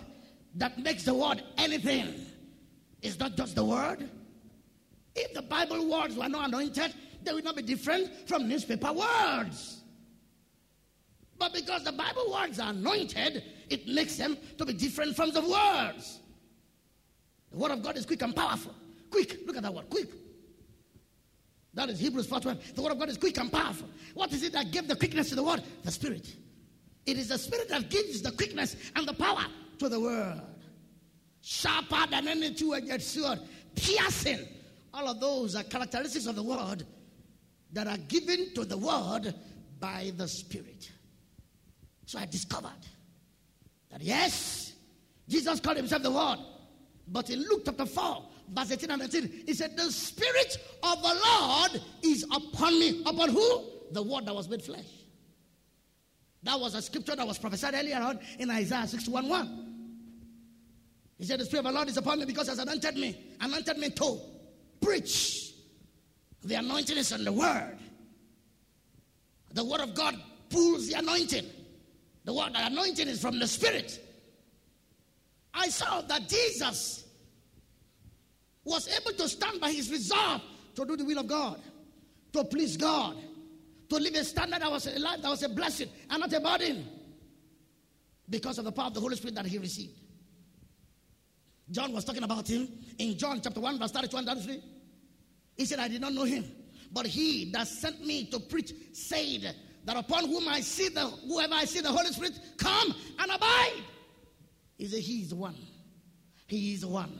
that 0.54 0.78
makes 0.78 1.04
the 1.04 1.14
word 1.14 1.42
anything. 1.58 2.26
It's 3.02 3.18
not 3.18 3.36
just 3.36 3.54
the 3.54 3.64
word. 3.64 4.08
If 5.14 5.34
the 5.34 5.42
Bible 5.42 5.90
words 5.90 6.16
were 6.16 6.28
not 6.28 6.48
anointed, 6.48 6.94
they 7.22 7.32
would 7.32 7.44
not 7.44 7.56
be 7.56 7.62
different 7.62 8.28
from 8.28 8.48
newspaper 8.48 8.92
words. 8.92 9.81
But 11.42 11.54
because 11.54 11.82
the 11.82 11.90
Bible 11.90 12.30
words 12.32 12.60
are 12.60 12.70
anointed, 12.70 13.42
it 13.68 13.88
makes 13.88 14.16
them 14.16 14.38
to 14.58 14.64
be 14.64 14.74
different 14.74 15.16
from 15.16 15.32
the 15.32 15.40
words. 15.40 16.20
The 17.50 17.58
word 17.58 17.72
of 17.72 17.82
God 17.82 17.96
is 17.96 18.06
quick 18.06 18.22
and 18.22 18.34
powerful. 18.36 18.72
Quick, 19.10 19.38
look 19.44 19.56
at 19.56 19.64
that 19.64 19.74
word, 19.74 19.90
quick. 19.90 20.08
That 21.74 21.90
is 21.90 21.98
Hebrews 21.98 22.28
4.12. 22.28 22.76
The 22.76 22.82
word 22.82 22.92
of 22.92 23.00
God 23.00 23.08
is 23.08 23.18
quick 23.18 23.38
and 23.38 23.50
powerful. 23.50 23.88
What 24.14 24.32
is 24.32 24.44
it 24.44 24.52
that 24.52 24.70
gave 24.70 24.86
the 24.86 24.94
quickness 24.94 25.30
to 25.30 25.34
the 25.34 25.42
word? 25.42 25.64
The 25.82 25.90
spirit. 25.90 26.32
It 27.06 27.18
is 27.18 27.26
the 27.26 27.38
spirit 27.38 27.68
that 27.70 27.90
gives 27.90 28.22
the 28.22 28.30
quickness 28.30 28.76
and 28.94 29.04
the 29.08 29.14
power 29.14 29.44
to 29.80 29.88
the 29.88 29.98
word. 29.98 30.40
Sharper 31.40 32.06
than 32.08 32.28
any 32.28 32.54
two-edged 32.54 33.02
sword, 33.02 33.40
piercing. 33.74 34.46
All 34.94 35.08
of 35.08 35.18
those 35.18 35.56
are 35.56 35.64
characteristics 35.64 36.26
of 36.26 36.36
the 36.36 36.42
word 36.44 36.86
that 37.72 37.88
are 37.88 37.98
given 37.98 38.54
to 38.54 38.64
the 38.64 38.78
word 38.78 39.34
by 39.80 40.12
the 40.16 40.28
spirit. 40.28 40.92
So 42.06 42.18
I 42.18 42.26
discovered 42.26 42.70
that 43.90 44.00
yes, 44.00 44.72
Jesus 45.28 45.60
called 45.60 45.76
himself 45.76 46.02
the 46.02 46.10
word. 46.10 46.38
But 47.08 47.30
in 47.30 47.40
Luke 47.40 47.62
chapter 47.64 47.86
4, 47.86 48.24
verse 48.50 48.72
18 48.72 48.90
and 48.90 49.00
19, 49.00 49.42
he 49.46 49.54
said, 49.54 49.76
The 49.76 49.90
Spirit 49.90 50.56
of 50.82 51.02
the 51.02 51.20
Lord 51.26 51.82
is 52.02 52.24
upon 52.24 52.78
me. 52.78 53.02
Upon 53.04 53.28
who? 53.30 53.64
The 53.92 54.02
word 54.02 54.26
that 54.26 54.34
was 54.34 54.48
made 54.48 54.62
flesh. 54.62 54.86
That 56.42 56.58
was 56.58 56.74
a 56.74 56.82
scripture 56.82 57.14
that 57.14 57.26
was 57.26 57.38
prophesied 57.38 57.74
earlier 57.74 57.96
on 57.96 58.18
in 58.38 58.50
Isaiah 58.50 58.86
61 58.86 59.28
1. 59.28 59.72
He 61.18 61.24
said, 61.24 61.38
The 61.38 61.44
Spirit 61.44 61.66
of 61.66 61.72
the 61.72 61.76
Lord 61.76 61.88
is 61.88 61.96
upon 61.96 62.18
me 62.18 62.24
because 62.24 62.48
has 62.48 62.58
anointed 62.58 62.96
me, 62.96 63.16
anointed 63.40 63.78
me 63.78 63.90
to 63.90 64.18
preach. 64.80 65.52
The 66.42 66.56
anointing 66.56 66.96
is 66.96 67.12
on 67.12 67.24
the 67.24 67.32
word. 67.32 67.78
The 69.54 69.64
word 69.64 69.80
of 69.82 69.94
God 69.94 70.16
pulls 70.50 70.88
the 70.88 70.98
anointing. 70.98 71.46
The 72.24 72.32
word, 72.32 72.54
the 72.54 72.66
anointing 72.66 73.08
is 73.08 73.20
from 73.20 73.38
the 73.38 73.46
Spirit. 73.46 74.00
I 75.54 75.68
saw 75.68 76.00
that 76.02 76.28
Jesus 76.28 77.04
was 78.64 78.88
able 78.88 79.12
to 79.18 79.28
stand 79.28 79.60
by 79.60 79.70
his 79.72 79.90
resolve 79.90 80.40
to 80.74 80.84
do 80.84 80.96
the 80.96 81.04
will 81.04 81.18
of 81.18 81.26
God, 81.26 81.60
to 82.32 82.44
please 82.44 82.76
God, 82.76 83.16
to 83.88 83.96
live 83.96 84.14
a 84.14 84.24
standard 84.24 84.62
that 84.62 84.70
was 84.70 84.86
a 84.86 84.98
life 84.98 85.20
that 85.20 85.28
was 85.28 85.42
a 85.42 85.48
blessing 85.48 85.88
and 86.08 86.20
not 86.20 86.32
a 86.32 86.40
burden 86.40 86.86
because 88.28 88.58
of 88.58 88.64
the 88.64 88.72
power 88.72 88.86
of 88.86 88.94
the 88.94 89.00
Holy 89.00 89.16
Spirit 89.16 89.34
that 89.34 89.46
he 89.46 89.58
received. 89.58 89.92
John 91.70 91.92
was 91.92 92.04
talking 92.04 92.22
about 92.22 92.48
him 92.48 92.68
in 92.98 93.18
John 93.18 93.40
chapter 93.42 93.60
1, 93.60 93.78
verse 93.78 93.90
32 93.90 94.16
and 94.16 94.26
33. 94.26 94.62
He 95.56 95.64
said, 95.64 95.78
I 95.78 95.88
did 95.88 96.00
not 96.00 96.12
know 96.12 96.24
him, 96.24 96.44
but 96.92 97.06
he 97.06 97.50
that 97.52 97.66
sent 97.66 98.04
me 98.04 98.26
to 98.26 98.38
preach 98.40 98.72
said 98.92 99.54
that 99.84 99.96
upon 99.96 100.28
whom 100.28 100.48
I 100.48 100.60
see 100.60 100.88
the 100.88 101.00
whoever 101.00 101.54
I 101.54 101.64
see 101.64 101.80
the 101.80 101.90
Holy 101.90 102.12
Spirit 102.12 102.38
come 102.56 102.94
and 103.18 103.30
abide. 103.30 103.82
He 104.76 104.86
said, 104.86 105.00
He 105.00 105.22
is 105.22 105.34
one. 105.34 105.56
He 106.46 106.74
is 106.74 106.84
one. 106.84 107.18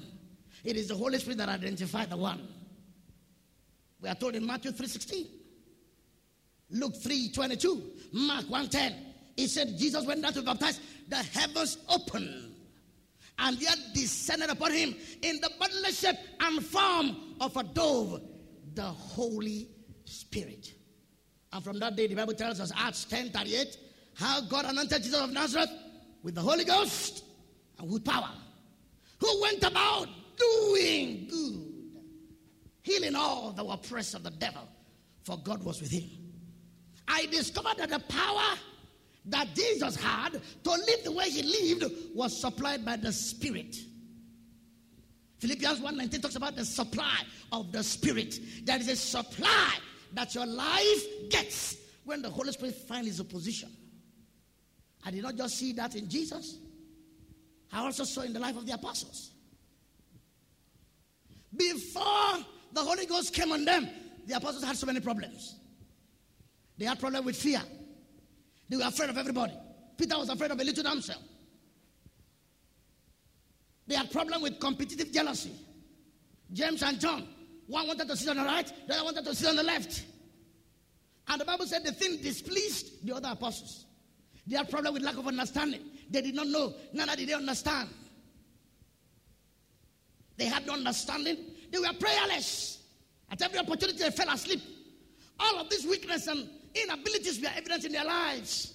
It 0.64 0.76
is 0.76 0.88
the 0.88 0.94
Holy 0.94 1.18
Spirit 1.18 1.38
that 1.38 1.48
identified 1.48 2.10
the 2.10 2.16
one. 2.16 2.46
We 4.00 4.08
are 4.08 4.14
told 4.14 4.34
in 4.34 4.46
Matthew 4.46 4.72
3:16, 4.72 5.26
Luke 6.70 6.94
3:22, 6.94 8.12
Mark 8.12 8.46
1:10. 8.46 8.94
He 9.36 9.46
said, 9.46 9.78
Jesus 9.78 10.04
went 10.04 10.22
down 10.22 10.34
to 10.34 10.42
baptize, 10.42 10.80
the 11.08 11.16
heavens 11.16 11.78
opened, 11.88 12.54
and 13.38 13.58
there 13.58 13.74
descended 13.94 14.50
upon 14.50 14.72
him 14.72 14.94
in 15.22 15.40
the 15.40 15.50
bodily 15.58 15.92
shape 15.92 16.16
and 16.40 16.64
form 16.64 17.36
of 17.40 17.56
a 17.56 17.62
dove, 17.62 18.20
the 18.74 18.82
Holy 18.82 19.68
Spirit. 20.04 20.74
And 21.52 21.62
from 21.62 21.78
that 21.80 21.96
day, 21.96 22.06
the 22.06 22.14
Bible 22.14 22.34
tells 22.34 22.60
us, 22.60 22.72
Acts 22.74 23.04
10 23.04 23.30
38, 23.30 23.76
how 24.14 24.40
God 24.42 24.64
anointed 24.64 25.02
Jesus 25.02 25.20
of 25.20 25.32
Nazareth 25.32 25.70
with 26.22 26.34
the 26.34 26.40
Holy 26.40 26.64
Ghost 26.64 27.24
and 27.78 27.90
with 27.90 28.04
power, 28.04 28.30
who 29.20 29.42
went 29.42 29.62
about 29.62 30.08
doing 30.36 31.26
good, 31.28 32.00
healing 32.82 33.14
all 33.14 33.54
were 33.56 33.74
oppressed 33.74 34.14
of 34.14 34.22
the 34.22 34.30
devil, 34.30 34.66
for 35.24 35.38
God 35.38 35.62
was 35.62 35.80
with 35.80 35.90
him. 35.90 36.08
I 37.06 37.26
discovered 37.26 37.76
that 37.78 37.90
the 37.90 38.00
power 38.00 38.56
that 39.26 39.48
Jesus 39.54 39.96
had 39.96 40.40
to 40.64 40.70
live 40.70 41.04
the 41.04 41.12
way 41.12 41.28
he 41.28 41.42
lived 41.42 41.92
was 42.14 42.40
supplied 42.40 42.84
by 42.84 42.96
the 42.96 43.12
Spirit. 43.12 43.76
Philippians 45.38 45.80
1:19 45.80 46.22
talks 46.22 46.36
about 46.36 46.56
the 46.56 46.64
supply 46.64 47.18
of 47.50 47.72
the 47.72 47.82
Spirit. 47.82 48.38
There 48.64 48.78
is 48.78 48.88
a 48.88 48.96
supply 48.96 49.74
that 50.12 50.34
your 50.34 50.46
life 50.46 51.04
gets 51.30 51.76
when 52.04 52.22
the 52.22 52.30
Holy 52.30 52.52
Spirit 52.52 52.74
finds 52.74 53.08
his 53.08 53.20
opposition. 53.20 53.70
I 55.04 55.10
did 55.10 55.22
not 55.22 55.36
just 55.36 55.58
see 55.58 55.72
that 55.72 55.94
in 55.96 56.08
Jesus, 56.08 56.58
I 57.72 57.84
also 57.84 58.04
saw 58.04 58.22
in 58.22 58.32
the 58.32 58.40
life 58.40 58.56
of 58.56 58.66
the 58.66 58.72
apostles. 58.72 59.30
Before 61.56 62.38
the 62.72 62.80
Holy 62.80 63.06
Ghost 63.06 63.34
came 63.34 63.52
on 63.52 63.64
them, 63.64 63.88
the 64.26 64.36
apostles 64.36 64.64
had 64.64 64.76
so 64.76 64.86
many 64.86 65.00
problems. 65.00 65.56
They 66.78 66.84
had 66.84 66.98
problem 66.98 67.24
with 67.24 67.36
fear. 67.36 67.62
They 68.68 68.76
were 68.76 68.84
afraid 68.84 69.10
of 69.10 69.18
everybody. 69.18 69.52
Peter 69.96 70.16
was 70.18 70.28
afraid 70.28 70.50
of 70.50 70.60
a 70.60 70.64
little 70.64 70.82
damsel. 70.82 71.16
They 73.86 73.94
had 73.94 74.10
problem 74.10 74.42
with 74.42 74.58
competitive 74.58 75.12
jealousy. 75.12 75.52
James 76.52 76.82
and 76.82 77.00
John, 77.00 77.26
one 77.72 77.86
wanted 77.88 78.06
to 78.06 78.16
sit 78.16 78.28
on 78.28 78.36
the 78.36 78.44
right, 78.44 78.70
the 78.86 78.94
other 78.94 79.04
wanted 79.04 79.24
to 79.24 79.34
sit 79.34 79.48
on 79.48 79.56
the 79.56 79.62
left. 79.62 80.04
And 81.28 81.40
the 81.40 81.44
Bible 81.44 81.66
said 81.66 81.84
the 81.84 81.92
thing 81.92 82.20
displeased 82.20 83.06
the 83.06 83.16
other 83.16 83.30
apostles. 83.32 83.86
They 84.46 84.56
had 84.56 84.68
problem 84.70 84.94
with 84.94 85.02
lack 85.02 85.16
of 85.16 85.26
understanding. 85.26 85.80
They 86.10 86.20
did 86.20 86.34
not 86.34 86.48
know, 86.48 86.74
neither 86.92 87.16
did 87.16 87.28
they 87.28 87.32
understand. 87.32 87.88
They 90.36 90.46
had 90.46 90.66
no 90.66 90.74
understanding. 90.74 91.36
They 91.70 91.78
were 91.78 91.92
prayerless. 91.98 92.80
At 93.30 93.40
every 93.40 93.58
opportunity, 93.58 93.98
they 93.98 94.10
fell 94.10 94.28
asleep. 94.28 94.60
All 95.40 95.60
of 95.60 95.70
these 95.70 95.86
weakness 95.86 96.26
and 96.26 96.48
inabilities 96.74 97.40
were 97.40 97.50
evident 97.56 97.84
in 97.84 97.92
their 97.92 98.04
lives. 98.04 98.74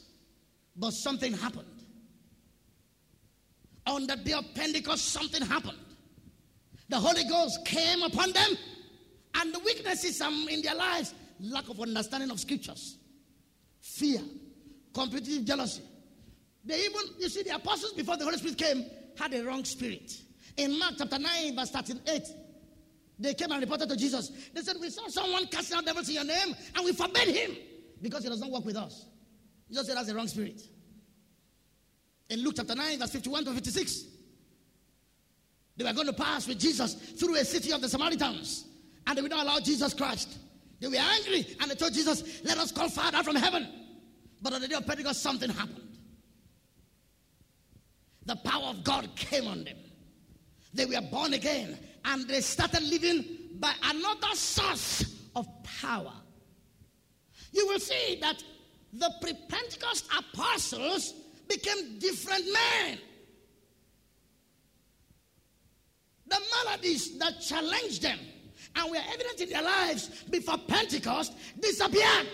But 0.75 0.93
something 0.93 1.33
happened. 1.33 1.67
On 3.85 4.07
the 4.07 4.15
day 4.15 4.33
of 4.33 4.45
Pentecost, 4.55 5.05
something 5.05 5.41
happened. 5.43 5.77
The 6.89 6.97
Holy 6.97 7.23
Ghost 7.25 7.65
came 7.65 8.01
upon 8.01 8.31
them, 8.31 8.57
and 9.37 9.53
the 9.53 9.59
weaknesses 9.59 10.19
um, 10.21 10.47
in 10.49 10.61
their 10.61 10.75
lives 10.75 11.13
lack 11.39 11.69
of 11.69 11.79
understanding 11.79 12.31
of 12.31 12.39
scriptures, 12.39 12.97
fear, 13.79 14.21
competitive 14.93 15.45
jealousy. 15.45 15.83
They 16.65 16.79
even, 16.85 17.01
you 17.19 17.29
see, 17.29 17.43
the 17.43 17.55
apostles 17.55 17.93
before 17.93 18.17
the 18.17 18.25
Holy 18.25 18.37
Spirit 18.37 18.57
came 18.57 18.85
had 19.17 19.33
a 19.33 19.43
wrong 19.43 19.63
spirit. 19.63 20.13
In 20.57 20.77
Mark 20.77 20.95
chapter 20.97 21.19
9, 21.19 21.55
verse 21.55 21.69
38, 21.69 22.23
they 23.19 23.33
came 23.33 23.51
and 23.51 23.61
reported 23.61 23.89
to 23.89 23.95
Jesus. 23.95 24.31
They 24.53 24.61
said, 24.61 24.75
We 24.79 24.89
saw 24.89 25.07
someone 25.07 25.47
casting 25.47 25.77
out 25.77 25.85
devils 25.85 26.09
in 26.09 26.15
your 26.15 26.25
name, 26.25 26.55
and 26.75 26.85
we 26.85 26.93
forbade 26.93 27.29
him 27.29 27.55
because 28.01 28.23
he 28.23 28.29
does 28.29 28.41
not 28.41 28.51
work 28.51 28.65
with 28.65 28.75
us. 28.75 29.05
Jesus 29.69 29.87
said 29.87 29.97
that's 29.97 30.07
the 30.07 30.15
wrong 30.15 30.27
spirit. 30.27 30.61
In 32.29 32.43
Luke 32.43 32.55
chapter 32.57 32.75
9, 32.75 32.99
verse 32.99 33.11
51 33.11 33.45
to 33.45 33.53
56, 33.53 34.05
they 35.77 35.83
were 35.83 35.93
going 35.93 36.07
to 36.07 36.13
pass 36.13 36.47
with 36.47 36.59
Jesus 36.59 36.93
through 36.93 37.35
a 37.35 37.45
city 37.45 37.71
of 37.71 37.81
the 37.81 37.89
Samaritans, 37.89 38.65
and 39.07 39.17
they 39.17 39.21
would 39.21 39.31
not 39.31 39.45
allow 39.45 39.59
Jesus 39.59 39.93
Christ. 39.93 40.37
They 40.79 40.87
were 40.87 40.97
angry, 40.97 41.47
and 41.59 41.71
they 41.71 41.75
told 41.75 41.93
Jesus, 41.93 42.41
Let 42.43 42.57
us 42.57 42.71
call 42.71 42.89
fire 42.89 43.23
from 43.23 43.35
heaven. 43.35 43.67
But 44.41 44.53
on 44.53 44.61
the 44.61 44.67
day 44.67 44.75
of 44.75 44.85
Pentecost, 44.85 45.23
something 45.23 45.49
happened. 45.49 45.97
The 48.25 48.35
power 48.35 48.65
of 48.65 48.83
God 48.83 49.09
came 49.15 49.47
on 49.47 49.63
them. 49.63 49.77
They 50.73 50.85
were 50.85 51.01
born 51.09 51.33
again, 51.33 51.79
and 52.05 52.27
they 52.27 52.41
started 52.41 52.83
living 52.83 53.25
by 53.59 53.73
another 53.83 54.35
source 54.35 55.15
of 55.35 55.47
power. 55.63 56.13
You 57.53 57.65
will 57.67 57.79
see 57.79 58.19
that 58.21 58.43
the 58.93 59.11
pre 59.21 59.33
Pentecost 59.47 60.05
apostles 60.15 61.13
became 61.47 61.97
different 61.97 62.43
men. 62.53 62.99
The 66.27 66.39
maladies 66.65 67.17
that 67.19 67.39
challenged 67.39 68.01
them 68.01 68.19
and 68.77 68.91
were 68.91 68.97
evident 68.97 69.41
in 69.41 69.49
their 69.49 69.63
lives 69.63 70.23
before 70.29 70.57
Pentecost 70.67 71.33
disappeared. 71.59 72.27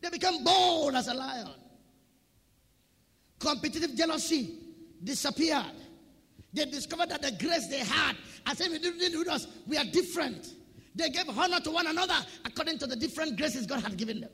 They 0.00 0.10
became 0.10 0.42
bold 0.42 0.94
as 0.94 1.08
a 1.08 1.14
lion. 1.14 1.48
Competitive 3.38 3.94
jealousy 3.94 4.58
disappeared. 5.02 5.64
They 6.52 6.64
discovered 6.64 7.10
that 7.10 7.20
the 7.22 7.32
grace 7.32 7.66
they 7.68 7.80
had, 7.80 8.16
as 8.46 8.60
if 8.60 8.70
with 8.70 9.28
us, 9.28 9.46
we 9.66 9.76
are 9.76 9.84
different. 9.84 10.54
They 10.94 11.10
gave 11.10 11.28
honor 11.28 11.60
to 11.60 11.70
one 11.70 11.86
another 11.86 12.16
according 12.46 12.78
to 12.78 12.86
the 12.86 12.96
different 12.96 13.36
graces 13.36 13.66
God 13.66 13.82
had 13.82 13.96
given 13.98 14.20
them. 14.20 14.30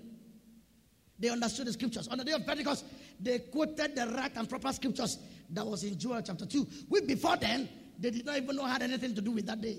They 1.19 1.29
understood 1.29 1.67
the 1.67 1.73
scriptures. 1.73 2.07
On 2.09 2.19
the 2.19 2.25
day 2.25 2.33
of 2.33 2.47
Pentecost, 2.47 2.85
they 3.21 3.41
quoted 3.41 3.97
the 3.97 4.07
right 4.09 4.31
and 4.37 4.49
proper 4.49 4.73
scriptures 4.73 5.19
that 5.51 5.67
was 5.67 5.83
in 5.83 5.99
Joel 5.99 6.23
chapter 6.23 6.47
2. 6.47 6.67
We 6.89 7.01
before 7.01 7.37
then, 7.37 7.69
they 7.99 8.11
did 8.11 8.27
not 8.27 8.37
even 8.37 8.57
know 8.57 8.65
had 8.65 8.83
anything 8.83 9.15
to 9.15 9.21
do 9.21 9.33
with 9.33 9.47
that 9.47 9.61
day. 9.61 9.79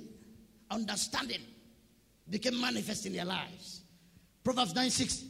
Understanding 0.69 1.41
became 2.29 2.59
manifest 2.59 3.05
in 3.05 3.13
their 3.13 3.25
lives. 3.25 3.81
Proverbs 4.43 4.73
9 4.75 4.89
6. 4.89 5.25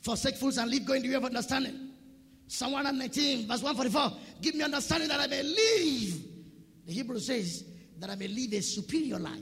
Forsake 0.00 0.36
fools 0.36 0.58
and 0.58 0.70
live 0.70 0.84
going 0.84 1.02
the 1.02 1.08
way 1.10 1.14
of 1.14 1.24
understanding. 1.24 1.90
Psalm 2.48 2.72
119, 2.72 3.46
verse 3.48 3.62
144. 3.62 4.18
Give 4.40 4.54
me 4.54 4.62
understanding 4.62 5.08
that 5.08 5.20
I 5.20 5.26
may 5.26 5.42
live. 5.42 6.14
The 6.86 6.92
Hebrew 6.92 7.18
says 7.18 7.64
that 7.98 8.10
I 8.10 8.16
may 8.16 8.28
live 8.28 8.52
a 8.52 8.60
superior 8.60 9.18
life. 9.18 9.38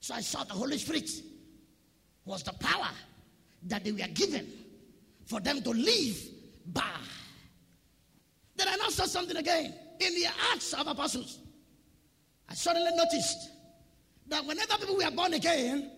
So 0.00 0.14
I 0.14 0.20
saw 0.20 0.44
the 0.44 0.54
Holy 0.54 0.76
Spirit 0.78 1.08
was 2.24 2.42
the 2.42 2.52
power 2.54 2.88
that 3.64 3.84
they 3.84 3.92
were 3.92 3.98
given 4.12 4.46
for 5.26 5.40
them 5.40 5.62
to 5.62 5.70
live 5.70 6.16
by. 6.66 6.82
Then 8.56 8.68
I 8.68 8.76
now 8.76 8.88
saw 8.88 9.04
something 9.04 9.36
again 9.36 9.74
in 10.00 10.14
the 10.14 10.26
Acts 10.52 10.72
of 10.74 10.86
Apostles. 10.86 11.38
I 12.48 12.54
suddenly 12.54 12.90
noticed 12.96 13.50
that 14.30 14.46
whenever 14.46 14.78
people 14.78 14.96
were 14.96 15.10
born 15.10 15.34
again, 15.34 15.90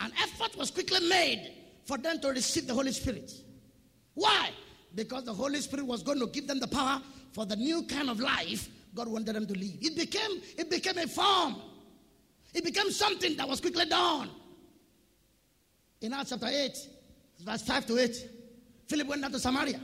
an 0.00 0.12
effort 0.22 0.56
was 0.56 0.70
quickly 0.70 1.06
made 1.08 1.52
for 1.84 1.98
them 1.98 2.20
to 2.20 2.28
receive 2.28 2.66
the 2.66 2.74
Holy 2.74 2.92
Spirit. 2.92 3.30
Why? 4.14 4.50
Because 4.94 5.24
the 5.24 5.34
Holy 5.34 5.60
Spirit 5.60 5.86
was 5.86 6.02
going 6.02 6.20
to 6.20 6.26
give 6.28 6.46
them 6.46 6.58
the 6.58 6.68
power 6.68 7.02
for 7.32 7.44
the 7.46 7.56
new 7.56 7.82
kind 7.82 8.08
of 8.08 8.18
life 8.18 8.68
God 8.94 9.08
wanted 9.08 9.34
them 9.34 9.46
to 9.46 9.52
live. 9.52 9.76
It 9.80 9.96
became, 9.96 10.40
it 10.56 10.70
became 10.70 10.98
a 10.98 11.06
form. 11.06 11.56
It 12.52 12.64
became 12.64 12.90
something 12.90 13.36
that 13.36 13.48
was 13.48 13.60
quickly 13.60 13.84
done. 13.86 14.30
In 16.00 16.12
Acts 16.12 16.30
chapter 16.30 16.48
8, 16.48 16.88
verse 17.40 17.62
5 17.62 17.86
to 17.86 17.98
8, 17.98 18.30
Philip 18.88 19.06
went 19.06 19.22
down 19.22 19.32
to 19.32 19.38
Samaria. 19.38 19.80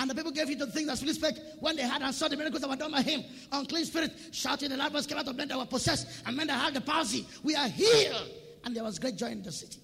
And 0.00 0.08
the 0.08 0.14
people 0.14 0.32
gave 0.32 0.48
him 0.48 0.58
to 0.60 0.66
think 0.66 0.86
that 0.86 0.96
Philip 0.96 1.14
spake 1.14 1.34
when 1.58 1.76
they 1.76 1.82
had 1.82 2.00
and 2.00 2.14
saw 2.14 2.26
the 2.26 2.34
miracles 2.34 2.62
that 2.62 2.70
were 2.70 2.76
done 2.76 2.90
by 2.90 3.02
him. 3.02 3.22
Unclean 3.52 3.84
spirit 3.84 4.10
shouting, 4.32 4.72
and 4.72 4.92
voice 4.92 5.04
came 5.04 5.18
out 5.18 5.28
of 5.28 5.36
men 5.36 5.46
that 5.48 5.58
were 5.58 5.66
possessed, 5.66 6.22
and 6.24 6.34
men 6.34 6.46
that 6.46 6.58
had 6.58 6.72
the 6.72 6.80
palsy. 6.80 7.26
We 7.42 7.54
are 7.54 7.68
healed. 7.68 8.30
And 8.64 8.74
there 8.74 8.82
was 8.82 8.98
great 8.98 9.16
joy 9.16 9.26
in 9.26 9.42
the 9.42 9.52
city. 9.52 9.78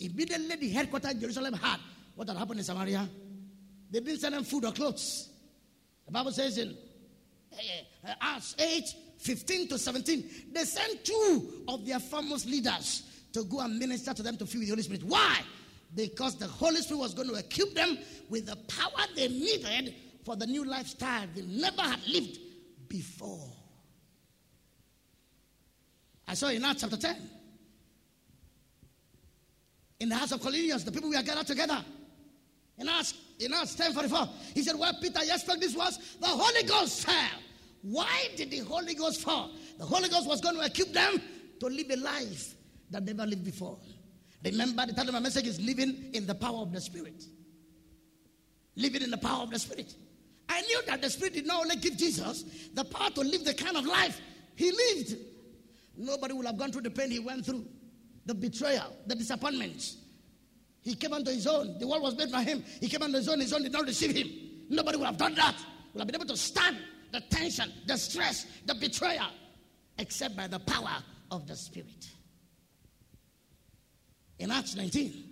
Immediately 0.00 0.56
the 0.56 0.70
headquarters 0.70 1.10
in 1.10 1.20
Jerusalem 1.20 1.52
had 1.52 1.80
what 2.14 2.28
had 2.28 2.38
happened 2.38 2.60
in 2.60 2.64
Samaria. 2.64 3.06
They 3.90 4.00
didn't 4.00 4.20
send 4.20 4.34
them 4.34 4.44
food 4.44 4.64
or 4.64 4.72
clothes. 4.72 5.28
The 6.06 6.12
Bible 6.12 6.32
says 6.32 6.56
in 6.56 6.74
uh, 7.52 8.14
Acts 8.18 8.56
8 8.58 8.84
15 9.18 9.68
to 9.68 9.78
17, 9.78 10.30
they 10.50 10.64
sent 10.64 11.04
two 11.04 11.64
of 11.68 11.86
their 11.86 11.98
famous 11.98 12.46
leaders 12.46 13.02
to 13.34 13.44
go 13.44 13.60
and 13.60 13.78
minister 13.78 14.14
to 14.14 14.22
them 14.22 14.38
to 14.38 14.46
fill 14.46 14.60
with 14.60 14.68
the 14.68 14.72
Holy 14.72 14.82
Spirit. 14.82 15.02
Why? 15.04 15.40
Because 15.96 16.36
the 16.36 16.46
Holy 16.46 16.76
Spirit 16.82 17.00
was 17.00 17.14
going 17.14 17.28
to 17.28 17.34
equip 17.34 17.74
them 17.74 17.98
with 18.28 18.46
the 18.46 18.56
power 18.68 19.06
they 19.16 19.28
needed 19.28 19.94
for 20.24 20.36
the 20.36 20.46
new 20.46 20.62
lifestyle 20.64 21.26
they 21.34 21.42
never 21.42 21.80
had 21.80 22.06
lived 22.06 22.38
before. 22.86 23.48
I 26.28 26.34
saw 26.34 26.48
in 26.48 26.64
Acts 26.64 26.82
chapter 26.82 26.98
10. 26.98 27.16
In 30.00 30.10
the 30.10 30.16
house 30.16 30.32
of 30.32 30.42
Cornelius, 30.42 30.82
the 30.84 30.92
people 30.92 31.08
were 31.08 31.22
gathered 31.22 31.46
together. 31.46 31.82
In 32.78 32.88
Acts, 32.88 33.14
in 33.38 33.54
Acts 33.54 33.74
10 33.74 33.94
44, 33.94 34.28
he 34.54 34.62
said, 34.62 34.78
Well, 34.78 34.92
Peter, 35.00 35.24
you 35.24 35.32
expect 35.32 35.60
this 35.60 35.74
was? 35.74 35.98
The 36.20 36.26
Holy 36.26 36.62
Ghost 36.64 37.06
fell. 37.06 37.40
Why 37.80 38.28
did 38.36 38.50
the 38.50 38.58
Holy 38.58 38.94
Ghost 38.94 39.22
fall? 39.22 39.50
The 39.78 39.86
Holy 39.86 40.10
Ghost 40.10 40.28
was 40.28 40.42
going 40.42 40.56
to 40.56 40.62
equip 40.62 40.92
them 40.92 41.22
to 41.60 41.66
live 41.66 41.90
a 41.90 41.96
life 41.96 42.54
that 42.90 43.04
never 43.04 43.24
lived 43.24 43.44
before. 43.44 43.78
Remember, 44.44 44.86
the 44.86 44.92
title 44.92 45.08
of 45.08 45.14
my 45.14 45.20
message 45.20 45.46
is 45.46 45.60
Living 45.60 46.10
in 46.12 46.26
the 46.26 46.34
Power 46.34 46.58
of 46.58 46.72
the 46.72 46.80
Spirit. 46.80 47.24
Living 48.76 49.02
in 49.02 49.10
the 49.10 49.18
power 49.18 49.42
of 49.42 49.50
the 49.50 49.58
Spirit. 49.58 49.94
I 50.48 50.60
knew 50.62 50.82
that 50.86 51.02
the 51.02 51.10
Spirit 51.10 51.34
did 51.34 51.46
not 51.46 51.62
only 51.62 51.76
give 51.76 51.96
Jesus 51.96 52.44
the 52.74 52.84
power 52.84 53.10
to 53.10 53.20
live 53.22 53.44
the 53.44 53.54
kind 53.54 53.76
of 53.76 53.84
life 53.84 54.20
he 54.54 54.70
lived. 54.70 55.16
Nobody 55.96 56.34
would 56.34 56.46
have 56.46 56.58
gone 56.58 56.72
through 56.72 56.82
the 56.82 56.90
pain 56.90 57.10
he 57.10 57.18
went 57.18 57.46
through, 57.46 57.64
the 58.26 58.34
betrayal, 58.34 58.94
the 59.06 59.14
disappointments. 59.14 59.96
He 60.82 60.94
came 60.94 61.12
unto 61.12 61.30
his 61.30 61.46
own. 61.46 61.78
The 61.78 61.86
world 61.86 62.02
was 62.02 62.16
made 62.16 62.30
by 62.30 62.44
him. 62.44 62.62
He 62.80 62.88
came 62.88 63.02
unto 63.02 63.16
his 63.16 63.28
own. 63.28 63.40
His 63.40 63.52
own 63.52 63.62
did 63.62 63.72
not 63.72 63.86
receive 63.86 64.14
him. 64.14 64.30
Nobody 64.68 64.98
would 64.98 65.06
have 65.06 65.16
done 65.16 65.34
that. 65.34 65.56
Would 65.92 66.00
have 66.00 66.06
been 66.06 66.14
able 66.14 66.26
to 66.26 66.36
stand 66.36 66.76
the 67.12 67.20
tension, 67.22 67.72
the 67.86 67.96
stress, 67.96 68.46
the 68.66 68.74
betrayal, 68.74 69.30
except 69.98 70.36
by 70.36 70.46
the 70.46 70.60
power 70.60 71.02
of 71.30 71.48
the 71.48 71.56
Spirit. 71.56 72.08
In 74.38 74.50
Acts 74.50 74.76
19, 74.76 75.24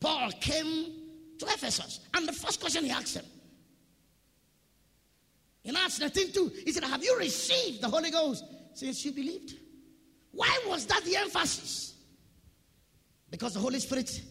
Paul 0.00 0.30
came 0.40 0.92
to 1.38 1.46
Ephesus, 1.46 2.00
and 2.14 2.26
the 2.26 2.32
first 2.32 2.60
question 2.60 2.84
he 2.84 2.90
asked 2.90 3.14
them 3.14 3.24
in 5.68 5.76
Acts 5.76 6.00
19 6.00 6.32
2, 6.32 6.52
he 6.64 6.72
said, 6.72 6.84
Have 6.84 7.04
you 7.04 7.18
received 7.18 7.82
the 7.82 7.88
Holy 7.88 8.10
Ghost 8.10 8.42
since 8.72 9.04
you 9.04 9.12
believed? 9.12 9.54
Why 10.32 10.64
was 10.66 10.86
that 10.86 11.04
the 11.04 11.16
emphasis? 11.16 11.94
Because 13.30 13.52
the 13.52 13.60
Holy 13.60 13.78
Spirit 13.78 14.22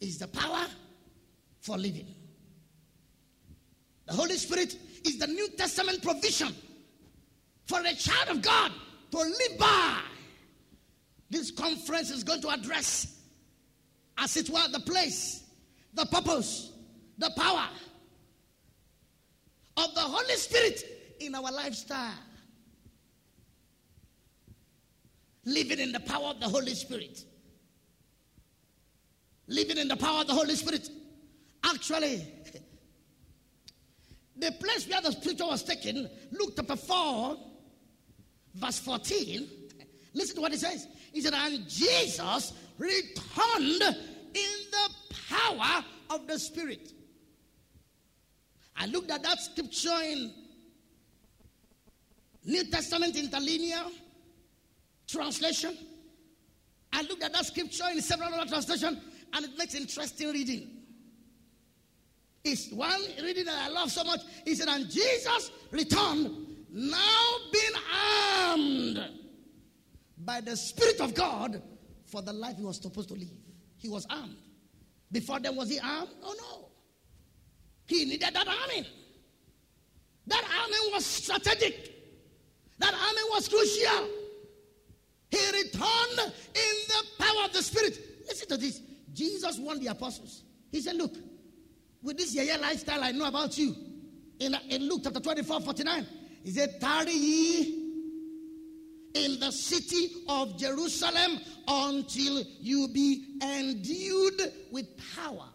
is 0.00 0.18
the 0.18 0.28
power 0.28 0.66
for 1.60 1.76
living. 1.76 2.06
The 4.06 4.12
Holy 4.12 4.36
Spirit 4.36 4.76
is 5.04 5.18
the 5.18 5.26
New 5.26 5.48
Testament 5.56 6.00
provision 6.00 6.54
for 7.66 7.80
a 7.80 7.94
child 7.94 8.28
of 8.28 8.42
God 8.42 8.70
to 9.10 9.18
live 9.18 9.58
by. 9.58 10.00
This 11.30 11.50
conference 11.50 12.10
is 12.10 12.22
going 12.22 12.40
to 12.42 12.48
address, 12.48 13.18
as 14.18 14.36
it 14.36 14.48
were, 14.50 14.68
the 14.70 14.80
place, 14.80 15.42
the 15.94 16.06
purpose, 16.06 16.72
the 17.18 17.30
power 17.36 17.68
of 19.76 19.94
the 19.94 20.00
Holy 20.00 20.34
Spirit 20.36 20.82
in 21.20 21.34
our 21.34 21.50
lifestyle. 21.50 22.12
Living 25.44 25.78
in 25.78 25.92
the 25.92 26.00
power 26.00 26.28
of 26.28 26.40
the 26.40 26.48
Holy 26.48 26.74
Spirit. 26.74 27.24
Living 29.46 29.78
in 29.78 29.88
the 29.88 29.96
power 29.96 30.20
of 30.20 30.26
the 30.26 30.32
Holy 30.32 30.54
Spirit. 30.54 30.88
Actually, 31.62 32.26
the 34.36 34.52
place 34.52 34.88
where 34.88 35.02
the 35.02 35.12
scripture 35.12 35.46
was 35.46 35.62
taken, 35.62 36.08
Luke 36.32 36.54
chapter 36.56 36.76
4, 36.76 37.36
verse 38.54 38.78
14. 38.78 39.48
Listen 40.14 40.36
to 40.36 40.42
what 40.42 40.52
it 40.54 40.60
says. 40.60 40.86
He 41.14 41.20
said, 41.20 41.32
And 41.32 41.66
Jesus 41.68 42.52
returned 42.76 43.82
in 44.34 44.50
the 44.70 44.90
power 45.30 45.84
of 46.10 46.26
the 46.26 46.38
Spirit. 46.38 46.92
I 48.76 48.86
looked 48.86 49.12
at 49.12 49.22
that 49.22 49.38
scripture 49.38 49.96
in 50.02 50.32
New 52.44 52.64
Testament 52.64 53.16
interlinear 53.16 53.84
translation. 55.06 55.78
I 56.92 57.02
looked 57.02 57.22
at 57.22 57.32
that 57.32 57.46
scripture 57.46 57.84
in 57.92 58.02
several 58.02 58.34
other 58.34 58.48
translations, 58.48 58.98
and 59.32 59.44
it 59.44 59.56
makes 59.56 59.76
interesting 59.76 60.32
reading. 60.32 60.68
It's 62.42 62.72
one 62.72 63.00
reading 63.22 63.44
that 63.44 63.56
I 63.56 63.68
love 63.68 63.92
so 63.92 64.02
much. 64.02 64.20
He 64.44 64.56
said, 64.56 64.68
And 64.68 64.90
Jesus 64.90 65.52
returned, 65.70 66.48
now 66.70 67.36
being 67.52 67.72
armed 68.48 69.23
by 70.24 70.40
the 70.40 70.56
Spirit 70.56 71.00
of 71.00 71.14
God 71.14 71.62
for 72.06 72.22
the 72.22 72.32
life 72.32 72.56
he 72.56 72.64
was 72.64 72.80
supposed 72.80 73.08
to 73.08 73.14
live. 73.14 73.28
He 73.76 73.88
was 73.88 74.06
armed. 74.08 74.36
Before 75.12 75.38
then, 75.38 75.56
was 75.56 75.70
he 75.70 75.78
armed? 75.78 76.10
Oh 76.22 76.34
no. 76.38 76.68
He 77.86 78.04
needed 78.04 78.32
that 78.32 78.48
army. 78.48 78.86
That 80.26 80.42
army 80.42 80.92
was 80.92 81.04
strategic. 81.04 81.92
That 82.78 82.94
army 82.94 83.20
was 83.30 83.48
crucial. 83.48 84.08
He 85.30 85.46
returned 85.46 86.32
in 86.54 86.74
the 86.88 87.04
power 87.18 87.44
of 87.44 87.52
the 87.52 87.62
Spirit. 87.62 87.98
Listen 88.26 88.48
to 88.48 88.56
this. 88.56 88.80
Jesus 89.12 89.58
warned 89.58 89.82
the 89.82 89.88
apostles. 89.88 90.44
He 90.70 90.80
said, 90.80 90.96
Look, 90.96 91.14
with 92.02 92.16
this 92.16 92.34
yeah, 92.34 92.56
lifestyle 92.56 93.02
I 93.02 93.12
know 93.12 93.26
about 93.26 93.56
you. 93.58 93.74
In, 94.40 94.56
in 94.68 94.88
Luke 94.88 95.02
chapter 95.04 95.20
24, 95.20 95.60
49, 95.60 96.06
he 96.42 96.50
said, 96.50 96.80
Tarry 96.80 97.12
ye 97.12 97.83
in 99.14 99.38
the 99.40 99.50
city 99.50 100.24
of 100.28 100.58
Jerusalem 100.58 101.40
until 101.68 102.42
you 102.60 102.88
be 102.88 103.38
endued 103.42 104.52
with 104.70 104.86
power. 105.14 105.48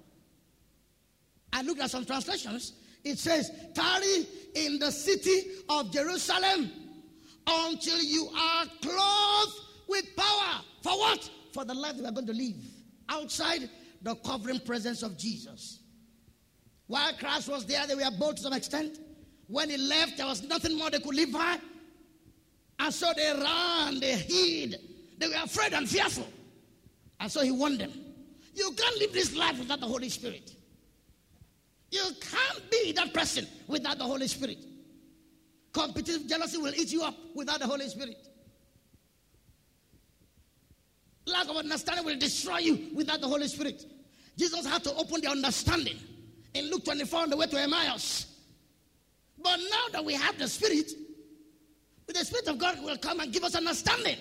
I 1.52 1.62
looked 1.62 1.82
at 1.82 1.92
some 1.92 2.06
translations. 2.06 2.74
It 3.04 3.20
says, 3.20 3.52
Tarry 3.74 4.28
in 4.56 4.80
the 4.80 4.92
city 4.92 5.52
of 5.70 5.92
Jerusalem 5.92 6.72
until 7.48 8.02
you 8.02 8.30
are 8.36 8.66
clothed 8.82 9.60
with 9.88 10.06
power. 10.16 10.62
For 10.82 10.92
what? 10.92 11.30
For 11.54 11.66
the 11.66 11.74
life 11.74 11.96
we 11.96 12.06
are 12.06 12.12
going 12.12 12.28
to 12.28 12.34
live 12.34 12.56
outside 13.10 13.70
the 14.02 14.16
covering 14.16 14.60
presence 14.60 15.04
of 15.04 15.18
Jesus. 15.18 15.80
While 16.88 17.14
Christ 17.14 17.50
was 17.50 17.66
there, 17.66 17.86
they 17.88 17.96
were 17.96 18.12
bold 18.18 18.38
to 18.38 18.44
some 18.44 18.54
extent. 18.54 19.00
When 19.48 19.70
he 19.70 19.78
left, 19.78 20.18
there 20.18 20.28
was 20.28 20.44
nothing 20.44 20.78
more 20.78 20.90
they 20.90 21.00
could 21.00 21.16
live 21.16 21.32
by. 21.32 21.58
And 22.80 22.94
so 22.94 23.12
they 23.16 23.34
ran, 23.34 24.00
they 24.00 24.16
hid. 24.16 24.80
They 25.18 25.28
were 25.28 25.44
afraid 25.44 25.74
and 25.74 25.88
fearful. 25.88 26.28
And 27.20 27.30
so 27.30 27.42
he 27.42 27.52
warned 27.52 27.80
them 27.80 27.92
You 28.56 28.72
can't 28.72 28.98
live 28.98 29.14
this 29.14 29.36
life 29.36 29.60
without 29.60 29.80
the 29.80 29.88
Holy 29.88 30.10
Spirit. 30.10 30.56
You 31.92 32.04
can't 32.22 32.72
be 32.72 32.92
that 32.94 33.14
person 33.14 33.48
without 33.68 33.98
the 33.98 34.04
Holy 34.04 34.28
Spirit. 34.28 34.60
Competitive 35.74 36.28
jealousy 36.28 36.58
will 36.58 36.74
eat 36.76 36.92
you 36.92 37.04
up 37.04 37.16
without 37.36 37.60
the 37.60 37.68
Holy 37.68 37.88
Spirit. 37.88 38.18
Lack 41.26 41.48
of 41.48 41.58
understanding 41.58 42.06
will 42.06 42.18
destroy 42.18 42.58
you 42.60 42.90
without 42.96 43.22
the 43.22 43.28
Holy 43.28 43.48
Spirit. 43.48 43.86
Jesus 44.38 44.66
had 44.66 44.84
to 44.84 44.96
open 44.96 45.22
the 45.22 45.30
understanding 45.30 45.98
in 46.54 46.70
Luke 46.72 46.86
24 46.86 47.22
on 47.22 47.30
the 47.30 47.38
way 47.38 47.48
to 47.48 47.60
Emmaus. 47.60 48.26
But 49.42 49.58
now 49.58 49.86
that 49.92 50.06
we 50.06 50.14
have 50.14 50.38
the 50.38 50.48
Spirit, 50.48 50.92
the 52.14 52.26
Spirit 52.26 52.48
of 52.48 52.58
God 52.58 52.84
will 52.84 52.98
come 52.98 53.20
and 53.20 53.32
give 53.32 53.44
us 53.44 53.56
understanding. 53.56 54.18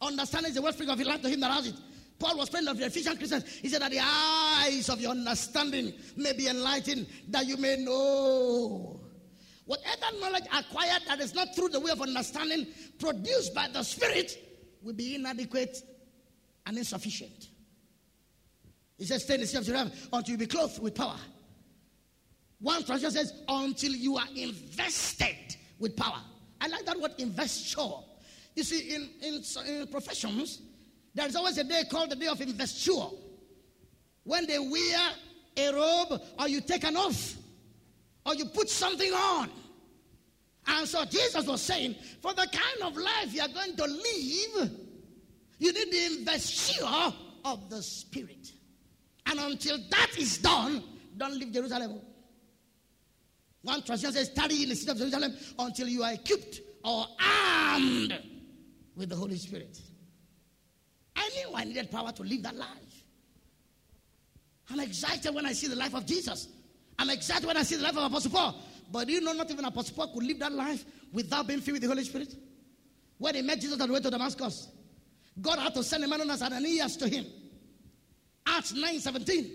Understanding 0.00 0.50
is 0.50 0.54
the 0.56 0.62
wellspring 0.62 0.90
of 0.90 1.00
life 1.00 1.22
to 1.22 1.28
him 1.28 1.40
that 1.40 1.50
has 1.50 1.68
it. 1.68 1.74
Paul 2.18 2.36
was 2.36 2.50
praying 2.50 2.66
of 2.68 2.78
the 2.78 2.86
Ephesian 2.86 3.16
Christians. 3.16 3.44
He 3.58 3.68
said 3.68 3.82
that 3.82 3.90
the 3.90 4.00
eyes 4.02 4.88
of 4.88 5.00
your 5.00 5.12
understanding 5.12 5.92
may 6.16 6.32
be 6.32 6.48
enlightened, 6.48 7.06
that 7.28 7.46
you 7.46 7.56
may 7.56 7.76
know. 7.76 9.00
Whatever 9.66 10.18
knowledge 10.20 10.44
acquired 10.52 11.02
that 11.06 11.20
is 11.20 11.34
not 11.34 11.54
through 11.54 11.68
the 11.68 11.80
way 11.80 11.90
of 11.90 12.00
understanding, 12.00 12.66
produced 12.98 13.54
by 13.54 13.68
the 13.68 13.82
Spirit, 13.82 14.36
will 14.82 14.94
be 14.94 15.14
inadequate 15.14 15.78
and 16.66 16.76
insufficient. 16.78 17.48
He 18.96 19.04
says, 19.04 19.22
Stay 19.22 19.34
in 19.34 19.40
the 19.40 19.46
city 19.46 19.58
of 19.58 19.64
Jerusalem 19.66 19.92
until 20.12 20.32
you 20.32 20.38
be 20.38 20.46
clothed 20.46 20.82
with 20.82 20.94
power. 20.94 21.18
One 22.60 22.82
translation 22.82 23.12
says, 23.12 23.32
Until 23.48 23.92
you 23.92 24.16
are 24.16 24.26
invested 24.34 25.56
with 25.78 25.96
power. 25.96 26.20
I 26.60 26.68
like 26.68 26.84
that 26.86 27.00
word 27.00 27.12
investure. 27.18 27.80
You 28.54 28.64
see, 28.64 28.94
in, 28.94 29.08
in, 29.22 29.42
in 29.66 29.86
professions, 29.86 30.60
there's 31.14 31.36
always 31.36 31.58
a 31.58 31.64
day 31.64 31.84
called 31.90 32.10
the 32.10 32.16
day 32.16 32.26
of 32.26 32.40
investiture. 32.40 33.08
When 34.24 34.46
they 34.46 34.58
wear 34.58 34.98
a 35.56 35.72
robe 35.72 36.20
or 36.38 36.48
you 36.48 36.60
take 36.60 36.84
an 36.84 36.96
oath 36.96 37.36
or 38.26 38.34
you 38.34 38.46
put 38.46 38.68
something 38.68 39.12
on. 39.12 39.50
And 40.66 40.86
so 40.86 41.04
Jesus 41.04 41.46
was 41.46 41.62
saying, 41.62 41.96
for 42.20 42.34
the 42.34 42.46
kind 42.52 42.82
of 42.82 42.96
life 42.96 43.32
you 43.32 43.40
are 43.40 43.48
going 43.48 43.74
to 43.76 43.84
live, 43.84 44.70
you 45.58 45.72
need 45.72 45.92
the 45.92 46.18
investiture 46.18 47.14
of 47.44 47.70
the 47.70 47.82
Spirit. 47.82 48.52
And 49.26 49.38
until 49.40 49.78
that 49.90 50.10
is 50.18 50.38
done, 50.38 50.82
don't 51.16 51.34
leave 51.38 51.52
Jerusalem. 51.52 52.00
One 53.68 53.82
translation 53.82 54.14
says, 54.14 54.30
study 54.30 54.62
in 54.62 54.70
the 54.70 54.74
city 54.74 54.90
of 54.92 54.96
Jerusalem 54.96 55.36
until 55.58 55.88
you 55.88 56.02
are 56.02 56.14
equipped 56.14 56.62
or 56.82 57.04
armed 57.20 58.18
with 58.96 59.10
the 59.10 59.14
Holy 59.14 59.36
Spirit. 59.36 59.78
I 61.14 61.28
knew 61.28 61.54
I 61.54 61.64
needed 61.64 61.90
power 61.90 62.10
to 62.12 62.22
live 62.22 62.44
that 62.44 62.56
life. 62.56 63.04
I'm 64.70 64.80
excited 64.80 65.34
when 65.34 65.44
I 65.44 65.52
see 65.52 65.66
the 65.66 65.76
life 65.76 65.94
of 65.94 66.06
Jesus. 66.06 66.48
I'm 66.98 67.10
excited 67.10 67.46
when 67.46 67.58
I 67.58 67.62
see 67.62 67.76
the 67.76 67.82
life 67.82 67.94
of 67.98 68.04
Apostle 68.04 68.30
Paul. 68.30 68.58
But 68.90 69.06
do 69.06 69.12
you 69.12 69.20
know 69.20 69.34
not 69.34 69.50
even 69.50 69.66
Apostle 69.66 69.96
Paul 69.96 70.14
could 70.14 70.22
live 70.22 70.38
that 70.38 70.52
life 70.52 70.86
without 71.12 71.46
being 71.46 71.60
filled 71.60 71.74
with 71.74 71.82
the 71.82 71.88
Holy 71.88 72.04
Spirit? 72.04 72.34
When 73.18 73.34
he 73.34 73.42
met 73.42 73.60
Jesus 73.60 73.78
on 73.78 73.86
the 73.86 73.92
way 73.92 74.00
to 74.00 74.08
Damascus, 74.08 74.68
God 75.42 75.58
had 75.58 75.74
to 75.74 75.84
send 75.84 76.04
a 76.04 76.08
man 76.08 76.20
known 76.20 76.30
as 76.30 76.40
Ananias 76.40 76.96
to 76.96 77.06
him. 77.06 77.26
Acts 78.46 78.72
9 78.72 78.98
17. 78.98 79.50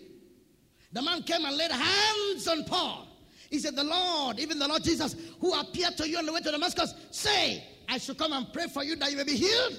The 0.91 1.01
man 1.01 1.23
came 1.23 1.43
and 1.43 1.57
laid 1.57 1.71
hands 1.71 2.47
on 2.47 2.63
Paul. 2.65 3.07
He 3.53 3.59
said, 3.59 3.75
The 3.75 3.83
Lord, 3.83 4.39
even 4.39 4.57
the 4.57 4.67
Lord 4.67 4.83
Jesus, 4.83 5.15
who 5.39 5.53
appeared 5.53 5.95
to 5.97 6.09
you 6.09 6.17
on 6.17 6.25
the 6.25 6.33
way 6.33 6.39
to 6.39 6.49
Damascus, 6.49 6.91
say, 7.11 7.63
I 7.87 7.99
should 7.99 8.17
come 8.17 8.33
and 8.33 8.51
pray 8.51 8.65
for 8.65 8.83
you 8.83 8.95
that 8.95 9.11
you 9.11 9.17
may 9.17 9.23
be 9.23 9.35
healed 9.35 9.77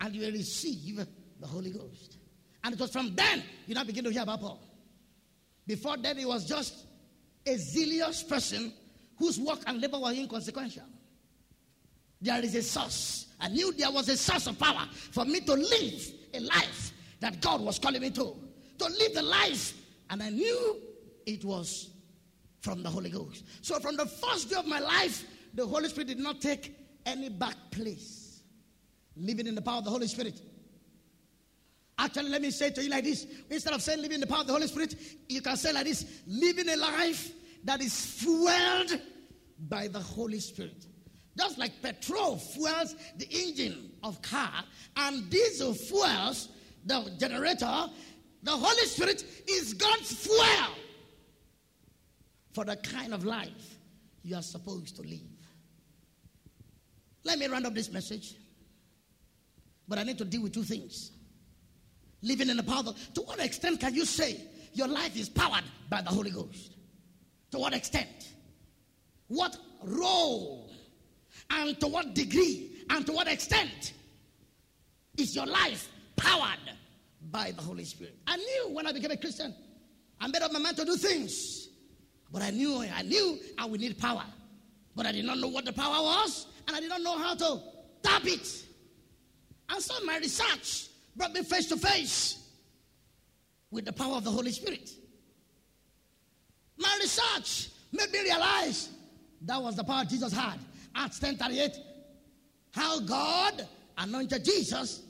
and 0.00 0.12
you 0.12 0.22
will 0.22 0.32
receive 0.32 1.06
the 1.38 1.46
Holy 1.46 1.70
Ghost. 1.70 2.18
And 2.64 2.74
it 2.74 2.80
was 2.80 2.90
from 2.90 3.14
then 3.14 3.44
you 3.68 3.76
now 3.76 3.84
begin 3.84 4.02
to 4.02 4.10
hear 4.10 4.22
about 4.22 4.40
Paul. 4.40 4.60
Before 5.68 5.96
then, 5.98 6.18
he 6.18 6.24
was 6.24 6.44
just 6.44 6.84
a 7.46 7.56
zealous 7.56 8.24
person 8.24 8.72
whose 9.16 9.38
work 9.38 9.60
and 9.68 9.80
labor 9.80 10.00
were 10.00 10.10
inconsequential. 10.10 10.82
There 12.20 12.44
is 12.44 12.56
a 12.56 12.62
source. 12.64 13.28
I 13.38 13.50
knew 13.50 13.72
there 13.72 13.92
was 13.92 14.08
a 14.08 14.16
source 14.16 14.48
of 14.48 14.58
power 14.58 14.88
for 14.90 15.24
me 15.24 15.38
to 15.42 15.52
live 15.52 16.12
a 16.34 16.40
life 16.40 16.92
that 17.20 17.40
God 17.40 17.60
was 17.60 17.78
calling 17.78 18.00
me 18.00 18.10
to. 18.10 18.34
To 18.78 18.84
live 18.84 19.14
the 19.14 19.22
life. 19.22 19.74
And 20.10 20.24
I 20.24 20.30
knew 20.30 20.80
it 21.24 21.44
was 21.44 21.91
from 22.62 22.82
the 22.82 22.88
Holy 22.88 23.10
Ghost. 23.10 23.44
So 23.60 23.78
from 23.80 23.96
the 23.96 24.06
first 24.06 24.48
day 24.48 24.56
of 24.56 24.66
my 24.66 24.78
life, 24.78 25.24
the 25.52 25.66
Holy 25.66 25.88
Spirit 25.88 26.08
did 26.08 26.20
not 26.20 26.40
take 26.40 26.74
any 27.04 27.28
back 27.28 27.56
place. 27.72 28.42
Living 29.16 29.46
in 29.46 29.54
the 29.54 29.60
power 29.60 29.78
of 29.78 29.84
the 29.84 29.90
Holy 29.90 30.06
Spirit. 30.06 30.40
Actually, 31.98 32.30
let 32.30 32.40
me 32.40 32.50
say 32.50 32.70
to 32.70 32.82
you 32.82 32.88
like 32.88 33.04
this 33.04 33.26
instead 33.50 33.74
of 33.74 33.82
saying 33.82 34.00
living 34.00 34.14
in 34.14 34.20
the 34.20 34.26
power 34.26 34.40
of 34.40 34.46
the 34.46 34.52
Holy 34.52 34.68
Spirit, 34.68 34.94
you 35.28 35.42
can 35.42 35.56
say 35.56 35.72
like 35.72 35.84
this 35.84 36.22
living 36.26 36.68
a 36.68 36.76
life 36.76 37.32
that 37.64 37.82
is 37.82 37.94
fueled 37.94 38.98
by 39.68 39.88
the 39.88 40.00
Holy 40.00 40.40
Spirit. 40.40 40.86
Just 41.36 41.58
like 41.58 41.82
petrol 41.82 42.36
fuels 42.36 42.94
the 43.16 43.28
engine 43.30 43.90
of 44.02 44.22
car 44.22 44.64
and 44.96 45.28
diesel 45.30 45.74
fuels 45.74 46.48
the 46.86 47.12
generator, 47.18 47.86
the 48.42 48.50
Holy 48.52 48.86
Spirit 48.86 49.24
is 49.48 49.74
God's 49.74 50.12
fuel 50.12 50.76
for 52.52 52.64
the 52.64 52.76
kind 52.76 53.14
of 53.14 53.24
life 53.24 53.78
you 54.22 54.36
are 54.36 54.42
supposed 54.42 54.96
to 54.96 55.02
live. 55.02 55.20
Let 57.24 57.38
me 57.38 57.46
round 57.46 57.66
up 57.66 57.74
this 57.74 57.90
message. 57.90 58.34
But 59.88 59.98
I 59.98 60.04
need 60.04 60.18
to 60.18 60.24
deal 60.24 60.42
with 60.42 60.52
two 60.52 60.62
things. 60.62 61.10
Living 62.22 62.48
in 62.48 62.56
the 62.56 62.62
power 62.62 62.82
of, 62.86 63.14
to 63.14 63.20
what 63.22 63.40
extent 63.40 63.80
can 63.80 63.94
you 63.94 64.04
say 64.04 64.40
your 64.74 64.88
life 64.88 65.16
is 65.16 65.28
powered 65.28 65.64
by 65.90 66.02
the 66.02 66.10
Holy 66.10 66.30
Ghost? 66.30 66.76
To 67.50 67.58
what 67.58 67.74
extent? 67.74 68.32
What 69.28 69.56
role? 69.84 70.70
And 71.50 71.78
to 71.80 71.88
what 71.88 72.14
degree? 72.14 72.84
And 72.90 73.04
to 73.06 73.12
what 73.12 73.28
extent 73.28 73.92
is 75.16 75.34
your 75.34 75.46
life 75.46 75.88
powered 76.16 76.76
by 77.30 77.50
the 77.50 77.62
Holy 77.62 77.84
Spirit? 77.84 78.16
I 78.26 78.36
knew 78.36 78.74
when 78.74 78.86
I 78.86 78.92
became 78.92 79.10
a 79.10 79.16
Christian, 79.16 79.54
I 80.20 80.28
made 80.28 80.42
up 80.42 80.52
my 80.52 80.58
mind 80.58 80.76
to 80.76 80.84
do 80.84 80.96
things. 80.96 81.61
But 82.32 82.42
I 82.42 82.50
knew 82.50 82.82
I 82.82 83.02
knew 83.02 83.38
I 83.58 83.66
would 83.66 83.80
need 83.80 83.98
power. 83.98 84.24
But 84.96 85.06
I 85.06 85.12
did 85.12 85.24
not 85.24 85.38
know 85.38 85.48
what 85.48 85.64
the 85.64 85.72
power 85.72 86.02
was, 86.02 86.46
and 86.66 86.76
I 86.76 86.80
did 86.80 86.88
not 86.88 87.02
know 87.02 87.18
how 87.18 87.34
to 87.34 87.60
tap 88.02 88.24
it. 88.24 88.64
And 89.68 89.82
so 89.82 90.04
my 90.04 90.18
research 90.18 90.88
brought 91.14 91.32
me 91.32 91.42
face 91.42 91.66
to 91.68 91.76
face 91.76 92.38
with 93.70 93.84
the 93.84 93.92
power 93.92 94.16
of 94.16 94.24
the 94.24 94.30
Holy 94.30 94.50
Spirit. 94.52 94.90
My 96.76 96.98
research 97.00 97.70
made 97.92 98.10
me 98.10 98.20
realize 98.20 98.90
that 99.42 99.62
was 99.62 99.76
the 99.76 99.84
power 99.84 100.04
Jesus 100.04 100.32
had. 100.32 100.58
Acts 100.94 101.18
10 101.18 101.36
38. 101.36 101.76
How 102.72 103.00
God 103.00 103.66
anointed 103.98 104.44
Jesus 104.44 105.02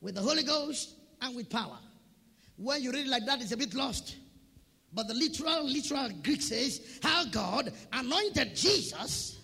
with 0.00 0.14
the 0.14 0.20
Holy 0.20 0.42
Ghost 0.42 0.94
and 1.20 1.34
with 1.34 1.48
power. 1.48 1.78
When 2.56 2.82
you 2.82 2.92
read 2.92 3.06
it 3.06 3.10
like 3.10 3.24
that, 3.26 3.40
it's 3.40 3.52
a 3.52 3.56
bit 3.56 3.74
lost. 3.74 4.16
But 4.92 5.06
the 5.08 5.14
literal, 5.14 5.64
literal 5.64 6.10
Greek 6.22 6.42
says, 6.42 6.98
how 7.02 7.24
God 7.26 7.72
anointed 7.92 8.56
Jesus, 8.56 9.40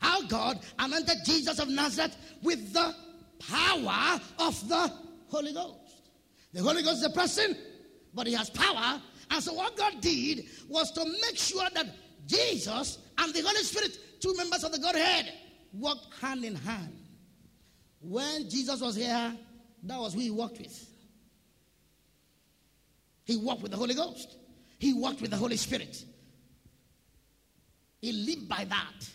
how 0.00 0.22
God 0.22 0.60
anointed 0.78 1.18
Jesus 1.24 1.58
of 1.58 1.68
Nazareth 1.68 2.16
with 2.42 2.72
the 2.72 2.94
power 3.40 4.20
of 4.38 4.68
the 4.68 4.92
Holy 5.28 5.52
Ghost. 5.52 6.10
The 6.52 6.62
Holy 6.62 6.82
Ghost 6.82 6.98
is 6.98 7.04
a 7.04 7.10
person, 7.10 7.56
but 8.14 8.26
he 8.26 8.34
has 8.34 8.50
power. 8.50 9.02
And 9.30 9.42
so 9.42 9.52
what 9.52 9.76
God 9.76 10.00
did 10.00 10.46
was 10.68 10.92
to 10.92 11.04
make 11.04 11.36
sure 11.36 11.68
that 11.74 11.86
Jesus 12.26 12.98
and 13.18 13.34
the 13.34 13.42
Holy 13.42 13.62
Spirit, 13.62 13.98
two 14.20 14.34
members 14.36 14.64
of 14.64 14.72
the 14.72 14.78
Godhead, 14.78 15.32
worked 15.72 16.06
hand 16.20 16.44
in 16.44 16.54
hand. 16.54 16.94
When 18.00 18.48
Jesus 18.48 18.80
was 18.80 18.94
here, 18.94 19.34
that 19.82 19.98
was 19.98 20.14
who 20.14 20.20
he 20.20 20.30
walked 20.30 20.58
with. 20.58 20.88
He 23.24 23.36
walked 23.36 23.62
with 23.62 23.72
the 23.72 23.76
Holy 23.76 23.94
Ghost. 23.94 24.37
He 24.78 24.94
walked 24.94 25.20
with 25.20 25.30
the 25.30 25.36
Holy 25.36 25.56
Spirit. 25.56 26.04
He 28.00 28.12
lived 28.12 28.48
by 28.48 28.64
that. 28.64 29.08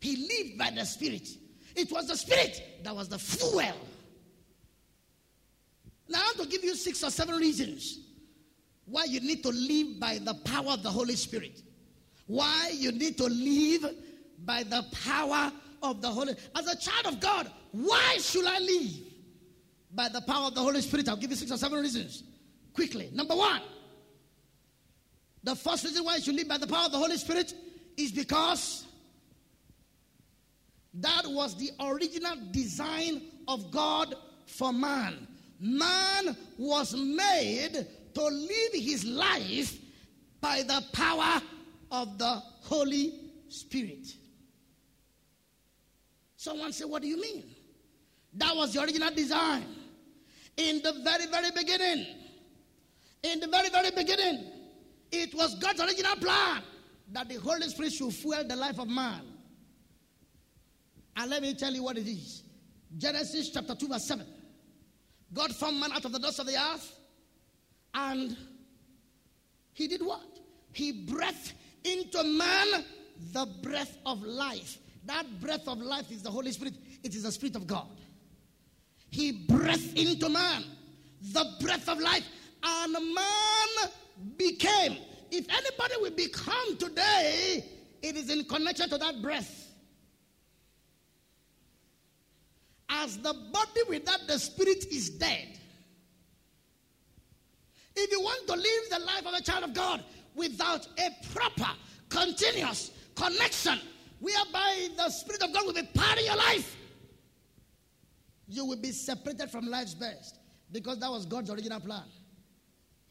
He 0.00 0.16
lived 0.16 0.58
by 0.58 0.70
the 0.70 0.84
Spirit. 0.84 1.28
It 1.74 1.90
was 1.90 2.08
the 2.08 2.16
Spirit 2.16 2.62
that 2.82 2.94
was 2.94 3.08
the 3.08 3.18
fuel. 3.18 3.74
Now, 6.08 6.18
I 6.18 6.32
want 6.36 6.38
to 6.38 6.46
give 6.48 6.64
you 6.64 6.74
six 6.74 7.02
or 7.04 7.10
seven 7.10 7.36
reasons 7.36 8.00
why 8.84 9.04
you 9.04 9.20
need 9.20 9.42
to 9.44 9.50
live 9.50 10.00
by 10.00 10.18
the 10.18 10.34
power 10.34 10.72
of 10.72 10.82
the 10.82 10.90
Holy 10.90 11.14
Spirit. 11.16 11.62
Why 12.26 12.72
you 12.74 12.92
need 12.92 13.16
to 13.18 13.24
live 13.26 13.94
by 14.44 14.64
the 14.64 14.84
power 15.04 15.52
of 15.82 16.02
the 16.02 16.08
Holy 16.08 16.34
As 16.56 16.66
a 16.66 16.76
child 16.76 17.06
of 17.06 17.20
God, 17.20 17.50
why 17.72 18.18
should 18.20 18.46
I 18.46 18.58
live 18.58 18.90
by 19.92 20.08
the 20.08 20.20
power 20.20 20.48
of 20.48 20.54
the 20.54 20.60
Holy 20.60 20.80
Spirit? 20.80 21.08
I'll 21.08 21.16
give 21.16 21.30
you 21.30 21.36
six 21.36 21.50
or 21.50 21.56
seven 21.56 21.80
reasons 21.80 22.24
quickly. 22.74 23.10
Number 23.12 23.36
one, 23.36 23.62
the 25.42 25.56
first 25.56 25.84
reason 25.84 26.04
why 26.04 26.16
you 26.16 26.22
should 26.22 26.34
live 26.34 26.48
by 26.48 26.58
the 26.58 26.66
power 26.66 26.86
of 26.86 26.92
the 26.92 26.98
Holy 26.98 27.16
Spirit 27.16 27.54
is 27.96 28.12
because 28.12 28.86
that 30.94 31.22
was 31.26 31.56
the 31.56 31.70
original 31.80 32.36
design 32.50 33.22
of 33.48 33.70
God 33.70 34.14
for 34.46 34.72
man. 34.72 35.26
Man 35.58 36.36
was 36.58 36.94
made 36.94 37.86
to 38.14 38.22
live 38.24 38.72
his 38.72 39.04
life 39.04 39.78
by 40.40 40.62
the 40.62 40.82
power 40.92 41.40
of 41.90 42.18
the 42.18 42.42
Holy 42.62 43.14
Spirit. 43.48 44.14
Someone 46.36 46.72
said, 46.72 46.88
What 46.88 47.02
do 47.02 47.08
you 47.08 47.20
mean? 47.20 47.44
That 48.34 48.56
was 48.56 48.72
the 48.72 48.82
original 48.82 49.10
design. 49.14 49.64
In 50.56 50.82
the 50.82 50.92
very, 51.04 51.26
very 51.26 51.50
beginning, 51.50 52.06
in 53.22 53.40
the 53.40 53.48
very, 53.48 53.68
very 53.70 53.90
beginning, 53.90 54.44
it 55.12 55.34
was 55.34 55.54
God's 55.56 55.80
original 55.80 56.16
plan 56.16 56.62
that 57.12 57.28
the 57.28 57.36
Holy 57.36 57.68
Spirit 57.68 57.92
should 57.92 58.12
fuel 58.12 58.44
the 58.44 58.56
life 58.56 58.78
of 58.78 58.88
man. 58.88 59.22
And 61.16 61.30
let 61.30 61.42
me 61.42 61.54
tell 61.54 61.72
you 61.72 61.82
what 61.82 61.98
it 61.98 62.06
is 62.06 62.44
Genesis 62.96 63.50
chapter 63.50 63.74
2, 63.74 63.88
verse 63.88 64.06
7. 64.06 64.26
God 65.32 65.54
formed 65.54 65.80
man 65.80 65.92
out 65.92 66.04
of 66.04 66.12
the 66.12 66.18
dust 66.18 66.40
of 66.40 66.46
the 66.46 66.56
earth, 66.56 66.92
and 67.94 68.36
he 69.72 69.86
did 69.86 70.04
what? 70.04 70.40
He 70.72 70.92
breathed 70.92 71.52
into 71.84 72.22
man 72.24 72.84
the 73.32 73.46
breath 73.62 73.96
of 74.06 74.22
life. 74.22 74.78
That 75.06 75.40
breath 75.40 75.66
of 75.68 75.78
life 75.78 76.10
is 76.10 76.22
the 76.22 76.30
Holy 76.30 76.52
Spirit, 76.52 76.74
it 77.02 77.14
is 77.14 77.22
the 77.22 77.32
Spirit 77.32 77.56
of 77.56 77.66
God. 77.66 78.00
He 79.10 79.32
breathed 79.32 79.98
into 79.98 80.28
man 80.28 80.64
the 81.20 81.44
breath 81.60 81.88
of 81.88 81.98
life, 82.00 82.26
and 82.62 82.92
man 82.92 83.90
became. 84.36 84.96
If 85.30 85.46
anybody 85.48 85.94
will 86.00 86.10
become 86.10 86.76
today, 86.76 87.64
it 88.02 88.16
is 88.16 88.30
in 88.30 88.44
connection 88.44 88.88
to 88.90 88.98
that 88.98 89.22
breath. 89.22 89.68
As 92.88 93.16
the 93.18 93.32
body 93.32 93.80
without 93.88 94.26
the 94.26 94.38
spirit 94.38 94.84
is 94.90 95.10
dead. 95.10 95.58
If 97.94 98.10
you 98.10 98.20
want 98.20 98.46
to 98.48 98.54
live 98.54 98.90
the 98.90 98.98
life 98.98 99.26
of 99.26 99.34
a 99.34 99.42
child 99.42 99.64
of 99.64 99.74
God 99.74 100.04
without 100.34 100.86
a 100.98 101.26
proper, 101.32 101.70
continuous 102.08 102.90
connection, 103.14 103.78
whereby 104.20 104.88
the 104.96 105.10
Spirit 105.10 105.42
of 105.42 105.52
God 105.52 105.66
will 105.66 105.74
be 105.74 105.82
part 105.94 106.18
of 106.18 106.24
your 106.24 106.36
life, 106.36 106.76
you 108.48 108.64
will 108.64 108.76
be 108.76 108.92
separated 108.92 109.50
from 109.50 109.66
life's 109.66 109.94
best 109.94 110.38
because 110.72 110.98
that 110.98 111.10
was 111.10 111.26
God's 111.26 111.50
original 111.50 111.80
plan. 111.80 112.04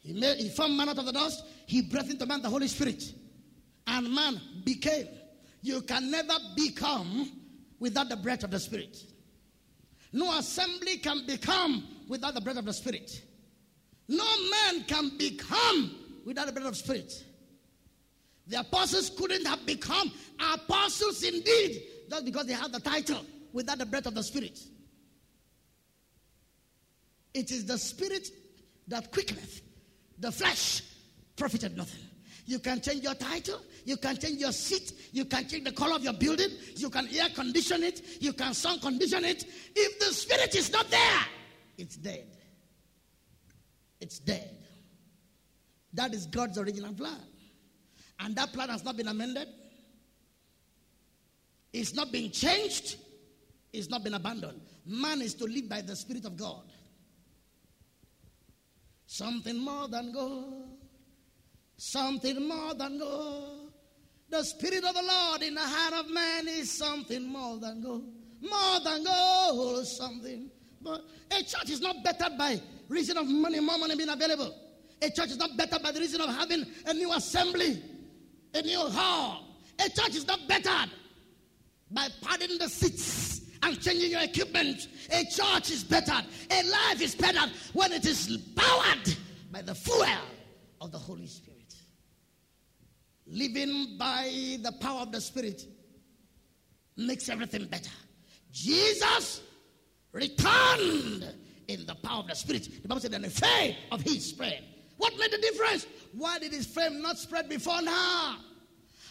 He, 0.00 0.12
made, 0.12 0.38
he 0.38 0.48
formed 0.48 0.76
man 0.76 0.88
out 0.88 0.98
of 0.98 1.06
the 1.06 1.12
dust, 1.12 1.44
he 1.66 1.82
breathed 1.82 2.10
into 2.10 2.26
man 2.26 2.42
the 2.42 2.48
Holy 2.48 2.68
Spirit, 2.68 3.12
and 3.86 4.14
man 4.14 4.40
became. 4.64 5.06
You 5.62 5.82
can 5.82 6.10
never 6.10 6.34
become 6.56 7.30
without 7.78 8.08
the 8.08 8.16
breath 8.16 8.44
of 8.44 8.50
the 8.50 8.58
Spirit. 8.58 8.96
No 10.12 10.38
assembly 10.38 10.96
can 10.96 11.26
become 11.26 11.86
without 12.08 12.34
the 12.34 12.40
breath 12.40 12.56
of 12.56 12.64
the 12.64 12.72
Spirit. 12.72 13.22
No 14.08 14.24
man 14.50 14.84
can 14.84 15.16
become 15.18 15.94
without 16.24 16.46
the 16.46 16.52
breath 16.52 16.66
of 16.66 16.76
Spirit. 16.76 17.24
The 18.46 18.60
apostles 18.60 19.10
couldn't 19.10 19.46
have 19.46 19.64
become 19.64 20.10
apostles 20.54 21.22
indeed 21.22 21.82
just 22.08 22.24
because 22.24 22.46
they 22.46 22.52
had 22.52 22.72
the 22.72 22.80
title 22.80 23.24
without 23.52 23.78
the 23.78 23.86
breath 23.86 24.06
of 24.06 24.14
the 24.14 24.22
Spirit. 24.22 24.58
It 27.32 27.52
is 27.52 27.64
the 27.66 27.78
Spirit 27.78 28.28
that 28.88 29.12
quickeneth, 29.12 29.60
the 30.20 30.30
flesh 30.30 30.82
profited 31.36 31.76
nothing. 31.76 32.04
You 32.46 32.58
can 32.58 32.80
change 32.80 33.02
your 33.02 33.14
title, 33.14 33.60
you 33.84 33.96
can 33.96 34.16
change 34.16 34.40
your 34.40 34.52
seat, 34.52 34.92
you 35.12 35.24
can 35.24 35.46
change 35.46 35.64
the 35.64 35.72
color 35.72 35.94
of 35.94 36.04
your 36.04 36.12
building, 36.12 36.50
you 36.76 36.90
can 36.90 37.08
air 37.14 37.28
condition 37.30 37.82
it, 37.82 38.02
you 38.20 38.32
can 38.32 38.54
sound 38.54 38.80
condition 38.82 39.24
it. 39.24 39.44
If 39.74 39.98
the 39.98 40.06
Spirit 40.06 40.54
is 40.54 40.72
not 40.72 40.90
there, 40.90 41.20
it's 41.78 41.96
dead. 41.96 42.26
It's 44.00 44.18
dead. 44.18 44.56
That 45.92 46.14
is 46.14 46.26
God's 46.26 46.58
original 46.58 46.92
plan. 46.92 47.20
And 48.18 48.36
that 48.36 48.52
plan 48.52 48.68
has 48.68 48.84
not 48.84 48.96
been 48.96 49.08
amended. 49.08 49.48
It's 51.72 51.94
not 51.94 52.10
been 52.10 52.30
changed. 52.30 52.96
It's 53.72 53.88
not 53.88 54.02
been 54.02 54.14
abandoned. 54.14 54.60
Man 54.84 55.22
is 55.22 55.34
to 55.34 55.44
live 55.44 55.68
by 55.68 55.82
the 55.82 55.94
Spirit 55.94 56.24
of 56.24 56.36
God. 56.36 56.64
Something 59.10 59.58
more 59.58 59.88
than 59.88 60.12
gold. 60.12 60.68
Something 61.76 62.46
more 62.46 62.74
than 62.74 62.96
gold. 62.96 63.72
The 64.28 64.44
Spirit 64.44 64.84
of 64.84 64.94
the 64.94 65.02
Lord 65.02 65.42
in 65.42 65.54
the 65.54 65.60
heart 65.60 66.04
of 66.04 66.12
man 66.12 66.46
is 66.46 66.70
something 66.70 67.26
more 67.26 67.58
than 67.58 67.82
gold. 67.82 68.04
More 68.40 68.78
than 68.84 69.02
gold, 69.02 69.84
something. 69.84 70.48
But 70.80 71.02
a 71.32 71.42
church 71.42 71.70
is 71.70 71.80
not 71.80 72.04
bettered 72.04 72.38
by 72.38 72.62
reason 72.88 73.16
of 73.16 73.26
money, 73.26 73.58
more 73.58 73.78
money 73.78 73.96
being 73.96 74.08
available. 74.08 74.54
A 75.02 75.10
church 75.10 75.30
is 75.30 75.38
not 75.38 75.56
bettered 75.56 75.82
by 75.82 75.90
the 75.90 75.98
reason 75.98 76.20
of 76.20 76.28
having 76.28 76.64
a 76.86 76.94
new 76.94 77.12
assembly 77.12 77.82
a 78.54 78.62
new 78.62 78.78
hall. 78.78 79.44
A 79.84 79.90
church 79.90 80.14
is 80.14 80.26
not 80.26 80.38
bettered 80.46 80.90
by 81.90 82.06
padding 82.22 82.58
the 82.58 82.68
seats 82.68 83.39
and 83.62 83.80
changing 83.80 84.10
your 84.10 84.22
equipment. 84.22 84.88
A 85.10 85.24
church 85.24 85.70
is 85.70 85.84
better. 85.84 86.20
A 86.50 86.62
life 86.70 87.00
is 87.00 87.14
better 87.14 87.50
when 87.72 87.92
it 87.92 88.06
is 88.06 88.38
powered 88.56 89.16
by 89.50 89.62
the 89.62 89.74
fuel 89.74 90.06
of 90.80 90.92
the 90.92 90.98
Holy 90.98 91.26
Spirit. 91.26 91.74
Living 93.26 93.96
by 93.98 94.58
the 94.62 94.72
power 94.80 95.02
of 95.02 95.12
the 95.12 95.20
Spirit 95.20 95.64
makes 96.96 97.28
everything 97.28 97.66
better. 97.66 97.90
Jesus 98.52 99.40
returned 100.12 101.24
in 101.68 101.86
the 101.86 101.94
power 102.02 102.20
of 102.20 102.26
the 102.26 102.34
Spirit. 102.34 102.82
The 102.82 102.88
Bible 102.88 103.00
said, 103.00 103.14
"In 103.14 103.22
the 103.22 103.30
fame 103.30 103.76
of 103.92 104.00
his 104.02 104.30
spread." 104.30 104.64
What 104.96 105.16
made 105.16 105.30
the 105.30 105.38
difference? 105.38 105.86
Why 106.12 106.38
did 106.38 106.52
his 106.52 106.66
fame 106.66 107.00
not 107.00 107.18
spread 107.18 107.48
before 107.48 107.80
now? 107.80 108.38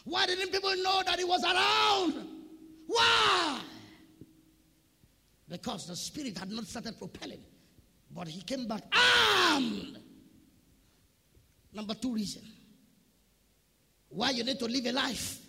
Why 0.04 0.26
didn't 0.26 0.52
people 0.52 0.76
know 0.76 1.02
that 1.06 1.18
he 1.18 1.24
was 1.26 1.44
around? 1.44 2.28
Why? 2.88 3.62
Because 5.50 5.88
the 5.88 5.96
spirit 5.96 6.38
had 6.38 6.52
not 6.52 6.66
started 6.66 6.98
propelling, 6.98 7.44
but 8.12 8.28
he 8.28 8.42
came 8.42 8.68
back 8.68 8.84
armed. 8.94 9.98
Number 11.74 11.94
two 11.96 12.14
reason 12.14 12.44
why 14.10 14.32
you 14.32 14.44
need 14.44 14.60
to 14.60 14.66
live 14.66 14.86
a 14.86 14.92
life 14.92 15.40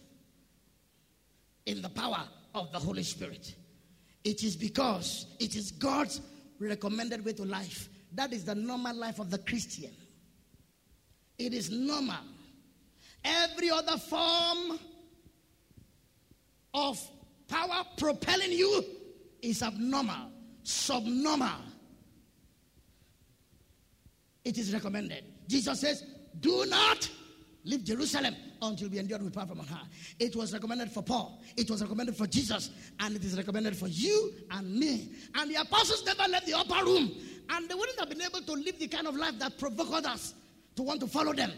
in 1.66 1.82
the 1.82 1.88
power 1.88 2.22
of 2.55 2.72
the 2.72 2.78
Holy 2.78 3.03
Spirit. 3.03 3.55
It 4.24 4.42
is 4.42 4.57
because 4.57 5.26
it 5.38 5.55
is 5.57 5.70
God's 5.70 6.20
recommended 6.59 7.24
way 7.24 7.32
to 7.34 7.44
life. 7.44 7.88
That 8.12 8.32
is 8.32 8.44
the 8.44 8.55
normal 8.55 8.96
life 8.96 9.18
of 9.18 9.30
the 9.30 9.38
Christian. 9.38 9.92
It 11.38 11.55
is 11.55 11.70
normal. 11.70 12.24
Every 13.24 13.70
other 13.70 13.96
form 13.96 14.78
of 16.74 17.01
power 17.48 17.84
propelling 17.96 18.53
you 18.53 18.84
is 19.43 19.62
abnormal, 19.62 20.30
subnormal. 20.62 21.61
It 24.45 24.59
is 24.59 24.72
recommended. 24.72 25.24
Jesus 25.47 25.80
says, 25.80 26.05
Do 26.38 26.64
not 26.66 27.09
leave 27.64 27.84
Jerusalem 27.84 28.34
until 28.62 28.88
we 28.88 28.99
endure 28.99 29.18
with 29.18 29.34
power 29.34 29.47
from 29.47 29.61
on 29.61 29.66
high. 29.66 29.86
It 30.18 30.34
was 30.36 30.53
recommended 30.53 30.91
for 30.91 31.03
Paul, 31.03 31.43
it 31.57 31.70
was 31.70 31.82
recommended 31.82 32.16
for 32.16 32.26
Jesus, 32.26 32.70
and 32.99 33.16
it 33.16 33.24
is 33.24 33.36
recommended 33.36 33.76
for 33.76 33.88
you 33.88 34.32
and 34.51 34.74
me. 34.74 35.12
And 35.34 35.51
the 35.51 35.57
apostles 35.57 36.05
never 36.05 36.30
left 36.30 36.47
the 36.47 36.55
upper 36.55 36.84
room, 36.84 37.12
and 37.51 37.68
they 37.68 37.74
wouldn't 37.74 37.99
have 37.99 38.09
been 38.09 38.22
able 38.22 38.41
to 38.41 38.53
live 38.53 38.78
the 38.78 38.88
kind 38.88 39.07
of 39.07 39.16
life 39.16 39.38
that 39.38 39.59
provoked 39.59 39.93
others 39.93 40.34
to 40.76 40.82
want 40.82 41.01
to 41.01 41.07
follow 41.07 41.32
them 41.32 41.53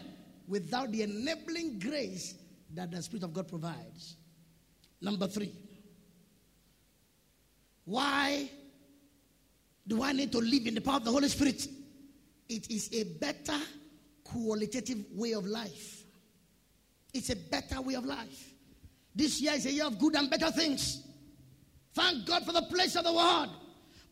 without 0.47 0.91
the 0.91 1.03
enabling 1.03 1.79
grace 1.79 2.35
that 2.73 2.91
the 2.91 3.01
Spirit 3.01 3.23
of 3.23 3.33
God 3.33 3.47
provides. 3.47 4.17
Number 5.01 5.27
three, 5.27 5.53
why 7.85 8.49
do 9.85 10.01
I 10.01 10.13
need 10.13 10.31
to 10.31 10.39
live 10.39 10.65
in 10.67 10.75
the 10.75 10.81
power 10.81 10.97
of 10.97 11.05
the 11.05 11.11
Holy 11.11 11.27
Spirit? 11.27 11.67
It 12.47 12.69
is 12.69 12.89
a 12.93 13.03
better 13.03 13.59
qualitative 14.23 15.05
way 15.13 15.33
of 15.33 15.45
life. 15.45 16.03
It's 17.13 17.29
a 17.29 17.35
better 17.35 17.81
way 17.81 17.95
of 17.95 18.05
life. 18.05 18.53
This 19.15 19.41
year 19.41 19.53
is 19.53 19.65
a 19.65 19.71
year 19.71 19.85
of 19.85 19.99
good 19.99 20.15
and 20.15 20.29
better 20.29 20.49
things. 20.51 21.03
Thank 21.93 22.25
God 22.25 22.45
for 22.45 22.53
the 22.53 22.63
place 22.63 22.95
of 22.95 23.03
the 23.03 23.13
word. 23.13 23.49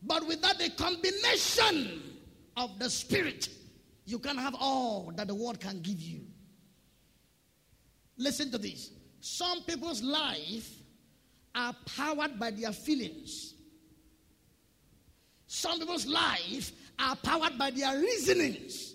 But 0.02 0.26
without 0.26 0.58
the 0.58 0.70
combination 0.70 2.02
of 2.56 2.78
the 2.78 2.90
Spirit, 2.90 3.48
you 4.04 4.18
can't 4.18 4.38
have 4.38 4.54
all 4.58 5.12
that 5.16 5.26
the 5.26 5.34
world 5.34 5.60
can 5.60 5.80
give 5.80 6.00
you. 6.00 6.20
Listen 8.16 8.50
to 8.50 8.58
this. 8.58 8.90
Some 9.20 9.62
people's 9.62 10.02
life 10.02 10.68
are 11.54 11.74
powered 11.96 12.38
by 12.38 12.50
their 12.50 12.72
feelings. 12.72 13.51
Some 15.54 15.80
people's 15.80 16.06
life 16.06 16.72
are 16.98 17.14
powered 17.14 17.58
by 17.58 17.70
their 17.70 18.00
reasonings. 18.00 18.94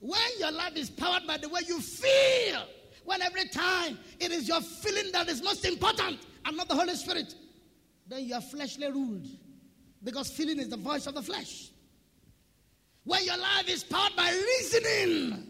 When 0.00 0.20
your 0.38 0.52
life 0.52 0.76
is 0.76 0.90
powered 0.90 1.26
by 1.26 1.38
the 1.38 1.48
way 1.48 1.62
you 1.66 1.80
feel, 1.80 2.66
when 3.04 3.22
every 3.22 3.48
time 3.48 3.98
it 4.20 4.30
is 4.30 4.46
your 4.46 4.60
feeling 4.60 5.10
that 5.12 5.30
is 5.30 5.42
most 5.42 5.64
important 5.64 6.18
and 6.44 6.58
not 6.58 6.68
the 6.68 6.74
Holy 6.74 6.94
Spirit, 6.94 7.34
then 8.06 8.26
you 8.26 8.34
are 8.34 8.42
fleshly 8.42 8.86
ruled. 8.92 9.26
Because 10.02 10.30
feeling 10.30 10.58
is 10.58 10.68
the 10.68 10.76
voice 10.76 11.06
of 11.06 11.14
the 11.14 11.22
flesh. 11.22 11.70
When 13.04 13.24
your 13.24 13.38
life 13.38 13.70
is 13.70 13.82
powered 13.82 14.14
by 14.14 14.30
reasoning 14.30 15.46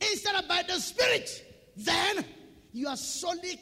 instead 0.00 0.34
of 0.34 0.48
by 0.48 0.64
the 0.66 0.80
Spirit, 0.80 1.44
then 1.76 2.24
you 2.72 2.88
are 2.88 2.96
solely 2.96 3.60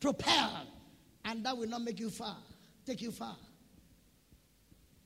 propelled, 0.00 0.66
and 1.24 1.46
that 1.46 1.56
will 1.56 1.68
not 1.68 1.82
make 1.82 2.00
you 2.00 2.10
far, 2.10 2.36
take 2.84 3.00
you 3.00 3.12
far. 3.12 3.36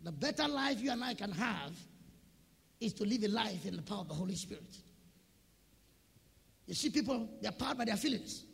The 0.04 0.12
better 0.12 0.46
life 0.46 0.80
you 0.80 0.90
and 0.90 1.02
I 1.02 1.14
can 1.14 1.32
have 1.32 1.72
is 2.78 2.92
to 2.94 3.04
live 3.04 3.24
a 3.24 3.28
life 3.28 3.64
in 3.64 3.76
the 3.76 3.82
power 3.82 4.00
of 4.00 4.08
the 4.08 4.14
Holy 4.14 4.36
Spirit. 4.36 4.76
You 6.66 6.74
see, 6.74 6.90
people, 6.90 7.28
they're 7.40 7.52
powered 7.52 7.78
by 7.78 7.86
their 7.86 7.96
feelings. 7.96 8.44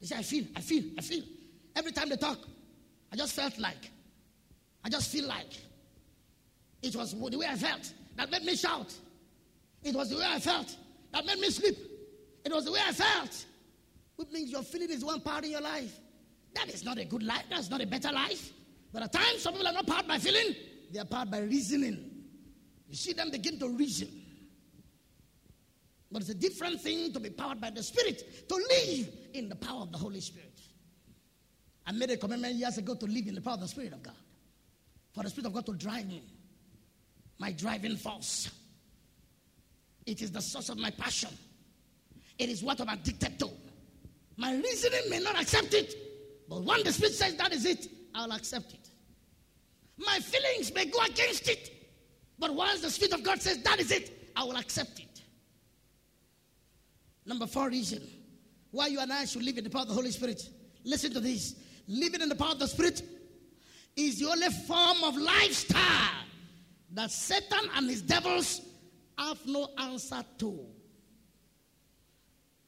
They 0.00 0.06
say, 0.06 0.16
I 0.16 0.22
feel, 0.22 0.44
I 0.54 0.60
feel, 0.60 0.84
I 0.98 1.00
feel. 1.00 1.22
Every 1.74 1.92
time 1.92 2.10
they 2.10 2.16
talk, 2.16 2.38
I 3.10 3.16
just 3.16 3.34
felt 3.34 3.58
like, 3.58 3.90
I 4.84 4.90
just 4.90 5.10
feel 5.10 5.26
like. 5.26 5.52
It 6.82 6.94
was 6.94 7.12
the 7.12 7.38
way 7.38 7.46
I 7.48 7.56
felt 7.56 7.92
that 8.16 8.30
made 8.30 8.44
me 8.44 8.54
shout. 8.54 8.92
It 9.82 9.94
was 9.94 10.10
the 10.10 10.16
way 10.16 10.26
I 10.26 10.38
felt 10.38 10.76
that 11.12 11.24
made 11.24 11.38
me 11.38 11.50
sleep. 11.50 11.76
It 12.44 12.52
was 12.52 12.66
the 12.66 12.72
way 12.72 12.80
I 12.86 12.92
felt. 12.92 13.46
Which 14.16 14.30
means 14.30 14.50
your 14.50 14.62
feeling 14.62 14.90
is 14.90 15.04
one 15.04 15.20
part 15.22 15.44
in 15.44 15.50
your 15.50 15.60
life. 15.60 15.98
That 16.54 16.68
is 16.68 16.84
not 16.84 16.98
a 16.98 17.04
good 17.04 17.22
life. 17.22 17.44
That's 17.48 17.70
not 17.70 17.80
a 17.80 17.86
better 17.86 18.12
life. 18.12 18.52
But 18.92 19.02
at 19.02 19.12
times, 19.12 19.42
some 19.42 19.54
people 19.54 19.68
are 19.68 19.72
not 19.72 19.86
powered 19.86 20.08
by 20.08 20.18
feeling, 20.18 20.54
they 20.92 20.98
are 20.98 21.04
powered 21.04 21.30
by 21.30 21.40
reasoning. 21.40 22.10
You 22.88 22.96
see 22.96 23.12
them 23.12 23.30
begin 23.30 23.58
to 23.58 23.68
reason. 23.68 24.08
But 26.10 26.22
it's 26.22 26.30
a 26.30 26.34
different 26.34 26.80
thing 26.80 27.12
to 27.12 27.20
be 27.20 27.28
powered 27.28 27.60
by 27.60 27.70
the 27.70 27.82
Spirit, 27.82 28.48
to 28.48 28.54
live 28.54 29.08
in 29.34 29.48
the 29.48 29.56
power 29.56 29.82
of 29.82 29.92
the 29.92 29.98
Holy 29.98 30.20
Spirit. 30.20 30.58
I 31.86 31.92
made 31.92 32.10
a 32.10 32.16
commitment 32.16 32.54
years 32.54 32.78
ago 32.78 32.94
to 32.94 33.06
live 33.06 33.26
in 33.26 33.34
the 33.34 33.40
power 33.40 33.54
of 33.54 33.60
the 33.60 33.68
Spirit 33.68 33.92
of 33.92 34.02
God. 34.02 34.14
For 35.12 35.22
the 35.22 35.30
Spirit 35.30 35.46
of 35.48 35.54
God 35.54 35.66
to 35.66 35.74
drive 35.74 36.06
me, 36.06 36.22
my 37.38 37.52
driving 37.52 37.96
force. 37.96 38.50
It 40.06 40.22
is 40.22 40.32
the 40.32 40.40
source 40.40 40.70
of 40.70 40.78
my 40.78 40.90
passion. 40.90 41.30
It 42.38 42.48
is 42.48 42.62
what 42.62 42.80
I'm 42.80 42.88
addicted 42.88 43.38
to. 43.40 43.50
My 44.36 44.54
reasoning 44.54 45.10
may 45.10 45.18
not 45.18 45.38
accept 45.40 45.74
it, 45.74 45.94
but 46.48 46.62
when 46.62 46.82
the 46.84 46.92
Spirit 46.92 47.14
says 47.14 47.34
that 47.34 47.52
is 47.52 47.66
it, 47.66 47.88
I'll 48.18 48.32
accept 48.32 48.72
it. 48.72 48.90
My 49.96 50.18
feelings 50.18 50.74
may 50.74 50.86
go 50.86 51.00
against 51.04 51.48
it, 51.48 51.70
but 52.38 52.52
once 52.54 52.80
the 52.80 52.90
Spirit 52.90 53.14
of 53.14 53.22
God 53.22 53.40
says 53.40 53.62
that 53.62 53.78
is 53.78 53.92
it, 53.92 54.30
I 54.34 54.42
will 54.42 54.56
accept 54.56 54.98
it. 54.98 55.22
Number 57.24 57.46
four 57.46 57.68
reason 57.68 58.02
why 58.70 58.88
you 58.88 58.98
and 59.00 59.12
I 59.12 59.24
should 59.24 59.42
live 59.42 59.58
in 59.58 59.64
the 59.64 59.70
power 59.70 59.82
of 59.82 59.88
the 59.88 59.94
Holy 59.94 60.10
Spirit. 60.10 60.42
Listen 60.84 61.12
to 61.12 61.20
this. 61.20 61.54
Living 61.86 62.20
in 62.20 62.28
the 62.28 62.34
power 62.34 62.52
of 62.52 62.58
the 62.58 62.66
Spirit 62.66 63.02
is 63.96 64.18
the 64.18 64.28
only 64.28 64.48
form 64.48 65.04
of 65.04 65.16
lifestyle 65.16 66.24
that 66.92 67.10
Satan 67.10 67.70
and 67.76 67.88
his 67.88 68.02
devils 68.02 68.62
have 69.16 69.38
no 69.46 69.68
answer 69.78 70.22
to. 70.38 70.58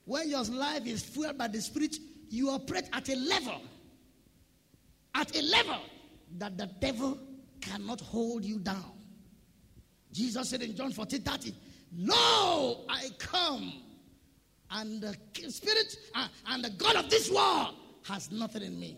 When 0.04 0.28
your 0.28 0.44
life 0.44 0.86
is 0.86 1.02
fueled 1.02 1.38
by 1.38 1.48
the 1.48 1.60
Spirit, 1.60 1.96
you 2.28 2.50
operate 2.50 2.88
at 2.92 3.08
a 3.08 3.16
level, 3.16 3.60
at 5.14 5.34
a 5.36 5.42
level 5.42 5.80
that 6.38 6.56
the 6.56 6.66
devil 6.80 7.18
cannot 7.60 8.00
hold 8.00 8.44
you 8.44 8.58
down. 8.58 8.92
Jesus 10.12 10.50
said 10.50 10.62
in 10.62 10.74
John 10.74 10.92
14 10.92 11.22
30, 11.22 11.54
Lo, 11.96 12.84
I 12.88 13.08
come, 13.18 13.72
and 14.70 15.00
the 15.00 15.16
Spirit 15.48 15.96
uh, 16.14 16.28
and 16.48 16.64
the 16.64 16.70
God 16.70 16.96
of 16.96 17.10
this 17.10 17.30
world 17.30 17.74
has 18.04 18.30
nothing 18.30 18.62
in 18.62 18.78
me. 18.78 18.96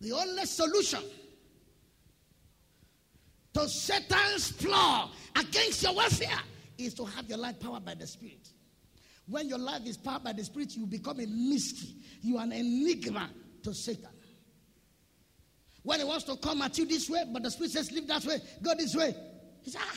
The 0.00 0.12
only 0.12 0.44
solution 0.46 1.02
to 3.54 3.68
Satan's 3.68 4.52
plot 4.52 5.10
against 5.36 5.82
your 5.82 5.94
welfare 5.94 6.40
is 6.78 6.94
to 6.94 7.04
have 7.04 7.28
your 7.28 7.38
life 7.38 7.58
powered 7.60 7.84
by 7.84 7.94
the 7.94 8.06
Spirit. 8.06 8.48
When 9.26 9.48
your 9.48 9.58
life 9.58 9.86
is 9.86 9.96
powered 9.96 10.24
by 10.24 10.32
the 10.32 10.44
Spirit, 10.44 10.76
you 10.76 10.86
become 10.86 11.20
a 11.20 11.26
mystery. 11.26 11.94
You 12.22 12.38
are 12.38 12.44
an 12.44 12.52
enigma 12.52 13.30
to 13.62 13.74
Satan. 13.74 14.10
When 15.82 15.98
he 15.98 16.04
wants 16.04 16.24
to 16.24 16.36
come 16.36 16.62
at 16.62 16.76
you 16.78 16.86
this 16.86 17.08
way, 17.08 17.24
but 17.32 17.42
the 17.42 17.50
Spirit 17.50 17.72
says, 17.72 17.90
Live 17.92 18.06
that 18.08 18.24
way, 18.24 18.38
go 18.62 18.74
this 18.76 18.94
way. 18.94 19.14
He 19.62 19.70
says, 19.70 19.82
Ah. 19.84 19.96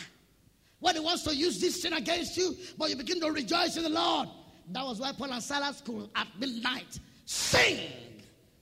When 0.80 0.96
he 0.96 1.02
wants 1.02 1.24
to 1.24 1.36
use 1.36 1.62
this 1.62 1.82
sin 1.82 1.94
against 1.94 2.36
you, 2.36 2.56
but 2.78 2.90
you 2.90 2.98
begin 2.98 3.20
to 3.22 3.32
rejoice 3.32 3.78
in 3.78 3.84
the 3.84 3.90
Lord. 3.90 4.28
That 4.70 4.84
was 4.84 5.00
why 5.00 5.14
Paul 5.14 5.32
and 5.32 5.42
Silas 5.42 5.82
could 5.82 6.10
at 6.16 6.28
midnight 6.38 7.00
sing 7.26 7.80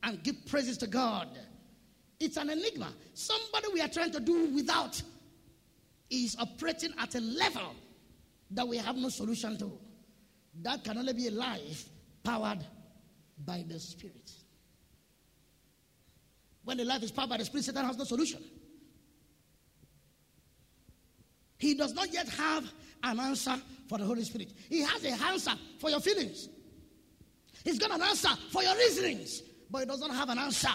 and 0.04 0.22
give 0.24 0.46
praises 0.46 0.78
to 0.80 0.88
God. 0.88 1.28
It's 2.20 2.38
an 2.38 2.50
enigma. 2.50 2.94
Somebody 3.16 3.68
we 3.74 3.82
are 3.82 3.88
trying 3.88 4.12
to 4.12 4.20
do 4.20 4.54
without 4.54 5.02
is 6.12 6.36
operating 6.40 6.92
at 7.00 7.16
a 7.16 7.22
level 7.22 7.74
that 8.52 8.68
we 8.68 8.78
have 8.78 8.96
no 8.98 9.10
solution 9.10 9.58
to. 9.58 9.72
That 10.62 10.84
can 10.84 10.98
only 10.98 11.14
be 11.14 11.28
a 11.28 11.32
life 11.32 11.86
powered 12.24 12.64
by 13.46 13.66
the 13.68 13.80
Spirit. 13.80 14.32
When 16.64 16.78
the 16.78 16.86
life 16.86 17.04
is 17.04 17.12
powered 17.12 17.30
by 17.30 17.38
the 17.38 17.46
Spirit, 17.46 17.66
Satan 17.66 17.86
has 17.86 17.98
no 17.98 18.04
solution. 18.04 18.44
He 21.58 21.74
does 21.76 21.94
not 21.94 22.12
yet 22.14 22.28
have 22.30 22.72
an 23.04 23.20
answer 23.20 23.56
for 23.88 23.98
the 23.98 24.06
Holy 24.06 24.24
Spirit. 24.24 24.52
He 24.70 24.82
has 24.82 25.04
an 25.04 25.20
answer 25.22 25.52
for 25.80 25.90
your 25.90 26.00
feelings. 26.00 26.50
He's 27.64 27.78
got 27.78 27.92
an 27.92 28.02
answer 28.02 28.30
for 28.52 28.64
your 28.64 28.76
reasonings, 28.76 29.44
but 29.70 29.80
he 29.80 29.86
does 29.86 30.00
not 30.00 30.12
have 30.16 30.30
an 30.30 30.40
answer 30.40 30.72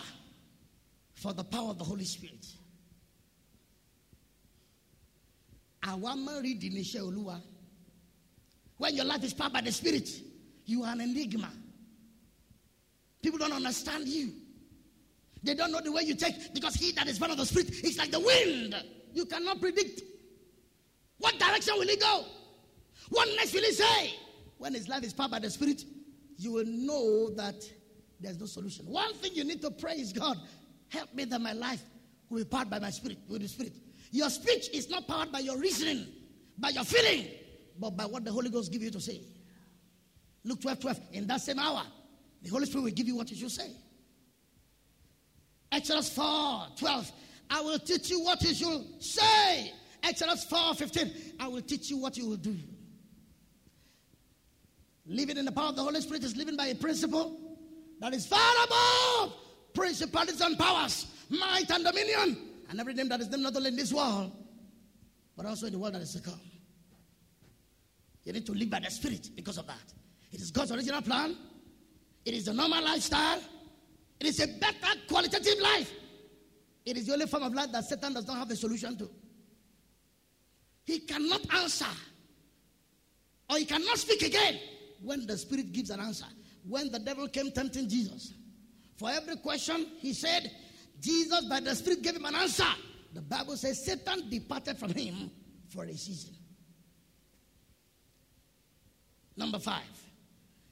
for 1.15 1.33
the 1.33 1.45
power 1.45 1.71
of 1.71 1.79
the 1.79 1.85
Holy 1.85 2.05
Spirit. 2.05 2.47
When 8.79 8.95
your 8.95 9.05
life 9.05 9.25
is 9.25 9.35
powered 9.35 9.53
by 9.53 9.61
the 9.61 9.73
Spirit, 9.73 10.09
you 10.65 10.83
are 10.83 10.93
an 10.93 11.01
enigma. 11.01 11.51
People 13.23 13.39
don't 13.39 13.53
understand 13.53 14.07
you. 14.07 14.33
They 15.47 15.55
don't 15.55 15.71
know 15.71 15.81
the 15.81 15.93
way 15.93 16.03
you 16.03 16.17
take 16.17 16.53
because 16.53 16.75
he 16.75 16.91
that 16.93 17.07
is 17.07 17.21
born 17.21 17.31
of 17.31 17.37
the 17.37 17.47
Spirit 17.47 17.71
is 17.71 17.97
like 17.97 18.11
the 18.11 18.19
wind. 18.19 18.75
You 19.15 19.25
cannot 19.27 19.61
predict. 19.61 20.03
What 21.19 21.39
direction 21.39 21.75
will 21.79 21.87
he 21.87 21.97
go? 21.97 22.25
What 23.11 23.29
next 23.37 23.55
will 23.55 23.63
he 23.63 23.73
say? 23.73 24.15
When 24.59 24.75
his 24.75 24.89
life 24.89 25.05
is 25.05 25.13
powered 25.13 25.31
by 25.31 25.39
the 25.39 25.49
Spirit, 25.49 25.85
you 26.37 26.53
will 26.53 26.67
know 26.67 27.31
that 27.31 27.55
there's 28.21 28.41
no 28.41 28.47
solution. 28.47 28.87
One 28.87 29.15
thing 29.15 29.33
you 29.35 29.45
need 29.45 29.63
to 29.63 29.71
pray 29.71 29.95
is 29.95 30.13
God, 30.13 30.37
help 30.89 31.15
me 31.15 31.25
that 31.27 31.41
my 31.41 31.53
life 31.53 31.83
will 32.29 32.39
be 32.39 32.45
powered 32.45 32.69
by 32.69 32.81
my 32.81 32.91
spirit, 32.91 33.19
with 33.29 33.43
the 33.43 33.49
Spirit. 33.49 33.75
Your 34.11 34.31
speech 34.31 34.71
is 34.73 34.91
not 34.91 35.07
powered 35.07 35.31
by 35.31 35.41
your 35.41 35.59
reasoning, 35.59 36.07
by 36.59 36.71
your 36.71 36.85
feeling, 36.85 37.29
but 37.79 37.91
by 37.97 38.05
what 38.05 38.25
the 38.25 38.33
Holy 38.33 38.51
Ghost 38.51 38.73
give 38.73 38.83
you 38.83 38.91
to 38.91 39.01
say. 39.01 39.21
Luke 40.45 40.61
12 40.61 40.81
12. 40.81 41.01
In 41.13 41.27
that 41.29 41.41
same 41.41 41.59
hour, 41.59 41.83
the 42.43 42.51
Holy 42.51 42.67
Spirit 42.67 42.85
will 42.85 42.91
give 42.91 43.07
you 43.07 43.17
what 43.17 43.31
you 43.31 43.37
should 43.37 43.51
say. 43.51 43.71
Exodus 45.73 46.09
4 46.11 46.67
12. 46.77 47.13
I 47.51 47.61
will 47.61 47.79
teach 47.79 48.11
you 48.11 48.23
what 48.23 48.43
you 48.43 48.55
should 48.55 49.03
say. 49.03 49.73
Exodus 50.03 50.45
4 50.45 50.75
15. 50.75 51.13
I 51.41 51.49
will 51.49 51.63
teach 51.63 51.91
you 51.91 51.99
what 51.99 52.17
you 52.17 52.29
will 52.29 52.37
do. 52.37 52.57
Living 55.07 55.37
in 55.37 55.45
the 55.45 55.53
power 55.53 55.69
of 55.69 55.77
the 55.77 55.83
Holy 55.83 56.01
Spirit 56.01 56.25
is 56.25 56.37
living 56.37 56.57
by 56.57 56.67
a 56.67 56.75
principle 56.75 57.39
that 58.01 58.13
is 58.13 58.27
far 58.27 58.53
above 58.65 59.35
principalities 59.73 60.41
and 60.41 60.59
powers, 60.59 61.07
might 61.31 61.71
and 61.71 61.85
dominion, 61.85 62.39
and 62.69 62.81
every 62.81 62.95
name 62.95 63.09
that 63.09 63.21
is 63.21 63.31
named 63.31 63.45
not 63.45 63.57
only 63.57 63.69
in 63.69 63.77
this 63.77 63.93
world, 63.93 64.33
but 65.37 65.47
also 65.47 65.67
in 65.67 65.73
the 65.73 65.79
world 65.79 65.95
that 65.95 66.03
is 66.03 66.13
to 66.15 66.21
come. 66.21 66.41
You 68.25 68.33
need 68.33 68.47
to 68.47 68.53
live 68.53 68.71
by 68.71 68.81
the 68.81 68.91
Spirit 68.91 69.31
because 69.37 69.59
of 69.59 69.67
that. 69.69 69.93
It 70.33 70.41
is 70.41 70.51
God's 70.51 70.73
original 70.73 71.01
plan. 71.03 71.37
It 72.25 72.35
is 72.35 72.47
the 72.47 72.55
normal 72.55 72.83
lifestyle. 72.83 73.41
It 74.21 74.27
is 74.27 74.41
a 74.41 74.47
better 74.47 74.99
qualitative 75.09 75.59
life. 75.61 75.93
It 76.85 76.97
is 76.97 77.07
the 77.07 77.15
only 77.15 77.27
form 77.27 77.43
of 77.43 77.53
life 77.53 77.73
that 77.73 77.85
Satan 77.85 78.15
does 78.15 78.27
not 78.27 78.39
have 78.39 78.51
a 78.51 78.57
solution 78.57 78.97
to. 78.99 79.11
He 80.85 81.01
cannot 81.01 81.53
answer 81.53 81.87
or 83.51 83.59
he 83.59 83.65
cannot 83.65 83.99
speak 83.99 84.23
again 84.23 84.59
when 85.03 85.27
the 85.27 85.37
Spirit 85.37 85.73
gives 85.73 85.91
an 85.91 86.01
answer. 86.01 86.27
When 86.67 86.91
the 86.91 86.99
devil 86.99 87.29
came 87.29 87.51
tempting 87.53 87.89
Jesus, 87.89 88.35
for 88.97 89.11
every 89.11 89.37
question 89.37 89.87
he 89.99 90.13
said, 90.13 90.51
Jesus 91.01 91.45
by 91.45 91.61
the 91.61 91.75
Spirit 91.75 92.03
gave 92.03 92.17
him 92.17 92.25
an 92.25 92.35
answer. 92.35 92.65
The 93.13 93.23
Bible 93.23 93.57
says 93.57 93.85
Satan 93.85 94.29
departed 94.29 94.79
from 94.79 94.93
him 94.93 95.31
for 95.69 95.85
a 95.85 95.97
season. 95.97 96.35
Number 99.37 99.59
five, 99.59 99.83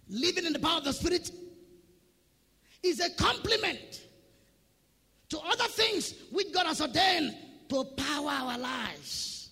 living 0.08 0.46
in 0.46 0.52
the 0.52 0.58
power 0.58 0.78
of 0.78 0.84
the 0.84 0.92
Spirit 0.92 1.30
is 2.84 3.00
a 3.00 3.10
complement 3.14 4.02
to 5.30 5.38
other 5.40 5.64
things 5.64 6.14
which 6.30 6.52
God 6.52 6.66
has 6.66 6.80
ordained 6.80 7.34
to 7.70 7.84
power 7.96 8.30
our 8.30 8.58
lives. 8.58 9.50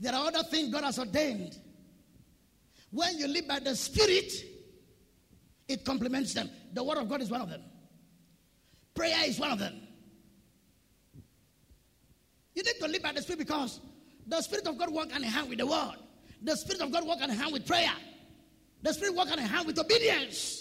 There 0.00 0.14
are 0.14 0.26
other 0.26 0.42
things 0.42 0.72
God 0.72 0.84
has 0.84 0.98
ordained. 0.98 1.56
When 2.90 3.18
you 3.18 3.28
live 3.28 3.46
by 3.46 3.60
the 3.60 3.76
Spirit, 3.76 4.32
it 5.68 5.84
complements 5.84 6.34
them. 6.34 6.50
The 6.72 6.82
Word 6.82 6.98
of 6.98 7.08
God 7.08 7.22
is 7.22 7.30
one 7.30 7.40
of 7.40 7.50
them, 7.50 7.62
prayer 8.94 9.24
is 9.26 9.38
one 9.38 9.52
of 9.52 9.58
them. 9.58 9.80
You 12.54 12.64
need 12.64 12.80
to 12.80 12.88
live 12.88 13.02
by 13.02 13.12
the 13.12 13.22
Spirit 13.22 13.38
because 13.38 13.80
the 14.26 14.42
Spirit 14.42 14.66
of 14.66 14.76
God 14.76 14.90
works 14.90 15.12
hand 15.12 15.24
in 15.24 15.30
hand 15.30 15.48
with 15.48 15.58
the 15.58 15.66
Word. 15.66 15.96
The 16.42 16.56
Spirit 16.56 16.82
of 16.82 16.90
God 16.90 17.06
works 17.06 17.20
hand 17.20 17.30
in 17.30 17.38
hand 17.38 17.52
with 17.52 17.66
prayer. 17.66 17.92
The 18.82 18.92
Spirit 18.92 19.14
works 19.14 19.28
hand 19.28 19.40
in 19.40 19.46
hand 19.46 19.66
with 19.66 19.78
obedience. 19.78 20.59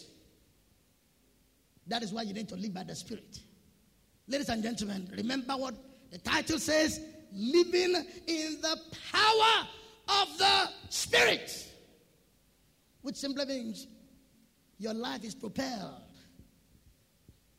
That 1.89 2.03
is 2.03 2.13
why 2.13 2.21
you 2.21 2.33
need 2.33 2.47
to 2.49 2.55
live 2.55 2.73
by 2.73 2.83
the 2.83 2.95
Spirit. 2.95 3.39
Ladies 4.27 4.49
and 4.49 4.61
gentlemen, 4.61 5.11
remember 5.17 5.53
what 5.53 5.73
the 6.11 6.19
title 6.19 6.59
says 6.59 7.01
living 7.33 7.95
in 8.27 8.61
the 8.61 8.79
power 9.11 9.67
of 10.07 10.37
the 10.37 10.69
Spirit, 10.89 11.67
which 13.01 13.15
simply 13.15 13.45
means 13.45 13.87
your 14.77 14.93
life 14.93 15.23
is 15.23 15.33
propelled 15.33 16.03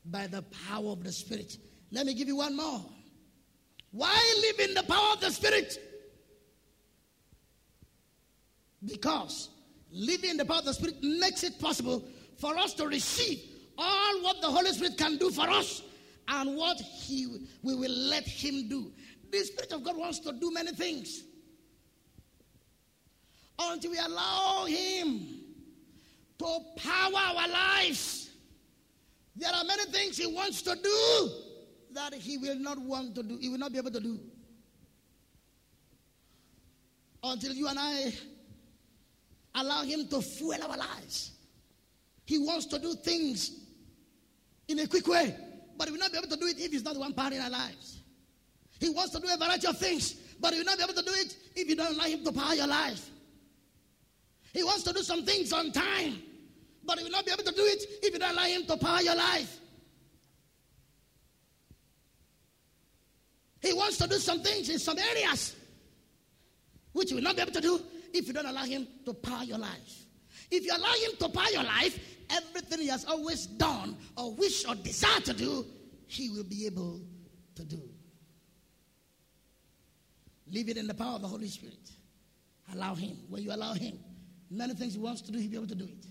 by 0.04 0.28
the 0.28 0.42
power 0.68 0.90
of 0.90 1.02
the 1.02 1.12
Spirit. 1.12 1.56
Let 1.90 2.06
me 2.06 2.14
give 2.14 2.28
you 2.28 2.36
one 2.36 2.56
more. 2.56 2.84
Why 3.90 4.34
live 4.42 4.68
in 4.68 4.74
the 4.74 4.84
power 4.84 5.14
of 5.14 5.20
the 5.20 5.30
Spirit? 5.30 5.76
Because 8.84 9.50
living 9.90 10.30
in 10.30 10.36
the 10.36 10.44
power 10.44 10.58
of 10.58 10.66
the 10.66 10.74
Spirit 10.74 11.02
makes 11.02 11.42
it 11.42 11.58
possible 11.58 12.04
for 12.38 12.56
us 12.56 12.74
to 12.74 12.86
receive 12.86 13.49
all 13.80 14.22
what 14.22 14.40
the 14.40 14.46
Holy 14.46 14.70
Spirit 14.72 14.98
can 14.98 15.16
do 15.16 15.30
for 15.30 15.48
us 15.48 15.82
and 16.28 16.56
what 16.56 16.78
He 16.80 17.26
we 17.62 17.74
will 17.74 17.90
let 17.90 18.24
Him 18.24 18.68
do. 18.68 18.92
The 19.32 19.38
Spirit 19.38 19.72
of 19.72 19.82
God 19.82 19.96
wants 19.96 20.18
to 20.20 20.32
do 20.32 20.52
many 20.52 20.72
things. 20.72 21.24
Until 23.58 23.90
we 23.90 23.98
allow 23.98 24.66
Him 24.66 25.40
to 26.38 26.58
power 26.76 27.12
our 27.14 27.48
lives. 27.48 28.30
There 29.36 29.50
are 29.52 29.64
many 29.64 29.84
things 29.86 30.18
He 30.18 30.26
wants 30.26 30.62
to 30.62 30.74
do 30.74 31.30
that 31.92 32.14
He 32.14 32.36
will 32.36 32.58
not 32.58 32.78
want 32.78 33.14
to 33.14 33.22
do, 33.22 33.38
He 33.38 33.48
will 33.48 33.58
not 33.58 33.72
be 33.72 33.78
able 33.78 33.90
to 33.90 34.00
do. 34.00 34.20
Until 37.22 37.52
you 37.52 37.68
and 37.68 37.78
I 37.78 38.12
allow 39.54 39.82
Him 39.82 40.06
to 40.08 40.20
fuel 40.20 40.62
our 40.62 40.76
lives. 40.76 41.32
He 42.24 42.38
wants 42.38 42.66
to 42.66 42.78
do 42.78 42.94
things 42.94 43.59
in 44.70 44.78
a 44.78 44.86
quick 44.86 45.06
way, 45.06 45.34
but 45.76 45.88
He 45.88 45.92
will 45.92 46.00
not 46.00 46.12
be 46.12 46.18
able 46.18 46.28
to 46.28 46.36
do 46.36 46.46
it 46.46 46.58
if 46.58 46.72
He's 46.72 46.84
not 46.84 46.94
the 46.94 47.00
one 47.00 47.12
powering 47.12 47.40
our 47.40 47.50
lives. 47.50 48.02
He 48.78 48.88
wants 48.88 49.12
to 49.12 49.20
do 49.20 49.28
a 49.32 49.36
variety 49.36 49.66
of 49.66 49.78
things, 49.78 50.14
but 50.40 50.52
He 50.52 50.60
will 50.60 50.66
not 50.66 50.78
be 50.78 50.84
able 50.84 50.94
to 50.94 51.02
do 51.02 51.12
it 51.12 51.36
if 51.56 51.68
you 51.68 51.76
don't 51.76 51.94
allow 51.94 52.04
Him 52.04 52.24
to 52.24 52.32
power 52.32 52.54
your 52.54 52.66
life. 52.66 53.10
He 54.52 54.62
wants 54.64 54.82
to 54.84 54.92
do 54.92 55.02
some 55.02 55.24
things 55.24 55.52
on 55.52 55.70
time, 55.72 56.22
but 56.84 56.98
He 56.98 57.04
will 57.04 57.12
not 57.12 57.26
be 57.26 57.32
able 57.32 57.44
to 57.44 57.52
do 57.52 57.62
it 57.62 57.84
if 58.02 58.12
you 58.12 58.18
don't 58.18 58.32
allow 58.32 58.44
Him 58.44 58.66
to 58.66 58.76
power 58.76 59.02
your 59.02 59.16
life. 59.16 59.58
He 63.60 63.72
wants 63.74 63.98
to 63.98 64.08
do 64.08 64.16
some 64.16 64.42
things 64.42 64.70
in 64.70 64.78
some 64.78 64.98
areas 64.98 65.54
which 66.92 67.10
you 67.10 67.16
will 67.16 67.22
not 67.22 67.36
be 67.36 67.42
able 67.42 67.52
to 67.52 67.60
do 67.60 67.80
if 68.12 68.26
you 68.26 68.32
don't 68.32 68.46
allow 68.46 68.64
Him 68.64 68.86
to 69.04 69.14
power 69.14 69.44
your 69.44 69.58
life. 69.58 69.99
If 70.50 70.64
you 70.64 70.72
allow 70.72 70.92
Him 70.92 71.12
to 71.20 71.28
power 71.28 71.50
your 71.52 71.62
life, 71.62 71.98
everything 72.30 72.80
He 72.80 72.88
has 72.88 73.04
always 73.04 73.46
done 73.46 73.96
or 74.16 74.34
wish 74.34 74.66
or 74.66 74.74
desire 74.74 75.20
to 75.20 75.32
do, 75.32 75.66
He 76.06 76.30
will 76.30 76.44
be 76.44 76.66
able 76.66 77.00
to 77.54 77.64
do. 77.64 77.80
Leave 80.50 80.68
it 80.68 80.76
in 80.76 80.86
the 80.86 80.94
power 80.94 81.14
of 81.14 81.22
the 81.22 81.28
Holy 81.28 81.48
Spirit. 81.48 81.90
Allow 82.74 82.94
Him. 82.94 83.16
When 83.28 83.42
you 83.42 83.52
allow 83.52 83.74
Him, 83.74 83.98
many 84.50 84.74
things 84.74 84.94
He 84.94 84.98
wants 84.98 85.20
to 85.22 85.32
do, 85.32 85.38
He'll 85.38 85.50
be 85.50 85.56
able 85.56 85.68
to 85.68 85.74
do 85.74 85.84
it. 85.84 86.06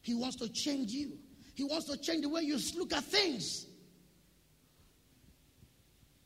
He 0.00 0.14
wants 0.14 0.36
to 0.36 0.48
change 0.48 0.92
you, 0.92 1.18
He 1.54 1.64
wants 1.64 1.86
to 1.86 1.96
change 1.96 2.22
the 2.22 2.28
way 2.28 2.42
you 2.42 2.58
look 2.76 2.92
at 2.92 3.02
things. 3.02 3.66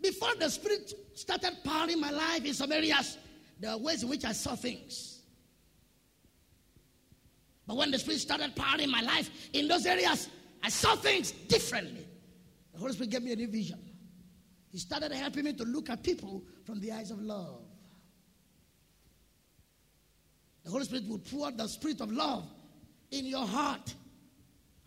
Before 0.02 0.34
the 0.34 0.50
Spirit 0.50 0.92
started 1.14 1.58
powering 1.64 2.00
my 2.00 2.10
life 2.10 2.44
in 2.44 2.54
some 2.54 2.72
areas, 2.72 3.16
there 3.58 3.70
are 3.70 3.78
ways 3.78 4.02
in 4.02 4.08
which 4.08 4.24
I 4.24 4.32
saw 4.32 4.54
things. 4.54 5.09
But 7.70 7.76
when 7.76 7.92
the 7.92 8.00
Spirit 8.00 8.18
started 8.18 8.56
powering 8.56 8.90
my 8.90 9.00
life 9.00 9.30
in 9.52 9.68
those 9.68 9.86
areas, 9.86 10.28
I 10.60 10.68
saw 10.70 10.96
things 10.96 11.30
differently. 11.30 12.04
The 12.72 12.80
Holy 12.80 12.92
Spirit 12.94 13.10
gave 13.10 13.22
me 13.22 13.30
a 13.30 13.36
new 13.36 13.46
vision. 13.46 13.78
He 14.72 14.78
started 14.78 15.12
helping 15.12 15.44
me 15.44 15.52
to 15.52 15.62
look 15.62 15.88
at 15.88 16.02
people 16.02 16.42
from 16.64 16.80
the 16.80 16.90
eyes 16.90 17.12
of 17.12 17.22
love. 17.22 17.62
The 20.64 20.70
Holy 20.72 20.84
Spirit 20.84 21.06
will 21.08 21.20
pour 21.20 21.52
the 21.52 21.68
spirit 21.68 22.00
of 22.00 22.10
love 22.10 22.44
in 23.12 23.24
your 23.24 23.46
heart. 23.46 23.94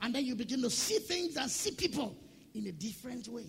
And 0.02 0.14
then 0.14 0.26
you 0.26 0.36
begin 0.36 0.62
to 0.64 0.70
see 0.70 1.00
things 1.00 1.38
and 1.38 1.50
see 1.50 1.72
people 1.72 2.14
in 2.54 2.68
a 2.68 2.74
different 2.74 3.30
way. 3.30 3.46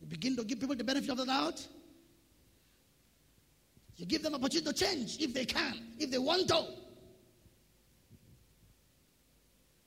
You 0.00 0.08
begin 0.08 0.34
to 0.34 0.42
give 0.42 0.58
people 0.58 0.74
the 0.74 0.82
benefit 0.82 1.10
of 1.10 1.18
the 1.18 1.26
doubt. 1.26 1.64
Give 4.08 4.22
them 4.22 4.34
opportunity 4.34 4.72
to 4.72 4.72
change 4.72 5.18
if 5.20 5.32
they 5.32 5.44
can, 5.44 5.74
if 5.98 6.10
they 6.10 6.18
want 6.18 6.48
to. 6.48 6.64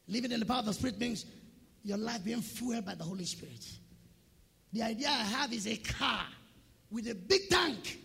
Living 0.07 0.31
in 0.31 0.39
the 0.39 0.45
power 0.45 0.59
of 0.59 0.65
the 0.65 0.73
Spirit 0.73 0.99
means 0.99 1.25
your 1.83 1.97
life 1.97 2.23
being 2.23 2.41
fueled 2.41 2.85
by 2.85 2.95
the 2.95 3.03
Holy 3.03 3.25
Spirit. 3.25 3.65
The 4.71 4.83
idea 4.83 5.09
I 5.09 5.23
have 5.23 5.51
is 5.51 5.67
a 5.67 5.77
car 5.77 6.25
with 6.91 7.09
a 7.09 7.15
big 7.15 7.49
tank 7.49 7.99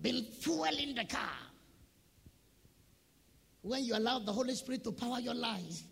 being 0.00 0.24
fueling 0.40 0.94
the 0.94 1.04
car. 1.04 1.30
When 3.62 3.84
you 3.84 3.96
allow 3.96 4.20
the 4.20 4.32
Holy 4.32 4.54
Spirit 4.54 4.84
to 4.84 4.92
power 4.92 5.20
your 5.20 5.34
life, 5.34 5.82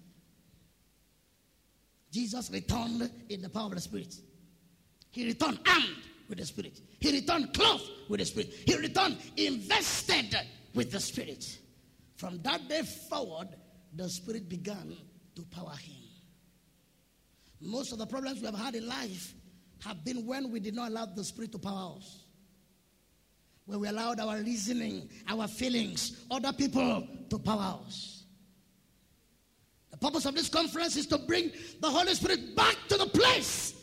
Jesus 2.11 2.51
returned 2.51 3.11
in 3.29 3.43
the 3.43 3.49
power 3.49 3.67
of 3.67 3.75
the 3.75 3.81
Spirit. 3.81 4.15
He 5.11 5.27
returned 5.27 5.59
armed 5.67 6.03
with 6.29 6.39
the 6.39 6.47
Spirit. 6.47 6.81
He 7.01 7.13
returned 7.13 7.53
clothed 7.55 7.85
with 8.09 8.21
the 8.21 8.27
Spirit. 8.27 8.53
He 8.67 8.77
returned 8.77 9.19
invested 9.37 10.37
with 10.75 10.91
the 10.91 11.01
Spirit. 11.01 11.59
From 12.17 12.41
that 12.43 12.69
day 12.69 12.83
forward, 12.83 13.49
the 13.95 14.09
Spirit 14.09 14.49
began 14.49 14.97
to 15.35 15.43
power 15.45 15.75
him. 15.77 15.97
Most 17.61 17.93
of 17.93 17.99
the 17.99 18.07
problems 18.07 18.41
we 18.41 18.47
have 18.47 18.55
had 18.55 18.75
in 18.75 18.87
life 18.87 19.35
have 19.85 20.05
been 20.05 20.27
when 20.27 20.51
we 20.51 20.61
did 20.61 20.75
not 20.75 20.91
allow 20.91 21.07
the 21.07 21.25
Spirit 21.25 21.53
to 21.53 21.59
power 21.59 21.95
us. 21.97 22.25
When 23.67 23.81
we 23.81 23.89
allowed 23.89 24.21
our 24.21 24.39
reasoning, 24.39 25.09
our 25.29 25.49
feelings, 25.49 26.25
other 26.31 26.53
people 26.53 27.07
to 27.29 27.39
power 27.39 27.79
us. 27.87 28.25
The 29.91 29.97
purpose 29.97 30.27
of 30.27 30.35
this 30.35 30.49
conference 30.49 30.97
is 30.97 31.07
to 31.09 31.19
bring 31.19 31.51
the 31.81 31.91
Holy 31.91 32.15
Spirit 32.15 32.55
back 32.55 32.77
to 32.89 32.99
the 32.99 33.07
place 33.07 33.75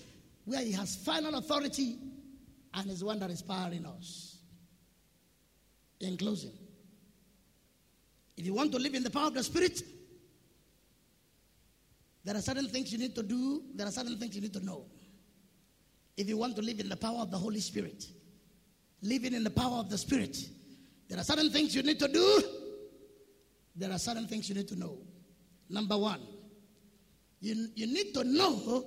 where 0.45 0.61
He 0.61 0.71
has 0.71 0.95
final 0.95 1.35
authority 1.35 1.97
and 2.73 2.89
is 2.89 2.99
the 2.99 3.05
one 3.05 3.19
that 3.19 3.29
is 3.29 3.41
powering 3.41 3.85
us. 3.85 4.37
In 5.99 6.17
closing, 6.17 6.51
if 8.35 8.45
you 8.45 8.53
want 8.53 8.71
to 8.73 8.77
live 8.77 8.93
in 8.93 9.03
the 9.03 9.09
power 9.09 9.27
of 9.27 9.33
the 9.35 9.43
Spirit, 9.43 9.81
there 12.25 12.35
are 12.35 12.41
certain 12.41 12.67
things 12.67 12.91
you 12.91 12.97
need 12.97 13.15
to 13.15 13.23
do, 13.23 13.63
there 13.75 13.87
are 13.87 13.91
certain 13.91 14.17
things 14.17 14.35
you 14.35 14.41
need 14.41 14.53
to 14.53 14.65
know. 14.65 14.85
If 16.17 16.27
you 16.27 16.37
want 16.37 16.55
to 16.57 16.61
live 16.61 16.79
in 16.79 16.89
the 16.89 16.95
power 16.95 17.19
of 17.19 17.31
the 17.31 17.37
Holy 17.37 17.59
Spirit, 17.59 18.05
living 19.01 19.33
in 19.33 19.43
the 19.43 19.49
power 19.49 19.77
of 19.77 19.89
the 19.89 19.97
Spirit, 19.97 20.37
there 21.09 21.19
are 21.19 21.23
certain 21.23 21.49
things 21.51 21.75
you 21.75 21.83
need 21.83 21.99
to 21.99 22.07
do, 22.07 22.43
there 23.75 23.91
are 23.91 23.99
certain 23.99 24.27
things 24.27 24.49
you 24.49 24.55
need 24.55 24.67
to 24.67 24.75
know. 24.75 24.97
Number 25.69 25.97
one, 25.97 26.21
you, 27.39 27.67
you 27.75 27.87
need 27.87 28.13
to 28.13 28.23
know 28.23 28.85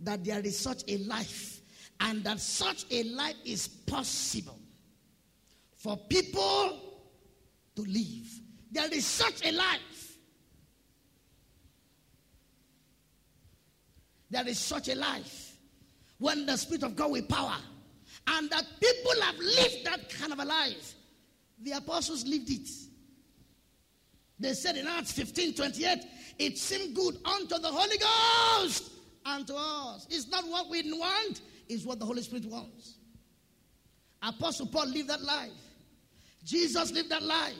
that 0.00 0.24
there 0.24 0.40
is 0.40 0.58
such 0.58 0.82
a 0.88 0.98
life 0.98 1.57
and 2.00 2.22
that 2.24 2.40
such 2.40 2.84
a 2.90 3.02
life 3.04 3.36
is 3.44 3.68
possible 3.68 4.58
for 5.76 5.96
people 5.96 6.80
to 7.76 7.82
live. 7.82 8.28
There 8.70 8.92
is 8.92 9.06
such 9.06 9.44
a 9.44 9.52
life. 9.52 10.16
There 14.30 14.46
is 14.46 14.58
such 14.58 14.88
a 14.88 14.94
life 14.94 15.56
when 16.18 16.46
the 16.46 16.56
Spirit 16.56 16.82
of 16.82 16.96
God 16.96 17.12
will 17.12 17.22
power, 17.22 17.56
and 18.26 18.50
that 18.50 18.64
people 18.80 19.22
have 19.22 19.38
lived 19.38 19.84
that 19.84 20.10
kind 20.10 20.32
of 20.32 20.40
a 20.40 20.44
life. 20.44 20.94
The 21.62 21.72
apostles 21.72 22.26
lived 22.26 22.50
it. 22.50 22.68
They 24.38 24.52
said 24.52 24.76
in 24.76 24.86
Acts 24.86 25.12
15 25.12 25.54
28, 25.54 26.04
it 26.38 26.58
seemed 26.58 26.94
good 26.94 27.16
unto 27.24 27.58
the 27.58 27.68
Holy 27.68 27.96
Ghost 27.98 28.90
and 29.24 29.46
to 29.46 29.54
us. 29.56 30.06
It's 30.10 30.28
not 30.28 30.46
what 30.48 30.68
we 30.68 30.82
want, 30.92 31.40
it's 31.68 31.84
what 31.84 31.98
the 31.98 32.04
Holy 32.04 32.22
Spirit 32.22 32.46
wants. 32.46 32.94
Apostle 34.22 34.66
Paul 34.66 34.88
lived 34.88 35.08
that 35.08 35.22
life. 35.22 35.50
Jesus 36.44 36.92
lived 36.92 37.10
that 37.10 37.22
life. 37.22 37.54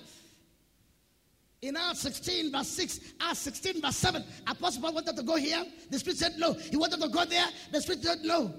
In 1.60 1.76
Acts 1.76 2.01
16, 2.01 2.52
verse 2.52 2.68
6, 2.68 3.01
Acts 3.20 3.40
16, 3.40 3.82
verse 3.82 3.97
7, 3.97 4.24
Apostle 4.47 4.82
Paul 4.82 4.94
wanted 4.94 5.16
to 5.16 5.22
go 5.22 5.36
here. 5.36 5.64
The 5.90 5.98
Spirit 5.98 6.18
said 6.18 6.32
no. 6.39 6.52
He 6.52 6.76
wanted 6.76 7.01
to 7.01 7.09
go 7.09 7.24
there. 7.24 7.47
The 7.72 7.80
Spirit 7.80 8.02
said 8.02 8.18
no. 8.22 8.55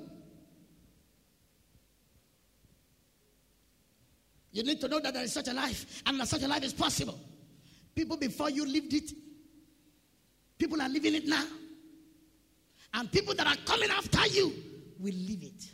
You 4.51 4.63
need 4.63 4.81
to 4.81 4.87
know 4.87 4.99
that 4.99 5.13
there 5.13 5.23
is 5.23 5.31
such 5.31 5.47
a 5.47 5.53
life, 5.53 6.01
and 6.05 6.19
that 6.19 6.27
such 6.27 6.43
a 6.43 6.47
life 6.47 6.63
is 6.63 6.73
possible. 6.73 7.19
People 7.95 8.17
before 8.17 8.49
you 8.49 8.65
lived 8.65 8.93
it, 8.93 9.11
people 10.57 10.81
are 10.81 10.89
living 10.89 11.15
it 11.15 11.27
now. 11.27 11.45
And 12.93 13.11
people 13.11 13.35
that 13.35 13.45
are 13.45 13.55
coming 13.65 13.89
after 13.91 14.25
you 14.27 14.51
will 14.99 15.13
leave 15.13 15.43
it. 15.43 15.71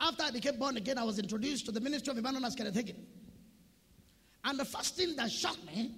After 0.00 0.24
I 0.24 0.30
became 0.30 0.58
born 0.58 0.76
again, 0.76 0.98
I 0.98 1.04
was 1.04 1.18
introduced 1.18 1.66
to 1.66 1.72
the 1.72 1.80
ministry 1.80 2.10
of 2.10 2.18
Emmanuel 2.18 2.44
as 2.46 2.54
Kenneth 2.54 2.74
Hagin. 2.74 2.96
And 4.44 4.58
the 4.58 4.64
first 4.64 4.96
thing 4.96 5.16
that 5.16 5.30
shocked 5.30 5.64
me 5.66 5.92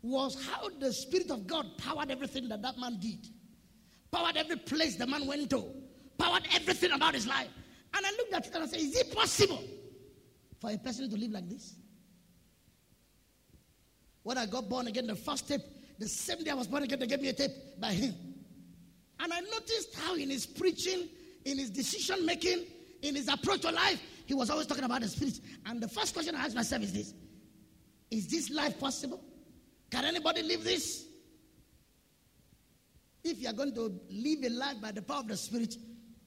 was 0.00 0.42
how 0.46 0.68
the 0.78 0.92
Spirit 0.92 1.30
of 1.30 1.46
God 1.46 1.66
powered 1.76 2.10
everything 2.10 2.48
that 2.48 2.62
that 2.62 2.78
man 2.78 2.98
did, 2.98 3.26
powered 4.10 4.36
every 4.36 4.56
place 4.56 4.96
the 4.96 5.06
man 5.06 5.26
went 5.26 5.50
to, 5.50 5.64
powered 6.16 6.46
everything 6.54 6.92
about 6.92 7.14
his 7.14 7.26
life. 7.26 7.48
And 7.94 8.06
I 8.06 8.10
looked 8.12 8.32
at 8.32 8.46
it 8.46 8.54
and 8.54 8.64
I 8.64 8.66
said, 8.66 8.80
Is 8.80 8.96
it 8.96 9.14
possible 9.14 9.62
for 10.60 10.70
a 10.70 10.78
person 10.78 11.10
to 11.10 11.16
live 11.16 11.32
like 11.32 11.48
this? 11.48 11.74
When 14.22 14.38
I 14.38 14.46
got 14.46 14.68
born 14.68 14.86
again, 14.86 15.06
the 15.06 15.16
first 15.16 15.46
step 15.46 15.60
The 15.98 16.08
same 16.08 16.44
day 16.44 16.50
I 16.50 16.54
was 16.54 16.68
born 16.68 16.82
again, 16.84 16.98
they 17.00 17.06
gave 17.06 17.20
me 17.20 17.28
a 17.28 17.32
tape 17.32 17.50
by 17.80 17.92
him. 17.92 18.14
And 19.20 19.32
I 19.32 19.40
noticed 19.40 19.94
how 19.96 20.14
in 20.14 20.30
his 20.30 20.46
preaching, 20.46 21.08
in 21.44 21.58
his 21.58 21.70
decision 21.70 22.24
making, 22.24 22.66
in 23.02 23.16
his 23.16 23.28
approach 23.28 23.62
to 23.62 23.70
life, 23.72 24.00
he 24.26 24.34
was 24.34 24.50
always 24.50 24.66
talking 24.66 24.84
about 24.84 25.00
the 25.00 25.08
spirit. 25.08 25.40
And 25.66 25.80
the 25.80 25.88
first 25.88 26.14
question 26.14 26.34
I 26.34 26.44
asked 26.44 26.54
myself 26.54 26.82
is 26.82 26.92
this 26.92 27.14
Is 28.10 28.28
this 28.28 28.50
life 28.50 28.78
possible? 28.78 29.20
Can 29.90 30.04
anybody 30.04 30.42
live 30.42 30.62
this? 30.62 31.06
If 33.24 33.40
you 33.42 33.48
are 33.48 33.52
going 33.52 33.74
to 33.74 34.00
live 34.10 34.44
a 34.44 34.50
life 34.50 34.80
by 34.80 34.92
the 34.92 35.02
power 35.02 35.20
of 35.20 35.28
the 35.28 35.36
spirit, 35.36 35.76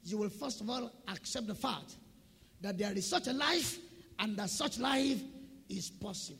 you 0.04 0.18
will 0.18 0.30
first 0.30 0.62
of 0.62 0.70
all 0.70 0.92
accept 1.08 1.48
the 1.48 1.56
fact 1.56 1.96
that 2.60 2.78
there 2.78 2.92
is 2.92 3.08
such 3.08 3.28
a 3.28 3.34
life 3.34 3.78
and 4.20 4.36
that 4.38 4.50
such 4.50 4.78
life 4.78 5.22
is 5.70 5.90
possible. 5.90 6.40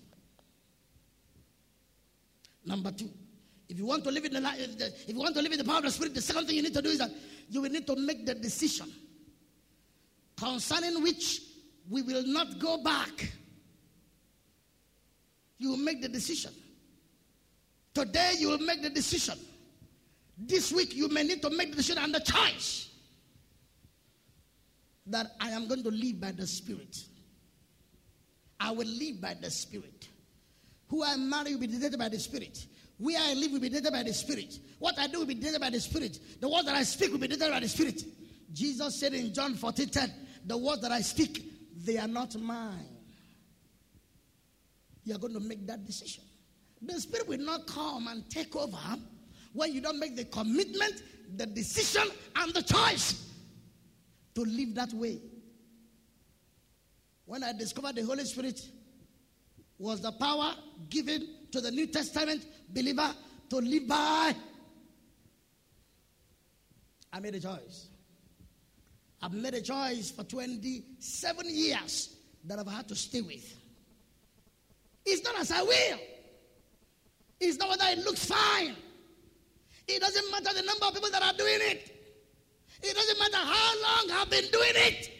Number 2.66 2.92
two, 2.92 3.10
if 3.72 3.78
you 3.78 3.86
want 3.86 4.04
to 4.04 4.12
live 4.12 4.26
in 4.26 4.34
the 4.34 4.94
if 5.08 5.14
you 5.16 5.18
want 5.18 5.34
to 5.34 5.42
live 5.42 5.54
in 5.54 5.58
the 5.58 5.64
power 5.64 5.78
of 5.78 5.84
the 5.84 5.92
spirit, 5.92 6.14
the 6.14 6.22
second 6.22 6.46
thing 6.46 6.58
you 6.58 6.62
need 6.62 6.74
to 6.74 6.82
do 6.82 6.90
is 6.90 6.98
that 6.98 7.10
you 7.50 7.62
will 7.62 7.70
need 7.70 7.88
to 7.88 7.96
make 7.96 8.26
the 8.26 8.36
decision 8.36 8.92
concerning 10.38 11.02
which 11.02 11.42
we 11.90 12.02
will 12.02 12.28
not 12.28 12.60
go 12.60 12.84
back. 12.84 13.32
You 15.58 15.70
will 15.70 15.78
make 15.78 16.02
the 16.02 16.10
decision. 16.10 16.52
Today 17.94 18.34
you 18.40 18.50
will 18.50 18.58
make 18.58 18.82
the 18.82 18.90
decision. 18.90 19.40
This 20.38 20.74
week 20.74 20.94
you 20.94 21.08
may 21.08 21.24
need 21.24 21.42
to 21.42 21.50
make 21.50 21.70
the 21.70 21.78
decision 21.78 22.04
and 22.04 22.14
the 22.14 22.20
choice 22.20 22.90
that 25.06 25.28
I 25.40 25.52
am 25.52 25.70
going 25.70 25.84
to 25.84 25.92
live 25.92 26.20
by 26.20 26.34
the 26.34 26.46
Spirit. 26.46 27.06
I 28.60 28.72
will 28.72 28.88
live 28.88 29.22
by 29.22 29.36
the 29.40 29.50
Spirit. 29.50 30.10
Who 30.90 31.06
I 31.06 31.16
marry 31.16 31.54
will 31.54 31.62
be 31.62 31.68
dictated 31.68 31.98
by 31.98 32.10
the 32.10 32.20
Spirit. 32.20 32.68
Where 33.02 33.20
I 33.20 33.34
live 33.34 33.52
will 33.52 33.60
be 33.60 33.68
dictated 33.68 33.92
by 33.92 34.04
the 34.04 34.14
Spirit. 34.14 34.60
What 34.78 35.00
I 35.00 35.08
do 35.08 35.18
will 35.18 35.26
be 35.26 35.34
dictated 35.34 35.60
by 35.60 35.72
the 35.72 35.80
Spirit. 35.80 36.20
The 36.40 36.48
words 36.48 36.66
that 36.66 36.76
I 36.76 36.84
speak 36.84 37.12
will 37.12 37.18
be 37.18 37.28
dictated 37.28 37.52
by 37.52 37.60
the 37.60 37.68
Spirit. 37.68 38.04
Jesus 38.54 39.00
said 39.00 39.16
in 39.16 39.34
John 39.34 39.56
14 39.56 39.90
10, 39.90 40.14
The 40.46 40.56
words 40.56 40.84
that 40.84 40.92
I 40.92 41.02
speak, 41.02 41.44
they 41.84 41.98
are 41.98 42.08
not 42.08 42.36
mine. 42.36 42.86
You 45.04 45.16
are 45.16 45.18
going 45.18 45.34
to 45.34 45.40
make 45.40 45.66
that 45.66 45.84
decision. 45.84 46.24
The 46.80 47.02
Spirit 47.02 47.28
will 47.28 47.40
not 47.40 47.66
come 47.66 48.08
and 48.08 48.30
take 48.30 48.56
over 48.56 48.78
when 49.54 49.74
you 49.74 49.82
don't 49.82 49.98
make 49.98 50.16
the 50.16 50.26
commitment, 50.26 51.02
the 51.38 51.48
decision, 51.48 52.04
and 52.36 52.54
the 52.54 52.62
choice 52.62 53.32
to 54.36 54.42
live 54.42 54.76
that 54.76 54.94
way. 54.94 55.20
When 57.26 57.44
I 57.44 57.54
discovered 57.54 57.96
the 57.96 58.04
Holy 58.04 58.26
Spirit 58.26 58.62
was 59.80 60.02
the 60.02 60.12
power 60.12 60.54
given 60.92 61.28
to 61.52 61.62
the 61.62 61.72
New 61.72 61.88
Testament 61.88 62.46
believer 62.70 63.14
to 63.50 63.58
live 63.58 63.88
by, 63.88 64.36
I 67.14 67.20
made 67.20 67.36
a 67.36 67.40
choice. 67.40 67.88
I've 69.22 69.34
made 69.34 69.54
a 69.54 69.62
choice 69.62 70.12
for 70.12 70.24
27 70.24 71.46
years 71.50 72.16
that 72.46 72.58
I've 72.58 72.68
had 72.68 72.88
to 72.88 72.96
stay 72.96 73.22
with. 73.22 73.58
It's 75.06 75.24
not 75.24 75.40
as 75.40 75.52
I 75.52 75.62
will. 75.62 76.00
It's 77.40 77.58
not 77.58 77.70
whether 77.70 77.86
it 77.90 78.00
looks 78.00 78.26
fine. 78.26 78.76
It 79.88 80.00
doesn't 80.00 80.32
matter 80.32 80.54
the 80.56 80.64
number 80.64 80.86
of 80.86 80.94
people 80.94 81.10
that 81.12 81.24
are 81.24 81.34
doing 81.34 81.60
it. 81.60 81.98
It 82.82 82.96
doesn't 82.96 83.20
matter 83.20 83.38
how 83.38 83.82
long 83.82 84.20
I've 84.20 84.30
been 84.30 84.50
doing 84.52 84.72
it. 84.76 85.12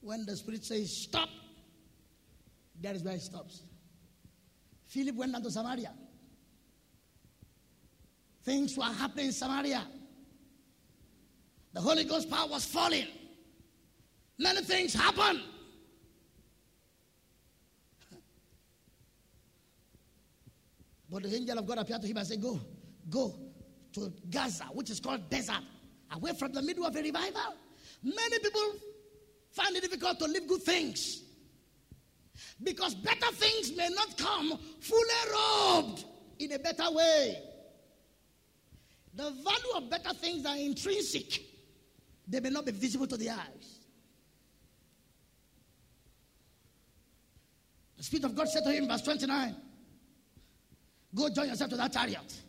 When 0.00 0.26
the 0.26 0.36
Spirit 0.36 0.64
says 0.64 0.94
stop, 0.94 1.28
that 2.80 2.96
is 2.96 3.02
where 3.02 3.14
it 3.14 3.22
stops. 3.22 3.62
Philip 4.92 5.16
went 5.16 5.32
down 5.32 5.42
to 5.42 5.50
Samaria. 5.50 5.90
Things 8.44 8.76
were 8.76 8.84
happening 8.84 9.26
in 9.26 9.32
Samaria. 9.32 9.86
The 11.72 11.80
Holy 11.80 12.04
Ghost 12.04 12.28
power 12.28 12.46
was 12.46 12.66
falling. 12.66 13.06
Many 14.38 14.60
things 14.60 14.92
happened. 14.92 15.40
But 21.10 21.22
the 21.22 21.34
angel 21.36 21.58
of 21.58 21.66
God 21.66 21.78
appeared 21.78 22.02
to 22.02 22.08
him 22.08 22.18
and 22.18 22.26
said, 22.26 22.42
Go, 22.42 22.60
go 23.08 23.34
to 23.94 24.12
Gaza, 24.28 24.64
which 24.72 24.90
is 24.90 25.00
called 25.00 25.30
desert, 25.30 25.62
away 26.10 26.32
from 26.38 26.52
the 26.52 26.60
middle 26.60 26.84
of 26.84 26.94
a 26.94 27.00
revival. 27.00 27.54
Many 28.02 28.38
people 28.40 28.74
find 29.52 29.74
it 29.74 29.80
difficult 29.84 30.18
to 30.18 30.26
live 30.26 30.46
good 30.46 30.62
things 30.62 31.21
because 32.62 32.94
better 32.94 33.32
things 33.32 33.76
may 33.76 33.88
not 33.88 34.16
come 34.16 34.58
fully 34.80 35.32
robed 35.32 36.04
in 36.38 36.52
a 36.52 36.58
better 36.58 36.90
way. 36.90 37.38
The 39.14 39.30
value 39.30 39.72
of 39.76 39.90
better 39.90 40.14
things 40.14 40.46
are 40.46 40.56
intrinsic, 40.56 41.40
they 42.26 42.40
may 42.40 42.50
not 42.50 42.64
be 42.64 42.72
visible 42.72 43.06
to 43.06 43.16
the 43.16 43.30
eyes. 43.30 43.78
The 47.98 48.04
Spirit 48.04 48.24
of 48.24 48.34
God 48.34 48.48
said 48.48 48.64
to 48.64 48.72
him, 48.72 48.88
verse 48.88 49.02
29, 49.02 49.54
Go 51.14 51.28
join 51.28 51.48
yourself 51.48 51.70
to 51.70 51.76
that 51.76 51.92
chariot. 51.92 52.40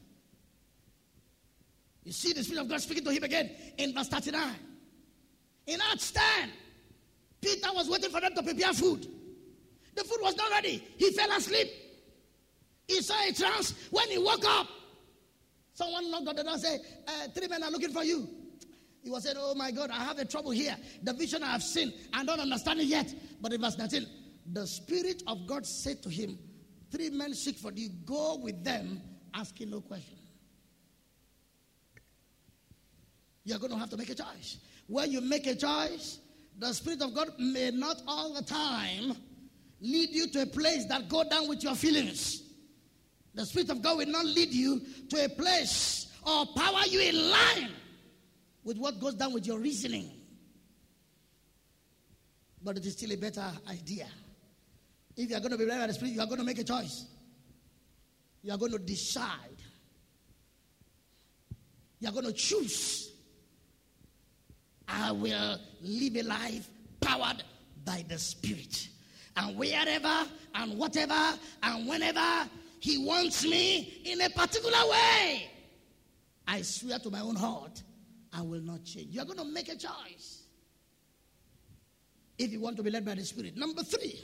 You 2.04 2.12
see 2.12 2.34
the 2.34 2.44
Spirit 2.44 2.62
of 2.62 2.70
God 2.70 2.82
speaking 2.82 3.04
to 3.04 3.12
him 3.12 3.24
again 3.24 3.52
in 3.78 3.94
verse 3.94 4.08
39. 4.08 4.42
In 5.68 5.80
Acts 5.92 6.12
10, 6.12 6.50
Peter 7.42 7.70
was 7.74 7.90
waiting 7.90 8.10
for 8.10 8.20
them 8.20 8.34
to 8.36 8.44
prepare 8.44 8.74
food. 8.74 9.08
The 9.96 10.04
food 10.04 10.20
was 10.22 10.36
not 10.36 10.52
ready. 10.52 10.84
He 10.98 11.12
fell 11.12 11.32
asleep. 11.32 11.68
He 12.88 13.02
saw 13.02 13.16
a 13.28 13.32
trance. 13.32 13.74
When 13.92 14.10
he 14.10 14.18
woke 14.18 14.46
up, 14.46 14.68
someone 15.74 16.10
knocked 16.12 16.28
on 16.28 16.36
the 16.36 16.44
door 16.44 16.54
and 16.54 16.62
said, 16.62 16.80
uh, 17.08 17.28
Three 17.34 17.48
men 17.48 17.64
are 17.64 17.72
looking 17.72 17.92
for 17.92 18.04
you. 18.04 18.28
He 19.04 19.10
was 19.10 19.24
saying, 19.24 19.36
Oh 19.40 19.54
my 19.56 19.72
God, 19.72 19.90
I 19.92 20.04
have 20.04 20.18
a 20.20 20.26
trouble 20.26 20.52
here. 20.52 20.76
The 21.04 21.14
vision 21.14 21.44
I 21.44 21.52
have 21.52 21.64
seen, 21.64 21.94
I 22.14 22.24
don't 22.24 22.40
understand 22.40 22.80
it 22.80 22.86
yet. 22.86 23.14
But 23.42 23.54
in 23.54 23.62
verse 23.62 23.78
19, 23.78 24.08
the 24.52 24.66
Spirit 24.66 25.24
of 25.28 25.46
God 25.46 25.66
said 25.66 26.02
to 26.04 26.10
him, 26.10 26.38
Three 26.92 27.10
men 27.10 27.34
seek 27.34 27.58
for 27.58 27.72
thee. 27.72 27.90
Go 28.06 28.38
with 28.38 28.64
them, 28.64 29.02
asking 29.34 29.72
no 29.72 29.82
question. 29.82 30.18
You're 33.44 33.60
going 33.60 33.72
to 33.72 33.78
have 33.78 33.90
to 33.90 33.98
make 33.98 34.10
a 34.10 34.16
choice. 34.16 34.58
When 34.88 35.12
you 35.12 35.20
make 35.20 35.48
a 35.48 35.56
choice, 35.56 36.20
the 36.58 36.72
Spirit 36.74 37.02
of 37.02 37.14
God 37.14 37.30
may 37.40 37.72
not 37.72 38.02
all 38.08 38.34
the 38.34 38.44
time 38.44 39.18
lead 39.84 40.10
you 40.10 40.28
to 40.30 40.42
a 40.42 40.46
place 40.48 40.86
that 40.86 41.08
go 41.08 41.24
down 41.30 41.48
with 41.48 41.64
your 41.64 41.76
feelings. 41.76 42.42
The 43.36 43.46
Spirit 43.46 43.70
of 43.70 43.82
God 43.82 44.00
will 44.00 44.08
not 44.08 44.26
lead 44.26 44.52
you 44.52 44.82
to 45.10 45.26
a 45.26 45.30
place 45.30 46.08
or 46.26 46.48
power 46.56 46.82
you 46.88 47.02
in 47.02 47.30
line 47.30 47.70
with 48.64 48.78
what 48.78 49.00
goes 49.00 49.14
down 49.14 49.34
with 49.34 49.46
your 49.46 49.60
reasoning. 49.60 50.10
But 52.64 52.78
it 52.78 52.86
is 52.86 52.94
still 52.94 53.12
a 53.12 53.18
better 53.18 53.46
idea. 53.70 54.08
If 55.16 55.30
you 55.30 55.36
are 55.36 55.40
going 55.40 55.52
to 55.52 55.58
be 55.58 55.66
led 55.66 55.80
by 55.80 55.88
the 55.88 55.94
Spirit, 55.94 56.14
you 56.14 56.22
are 56.22 56.28
going 56.28 56.40
to 56.40 56.46
make 56.46 56.60
a 56.60 56.64
choice. 56.64 57.06
You 58.42 58.54
are 58.54 58.58
going 58.58 58.72
to 58.72 58.80
decide. 58.80 59.30
You 62.00 62.10
are 62.10 62.12
going 62.12 62.26
to 62.26 62.34
choose 62.34 63.14
I 64.88 65.12
will 65.12 65.58
live 65.82 66.16
a 66.18 66.24
life 66.24 66.70
powered 67.02 67.44
by 67.84 68.06
the 68.08 68.18
Spirit. 68.20 68.90
And 69.36 69.58
wherever 69.58 70.28
and 70.56 70.78
whatever 70.78 71.38
and 71.64 71.88
whenever 71.88 72.50
He 72.80 72.98
wants 72.98 73.44
me 73.44 74.02
in 74.06 74.22
a 74.22 74.30
particular 74.30 74.78
way, 74.90 75.50
I 76.48 76.62
swear 76.62 77.00
to 77.00 77.10
my 77.10 77.22
own 77.22 77.36
heart, 77.36 77.82
I 78.32 78.42
will 78.42 78.62
not 78.62 78.84
change. 78.84 79.08
You're 79.10 79.26
going 79.26 79.38
to 79.38 79.46
make 79.46 79.70
a 79.70 79.76
choice 79.76 80.44
if 82.38 82.52
you 82.52 82.60
want 82.60 82.78
to 82.78 82.84
be 82.84 82.90
led 82.90 83.06
by 83.06 83.16
the 83.16 83.24
Spirit. 83.24 83.56
Number 83.56 83.84
three, 83.84 84.20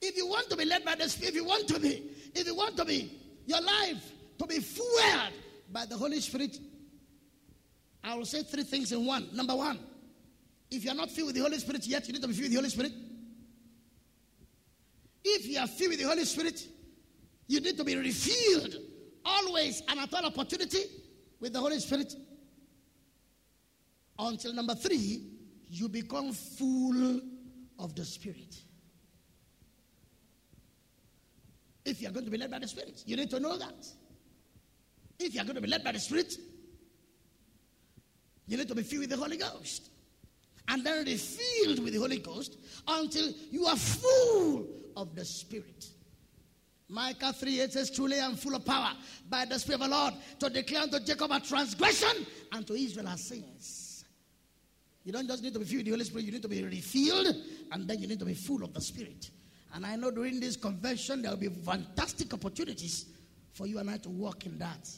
if 0.00 0.16
you 0.16 0.26
want 0.26 0.50
to 0.50 0.56
be 0.56 0.64
led 0.64 0.84
by 0.84 0.94
the 0.94 1.08
Spirit, 1.08 1.30
if 1.30 1.34
you 1.34 1.44
want 1.44 1.66
to 1.68 1.80
be, 1.80 2.10
if 2.34 2.46
you 2.46 2.54
want 2.54 2.76
to 2.76 2.84
be, 2.84 3.20
your 3.46 3.60
life 3.60 4.12
to 4.38 4.46
be 4.46 4.58
fueled 4.58 5.32
by 5.72 5.86
the 5.86 5.96
Holy 5.96 6.20
Spirit, 6.20 6.58
I 8.02 8.14
will 8.14 8.26
say 8.26 8.42
three 8.42 8.64
things 8.64 8.92
in 8.92 9.06
one. 9.06 9.28
Number 9.32 9.54
one, 9.54 9.78
if 10.70 10.84
you 10.84 10.90
are 10.90 10.94
not 10.94 11.10
filled 11.10 11.28
with 11.28 11.36
the 11.36 11.42
Holy 11.42 11.58
Spirit 11.58 11.86
yet, 11.86 12.06
you 12.06 12.12
need 12.12 12.22
to 12.22 12.28
be 12.28 12.34
filled 12.34 12.44
with 12.44 12.52
the 12.52 12.58
Holy 12.58 12.70
Spirit. 12.70 12.92
If 15.24 15.46
you 15.46 15.58
are 15.58 15.66
filled 15.66 15.90
with 15.90 16.00
the 16.00 16.06
Holy 16.06 16.24
Spirit, 16.24 16.68
you 17.46 17.60
need 17.60 17.76
to 17.78 17.84
be 17.84 17.96
refilled 17.96 18.76
always 19.24 19.82
and 19.88 19.98
at 19.98 20.12
all 20.12 20.26
opportunity 20.26 20.84
with 21.40 21.54
the 21.54 21.60
Holy 21.60 21.78
Spirit. 21.80 22.14
Until 24.18 24.52
number 24.52 24.74
three, 24.74 25.26
you 25.70 25.88
become 25.88 26.32
full 26.32 27.20
of 27.78 27.94
the 27.94 28.04
Spirit. 28.04 28.54
If 31.84 32.00
you 32.00 32.08
are 32.08 32.12
going 32.12 32.24
to 32.24 32.30
be 32.30 32.38
led 32.38 32.50
by 32.50 32.58
the 32.58 32.68
Spirit, 32.68 33.02
you 33.06 33.16
need 33.16 33.30
to 33.30 33.40
know 33.40 33.56
that. 33.58 33.86
If 35.18 35.34
you 35.34 35.40
are 35.40 35.44
going 35.44 35.56
to 35.56 35.60
be 35.60 35.68
led 35.68 35.82
by 35.82 35.92
the 35.92 36.00
Spirit, 36.00 36.36
you 38.46 38.56
need 38.56 38.68
to 38.68 38.74
be 38.74 38.82
filled 38.82 39.00
with 39.00 39.10
the 39.10 39.16
Holy 39.16 39.36
Ghost. 39.36 39.90
And 40.68 40.84
then 40.84 41.04
be 41.04 41.16
filled 41.16 41.82
with 41.82 41.92
the 41.92 41.98
Holy 41.98 42.18
Ghost 42.18 42.56
until 42.86 43.30
you 43.50 43.66
are 43.66 43.76
full 43.76 44.66
of 44.96 45.14
the 45.14 45.24
Spirit. 45.24 45.88
Micah 46.88 47.32
3 47.32 47.60
8 47.60 47.72
says, 47.72 47.90
Truly 47.90 48.20
I 48.20 48.26
am 48.26 48.36
full 48.36 48.54
of 48.54 48.64
power 48.64 48.92
by 49.28 49.44
the 49.44 49.58
Spirit 49.58 49.80
of 49.80 49.88
the 49.88 49.96
Lord 49.96 50.14
to 50.40 50.50
declare 50.50 50.82
unto 50.82 51.00
Jacob 51.00 51.30
a 51.30 51.40
transgression 51.40 52.26
and 52.52 52.66
to 52.66 52.74
Israel 52.74 53.08
a 53.08 53.16
sins. 53.16 54.04
You 55.04 55.12
don't 55.12 55.26
just 55.26 55.42
need 55.42 55.52
to 55.54 55.58
be 55.58 55.64
filled 55.64 55.78
with 55.78 55.86
the 55.86 55.90
Holy 55.92 56.04
Spirit, 56.04 56.24
you 56.24 56.32
need 56.32 56.42
to 56.42 56.48
be 56.48 56.62
refilled 56.62 57.34
and 57.72 57.88
then 57.88 58.00
you 58.00 58.06
need 58.06 58.18
to 58.18 58.24
be 58.24 58.34
full 58.34 58.62
of 58.64 58.72
the 58.72 58.80
Spirit. 58.80 59.30
And 59.74 59.84
I 59.84 59.96
know 59.96 60.10
during 60.10 60.40
this 60.40 60.56
convention 60.56 61.22
there 61.22 61.30
will 61.30 61.38
be 61.38 61.48
fantastic 61.48 62.32
opportunities 62.32 63.06
for 63.52 63.66
you 63.66 63.78
and 63.78 63.90
I 63.90 63.96
to 63.98 64.08
walk 64.08 64.46
in 64.46 64.58
that. 64.58 64.88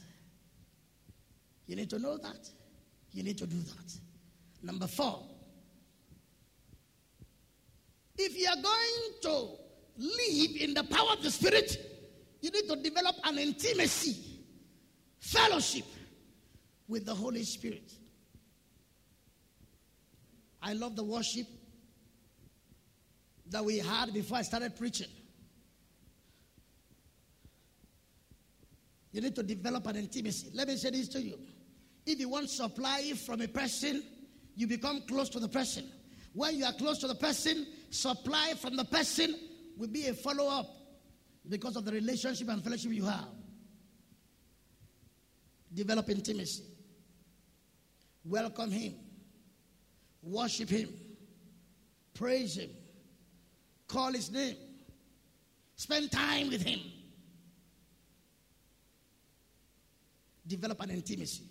You 1.66 1.76
need 1.76 1.90
to 1.90 1.98
know 1.98 2.18
that. 2.18 2.48
You 3.12 3.22
need 3.22 3.38
to 3.38 3.46
do 3.46 3.56
that. 3.56 3.98
Number 4.62 4.86
four, 4.86 5.22
if 8.18 8.38
you 8.38 8.48
are 8.48 8.62
going 8.62 9.20
to 9.22 9.65
live 9.96 10.56
in 10.60 10.74
the 10.74 10.84
power 10.84 11.12
of 11.12 11.22
the 11.22 11.30
Spirit, 11.30 11.76
you 12.40 12.50
need 12.50 12.68
to 12.68 12.76
develop 12.76 13.16
an 13.24 13.38
intimacy, 13.38 14.16
fellowship 15.18 15.84
with 16.88 17.06
the 17.06 17.14
Holy 17.14 17.42
Spirit. 17.42 17.92
I 20.62 20.72
love 20.72 20.96
the 20.96 21.04
worship 21.04 21.46
that 23.50 23.64
we 23.64 23.78
had 23.78 24.12
before 24.12 24.38
I 24.38 24.42
started 24.42 24.76
preaching. 24.76 25.08
You 29.12 29.22
need 29.22 29.34
to 29.36 29.42
develop 29.42 29.86
an 29.86 29.96
intimacy. 29.96 30.50
Let 30.52 30.68
me 30.68 30.76
say 30.76 30.90
this 30.90 31.08
to 31.08 31.22
you. 31.22 31.38
If 32.04 32.20
you 32.20 32.28
want 32.28 32.50
supply 32.50 33.12
from 33.24 33.40
a 33.40 33.48
person, 33.48 34.02
you 34.56 34.66
become 34.66 35.02
close 35.08 35.28
to 35.30 35.40
the 35.40 35.48
person. 35.48 35.90
When 36.34 36.56
you 36.56 36.64
are 36.64 36.72
close 36.72 36.98
to 36.98 37.08
the 37.08 37.14
person, 37.14 37.66
supply 37.90 38.52
from 38.60 38.76
the 38.76 38.84
person 38.84 39.34
will 39.76 39.88
be 39.88 40.06
a 40.06 40.14
follow 40.14 40.48
up 40.48 40.66
because 41.48 41.76
of 41.76 41.84
the 41.84 41.92
relationship 41.92 42.48
and 42.48 42.62
fellowship 42.62 42.92
you 42.92 43.04
have. 43.04 43.28
Develop 45.72 46.08
intimacy. 46.08 46.64
Welcome 48.24 48.70
Him. 48.70 48.94
Worship 50.22 50.68
Him. 50.68 50.88
Praise 52.14 52.56
Him. 52.56 52.70
Call 53.86 54.12
His 54.12 54.30
name. 54.30 54.56
Spend 55.76 56.10
time 56.10 56.48
with 56.48 56.62
Him. 56.62 56.80
Develop 60.46 60.80
an 60.80 60.90
intimacy. 60.90 61.44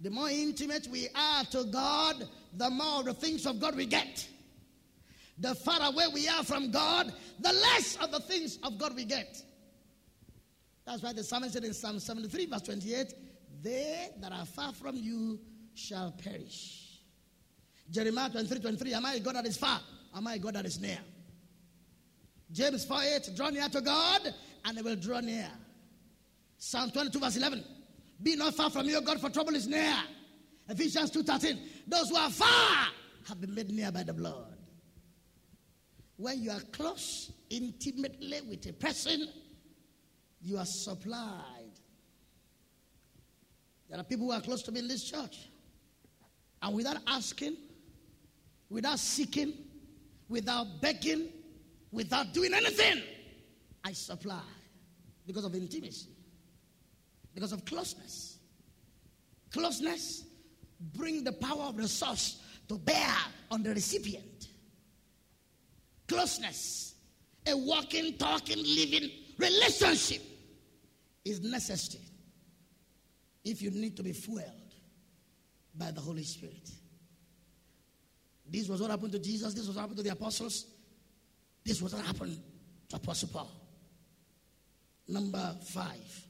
The 0.00 0.10
more 0.10 0.30
intimate 0.30 0.88
we 0.90 1.08
are 1.14 1.44
to 1.44 1.64
God, 1.64 2.28
the 2.56 2.70
more 2.70 3.02
the 3.04 3.14
things 3.14 3.46
of 3.46 3.60
God 3.60 3.76
we 3.76 3.86
get. 3.86 4.26
The 5.38 5.54
farther 5.54 5.86
away 5.86 6.04
we 6.12 6.28
are 6.28 6.44
from 6.44 6.70
God, 6.70 7.12
the 7.40 7.52
less 7.52 7.96
of 7.96 8.12
the 8.12 8.20
things 8.20 8.58
of 8.62 8.78
God 8.78 8.94
we 8.94 9.04
get. 9.04 9.42
That's 10.84 11.02
why 11.02 11.12
the 11.12 11.22
psalmist 11.22 11.54
said 11.54 11.64
in 11.64 11.74
Psalm 11.74 11.98
73, 11.98 12.46
verse 12.46 12.62
28, 12.62 13.14
They 13.62 14.08
that 14.20 14.32
are 14.32 14.46
far 14.46 14.72
from 14.72 14.96
you 14.96 15.40
shall 15.74 16.12
perish. 16.12 17.00
Jeremiah 17.90 18.30
23, 18.30 18.60
23, 18.60 18.94
Am 18.94 19.06
I 19.06 19.18
God 19.18 19.36
that 19.36 19.46
is 19.46 19.56
far? 19.56 19.80
Am 20.14 20.26
I 20.26 20.38
God 20.38 20.54
that 20.54 20.66
is 20.66 20.80
near? 20.80 20.98
James 22.50 22.84
4, 22.84 23.02
8, 23.02 23.30
Draw 23.34 23.50
near 23.50 23.68
to 23.68 23.80
God, 23.80 24.34
and 24.64 24.76
they 24.76 24.82
will 24.82 24.96
draw 24.96 25.20
near. 25.20 25.48
Psalm 26.58 26.90
22, 26.90 27.18
verse 27.18 27.36
11, 27.36 27.64
Be 28.22 28.36
not 28.36 28.54
far 28.54 28.70
from 28.70 28.86
your 28.86 29.00
God, 29.00 29.20
for 29.20 29.30
trouble 29.30 29.54
is 29.54 29.66
near. 29.66 29.94
Ephesians 30.68 31.10
2, 31.10 31.22
13, 31.22 31.58
Those 31.86 32.10
who 32.10 32.16
are 32.16 32.30
far 32.30 32.88
have 33.28 33.40
been 33.40 33.54
made 33.54 33.70
near 33.70 33.90
by 33.90 34.02
the 34.02 34.12
blood. 34.12 34.51
When 36.16 36.42
you 36.42 36.50
are 36.50 36.60
close 36.72 37.32
intimately 37.50 38.40
with 38.48 38.66
a 38.66 38.72
person, 38.72 39.28
you 40.40 40.58
are 40.58 40.66
supplied. 40.66 41.72
There 43.88 43.98
are 43.98 44.04
people 44.04 44.26
who 44.26 44.32
are 44.32 44.40
close 44.40 44.62
to 44.62 44.72
me 44.72 44.80
in 44.80 44.88
this 44.88 45.04
church. 45.04 45.50
And 46.62 46.74
without 46.74 46.98
asking, 47.06 47.56
without 48.70 48.98
seeking, 48.98 49.52
without 50.28 50.80
begging, 50.80 51.28
without 51.90 52.32
doing 52.32 52.54
anything, 52.54 53.02
I 53.84 53.92
supply 53.92 54.42
because 55.26 55.44
of 55.44 55.54
intimacy, 55.54 56.08
because 57.34 57.52
of 57.52 57.64
closeness. 57.64 58.38
Closeness 59.52 60.24
bring 60.94 61.24
the 61.24 61.32
power 61.32 61.64
of 61.64 61.76
the 61.76 61.88
source 61.88 62.40
to 62.68 62.78
bear 62.78 63.14
on 63.50 63.62
the 63.62 63.70
recipient 63.70 64.31
closeness, 66.12 66.94
a 67.46 67.56
walking, 67.56 68.16
talking, 68.18 68.58
living 68.58 69.10
relationship 69.38 70.22
is 71.24 71.40
necessary 71.40 72.04
if 73.44 73.62
you 73.62 73.70
need 73.70 73.96
to 73.96 74.02
be 74.02 74.12
fueled 74.12 74.44
by 75.74 75.90
the 75.90 76.00
Holy 76.00 76.22
Spirit. 76.22 76.70
This 78.48 78.68
was 78.68 78.80
what 78.80 78.90
happened 78.90 79.12
to 79.12 79.18
Jesus. 79.18 79.54
This 79.54 79.66
was 79.66 79.74
what 79.76 79.82
happened 79.82 79.96
to 79.98 80.02
the 80.02 80.12
apostles. 80.12 80.66
This 81.64 81.80
was 81.80 81.94
what 81.94 82.04
happened 82.04 82.38
to 82.90 82.96
Apostle 82.96 83.30
Paul. 83.32 83.50
Number 85.08 85.56
five. 85.64 86.26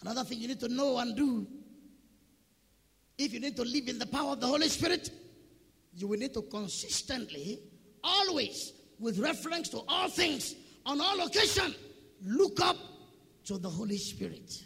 Another 0.00 0.24
thing 0.24 0.38
you 0.38 0.48
need 0.48 0.60
to 0.60 0.68
know 0.68 0.98
and 0.98 1.16
do 1.16 1.46
if 3.18 3.32
you 3.32 3.40
need 3.40 3.56
to 3.56 3.62
live 3.62 3.88
in 3.88 3.98
the 3.98 4.06
power 4.06 4.32
of 4.32 4.40
the 4.40 4.46
Holy 4.46 4.68
Spirit, 4.68 5.10
you 5.94 6.06
will 6.06 6.18
need 6.18 6.34
to 6.34 6.42
consistently, 6.42 7.60
always 8.04 8.72
with 8.98 9.18
reference 9.18 9.68
to 9.70 9.80
all 9.88 10.08
things, 10.08 10.54
on 10.84 11.00
all 11.00 11.26
occasion, 11.26 11.74
look 12.24 12.60
up 12.60 12.76
to 13.44 13.58
the 13.58 13.68
Holy 13.68 13.98
Spirit. 13.98 14.62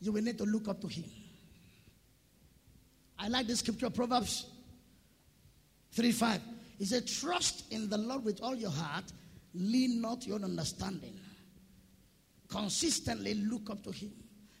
You 0.00 0.12
will 0.12 0.22
need 0.22 0.38
to 0.38 0.44
look 0.44 0.68
up 0.68 0.80
to 0.80 0.88
Him. 0.88 1.04
I 3.18 3.28
like 3.28 3.46
the 3.46 3.56
scripture, 3.56 3.90
Proverbs 3.90 4.46
3 5.92 6.12
5. 6.12 6.40
It 6.78 6.86
said, 6.86 7.06
Trust 7.06 7.70
in 7.70 7.90
the 7.90 7.98
Lord 7.98 8.24
with 8.24 8.40
all 8.42 8.54
your 8.54 8.70
heart, 8.70 9.04
lean 9.54 10.00
not 10.00 10.26
your 10.26 10.40
understanding. 10.42 11.18
Consistently 12.48 13.34
look 13.34 13.68
up 13.68 13.82
to 13.84 13.92
Him. 13.92 14.12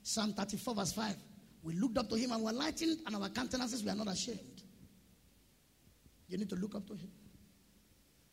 Psalm 0.02 0.34
34, 0.34 0.74
verse 0.74 0.92
5. 0.92 1.16
We 1.62 1.74
looked 1.74 1.96
up 1.96 2.08
to 2.10 2.16
Him 2.16 2.32
and 2.32 2.42
were 2.42 2.52
lightened, 2.52 2.98
and 3.06 3.16
our 3.16 3.28
countenances 3.30 3.82
were 3.82 3.94
not 3.94 4.08
ashamed. 4.08 4.40
You 6.30 6.38
need 6.38 6.48
to 6.48 6.56
look 6.56 6.76
up 6.76 6.86
to 6.86 6.94
him. 6.94 7.10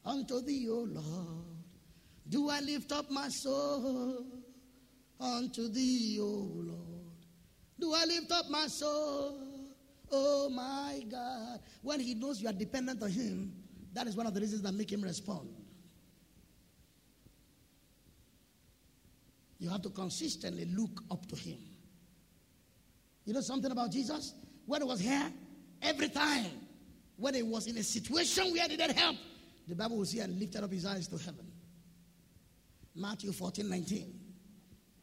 Unto 0.06 0.40
thee, 0.42 0.68
O 0.70 0.88
Lord, 0.88 1.46
do 2.30 2.50
I 2.50 2.62
lift 2.62 2.92
up 2.92 3.10
my 3.10 3.28
soul. 3.28 4.24
Unto 5.20 5.68
thee, 5.68 6.20
O 6.22 6.26
Lord, 6.26 7.26
do 7.80 7.94
I 7.94 8.06
lift 8.06 8.32
up 8.32 8.50
my 8.50 8.68
soul. 8.68 9.40
Oh 10.12 10.50
my 10.50 11.04
God. 11.10 11.60
When 11.82 12.00
he 12.00 12.14
knows 12.14 12.40
you 12.40 12.48
are 12.48 12.54
dependent 12.54 13.02
on 13.02 13.10
him, 13.10 13.52
that 13.94 14.08
is 14.08 14.16
one 14.16 14.28
of 14.28 14.34
the 14.34 14.40
reasons 14.40 14.62
that 14.62 14.74
make 14.74 14.92
him 14.92 15.02
respond. 15.02 15.50
You 19.60 19.70
have 19.70 19.82
to 19.82 19.90
consistently 19.90 20.66
look 20.66 21.02
up 21.10 21.26
to 21.28 21.36
him. 21.36 21.58
You 23.26 23.34
know 23.34 23.42
something 23.42 23.72
about 23.72 23.92
Jesus? 23.92 24.36
When 24.68 24.82
he 24.82 24.88
was 24.88 25.00
here, 25.00 25.34
every 25.82 26.10
time 26.10 26.67
when 27.18 27.34
he 27.34 27.44
was 27.44 27.68
in 27.68 27.78
a 27.78 27.84
situation 27.84 28.52
where 28.52 28.64
he 28.64 28.70
needed 28.70 28.92
help, 28.92 29.18
the 29.68 29.76
Bible 29.76 29.98
will 29.98 30.06
say 30.06 30.20
and 30.20 30.40
lifted 30.40 30.64
up 30.64 30.72
his 30.72 30.86
eyes 30.86 31.08
to 31.08 31.18
heaven. 31.18 31.52
Matthew 32.96 33.32
14, 33.32 33.68
19. 33.70 34.20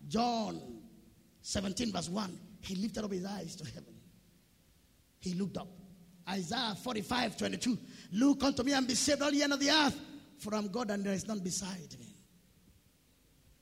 John 0.09 0.61
17, 1.43 1.93
verse 1.93 2.09
1. 2.09 2.39
He 2.61 2.77
lifted 2.77 3.05
up 3.05 3.12
his 3.12 3.24
eyes 3.24 3.57
to 3.57 3.65
heaven. 3.65 3.95
He 5.20 5.35
looked 5.35 5.57
up. 5.57 5.69
Isaiah 6.28 6.74
45, 6.82 7.36
22. 7.36 7.78
Look 8.12 8.43
unto 8.45 8.62
me 8.62 8.73
and 8.73 8.86
be 8.86 8.95
saved, 8.95 9.20
all 9.23 9.31
the 9.31 9.43
end 9.43 9.53
of 9.53 9.61
the 9.61 9.70
earth, 9.70 9.99
for 10.39 10.55
I'm 10.55 10.69
God 10.69 10.91
and 10.91 11.05
there 11.05 11.12
is 11.12 11.27
none 11.28 11.41
beside 11.41 11.95
me. 11.99 12.15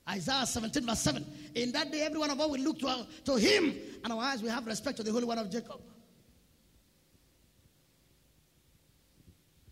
Isaiah 0.08 0.46
17, 0.46 0.84
verse 0.84 1.00
7. 1.00 1.24
In 1.54 1.72
that 1.72 1.90
day, 1.90 2.02
every 2.02 2.18
one 2.18 2.30
of 2.30 2.40
us 2.40 2.48
will 2.48 2.60
look 2.60 2.78
to, 2.80 3.06
to 3.24 3.36
him, 3.36 3.74
and 4.04 4.12
our 4.12 4.20
eyes 4.20 4.42
will 4.42 4.50
have 4.50 4.66
respect 4.66 4.96
to 4.98 5.02
the 5.02 5.12
Holy 5.12 5.24
One 5.24 5.38
of 5.38 5.50
Jacob. 5.50 5.80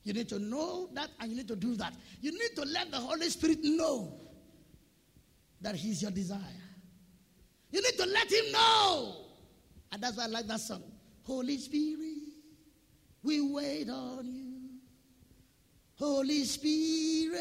You 0.02 0.12
need 0.12 0.28
to 0.30 0.38
know 0.38 0.88
that 0.94 1.10
and 1.20 1.30
you 1.30 1.36
need 1.36 1.48
to 1.48 1.56
do 1.56 1.74
that. 1.76 1.94
You 2.20 2.32
need 2.32 2.56
to 2.56 2.62
let 2.62 2.90
the 2.90 2.96
Holy 2.96 3.28
Spirit 3.28 3.58
know 3.62 4.18
that 5.60 5.74
He's 5.74 6.00
your 6.02 6.10
desire. 6.10 6.38
You 7.70 7.82
need 7.82 7.96
to 7.98 8.06
let 8.06 8.30
Him 8.30 8.52
know. 8.52 9.16
And 9.92 10.02
that's 10.02 10.16
why 10.16 10.24
I 10.24 10.28
like 10.28 10.46
that 10.46 10.60
song. 10.60 10.82
Holy 11.24 11.58
Spirit, 11.58 11.98
we 13.22 13.40
wait 13.52 13.88
on 13.90 14.26
you. 14.26 14.56
Holy 15.96 16.44
Spirit, 16.44 17.40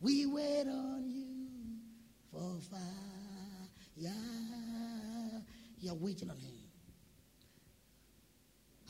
we 0.00 0.26
wait 0.26 0.66
on 0.66 1.04
you 1.06 1.46
for 2.32 2.60
fire. 2.70 2.80
You're 5.78 5.94
waiting 5.94 6.30
on 6.30 6.36
Him. 6.38 6.54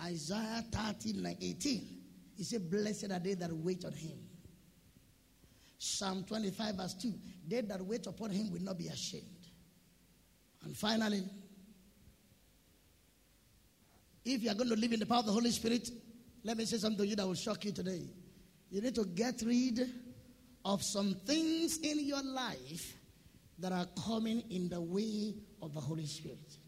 Isaiah 0.00 0.64
13, 0.70 1.36
18. 1.40 1.93
He 2.36 2.44
said, 2.44 2.70
Blessed 2.70 3.10
are 3.10 3.18
they 3.18 3.34
that 3.34 3.52
wait 3.52 3.84
on 3.84 3.92
him. 3.92 4.18
Psalm 5.78 6.24
25, 6.24 6.74
verse 6.76 6.94
2 6.94 7.12
They 7.46 7.60
that 7.62 7.80
wait 7.82 8.06
upon 8.06 8.30
him 8.30 8.50
will 8.50 8.62
not 8.62 8.78
be 8.78 8.88
ashamed. 8.88 9.24
And 10.64 10.76
finally, 10.76 11.22
if 14.24 14.42
you 14.42 14.50
are 14.50 14.54
going 14.54 14.70
to 14.70 14.76
live 14.76 14.92
in 14.92 15.00
the 15.00 15.06
power 15.06 15.18
of 15.18 15.26
the 15.26 15.32
Holy 15.32 15.50
Spirit, 15.50 15.90
let 16.42 16.56
me 16.56 16.64
say 16.64 16.78
something 16.78 16.98
to 16.98 17.06
you 17.06 17.16
that 17.16 17.26
will 17.26 17.34
shock 17.34 17.64
you 17.64 17.72
today. 17.72 18.02
You 18.70 18.80
need 18.80 18.94
to 18.94 19.04
get 19.04 19.42
rid 19.42 19.86
of 20.64 20.82
some 20.82 21.14
things 21.26 21.78
in 21.78 22.04
your 22.06 22.22
life 22.22 22.96
that 23.58 23.72
are 23.72 23.86
coming 24.06 24.42
in 24.50 24.68
the 24.68 24.80
way 24.80 25.34
of 25.60 25.74
the 25.74 25.80
Holy 25.80 26.06
Spirit. 26.06 26.58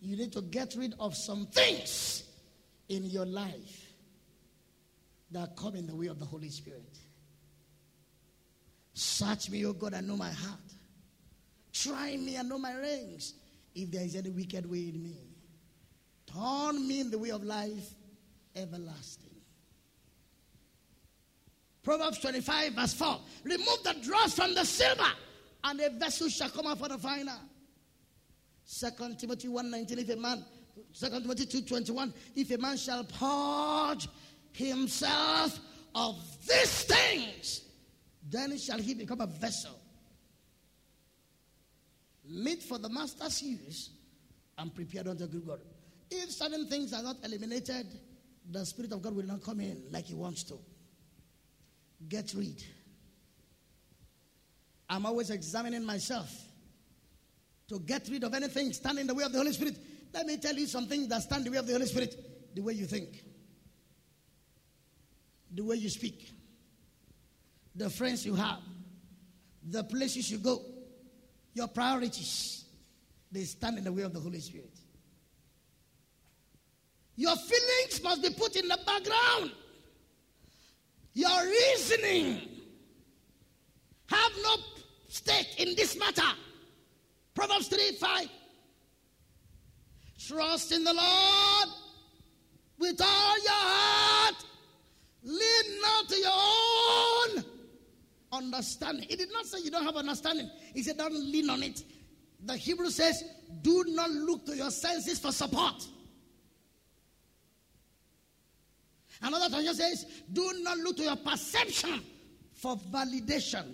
You 0.00 0.16
need 0.16 0.32
to 0.32 0.42
get 0.42 0.74
rid 0.76 0.94
of 1.00 1.16
some 1.16 1.46
things 1.46 2.24
in 2.88 3.04
your 3.06 3.26
life 3.26 3.92
that 5.30 5.56
come 5.56 5.76
in 5.76 5.86
the 5.86 5.96
way 5.96 6.06
of 6.06 6.18
the 6.18 6.24
Holy 6.24 6.50
Spirit. 6.50 6.98
Search 8.94 9.48
me, 9.50 9.64
O 9.64 9.72
God, 9.72 9.94
and 9.94 10.06
know 10.06 10.16
my 10.16 10.30
heart. 10.30 10.60
Try 11.72 12.16
me 12.16 12.36
and 12.36 12.48
know 12.48 12.58
my 12.58 12.74
reins. 12.74 13.34
If 13.74 13.90
there 13.90 14.04
is 14.04 14.14
any 14.14 14.28
wicked 14.28 14.70
way 14.70 14.90
in 14.90 15.02
me, 15.02 15.16
turn 16.26 16.86
me 16.86 17.00
in 17.00 17.10
the 17.10 17.18
way 17.18 17.30
of 17.30 17.42
life 17.42 17.94
everlasting. 18.54 19.30
Proverbs 21.82 22.18
25, 22.18 22.74
verse 22.74 22.94
4. 22.94 23.20
Remove 23.44 23.82
the 23.82 23.94
dross 24.02 24.34
from 24.34 24.54
the 24.54 24.64
silver, 24.64 25.10
and 25.64 25.80
a 25.80 25.90
vessel 25.90 26.28
shall 26.28 26.50
come 26.50 26.66
out 26.66 26.78
for 26.78 26.88
the 26.88 26.98
finer. 26.98 27.38
Second 28.64 29.18
Timothy 29.18 29.48
1:19. 29.48 29.98
If 29.98 30.10
a 30.10 30.16
man, 30.16 30.44
Second 30.92 31.22
Timothy 31.22 31.46
2:21, 31.46 32.12
if 32.36 32.50
a 32.50 32.58
man 32.58 32.76
shall 32.76 33.04
purge 33.04 34.08
himself 34.52 35.58
of 35.94 36.16
these 36.46 36.84
things, 36.84 37.62
then 38.28 38.56
shall 38.58 38.78
he 38.78 38.94
become 38.94 39.20
a 39.20 39.26
vessel 39.26 39.78
meet 42.32 42.62
for 42.62 42.78
the 42.78 42.88
master's 42.88 43.42
use 43.42 43.90
and 44.58 44.74
prepared 44.74 45.08
unto 45.08 45.26
good 45.26 45.46
God. 45.46 45.60
If 46.10 46.30
certain 46.30 46.66
things 46.68 46.92
are 46.92 47.02
not 47.02 47.16
eliminated, 47.24 47.86
the 48.50 48.64
Spirit 48.64 48.92
of 48.92 49.02
God 49.02 49.14
will 49.14 49.26
not 49.26 49.42
come 49.42 49.60
in 49.60 49.84
like 49.90 50.06
He 50.06 50.14
wants 50.14 50.42
to. 50.44 50.58
Get 52.08 52.32
rid. 52.34 52.62
I'm 54.88 55.06
always 55.06 55.30
examining 55.30 55.84
myself 55.84 56.30
to 57.68 57.78
get 57.80 58.08
rid 58.08 58.24
of 58.24 58.34
anything 58.34 58.72
standing 58.72 59.02
in 59.02 59.06
the 59.06 59.14
way 59.14 59.24
of 59.24 59.32
the 59.32 59.38
Holy 59.38 59.52
Spirit. 59.52 59.78
Let 60.12 60.26
me 60.26 60.36
tell 60.36 60.54
you 60.54 60.66
something 60.66 61.08
that 61.08 61.22
stand 61.22 61.46
in 61.46 61.52
the 61.52 61.56
way 61.56 61.58
of 61.58 61.66
the 61.66 61.72
Holy 61.72 61.86
Spirit. 61.86 62.16
The 62.54 62.60
way 62.60 62.74
you 62.74 62.86
think, 62.86 63.24
the 65.54 65.62
way 65.64 65.76
you 65.76 65.88
speak, 65.88 66.30
the 67.74 67.88
friends 67.88 68.26
you 68.26 68.34
have, 68.34 68.58
the 69.70 69.82
places 69.84 70.30
you 70.30 70.36
go, 70.36 70.60
your 71.54 71.68
priorities, 71.68 72.64
they 73.30 73.44
stand 73.44 73.78
in 73.78 73.84
the 73.84 73.92
way 73.92 74.02
of 74.02 74.12
the 74.12 74.20
Holy 74.20 74.40
Spirit. 74.40 74.78
Your 77.16 77.36
feelings 77.36 78.02
must 78.02 78.22
be 78.22 78.30
put 78.30 78.56
in 78.56 78.68
the 78.68 78.78
background. 78.84 79.52
Your 81.14 81.44
reasoning 81.44 82.48
have 84.08 84.32
no 84.42 84.56
stake 85.08 85.58
in 85.58 85.74
this 85.76 85.98
matter. 85.98 86.22
Proverbs 87.34 87.68
3 87.68 87.92
5. 87.98 88.28
Trust 90.26 90.72
in 90.72 90.84
the 90.84 90.92
Lord 90.92 91.68
with 92.78 93.00
all 93.00 93.42
your 93.42 93.52
heart. 93.52 94.34
Lean 95.24 95.80
not 95.80 96.08
to 96.08 96.16
your 96.16 96.30
own 96.32 97.44
understanding. 98.32 99.06
He 99.08 99.16
did 99.16 99.32
not 99.32 99.46
say 99.46 99.60
you 99.60 99.70
don't 99.70 99.84
have 99.84 99.96
understanding. 99.96 100.50
He 100.74 100.82
said 100.82 100.98
don't 100.98 101.14
lean 101.14 101.50
on 101.50 101.62
it. 101.62 101.84
The 102.44 102.56
Hebrew 102.56 102.90
says, 102.90 103.22
do 103.62 103.84
not 103.88 104.10
look 104.10 104.46
to 104.46 104.56
your 104.56 104.70
senses 104.70 105.18
for 105.18 105.30
support. 105.30 105.86
Another 109.20 109.48
translation 109.48 109.74
says, 109.74 110.06
do 110.32 110.52
not 110.62 110.78
look 110.78 110.96
to 110.96 111.04
your 111.04 111.16
perception 111.16 112.02
for 112.54 112.76
validation. 112.76 113.64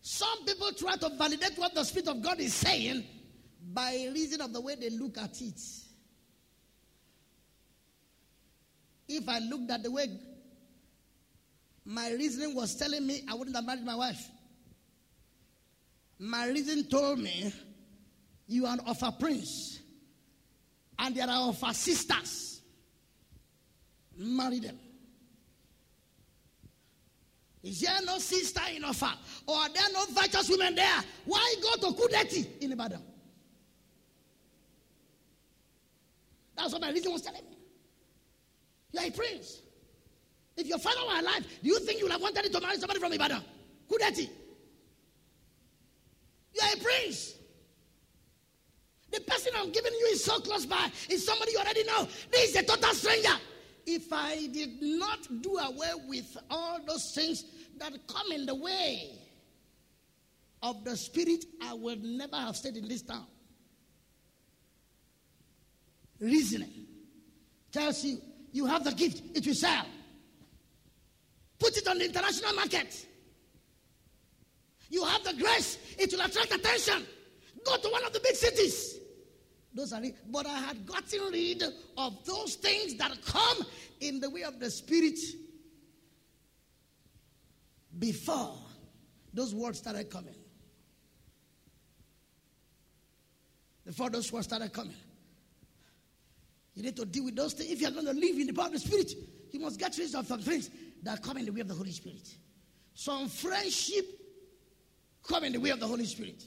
Some 0.00 0.44
people 0.44 0.70
try 0.72 0.96
to 0.96 1.08
validate 1.10 1.56
what 1.56 1.74
the 1.74 1.82
Spirit 1.82 2.08
of 2.08 2.22
God 2.22 2.38
is 2.38 2.54
saying 2.54 3.04
by 3.72 4.08
reason 4.12 4.40
of 4.40 4.52
the 4.52 4.60
way 4.60 4.74
they 4.74 4.90
look 4.90 5.18
at 5.18 5.40
it. 5.40 5.60
If 9.08 9.28
I 9.28 9.38
looked 9.40 9.70
at 9.70 9.82
the 9.82 9.90
way 9.90 10.08
my 11.84 12.10
reasoning 12.12 12.54
was 12.54 12.74
telling 12.76 13.06
me 13.06 13.24
I 13.28 13.34
wouldn't 13.34 13.56
have 13.56 13.64
married 13.64 13.84
my 13.84 13.94
wife. 13.96 14.28
My 16.18 16.46
reason 16.48 16.84
told 16.84 17.18
me 17.18 17.52
you 18.46 18.66
are 18.66 18.78
of 18.86 19.02
a 19.02 19.10
prince, 19.12 19.80
and 20.98 21.14
there 21.16 21.28
are 21.28 21.48
of 21.48 21.76
sisters. 21.76 22.60
Marry 24.16 24.60
them. 24.60 24.78
Is 27.62 27.80
there 27.80 27.98
no 28.04 28.18
sister 28.18 28.60
in 28.74 28.84
offer? 28.84 29.12
Or 29.46 29.56
are 29.56 29.68
there 29.68 29.84
no 29.92 30.04
virtuous 30.10 30.48
women 30.48 30.74
there? 30.74 31.00
Why 31.24 31.54
go 31.62 31.88
to 31.88 31.96
Kudeti 31.96 32.60
in 32.60 32.72
Ibadan? 32.72 33.00
That's 36.56 36.72
what 36.72 36.82
my 36.82 36.90
reason 36.90 37.12
was 37.12 37.22
telling 37.22 37.44
me. 37.44 37.56
You're 38.92 39.04
a 39.04 39.10
prince. 39.10 39.62
If 40.56 40.66
your 40.66 40.78
father 40.78 41.00
were 41.06 41.18
alive, 41.18 41.46
do 41.62 41.68
you 41.68 41.78
think 41.80 41.98
you 41.98 42.04
would 42.04 42.12
have 42.12 42.20
wanted 42.20 42.52
to 42.52 42.60
marry 42.60 42.76
somebody 42.76 43.00
from 43.00 43.12
Ibadan? 43.12 43.42
Kudeti. 43.90 44.28
You 46.54 46.60
are 46.62 46.74
a 46.74 46.82
prince. 46.82 47.34
The 49.10 49.20
person 49.20 49.52
I'm 49.56 49.70
giving 49.72 49.92
you 49.92 50.06
is 50.12 50.24
so 50.24 50.38
close 50.40 50.66
by. 50.66 50.90
Is 51.08 51.24
somebody 51.24 51.52
you 51.52 51.58
already 51.58 51.84
know. 51.84 52.06
This 52.30 52.50
is 52.50 52.56
a 52.56 52.62
total 52.64 52.92
stranger. 52.94 53.34
If 53.86 54.12
I 54.12 54.46
did 54.46 54.80
not 54.80 55.42
do 55.42 55.58
away 55.58 55.90
with 56.06 56.36
all 56.50 56.78
those 56.86 57.12
things 57.14 57.44
that 57.78 57.92
come 58.06 58.32
in 58.32 58.46
the 58.46 58.54
way 58.54 59.18
of 60.62 60.84
the 60.84 60.96
spirit, 60.96 61.44
I 61.62 61.74
would 61.74 62.02
never 62.04 62.36
have 62.36 62.56
stayed 62.56 62.76
in 62.76 62.88
this 62.88 63.02
town. 63.02 63.26
Reasoning 66.22 66.86
tells 67.72 68.04
you 68.04 68.18
you 68.52 68.64
have 68.66 68.84
the 68.84 68.92
gift, 68.92 69.22
it 69.34 69.44
will 69.44 69.54
sell. 69.54 69.84
Put 71.58 71.76
it 71.76 71.88
on 71.88 71.98
the 71.98 72.04
international 72.04 72.54
market. 72.54 73.06
You 74.88 75.04
have 75.04 75.24
the 75.24 75.34
grace, 75.34 75.78
it 75.98 76.12
will 76.12 76.20
attract 76.20 76.54
attention. 76.54 77.04
Go 77.66 77.76
to 77.76 77.88
one 77.88 78.04
of 78.04 78.12
the 78.12 78.20
big 78.20 78.36
cities. 78.36 79.00
Those 79.74 79.92
are 79.92 80.04
it. 80.04 80.14
But 80.30 80.46
I 80.46 80.60
had 80.60 80.86
gotten 80.86 81.32
rid 81.32 81.64
of 81.96 82.24
those 82.24 82.54
things 82.54 82.94
that 82.96 83.12
come 83.24 83.66
in 84.00 84.20
the 84.20 84.30
way 84.30 84.44
of 84.44 84.60
the 84.60 84.70
spirit 84.70 85.18
before 87.98 88.54
those 89.34 89.56
words 89.56 89.78
started 89.78 90.08
coming. 90.08 90.36
Before 93.84 94.08
those 94.08 94.30
words 94.30 94.46
started 94.46 94.72
coming. 94.72 94.94
You 96.74 96.82
need 96.82 96.96
to 96.96 97.04
deal 97.04 97.24
with 97.24 97.36
those 97.36 97.52
things. 97.52 97.70
If 97.70 97.80
you're 97.80 97.90
going 97.90 98.06
to 98.06 98.12
live 98.12 98.36
in 98.36 98.46
the 98.46 98.52
power 98.52 98.66
of 98.66 98.72
the 98.72 98.78
spirit, 98.78 99.12
you 99.50 99.60
must 99.60 99.78
get 99.78 99.96
rid 99.98 100.14
of 100.14 100.26
some 100.26 100.40
things 100.40 100.70
that 101.02 101.22
come 101.22 101.36
in 101.36 101.44
the 101.44 101.52
way 101.52 101.60
of 101.60 101.68
the 101.68 101.74
Holy 101.74 101.92
Spirit. 101.92 102.28
Some 102.94 103.28
friendship 103.28 104.06
come 105.26 105.44
in 105.44 105.52
the 105.52 105.60
way 105.60 105.70
of 105.70 105.80
the 105.80 105.86
Holy 105.86 106.06
Spirit. 106.06 106.44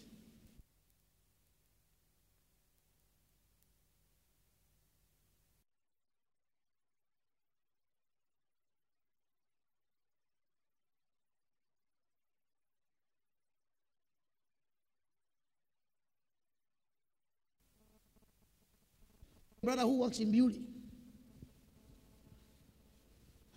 Brother 19.66 19.82
who 19.82 20.00
works 20.00 20.20
in 20.20 20.32
beauty. 20.32 20.62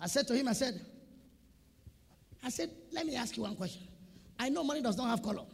I 0.00 0.06
said 0.06 0.26
to 0.28 0.34
him, 0.34 0.48
I 0.48 0.52
said, 0.52 0.80
I 2.42 2.48
said, 2.50 2.70
let 2.92 3.04
me 3.04 3.14
ask 3.14 3.36
you 3.36 3.42
one 3.42 3.56
question. 3.56 3.82
I 4.38 4.48
know 4.48 4.64
money 4.64 4.80
does 4.80 4.96
not 4.96 5.08
have 5.08 5.22
color. 5.22 5.44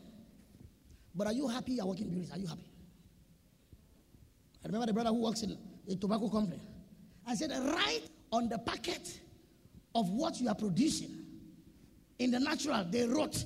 But 1.14 1.26
are 1.26 1.32
you 1.32 1.48
happy 1.48 1.72
you're 1.72 1.86
working 1.86 2.09
beauty? 2.09 2.28
Are 2.32 2.39
you 2.39 2.47
happy? 2.47 2.70
I 4.62 4.68
remember 4.68 4.86
the 4.86 4.93
brother 4.93 5.10
who 5.10 5.22
works 5.22 5.43
in 5.43 5.56
a 5.90 5.94
tobacco 5.97 6.28
company. 6.28 6.60
I 7.26 7.35
said, 7.35 7.51
right 7.51 8.02
on 8.31 8.48
the 8.48 8.59
packet 8.59 9.20
of 9.94 10.09
what 10.10 10.40
you 10.40 10.48
are 10.48 10.55
producing. 10.55 11.24
In 12.18 12.31
the 12.31 12.39
natural, 12.39 12.85
they 12.90 13.06
wrote 13.06 13.44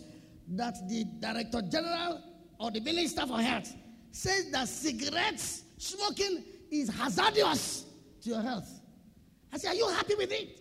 that 0.49 0.75
the 0.89 1.05
director 1.21 1.63
general 1.63 2.23
or 2.59 2.71
the 2.71 2.81
minister 2.81 3.27
for 3.27 3.41
health 3.41 3.73
says 4.11 4.51
that 4.51 4.69
cigarettes 4.69 5.63
smoking 5.79 6.45
is 6.71 6.89
hazardous 6.89 7.85
to 8.23 8.31
your 8.31 8.43
health. 8.43 8.69
I 9.53 9.59
said, 9.59 9.73
Are 9.73 9.75
you 9.75 9.89
happy 9.89 10.15
with 10.15 10.31
it? 10.31 10.61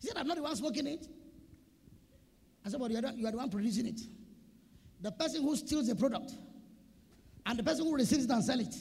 He 0.00 0.06
said, 0.06 0.16
I'm 0.16 0.26
not 0.26 0.36
the 0.36 0.42
one 0.42 0.54
smoking 0.56 0.86
it. 0.86 1.06
I 2.64 2.70
said, 2.70 2.80
But 2.80 2.90
you 2.90 2.98
are, 2.98 3.12
you 3.12 3.26
are 3.26 3.30
the 3.30 3.36
one 3.36 3.50
producing 3.50 3.86
it. 3.86 4.00
The 5.00 5.12
person 5.12 5.42
who 5.42 5.56
steals 5.56 5.88
the 5.88 5.94
product 5.94 6.32
and 7.46 7.58
the 7.58 7.62
person 7.62 7.84
who 7.84 7.94
receives 7.94 8.24
it 8.24 8.30
and 8.30 8.44
sell 8.44 8.58
it. 8.60 8.74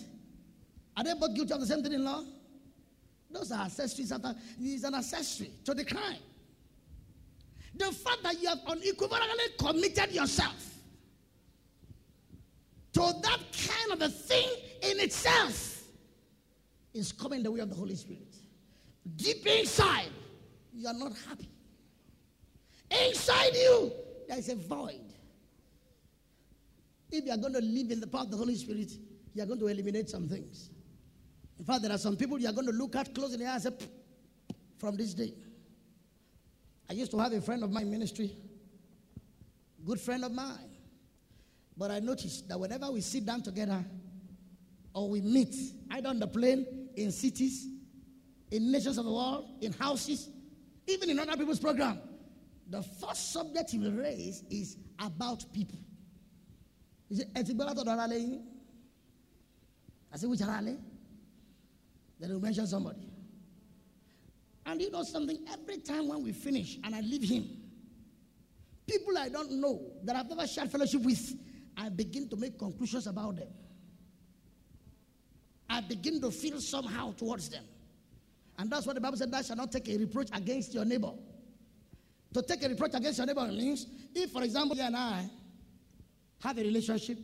Are 0.95 1.03
they 1.03 1.13
both 1.13 1.35
guilty 1.35 1.53
of 1.53 1.59
the 1.59 1.67
same 1.67 1.83
thing 1.83 1.93
in 1.93 2.03
law? 2.03 2.23
Those 3.29 3.51
are 3.51 3.65
accessories. 3.65 4.11
It's 4.59 4.83
an 4.83 4.95
accessory 4.95 5.51
to 5.65 5.73
the 5.73 5.85
crime. 5.85 6.19
The 7.75 7.91
fact 7.91 8.23
that 8.23 8.41
you 8.41 8.49
have 8.49 8.59
unequivocally 8.65 9.43
committed 9.59 10.11
yourself 10.11 10.73
to 12.93 12.99
that 13.21 13.39
kind 13.67 13.91
of 13.91 14.01
a 14.01 14.09
thing 14.09 14.49
in 14.81 14.99
itself 14.99 15.83
is 16.93 17.11
coming 17.11 17.43
the 17.43 17.51
way 17.51 17.59
of 17.59 17.69
the 17.69 17.75
Holy 17.75 17.95
Spirit. 17.95 18.35
Deep 19.15 19.45
inside, 19.45 20.09
you 20.73 20.87
are 20.87 20.93
not 20.93 21.13
happy. 21.27 21.49
Inside 23.07 23.55
you, 23.55 23.91
there 24.27 24.37
is 24.37 24.49
a 24.49 24.55
void. 24.55 25.01
If 27.11 27.25
you 27.25 27.31
are 27.31 27.37
going 27.37 27.53
to 27.53 27.61
live 27.61 27.91
in 27.91 27.99
the 27.99 28.07
path 28.07 28.25
of 28.25 28.31
the 28.31 28.37
Holy 28.37 28.55
Spirit, 28.55 28.91
you 29.33 29.43
are 29.43 29.45
going 29.45 29.59
to 29.59 29.67
eliminate 29.67 30.09
some 30.09 30.27
things. 30.27 30.69
In 31.59 31.65
fact, 31.65 31.81
there 31.81 31.91
are 31.91 31.97
some 31.97 32.15
people 32.15 32.39
you 32.39 32.47
are 32.47 32.53
going 32.53 32.67
to 32.67 32.73
look 32.73 32.95
at 32.95 33.13
close 33.13 33.33
in 33.33 33.39
the 33.39 33.45
eye 33.45 33.53
and 33.53 33.63
say, 33.63 33.71
from 34.77 34.95
this 34.95 35.13
day. 35.13 35.33
I 36.89 36.93
used 36.93 37.11
to 37.11 37.19
have 37.19 37.33
a 37.33 37.41
friend 37.41 37.63
of 37.63 37.71
my 37.71 37.83
ministry, 37.83 38.35
good 39.85 39.99
friend 39.99 40.23
of 40.23 40.31
mine. 40.31 40.71
But 41.75 41.91
I 41.91 41.99
noticed 41.99 42.47
that 42.49 42.59
whenever 42.59 42.91
we 42.91 43.01
sit 43.01 43.25
down 43.25 43.41
together 43.41 43.83
or 44.97 45.09
we 45.11 45.21
meet, 45.21 45.55
either 45.91 46.09
on 46.09 46.17
the 46.17 46.25
plane, 46.25 46.65
in 46.95 47.11
cities, 47.11 47.67
in 48.49 48.71
nations 48.71 48.97
of 48.97 49.05
the 49.05 49.11
world, 49.11 49.45
in 49.61 49.71
houses, 49.73 50.27
even 50.87 51.11
in 51.11 51.19
other 51.19 51.37
people's 51.37 51.59
program, 51.59 52.01
the 52.67 52.81
first 52.81 53.31
subject 53.31 53.69
he 53.69 53.77
will 53.77 53.91
raise 53.91 54.43
is 54.49 54.75
about 54.97 55.45
people. 55.53 55.77
He 57.09 57.17
said, 57.17 57.27
I 57.35 57.43
said, 57.43 57.55
which 60.29 60.41
rally? 60.41 60.79
Then 62.19 62.29
he'll 62.29 62.39
mention 62.39 62.65
somebody. 62.65 63.07
And 64.65 64.81
you 64.81 64.89
know 64.89 65.03
something? 65.03 65.45
Every 65.53 65.77
time 65.77 66.07
when 66.07 66.23
we 66.23 66.31
finish 66.31 66.79
and 66.83 66.95
I 66.95 67.01
leave 67.01 67.21
him, 67.21 67.47
people 68.87 69.15
I 69.15 69.29
don't 69.29 69.61
know 69.61 69.79
that 70.05 70.15
I've 70.15 70.27
never 70.27 70.47
shared 70.47 70.71
fellowship 70.71 71.03
with, 71.03 71.35
I 71.77 71.89
begin 71.89 72.27
to 72.29 72.35
make 72.35 72.57
conclusions 72.57 73.05
about 73.05 73.35
them. 73.35 73.49
I 75.69 75.81
begin 75.81 76.21
to 76.21 76.31
feel 76.31 76.59
somehow 76.59 77.13
towards 77.13 77.49
them. 77.49 77.63
And 78.57 78.69
that's 78.69 78.85
what 78.85 78.95
the 78.95 79.01
Bible 79.01 79.17
said, 79.17 79.31
thou 79.31 79.41
shalt 79.41 79.57
not 79.57 79.71
take 79.71 79.87
a 79.89 79.97
reproach 79.97 80.29
against 80.33 80.73
your 80.73 80.85
neighbor. 80.85 81.11
To 82.33 82.41
take 82.41 82.63
a 82.63 82.69
reproach 82.69 82.93
against 82.93 83.17
your 83.17 83.27
neighbor 83.27 83.45
means, 83.47 83.85
if, 84.13 84.31
for 84.31 84.43
example, 84.43 84.75
you 84.75 84.83
and 84.83 84.95
I 84.95 85.29
have 86.41 86.57
a 86.57 86.61
relationship, 86.61 87.17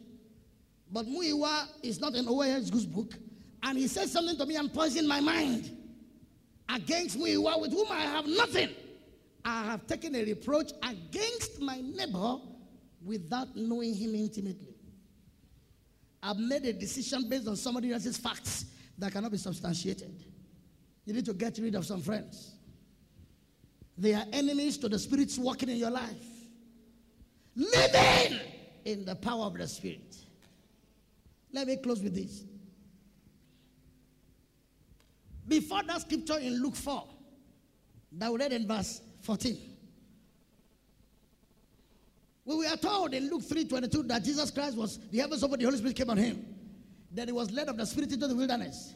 but 0.92 1.06
Muiwa 1.08 1.68
is 1.82 2.00
not 2.00 2.14
in 2.14 2.26
OAS 2.26 2.72
Goose 2.72 2.86
book, 2.86 3.14
and 3.64 3.78
he 3.78 3.88
says 3.88 4.12
something 4.12 4.38
to 4.38 4.46
me 4.46 4.56
and 4.56 4.72
poison 4.72 5.08
my 5.08 5.20
mind 5.20 5.76
against 6.70 7.18
Muiwa 7.18 7.60
with 7.62 7.72
whom 7.72 7.88
I 7.92 8.02
have 8.02 8.28
nothing. 8.28 8.70
I 9.46 9.64
have 9.66 9.88
taken 9.88 10.16
a 10.16 10.24
reproach 10.24 10.72
against 10.84 11.60
my 11.60 11.82
neighbor 11.82 12.38
without 13.04 13.56
knowing 13.56 13.94
him 13.94 14.16
intimately. 14.16 14.73
I've 16.24 16.38
made 16.38 16.66
a 16.66 16.72
decision 16.72 17.28
based 17.28 17.48
on 17.50 17.58
somebody 17.58 17.92
else's 17.92 18.18
facts 18.18 18.66
that 18.98 19.12
cannot 19.12 19.32
be 19.32 19.38
substantiated. 19.38 20.24
You 21.06 21.14
need 21.14 21.26
to 21.26 21.34
get 21.34 21.58
rid 21.58 21.76
of 21.76 21.86
some 21.86 22.02
friends. 22.02 22.54
They 23.98 24.14
are 24.14 24.24
enemies 24.32 24.78
to 24.78 24.90
the 24.90 24.98
spirits 24.98 25.38
working 25.38 25.68
in 25.68 25.76
your 25.76 25.92
life. 25.92 26.24
Living 27.56 28.40
in 28.86 29.04
the 29.04 29.16
power 29.16 29.46
of 29.46 29.58
the 29.58 29.68
spirit. 29.68 30.16
Let 31.52 31.68
me 31.68 31.76
close 31.76 32.02
with 32.02 32.16
this. 32.16 32.46
Before 35.46 35.84
that 35.84 36.02
scripture 36.02 36.40
in 36.40 36.64
Luke 36.64 36.76
4, 36.76 37.04
that 38.14 38.32
we 38.32 38.40
read 38.40 38.54
in 38.54 38.66
verse 38.66 39.02
14. 39.22 39.73
We 42.46 42.56
were 42.56 42.78
told 42.78 43.14
in 43.14 43.30
Luke 43.30 43.44
3:22 43.44 44.08
that 44.08 44.24
Jesus 44.24 44.52
Christ 44.52 44.76
was 44.76 45.00
the 45.12 45.20
heavens 45.20 45.44
opened, 45.44 45.62
the 45.62 45.66
Holy 45.66 45.78
Spirit 45.78 45.96
came 45.96 46.10
on 46.10 46.18
him. 46.18 46.46
Then 47.12 47.28
he 47.28 47.32
was 47.32 47.52
led 47.52 47.70
of 47.70 47.78
the 47.78 47.86
Spirit 47.86 48.12
into 48.12 48.28
the 48.28 48.36
wilderness. 48.36 48.94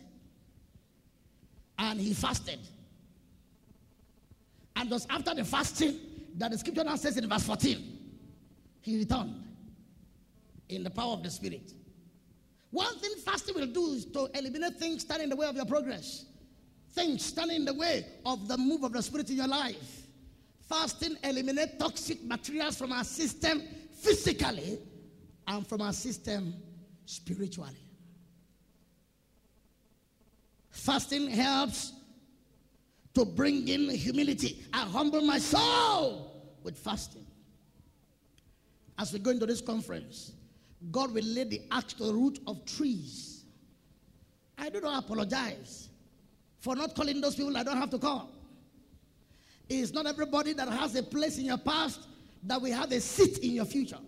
And 1.79 1.99
he 1.99 2.13
fasted. 2.13 2.59
And 4.75 4.89
just 4.89 5.09
after 5.09 5.33
the 5.33 5.43
fasting, 5.43 5.99
that 6.35 6.51
the 6.51 6.57
scripture 6.57 6.83
now 6.83 6.95
says 6.95 7.17
in 7.17 7.27
verse 7.27 7.43
14, 7.43 7.97
he 8.81 8.97
returned 8.97 9.43
in 10.69 10.83
the 10.83 10.89
power 10.89 11.13
of 11.13 11.23
the 11.23 11.29
Spirit. 11.29 11.73
One 12.71 12.97
thing 12.99 13.11
fasting 13.23 13.55
will 13.55 13.67
do 13.67 13.93
is 13.93 14.05
to 14.05 14.29
eliminate 14.37 14.75
things 14.75 15.01
standing 15.01 15.25
in 15.25 15.29
the 15.29 15.35
way 15.35 15.47
of 15.47 15.55
your 15.55 15.65
progress, 15.65 16.25
things 16.91 17.23
standing 17.25 17.57
in 17.57 17.65
the 17.65 17.73
way 17.73 18.05
of 18.25 18.47
the 18.47 18.57
move 18.57 18.83
of 18.83 18.91
the 18.91 19.01
Spirit 19.01 19.29
in 19.29 19.37
your 19.37 19.47
life. 19.47 19.96
Fasting 20.67 21.15
eliminate 21.23 21.79
toxic 21.79 22.23
materials 22.23 22.77
from 22.77 22.91
our 22.91 23.03
system 23.03 23.61
physically 23.93 24.79
and 25.47 25.65
from 25.65 25.81
our 25.81 25.93
system 25.93 26.53
spiritually. 27.05 27.77
Fasting 30.69 31.29
helps 31.29 31.93
to 33.13 33.23
bring 33.23 33.67
in 33.67 33.89
humility. 33.89 34.63
I 34.73 34.79
humble 34.79 35.21
my 35.21 35.39
soul 35.39 36.53
with 36.63 36.77
fasting. 36.77 37.25
As 38.99 39.13
we 39.13 39.19
go 39.19 39.31
into 39.31 39.45
this 39.45 39.61
conference, 39.61 40.33
God 40.91 41.13
will 41.13 41.23
lay 41.23 41.45
the 41.45 41.61
axe 41.71 41.93
to 41.93 42.05
the 42.05 42.13
root 42.13 42.39
of 42.45 42.65
trees. 42.65 43.45
I 44.57 44.69
do 44.69 44.81
not 44.81 45.03
apologize 45.05 45.89
for 46.59 46.75
not 46.75 46.93
calling 46.93 47.21
those 47.21 47.35
people 47.35 47.55
I 47.55 47.63
don't 47.63 47.77
have 47.77 47.89
to 47.91 47.99
call. 47.99 48.36
It's 49.69 49.91
not 49.91 50.05
everybody 50.05 50.53
that 50.53 50.69
has 50.69 50.95
a 50.95 51.03
place 51.03 51.37
in 51.37 51.45
your 51.45 51.57
past 51.57 52.07
that 52.43 52.61
will 52.61 52.73
have 52.73 52.91
a 52.91 53.01
seat 53.01 53.39
in 53.39 53.51
your 53.51 53.65
future. 53.65 53.99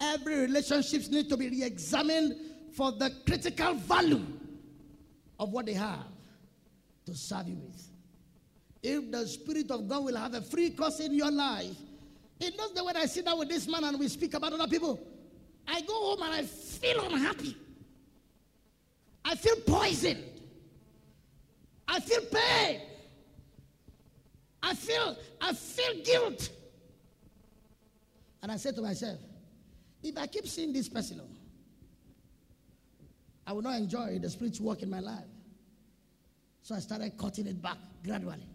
Every 0.00 0.40
relationships 0.40 1.10
need 1.10 1.28
to 1.28 1.36
be 1.36 1.48
re-examined 1.48 2.36
for 2.72 2.92
the 2.92 3.10
critical 3.26 3.74
value 3.74 4.24
of 5.38 5.52
what 5.52 5.66
they 5.66 5.74
have 5.74 6.06
to 7.06 7.14
serve 7.14 7.48
you 7.48 7.56
with. 7.56 7.88
If 8.82 9.10
the 9.10 9.26
Spirit 9.26 9.70
of 9.70 9.88
God 9.88 10.04
will 10.04 10.16
have 10.16 10.34
a 10.34 10.42
free 10.42 10.70
course 10.70 11.00
in 11.00 11.14
your 11.14 11.30
life, 11.30 11.76
it 12.38 12.56
knows 12.58 12.74
that 12.74 12.84
when 12.84 12.96
I 12.96 13.06
sit 13.06 13.24
down 13.24 13.38
with 13.38 13.48
this 13.48 13.66
man 13.66 13.84
and 13.84 13.98
we 13.98 14.08
speak 14.08 14.34
about 14.34 14.52
other 14.52 14.66
people, 14.66 15.00
I 15.66 15.80
go 15.80 15.94
home 15.94 16.22
and 16.22 16.34
I 16.34 16.42
feel 16.42 17.00
unhappy. 17.04 17.56
I 19.24 19.34
feel 19.36 19.56
poisoned. 19.56 20.22
I 21.88 22.00
feel 22.00 22.20
pain. 22.22 22.80
I 24.64 24.74
feel, 24.74 25.16
I 25.42 25.52
feel 25.52 26.02
guilt. 26.02 26.48
And 28.42 28.50
I 28.50 28.56
said 28.56 28.74
to 28.76 28.82
myself, 28.82 29.18
if 30.02 30.16
I 30.16 30.26
keep 30.26 30.46
seeing 30.48 30.72
this 30.72 30.88
person, 30.88 31.20
oh, 31.22 31.36
I 33.46 33.52
will 33.52 33.60
not 33.60 33.76
enjoy 33.76 34.18
the 34.18 34.30
spiritual 34.30 34.68
work 34.68 34.82
in 34.82 34.88
my 34.88 35.00
life. 35.00 35.24
So 36.62 36.74
I 36.74 36.78
started 36.78 37.12
cutting 37.18 37.46
it 37.46 37.60
back 37.60 37.76
gradually. 38.02 38.48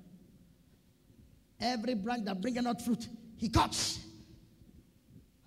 Every 1.59 1.93
branch 1.93 2.25
that 2.25 2.41
brings 2.41 2.59
not 2.59 2.81
fruit, 2.81 3.07
he 3.37 3.49
cuts. 3.49 3.99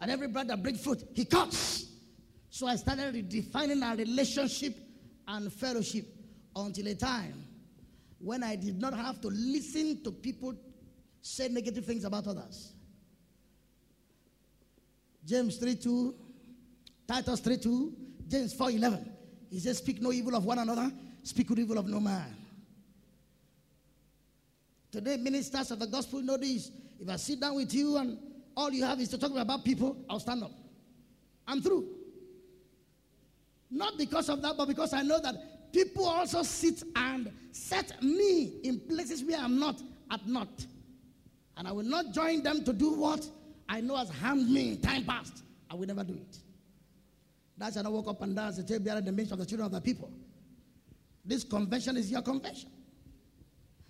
And 0.01 0.13
every 0.13 0.29
branch 0.29 0.49
that 0.49 0.63
brings 0.63 0.83
fruit, 0.83 1.03
he 1.13 1.25
cuts. 1.25 1.87
So 2.51 2.69
I 2.69 2.77
started 2.77 3.15
redefining 3.15 3.83
our 3.85 3.97
relationship 3.97 4.77
and 5.27 5.53
fellowship 5.53 6.07
until 6.55 6.87
a 6.87 6.95
time 6.95 7.42
when 8.23 8.45
I 8.45 8.55
did 8.55 8.81
not 8.81 8.95
have 8.95 9.21
to 9.21 9.29
listen 9.29 10.03
to 10.05 10.13
people 10.13 10.55
say 11.21 11.49
negative 11.49 11.85
things 11.85 12.05
about 12.05 12.27
others. 12.27 12.73
James 15.27 15.57
3 15.57 15.75
2, 15.75 16.15
Titus 17.07 17.41
3 17.41 17.57
2, 17.59 17.93
James 18.29 18.55
4 18.55 18.71
11. 18.71 19.13
He 19.51 19.59
says, 19.59 19.79
Speak 19.79 20.01
no 20.01 20.13
evil 20.13 20.37
of 20.37 20.45
one 20.45 20.59
another, 20.59 20.91
speak 21.23 21.49
good 21.49 21.59
evil 21.59 21.79
of 21.79 21.89
no 21.89 22.01
man. 22.01 22.35
Today, 24.91 25.17
ministers 25.17 25.71
of 25.71 25.79
the 25.79 25.87
gospel 25.87 26.21
know 26.21 26.37
this. 26.37 26.71
If 27.01 27.09
I 27.09 27.17
sit 27.17 27.41
down 27.41 27.57
with 27.57 27.75
you 27.75 27.97
and 27.97 28.19
all 28.57 28.71
you 28.71 28.85
have 28.85 29.01
is 29.01 29.09
to 29.09 29.19
talk 29.19 29.35
about 29.37 29.65
people, 29.65 29.97
I'll 30.09 30.21
stand 30.21 30.45
up. 30.45 30.53
I'm 31.47 31.61
through. 31.61 31.89
Not 33.71 33.97
because 33.97 34.29
of 34.29 34.43
that, 34.43 34.57
but 34.57 34.69
because 34.69 34.93
I 34.93 35.03
know 35.03 35.19
that 35.19 35.35
people 35.73 36.07
also 36.07 36.43
sit 36.43 36.83
and 36.97 37.31
set 37.53 38.03
me 38.03 38.61
in 38.63 38.81
places 38.81 39.23
where 39.25 39.39
I'm 39.39 39.59
not 39.59 39.81
at 40.11 40.27
not. 40.27 40.49
And 41.57 41.69
I 41.69 41.73
will 41.73 41.85
not 41.85 42.13
join 42.13 42.43
them 42.43 42.65
to 42.65 42.73
do 42.73 42.93
what 42.95 43.27
I 43.69 43.81
know 43.81 43.97
has 43.97 44.11
harmed 44.11 44.51
me 44.51 44.73
in 44.73 44.81
time 44.81 45.05
past. 45.05 45.43
I 45.71 45.75
will 45.75 45.87
never 45.87 46.05
do 46.05 46.15
it. 46.15 46.39
That's 47.57 47.77
why 47.77 47.83
I 47.83 47.89
woke 47.89 48.09
up 48.09 48.23
and 48.23 48.35
dance 48.35 48.57
the 48.57 48.63
table 48.63 49.01
the 49.01 49.13
midst 49.13 49.33
of 49.33 49.39
the 49.39 49.47
children 49.47 49.67
of 49.67 49.73
the 49.73 49.81
people. 49.81 50.11
This 51.25 51.45
convention 51.45 51.97
is 51.97 52.11
your 52.11 52.23
convention. 52.23 52.71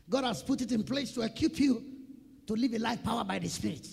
God 0.08 0.24
has 0.24 0.42
put 0.42 0.60
it 0.60 0.72
in 0.72 0.82
place 0.82 1.12
to 1.12 1.22
equip 1.22 1.58
you 1.58 1.82
to 2.46 2.54
live 2.54 2.74
a 2.74 2.78
life 2.78 3.02
powered 3.02 3.28
by 3.28 3.38
the 3.38 3.48
Spirit. 3.48 3.86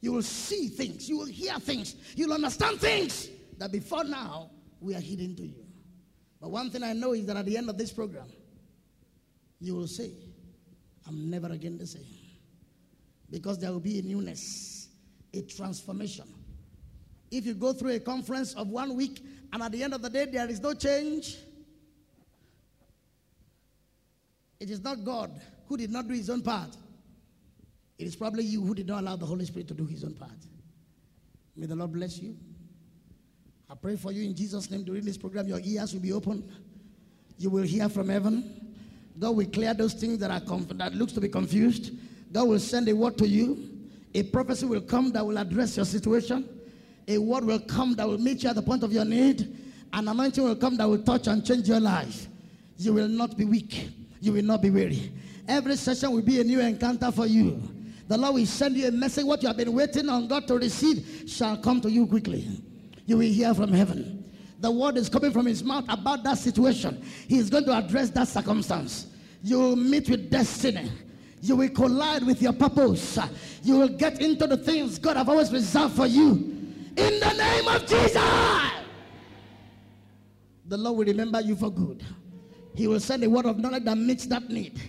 You 0.00 0.12
will 0.12 0.22
see 0.22 0.68
things, 0.68 1.08
you 1.08 1.18
will 1.18 1.26
hear 1.26 1.58
things, 1.58 1.96
you'll 2.14 2.32
understand 2.32 2.80
things 2.80 3.28
that 3.58 3.72
before 3.72 4.04
now 4.04 4.50
we 4.80 4.94
are 4.94 5.00
hidden 5.00 5.34
to 5.36 5.42
you. 5.42 5.65
But 6.40 6.50
one 6.50 6.70
thing 6.70 6.82
I 6.82 6.92
know 6.92 7.12
is 7.12 7.26
that 7.26 7.36
at 7.36 7.46
the 7.46 7.56
end 7.56 7.68
of 7.70 7.78
this 7.78 7.92
program, 7.92 8.26
you 9.60 9.74
will 9.74 9.86
say, 9.86 10.10
I'm 11.06 11.30
never 11.30 11.48
again 11.48 11.78
the 11.78 11.86
same. 11.86 12.06
Because 13.30 13.58
there 13.58 13.72
will 13.72 13.80
be 13.80 13.98
a 13.98 14.02
newness, 14.02 14.88
a 15.32 15.42
transformation. 15.42 16.26
If 17.30 17.46
you 17.46 17.54
go 17.54 17.72
through 17.72 17.92
a 17.92 18.00
conference 18.00 18.54
of 18.54 18.68
one 18.68 18.94
week 18.96 19.24
and 19.52 19.62
at 19.62 19.72
the 19.72 19.82
end 19.82 19.94
of 19.94 20.02
the 20.02 20.10
day 20.10 20.26
there 20.26 20.48
is 20.48 20.60
no 20.60 20.74
change, 20.74 21.38
it 24.60 24.70
is 24.70 24.82
not 24.82 25.04
God 25.04 25.40
who 25.68 25.76
did 25.76 25.90
not 25.90 26.06
do 26.06 26.14
his 26.14 26.30
own 26.30 26.42
part. 26.42 26.76
It 27.98 28.06
is 28.06 28.14
probably 28.14 28.44
you 28.44 28.62
who 28.62 28.74
did 28.74 28.86
not 28.86 29.02
allow 29.02 29.16
the 29.16 29.26
Holy 29.26 29.44
Spirit 29.44 29.68
to 29.68 29.74
do 29.74 29.86
his 29.86 30.04
own 30.04 30.14
part. 30.14 30.30
May 31.56 31.66
the 31.66 31.74
Lord 31.74 31.92
bless 31.92 32.18
you. 32.18 32.36
I 33.68 33.74
pray 33.74 33.96
for 33.96 34.12
you 34.12 34.24
in 34.24 34.34
Jesus' 34.34 34.70
name 34.70 34.84
during 34.84 35.04
this 35.04 35.18
program, 35.18 35.48
your 35.48 35.60
ears 35.62 35.92
will 35.92 36.00
be 36.00 36.12
open. 36.12 36.48
You 37.38 37.50
will 37.50 37.64
hear 37.64 37.88
from 37.88 38.08
heaven. 38.08 38.74
God 39.18 39.36
will 39.36 39.46
clear 39.46 39.74
those 39.74 39.94
things 39.94 40.18
that 40.18 40.30
are 40.30 40.40
conf- 40.40 40.68
that 40.78 40.94
looks 40.94 41.12
to 41.14 41.20
be 41.20 41.28
confused. 41.28 41.92
God 42.32 42.48
will 42.48 42.58
send 42.58 42.88
a 42.88 42.94
word 42.94 43.18
to 43.18 43.26
you. 43.26 43.70
A 44.14 44.22
prophecy 44.22 44.66
will 44.66 44.80
come 44.80 45.10
that 45.12 45.26
will 45.26 45.36
address 45.38 45.76
your 45.76 45.84
situation. 45.84 46.48
A 47.08 47.18
word 47.18 47.44
will 47.44 47.58
come 47.60 47.94
that 47.94 48.06
will 48.06 48.18
meet 48.18 48.42
you 48.42 48.48
at 48.48 48.54
the 48.56 48.62
point 48.62 48.82
of 48.82 48.92
your 48.92 49.04
need. 49.04 49.56
An 49.92 50.08
anointing 50.08 50.44
will 50.44 50.56
come 50.56 50.76
that 50.76 50.88
will 50.88 51.02
touch 51.02 51.26
and 51.26 51.44
change 51.44 51.68
your 51.68 51.80
life. 51.80 52.28
You 52.78 52.92
will 52.92 53.08
not 53.08 53.36
be 53.36 53.44
weak. 53.44 53.90
You 54.20 54.32
will 54.32 54.44
not 54.44 54.62
be 54.62 54.70
weary. 54.70 55.12
Every 55.48 55.76
session 55.76 56.12
will 56.12 56.22
be 56.22 56.40
a 56.40 56.44
new 56.44 56.60
encounter 56.60 57.10
for 57.10 57.26
you. 57.26 57.62
The 58.08 58.16
Lord 58.16 58.34
will 58.34 58.46
send 58.46 58.76
you 58.76 58.88
a 58.88 58.90
message. 58.90 59.24
What 59.24 59.42
you 59.42 59.48
have 59.48 59.56
been 59.56 59.72
waiting 59.72 60.08
on 60.08 60.28
God 60.28 60.46
to 60.48 60.58
receive 60.58 61.24
shall 61.26 61.56
come 61.56 61.80
to 61.80 61.90
you 61.90 62.06
quickly. 62.06 62.46
You 63.06 63.18
will 63.18 63.26
hear 63.26 63.54
from 63.54 63.72
heaven. 63.72 64.24
The 64.58 64.70
word 64.70 64.96
is 64.96 65.08
coming 65.08 65.32
from 65.32 65.46
his 65.46 65.62
mouth 65.62 65.84
about 65.88 66.22
that 66.24 66.38
situation. 66.38 67.02
He 67.28 67.38
is 67.38 67.50
going 67.50 67.64
to 67.64 67.76
address 67.76 68.10
that 68.10 68.28
circumstance. 68.28 69.06
You 69.42 69.58
will 69.58 69.76
meet 69.76 70.08
with 70.08 70.30
destiny. 70.30 70.90
You 71.40 71.56
will 71.56 71.68
collide 71.68 72.24
with 72.24 72.42
your 72.42 72.52
purpose. 72.52 73.18
You 73.62 73.78
will 73.78 73.88
get 73.88 74.20
into 74.20 74.46
the 74.46 74.56
things 74.56 74.98
God 74.98 75.16
have 75.16 75.28
always 75.28 75.52
reserved 75.52 75.94
for 75.94 76.06
you. 76.06 76.30
In 76.96 77.20
the 77.20 77.32
name 77.36 77.68
of 77.68 77.86
Jesus. 77.86 78.72
The 80.68 80.76
Lord 80.76 80.98
will 80.98 81.04
remember 81.04 81.40
you 81.40 81.54
for 81.54 81.70
good. 81.70 82.04
He 82.74 82.88
will 82.88 83.00
send 83.00 83.22
a 83.22 83.30
word 83.30 83.46
of 83.46 83.58
knowledge 83.58 83.84
that 83.84 83.96
meets 83.96 84.26
that 84.26 84.48
need. 84.48 84.80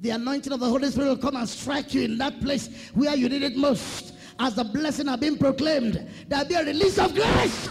The 0.00 0.10
anointing 0.10 0.52
of 0.52 0.58
the 0.58 0.68
Holy 0.68 0.90
Spirit 0.90 1.08
will 1.08 1.16
come 1.16 1.36
and 1.36 1.48
strike 1.48 1.94
you 1.94 2.02
in 2.02 2.18
that 2.18 2.40
place 2.40 2.90
where 2.92 3.14
you 3.14 3.28
need 3.28 3.42
it 3.42 3.56
most. 3.56 4.14
As 4.42 4.56
the 4.56 4.64
blessing 4.64 5.06
have 5.06 5.20
been 5.20 5.38
proclaimed, 5.38 6.04
there'll 6.26 6.44
be 6.44 6.54
a 6.54 6.64
release 6.64 6.98
of 6.98 7.14
grace. 7.14 7.70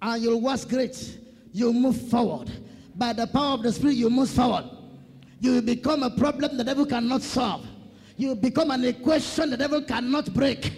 And 0.00 0.22
you'll 0.22 0.40
watch 0.40 0.66
great. 0.66 1.18
You'll 1.52 1.74
move 1.74 2.08
forward. 2.08 2.50
By 2.94 3.12
the 3.12 3.26
power 3.26 3.52
of 3.52 3.62
the 3.62 3.70
Spirit, 3.70 3.96
you 3.96 4.08
move 4.08 4.30
forward. 4.30 4.64
You 5.40 5.52
will 5.52 5.62
become 5.62 6.02
a 6.04 6.08
problem 6.08 6.56
the 6.56 6.64
devil 6.64 6.86
cannot 6.86 7.20
solve. 7.20 7.66
You 8.16 8.34
become 8.34 8.70
an 8.70 8.82
equation 8.86 9.50
the 9.50 9.58
devil 9.58 9.82
cannot 9.82 10.32
break. 10.32 10.72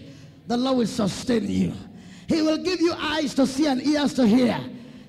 The 0.49 0.57
Lord 0.57 0.79
will 0.79 0.87
sustain 0.89 1.49
you. 1.49 1.73
He 2.27 2.43
will 2.43 2.59
give 2.59 2.81
you 2.81 2.95
eyes 2.95 3.35
to 3.35 3.47
see 3.47 3.69
and 3.69 3.81
ears 3.87 4.13
to 4.15 4.27
hear. 4.27 4.59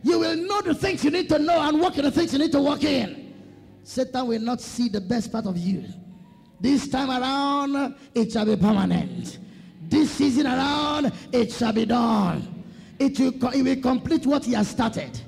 You 0.03 0.19
will 0.19 0.35
know 0.35 0.61
the 0.61 0.75
things 0.75 1.03
you 1.03 1.09
need 1.09 1.27
to 1.29 1.39
know 1.39 1.59
and 1.59 1.81
walk 1.81 1.97
in 1.97 2.03
the 2.03 2.11
things 2.11 2.33
you 2.33 2.37
need 2.37 2.51
to 2.51 2.61
walk 2.61 2.83
in. 2.83 3.33
Satan 3.83 4.27
will 4.27 4.41
not 4.41 4.61
see 4.61 4.89
the 4.89 5.01
best 5.01 5.31
part 5.31 5.47
of 5.47 5.57
you. 5.57 5.85
This 6.61 6.87
time 6.87 7.09
around, 7.09 7.95
it 8.13 8.31
shall 8.31 8.45
be 8.45 8.55
permanent. 8.55 9.39
This 9.87 10.11
season 10.11 10.45
around, 10.45 11.11
it 11.31 11.51
shall 11.51 11.73
be 11.73 11.85
done. 11.85 12.63
It 12.99 13.17
will, 13.19 13.33
it 13.53 13.63
will 13.63 13.81
complete 13.81 14.25
what 14.25 14.45
he 14.45 14.53
has 14.53 14.67
started. 14.67 15.19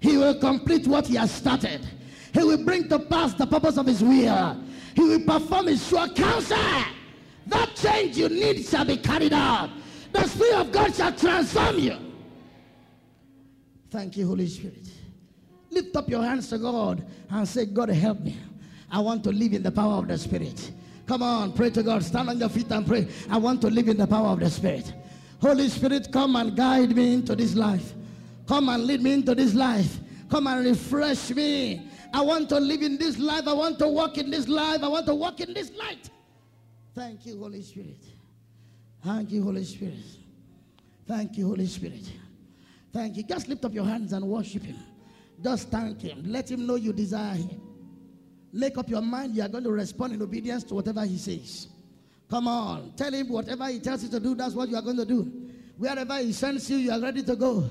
He 0.00 0.18
will 0.18 0.38
complete 0.38 0.86
what 0.86 1.06
he 1.06 1.16
has 1.16 1.32
started. 1.32 1.86
He 2.32 2.40
will 2.40 2.62
bring 2.62 2.88
to 2.90 2.98
pass 2.98 3.32
the 3.32 3.46
purpose 3.46 3.78
of 3.78 3.86
his 3.86 4.02
will. 4.02 4.62
He 4.94 5.02
will 5.02 5.24
perform 5.24 5.68
his 5.68 5.86
sure 5.86 6.08
counsel. 6.08 6.58
That 7.46 7.74
change 7.74 8.18
you 8.18 8.28
need 8.28 8.64
shall 8.64 8.84
be 8.84 8.98
carried 8.98 9.32
out. 9.32 9.70
The 10.12 10.26
Spirit 10.28 10.54
of 10.60 10.72
God 10.72 10.94
shall 10.94 11.12
transform 11.12 11.78
you. 11.78 11.96
Thank 13.90 14.16
you, 14.16 14.26
Holy 14.26 14.46
Spirit. 14.46 14.88
Lift 15.70 15.96
up 15.96 16.08
your 16.08 16.22
hands 16.22 16.48
to 16.50 16.58
God 16.58 17.06
and 17.30 17.48
say, 17.48 17.66
God, 17.66 17.88
help 17.88 18.20
me. 18.20 18.36
I 18.94 19.00
want 19.00 19.24
to 19.24 19.30
live 19.30 19.52
in 19.52 19.64
the 19.64 19.72
power 19.72 19.94
of 19.94 20.06
the 20.06 20.16
Spirit. 20.16 20.70
Come 21.08 21.24
on, 21.24 21.52
pray 21.52 21.68
to 21.70 21.82
God. 21.82 22.04
Stand 22.04 22.28
on 22.30 22.38
your 22.38 22.48
feet 22.48 22.70
and 22.70 22.86
pray. 22.86 23.08
I 23.28 23.38
want 23.38 23.60
to 23.62 23.66
live 23.66 23.88
in 23.88 23.96
the 23.96 24.06
power 24.06 24.28
of 24.28 24.38
the 24.38 24.48
Spirit. 24.48 24.94
Holy 25.42 25.68
Spirit, 25.68 26.12
come 26.12 26.36
and 26.36 26.56
guide 26.56 26.94
me 26.94 27.14
into 27.14 27.34
this 27.34 27.56
life. 27.56 27.92
Come 28.46 28.68
and 28.68 28.84
lead 28.84 29.02
me 29.02 29.14
into 29.14 29.34
this 29.34 29.52
life. 29.52 29.98
Come 30.30 30.46
and 30.46 30.64
refresh 30.64 31.30
me. 31.30 31.90
I 32.12 32.20
want 32.20 32.48
to 32.50 32.60
live 32.60 32.82
in 32.82 32.96
this 32.96 33.18
life. 33.18 33.48
I 33.48 33.52
want 33.52 33.80
to 33.80 33.88
walk 33.88 34.16
in 34.16 34.30
this 34.30 34.46
life. 34.46 34.80
I 34.84 34.86
want 34.86 35.06
to 35.06 35.14
walk 35.16 35.40
in 35.40 35.52
this 35.52 35.72
light. 35.72 36.08
Thank 36.94 37.26
you, 37.26 37.36
Holy 37.40 37.62
Spirit. 37.62 38.04
Thank 39.02 39.32
you, 39.32 39.42
Holy 39.42 39.64
Spirit. 39.64 40.04
Thank 41.08 41.36
you, 41.36 41.48
Holy 41.48 41.66
Spirit. 41.66 42.12
Thank 42.92 43.16
you. 43.16 43.24
Just 43.24 43.48
lift 43.48 43.64
up 43.64 43.74
your 43.74 43.86
hands 43.86 44.12
and 44.12 44.24
worship 44.24 44.62
Him. 44.62 44.78
Just 45.42 45.68
thank 45.68 46.00
Him. 46.00 46.22
Let 46.26 46.48
Him 46.48 46.64
know 46.64 46.76
you 46.76 46.92
desire 46.92 47.34
Him. 47.34 47.60
Make 48.54 48.78
up 48.78 48.88
your 48.88 49.02
mind 49.02 49.34
you 49.34 49.42
are 49.42 49.48
going 49.48 49.64
to 49.64 49.72
respond 49.72 50.12
in 50.14 50.22
obedience 50.22 50.62
to 50.64 50.74
whatever 50.74 51.04
He 51.04 51.18
says. 51.18 51.66
Come 52.30 52.46
on. 52.46 52.92
Tell 52.96 53.12
Him 53.12 53.28
whatever 53.28 53.66
He 53.66 53.80
tells 53.80 54.04
you 54.04 54.08
to 54.10 54.20
do, 54.20 54.36
that's 54.36 54.54
what 54.54 54.68
you 54.68 54.76
are 54.76 54.82
going 54.82 54.96
to 54.96 55.04
do. 55.04 55.50
Wherever 55.76 56.16
He 56.18 56.32
sends 56.32 56.70
you, 56.70 56.76
you 56.76 56.92
are 56.92 57.00
ready 57.00 57.24
to 57.24 57.34
go. 57.34 57.68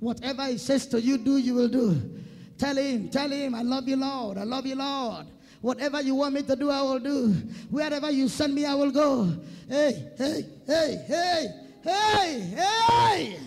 Whatever 0.00 0.46
He 0.46 0.58
says 0.58 0.88
to 0.88 1.00
you, 1.00 1.18
do, 1.18 1.36
you 1.36 1.54
will 1.54 1.68
do. 1.68 2.20
Tell 2.58 2.74
Him, 2.74 3.10
tell 3.10 3.30
Him, 3.30 3.54
I 3.54 3.62
love 3.62 3.86
you, 3.86 3.94
Lord. 3.94 4.36
I 4.38 4.42
love 4.42 4.66
you, 4.66 4.74
Lord. 4.74 5.26
Whatever 5.60 6.02
you 6.02 6.16
want 6.16 6.34
me 6.34 6.42
to 6.42 6.56
do, 6.56 6.68
I 6.68 6.82
will 6.82 6.98
do. 6.98 7.28
Wherever 7.70 8.10
you 8.10 8.26
send 8.26 8.56
me, 8.56 8.66
I 8.66 8.74
will 8.74 8.90
go. 8.90 9.32
Hey, 9.68 10.10
hey, 10.18 10.46
hey, 10.66 11.04
hey, 11.06 11.46
hey, 11.84 12.54
hey. 12.56 13.38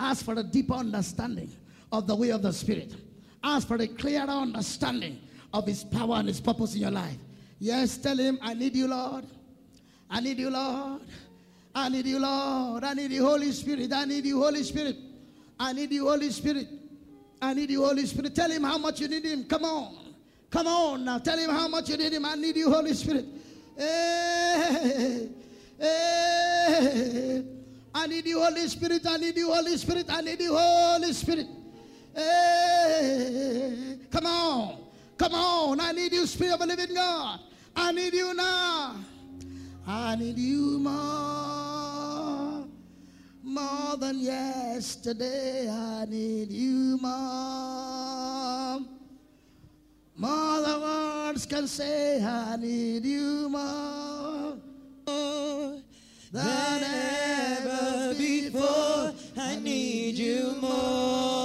Ask 0.00 0.24
for 0.24 0.34
a 0.34 0.42
deeper 0.42 0.74
understanding 0.74 1.52
of 1.92 2.08
the 2.08 2.16
way 2.16 2.30
of 2.30 2.42
the 2.42 2.52
Spirit. 2.52 2.92
Ask 3.44 3.68
for 3.68 3.76
a 3.76 3.86
clearer 3.86 4.28
understanding 4.28 5.20
of 5.54 5.66
His 5.66 5.84
power 5.84 6.16
and 6.16 6.28
His 6.28 6.40
purpose 6.40 6.74
in 6.74 6.82
your 6.82 6.90
life. 6.90 7.16
Yes, 7.60 7.96
tell 7.96 8.16
Him, 8.16 8.38
I 8.42 8.54
need 8.54 8.74
you, 8.74 8.88
Lord. 8.88 9.24
I 10.10 10.20
need 10.20 10.38
you, 10.38 10.50
Lord. 10.50 11.02
I 11.74 11.88
need 11.88 12.06
you, 12.06 12.18
Lord. 12.18 12.82
I 12.84 12.92
need 12.92 13.12
you, 13.12 13.24
Holy 13.24 13.52
Spirit. 13.52 13.92
I 13.92 14.04
need 14.04 14.26
you, 14.26 14.42
Holy 14.42 14.62
Spirit. 14.64 14.96
I 15.58 15.72
need 15.72 15.92
you, 15.92 16.08
Holy 16.08 16.30
Spirit. 16.30 16.68
I 17.40 17.54
need 17.54 17.70
you, 17.70 17.84
Holy 17.84 18.04
Spirit. 18.04 18.34
Tell 18.34 18.50
Him 18.50 18.64
how 18.64 18.78
much 18.78 19.00
you 19.00 19.06
need 19.08 19.24
Him. 19.24 19.44
Come 19.44 19.64
on. 19.64 20.14
Come 20.50 20.66
on 20.66 21.04
now. 21.04 21.18
Tell 21.18 21.38
Him 21.38 21.50
how 21.50 21.68
much 21.68 21.88
you 21.88 21.96
need 21.96 22.12
Him. 22.12 22.24
I 22.24 22.34
need 22.34 22.56
you, 22.56 22.70
Holy 22.70 22.92
Spirit. 22.92 23.26
Hey, 23.76 25.28
hey. 25.78 27.44
I 27.94 28.06
need 28.08 28.26
you, 28.26 28.42
Holy 28.42 28.66
Spirit. 28.66 29.06
I 29.06 29.16
need 29.18 29.36
you, 29.36 29.52
Holy 29.52 29.76
Spirit. 29.76 30.06
I 30.08 30.20
need 30.20 30.40
you, 30.40 30.56
Holy 30.56 31.12
Spirit. 31.12 31.46
Hey, 32.12 33.98
come 34.10 34.26
on. 34.26 34.83
Come 35.16 35.34
on. 35.34 35.80
I 35.80 35.92
need 35.92 36.12
you, 36.12 36.26
Spirit 36.26 36.54
of 36.54 36.60
the 36.60 36.66
living 36.66 36.94
God. 36.94 37.40
I 37.76 37.92
need 37.92 38.14
you 38.14 38.34
now. 38.34 38.96
I 39.86 40.16
need 40.16 40.38
you 40.38 40.78
more. 40.78 42.66
More 43.42 43.96
than 43.96 44.20
yesterday. 44.20 45.68
I 45.68 46.06
need 46.06 46.50
you 46.50 46.98
more. 47.00 48.80
More 50.16 50.60
than 50.62 50.80
words 50.80 51.46
can 51.46 51.66
say. 51.66 52.22
I 52.24 52.56
need 52.56 53.04
you 53.04 53.48
more. 53.48 54.56
than 56.34 56.82
ever 56.82 58.14
before. 58.14 59.14
I 59.36 59.56
need 59.62 60.16
you 60.16 60.56
more. 60.60 61.43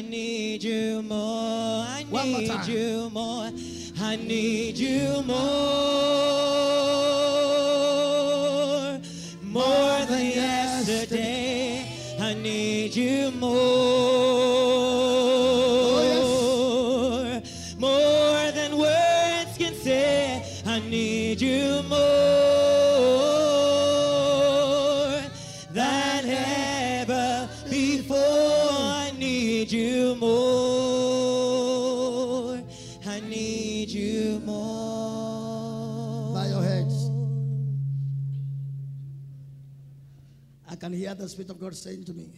I 0.00 0.02
need 0.02 0.62
you 0.62 1.02
more. 1.02 1.84
I 1.84 2.06
need 2.10 2.64
you 2.64 3.10
more. 3.10 3.50
I 4.00 4.16
need 4.16 4.78
you 4.78 5.22
more. 5.24 5.36
More 9.42 10.06
than 10.06 10.24
yesterday. 10.24 11.84
I 12.18 12.32
need 12.32 12.96
you 12.96 13.30
more. 13.32 14.09
Hear 41.10 41.22
the 41.24 41.28
Spirit 41.28 41.50
of 41.50 41.60
God 41.60 41.74
saying 41.74 42.04
to 42.04 42.14
me, 42.14 42.30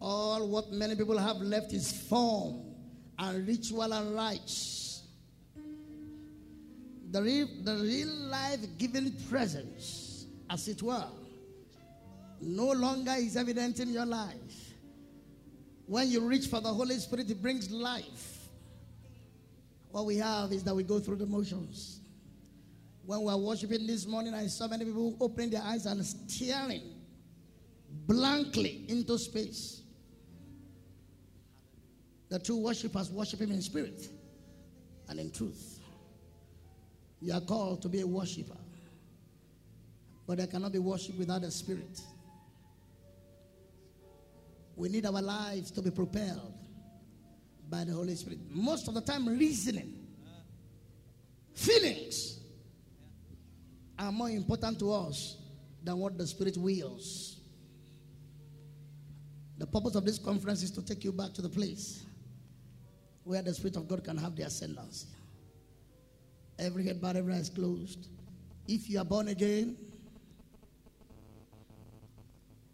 all 0.00 0.48
what 0.48 0.72
many 0.72 0.94
people 0.94 1.18
have 1.18 1.36
left 1.38 1.72
is 1.72 1.92
form 2.08 2.62
and 3.18 3.46
ritual 3.46 3.92
and 3.92 4.14
rites. 4.14 5.02
The 7.10 7.22
real, 7.22 7.48
the 7.64 7.76
real 7.76 8.08
life 8.08 8.60
giving 8.78 9.12
presence, 9.28 10.26
as 10.48 10.68
it 10.68 10.82
were, 10.82 11.08
no 12.40 12.70
longer 12.70 13.14
is 13.16 13.36
evident 13.36 13.80
in 13.80 13.92
your 13.92 14.06
life. 14.06 14.74
When 15.86 16.08
you 16.08 16.20
reach 16.20 16.46
for 16.46 16.60
the 16.60 16.68
Holy 16.68 16.96
Spirit, 16.96 17.30
it 17.30 17.42
brings 17.42 17.70
life. 17.70 18.48
What 19.90 20.06
we 20.06 20.16
have 20.16 20.52
is 20.52 20.62
that 20.64 20.74
we 20.74 20.82
go 20.82 21.00
through 21.00 21.16
the 21.16 21.26
motions. 21.26 22.00
When 23.08 23.20
we 23.20 23.32
were 23.32 23.38
worshiping 23.38 23.86
this 23.86 24.06
morning, 24.06 24.34
I 24.34 24.48
saw 24.48 24.68
many 24.68 24.84
people 24.84 25.16
opening 25.18 25.48
their 25.48 25.62
eyes 25.62 25.86
and 25.86 26.04
staring 26.04 26.82
blankly 28.06 28.84
into 28.86 29.16
space. 29.18 29.80
The 32.28 32.38
true 32.38 32.58
worshippers 32.58 33.10
worship 33.10 33.40
Him 33.40 33.50
in 33.50 33.62
spirit 33.62 34.10
and 35.08 35.18
in 35.18 35.30
truth. 35.30 35.78
You 37.22 37.32
are 37.32 37.40
called 37.40 37.80
to 37.80 37.88
be 37.88 38.02
a 38.02 38.06
worshiper, 38.06 38.58
but 40.26 40.36
there 40.36 40.46
cannot 40.46 40.72
be 40.72 40.78
worship 40.78 41.18
without 41.18 41.42
a 41.44 41.50
spirit. 41.50 42.02
We 44.76 44.90
need 44.90 45.06
our 45.06 45.22
lives 45.22 45.70
to 45.70 45.80
be 45.80 45.90
propelled 45.90 46.52
by 47.70 47.84
the 47.84 47.92
Holy 47.92 48.16
Spirit. 48.16 48.40
Most 48.50 48.86
of 48.86 48.92
the 48.92 49.00
time, 49.00 49.26
reasoning, 49.26 49.94
feelings 51.54 52.37
are 53.98 54.12
more 54.12 54.30
important 54.30 54.78
to 54.78 54.92
us 54.92 55.36
than 55.82 55.98
what 55.98 56.16
the 56.16 56.26
Spirit 56.26 56.56
wills. 56.56 57.36
The 59.58 59.66
purpose 59.66 59.96
of 59.96 60.04
this 60.04 60.18
conference 60.18 60.62
is 60.62 60.70
to 60.72 60.82
take 60.82 61.02
you 61.04 61.12
back 61.12 61.32
to 61.34 61.42
the 61.42 61.48
place 61.48 62.04
where 63.24 63.42
the 63.42 63.52
Spirit 63.52 63.76
of 63.76 63.88
God 63.88 64.04
can 64.04 64.16
have 64.16 64.36
the 64.36 64.44
ascendancy. 64.44 65.08
Every 66.58 66.84
head 66.84 67.00
bowed, 67.00 67.16
every 67.16 67.34
eyes 67.34 67.50
closed. 67.50 68.08
If 68.66 68.88
you 68.88 69.00
are 69.00 69.04
born 69.04 69.28
again 69.28 69.76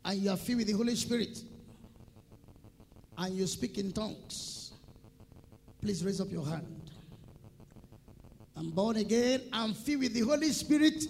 and 0.05 0.19
you 0.19 0.31
are 0.31 0.37
filled 0.37 0.59
with 0.59 0.67
the 0.67 0.75
Holy 0.75 0.97
Spirit 0.97 1.39
and 3.17 3.35
you 3.35 3.47
speak 3.47 3.79
in 3.79 3.93
tongues, 3.93 4.73
please 5.81 6.05
raise 6.05 6.21
up 6.21 6.31
your 6.31 6.47
hand. 6.47 6.84
I'm 8.57 8.71
born 8.71 8.97
again, 8.97 9.43
I'm 9.53 9.75
filled 9.75 10.01
with 10.01 10.15
the 10.15 10.21
Holy 10.21 10.51
Spirit. 10.51 11.05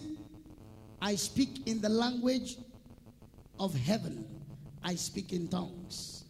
I 1.01 1.15
speak 1.17 1.67
in 1.67 1.81
the 1.81 1.89
language 1.89 2.57
of 3.61 3.75
heaven. 3.75 4.25
I 4.83 4.95
speak 4.95 5.33
in 5.33 5.49
tongues. 5.49 6.25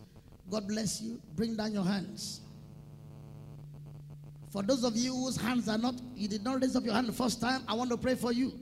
God 0.51 0.66
bless 0.66 1.01
you. 1.01 1.20
Bring 1.36 1.57
down 1.57 1.73
your 1.73 1.85
hands. 1.85 2.41
For 4.51 4.62
those 4.62 4.85
of 4.85 4.97
you 4.97 5.15
whose 5.15 5.36
hands 5.36 5.69
are 5.69 5.78
not, 5.78 5.95
you 6.15 6.28
did 6.28 6.45
not 6.45 6.61
raise 6.61 6.77
up 6.77 6.85
your 6.85 6.95
hand 6.95 7.09
the 7.09 7.12
first 7.12 7.41
time, 7.41 7.62
I 7.66 7.74
want 7.74 7.91
to 7.91 7.97
pray 7.97 8.15
for 8.15 8.32
you. 8.32 8.53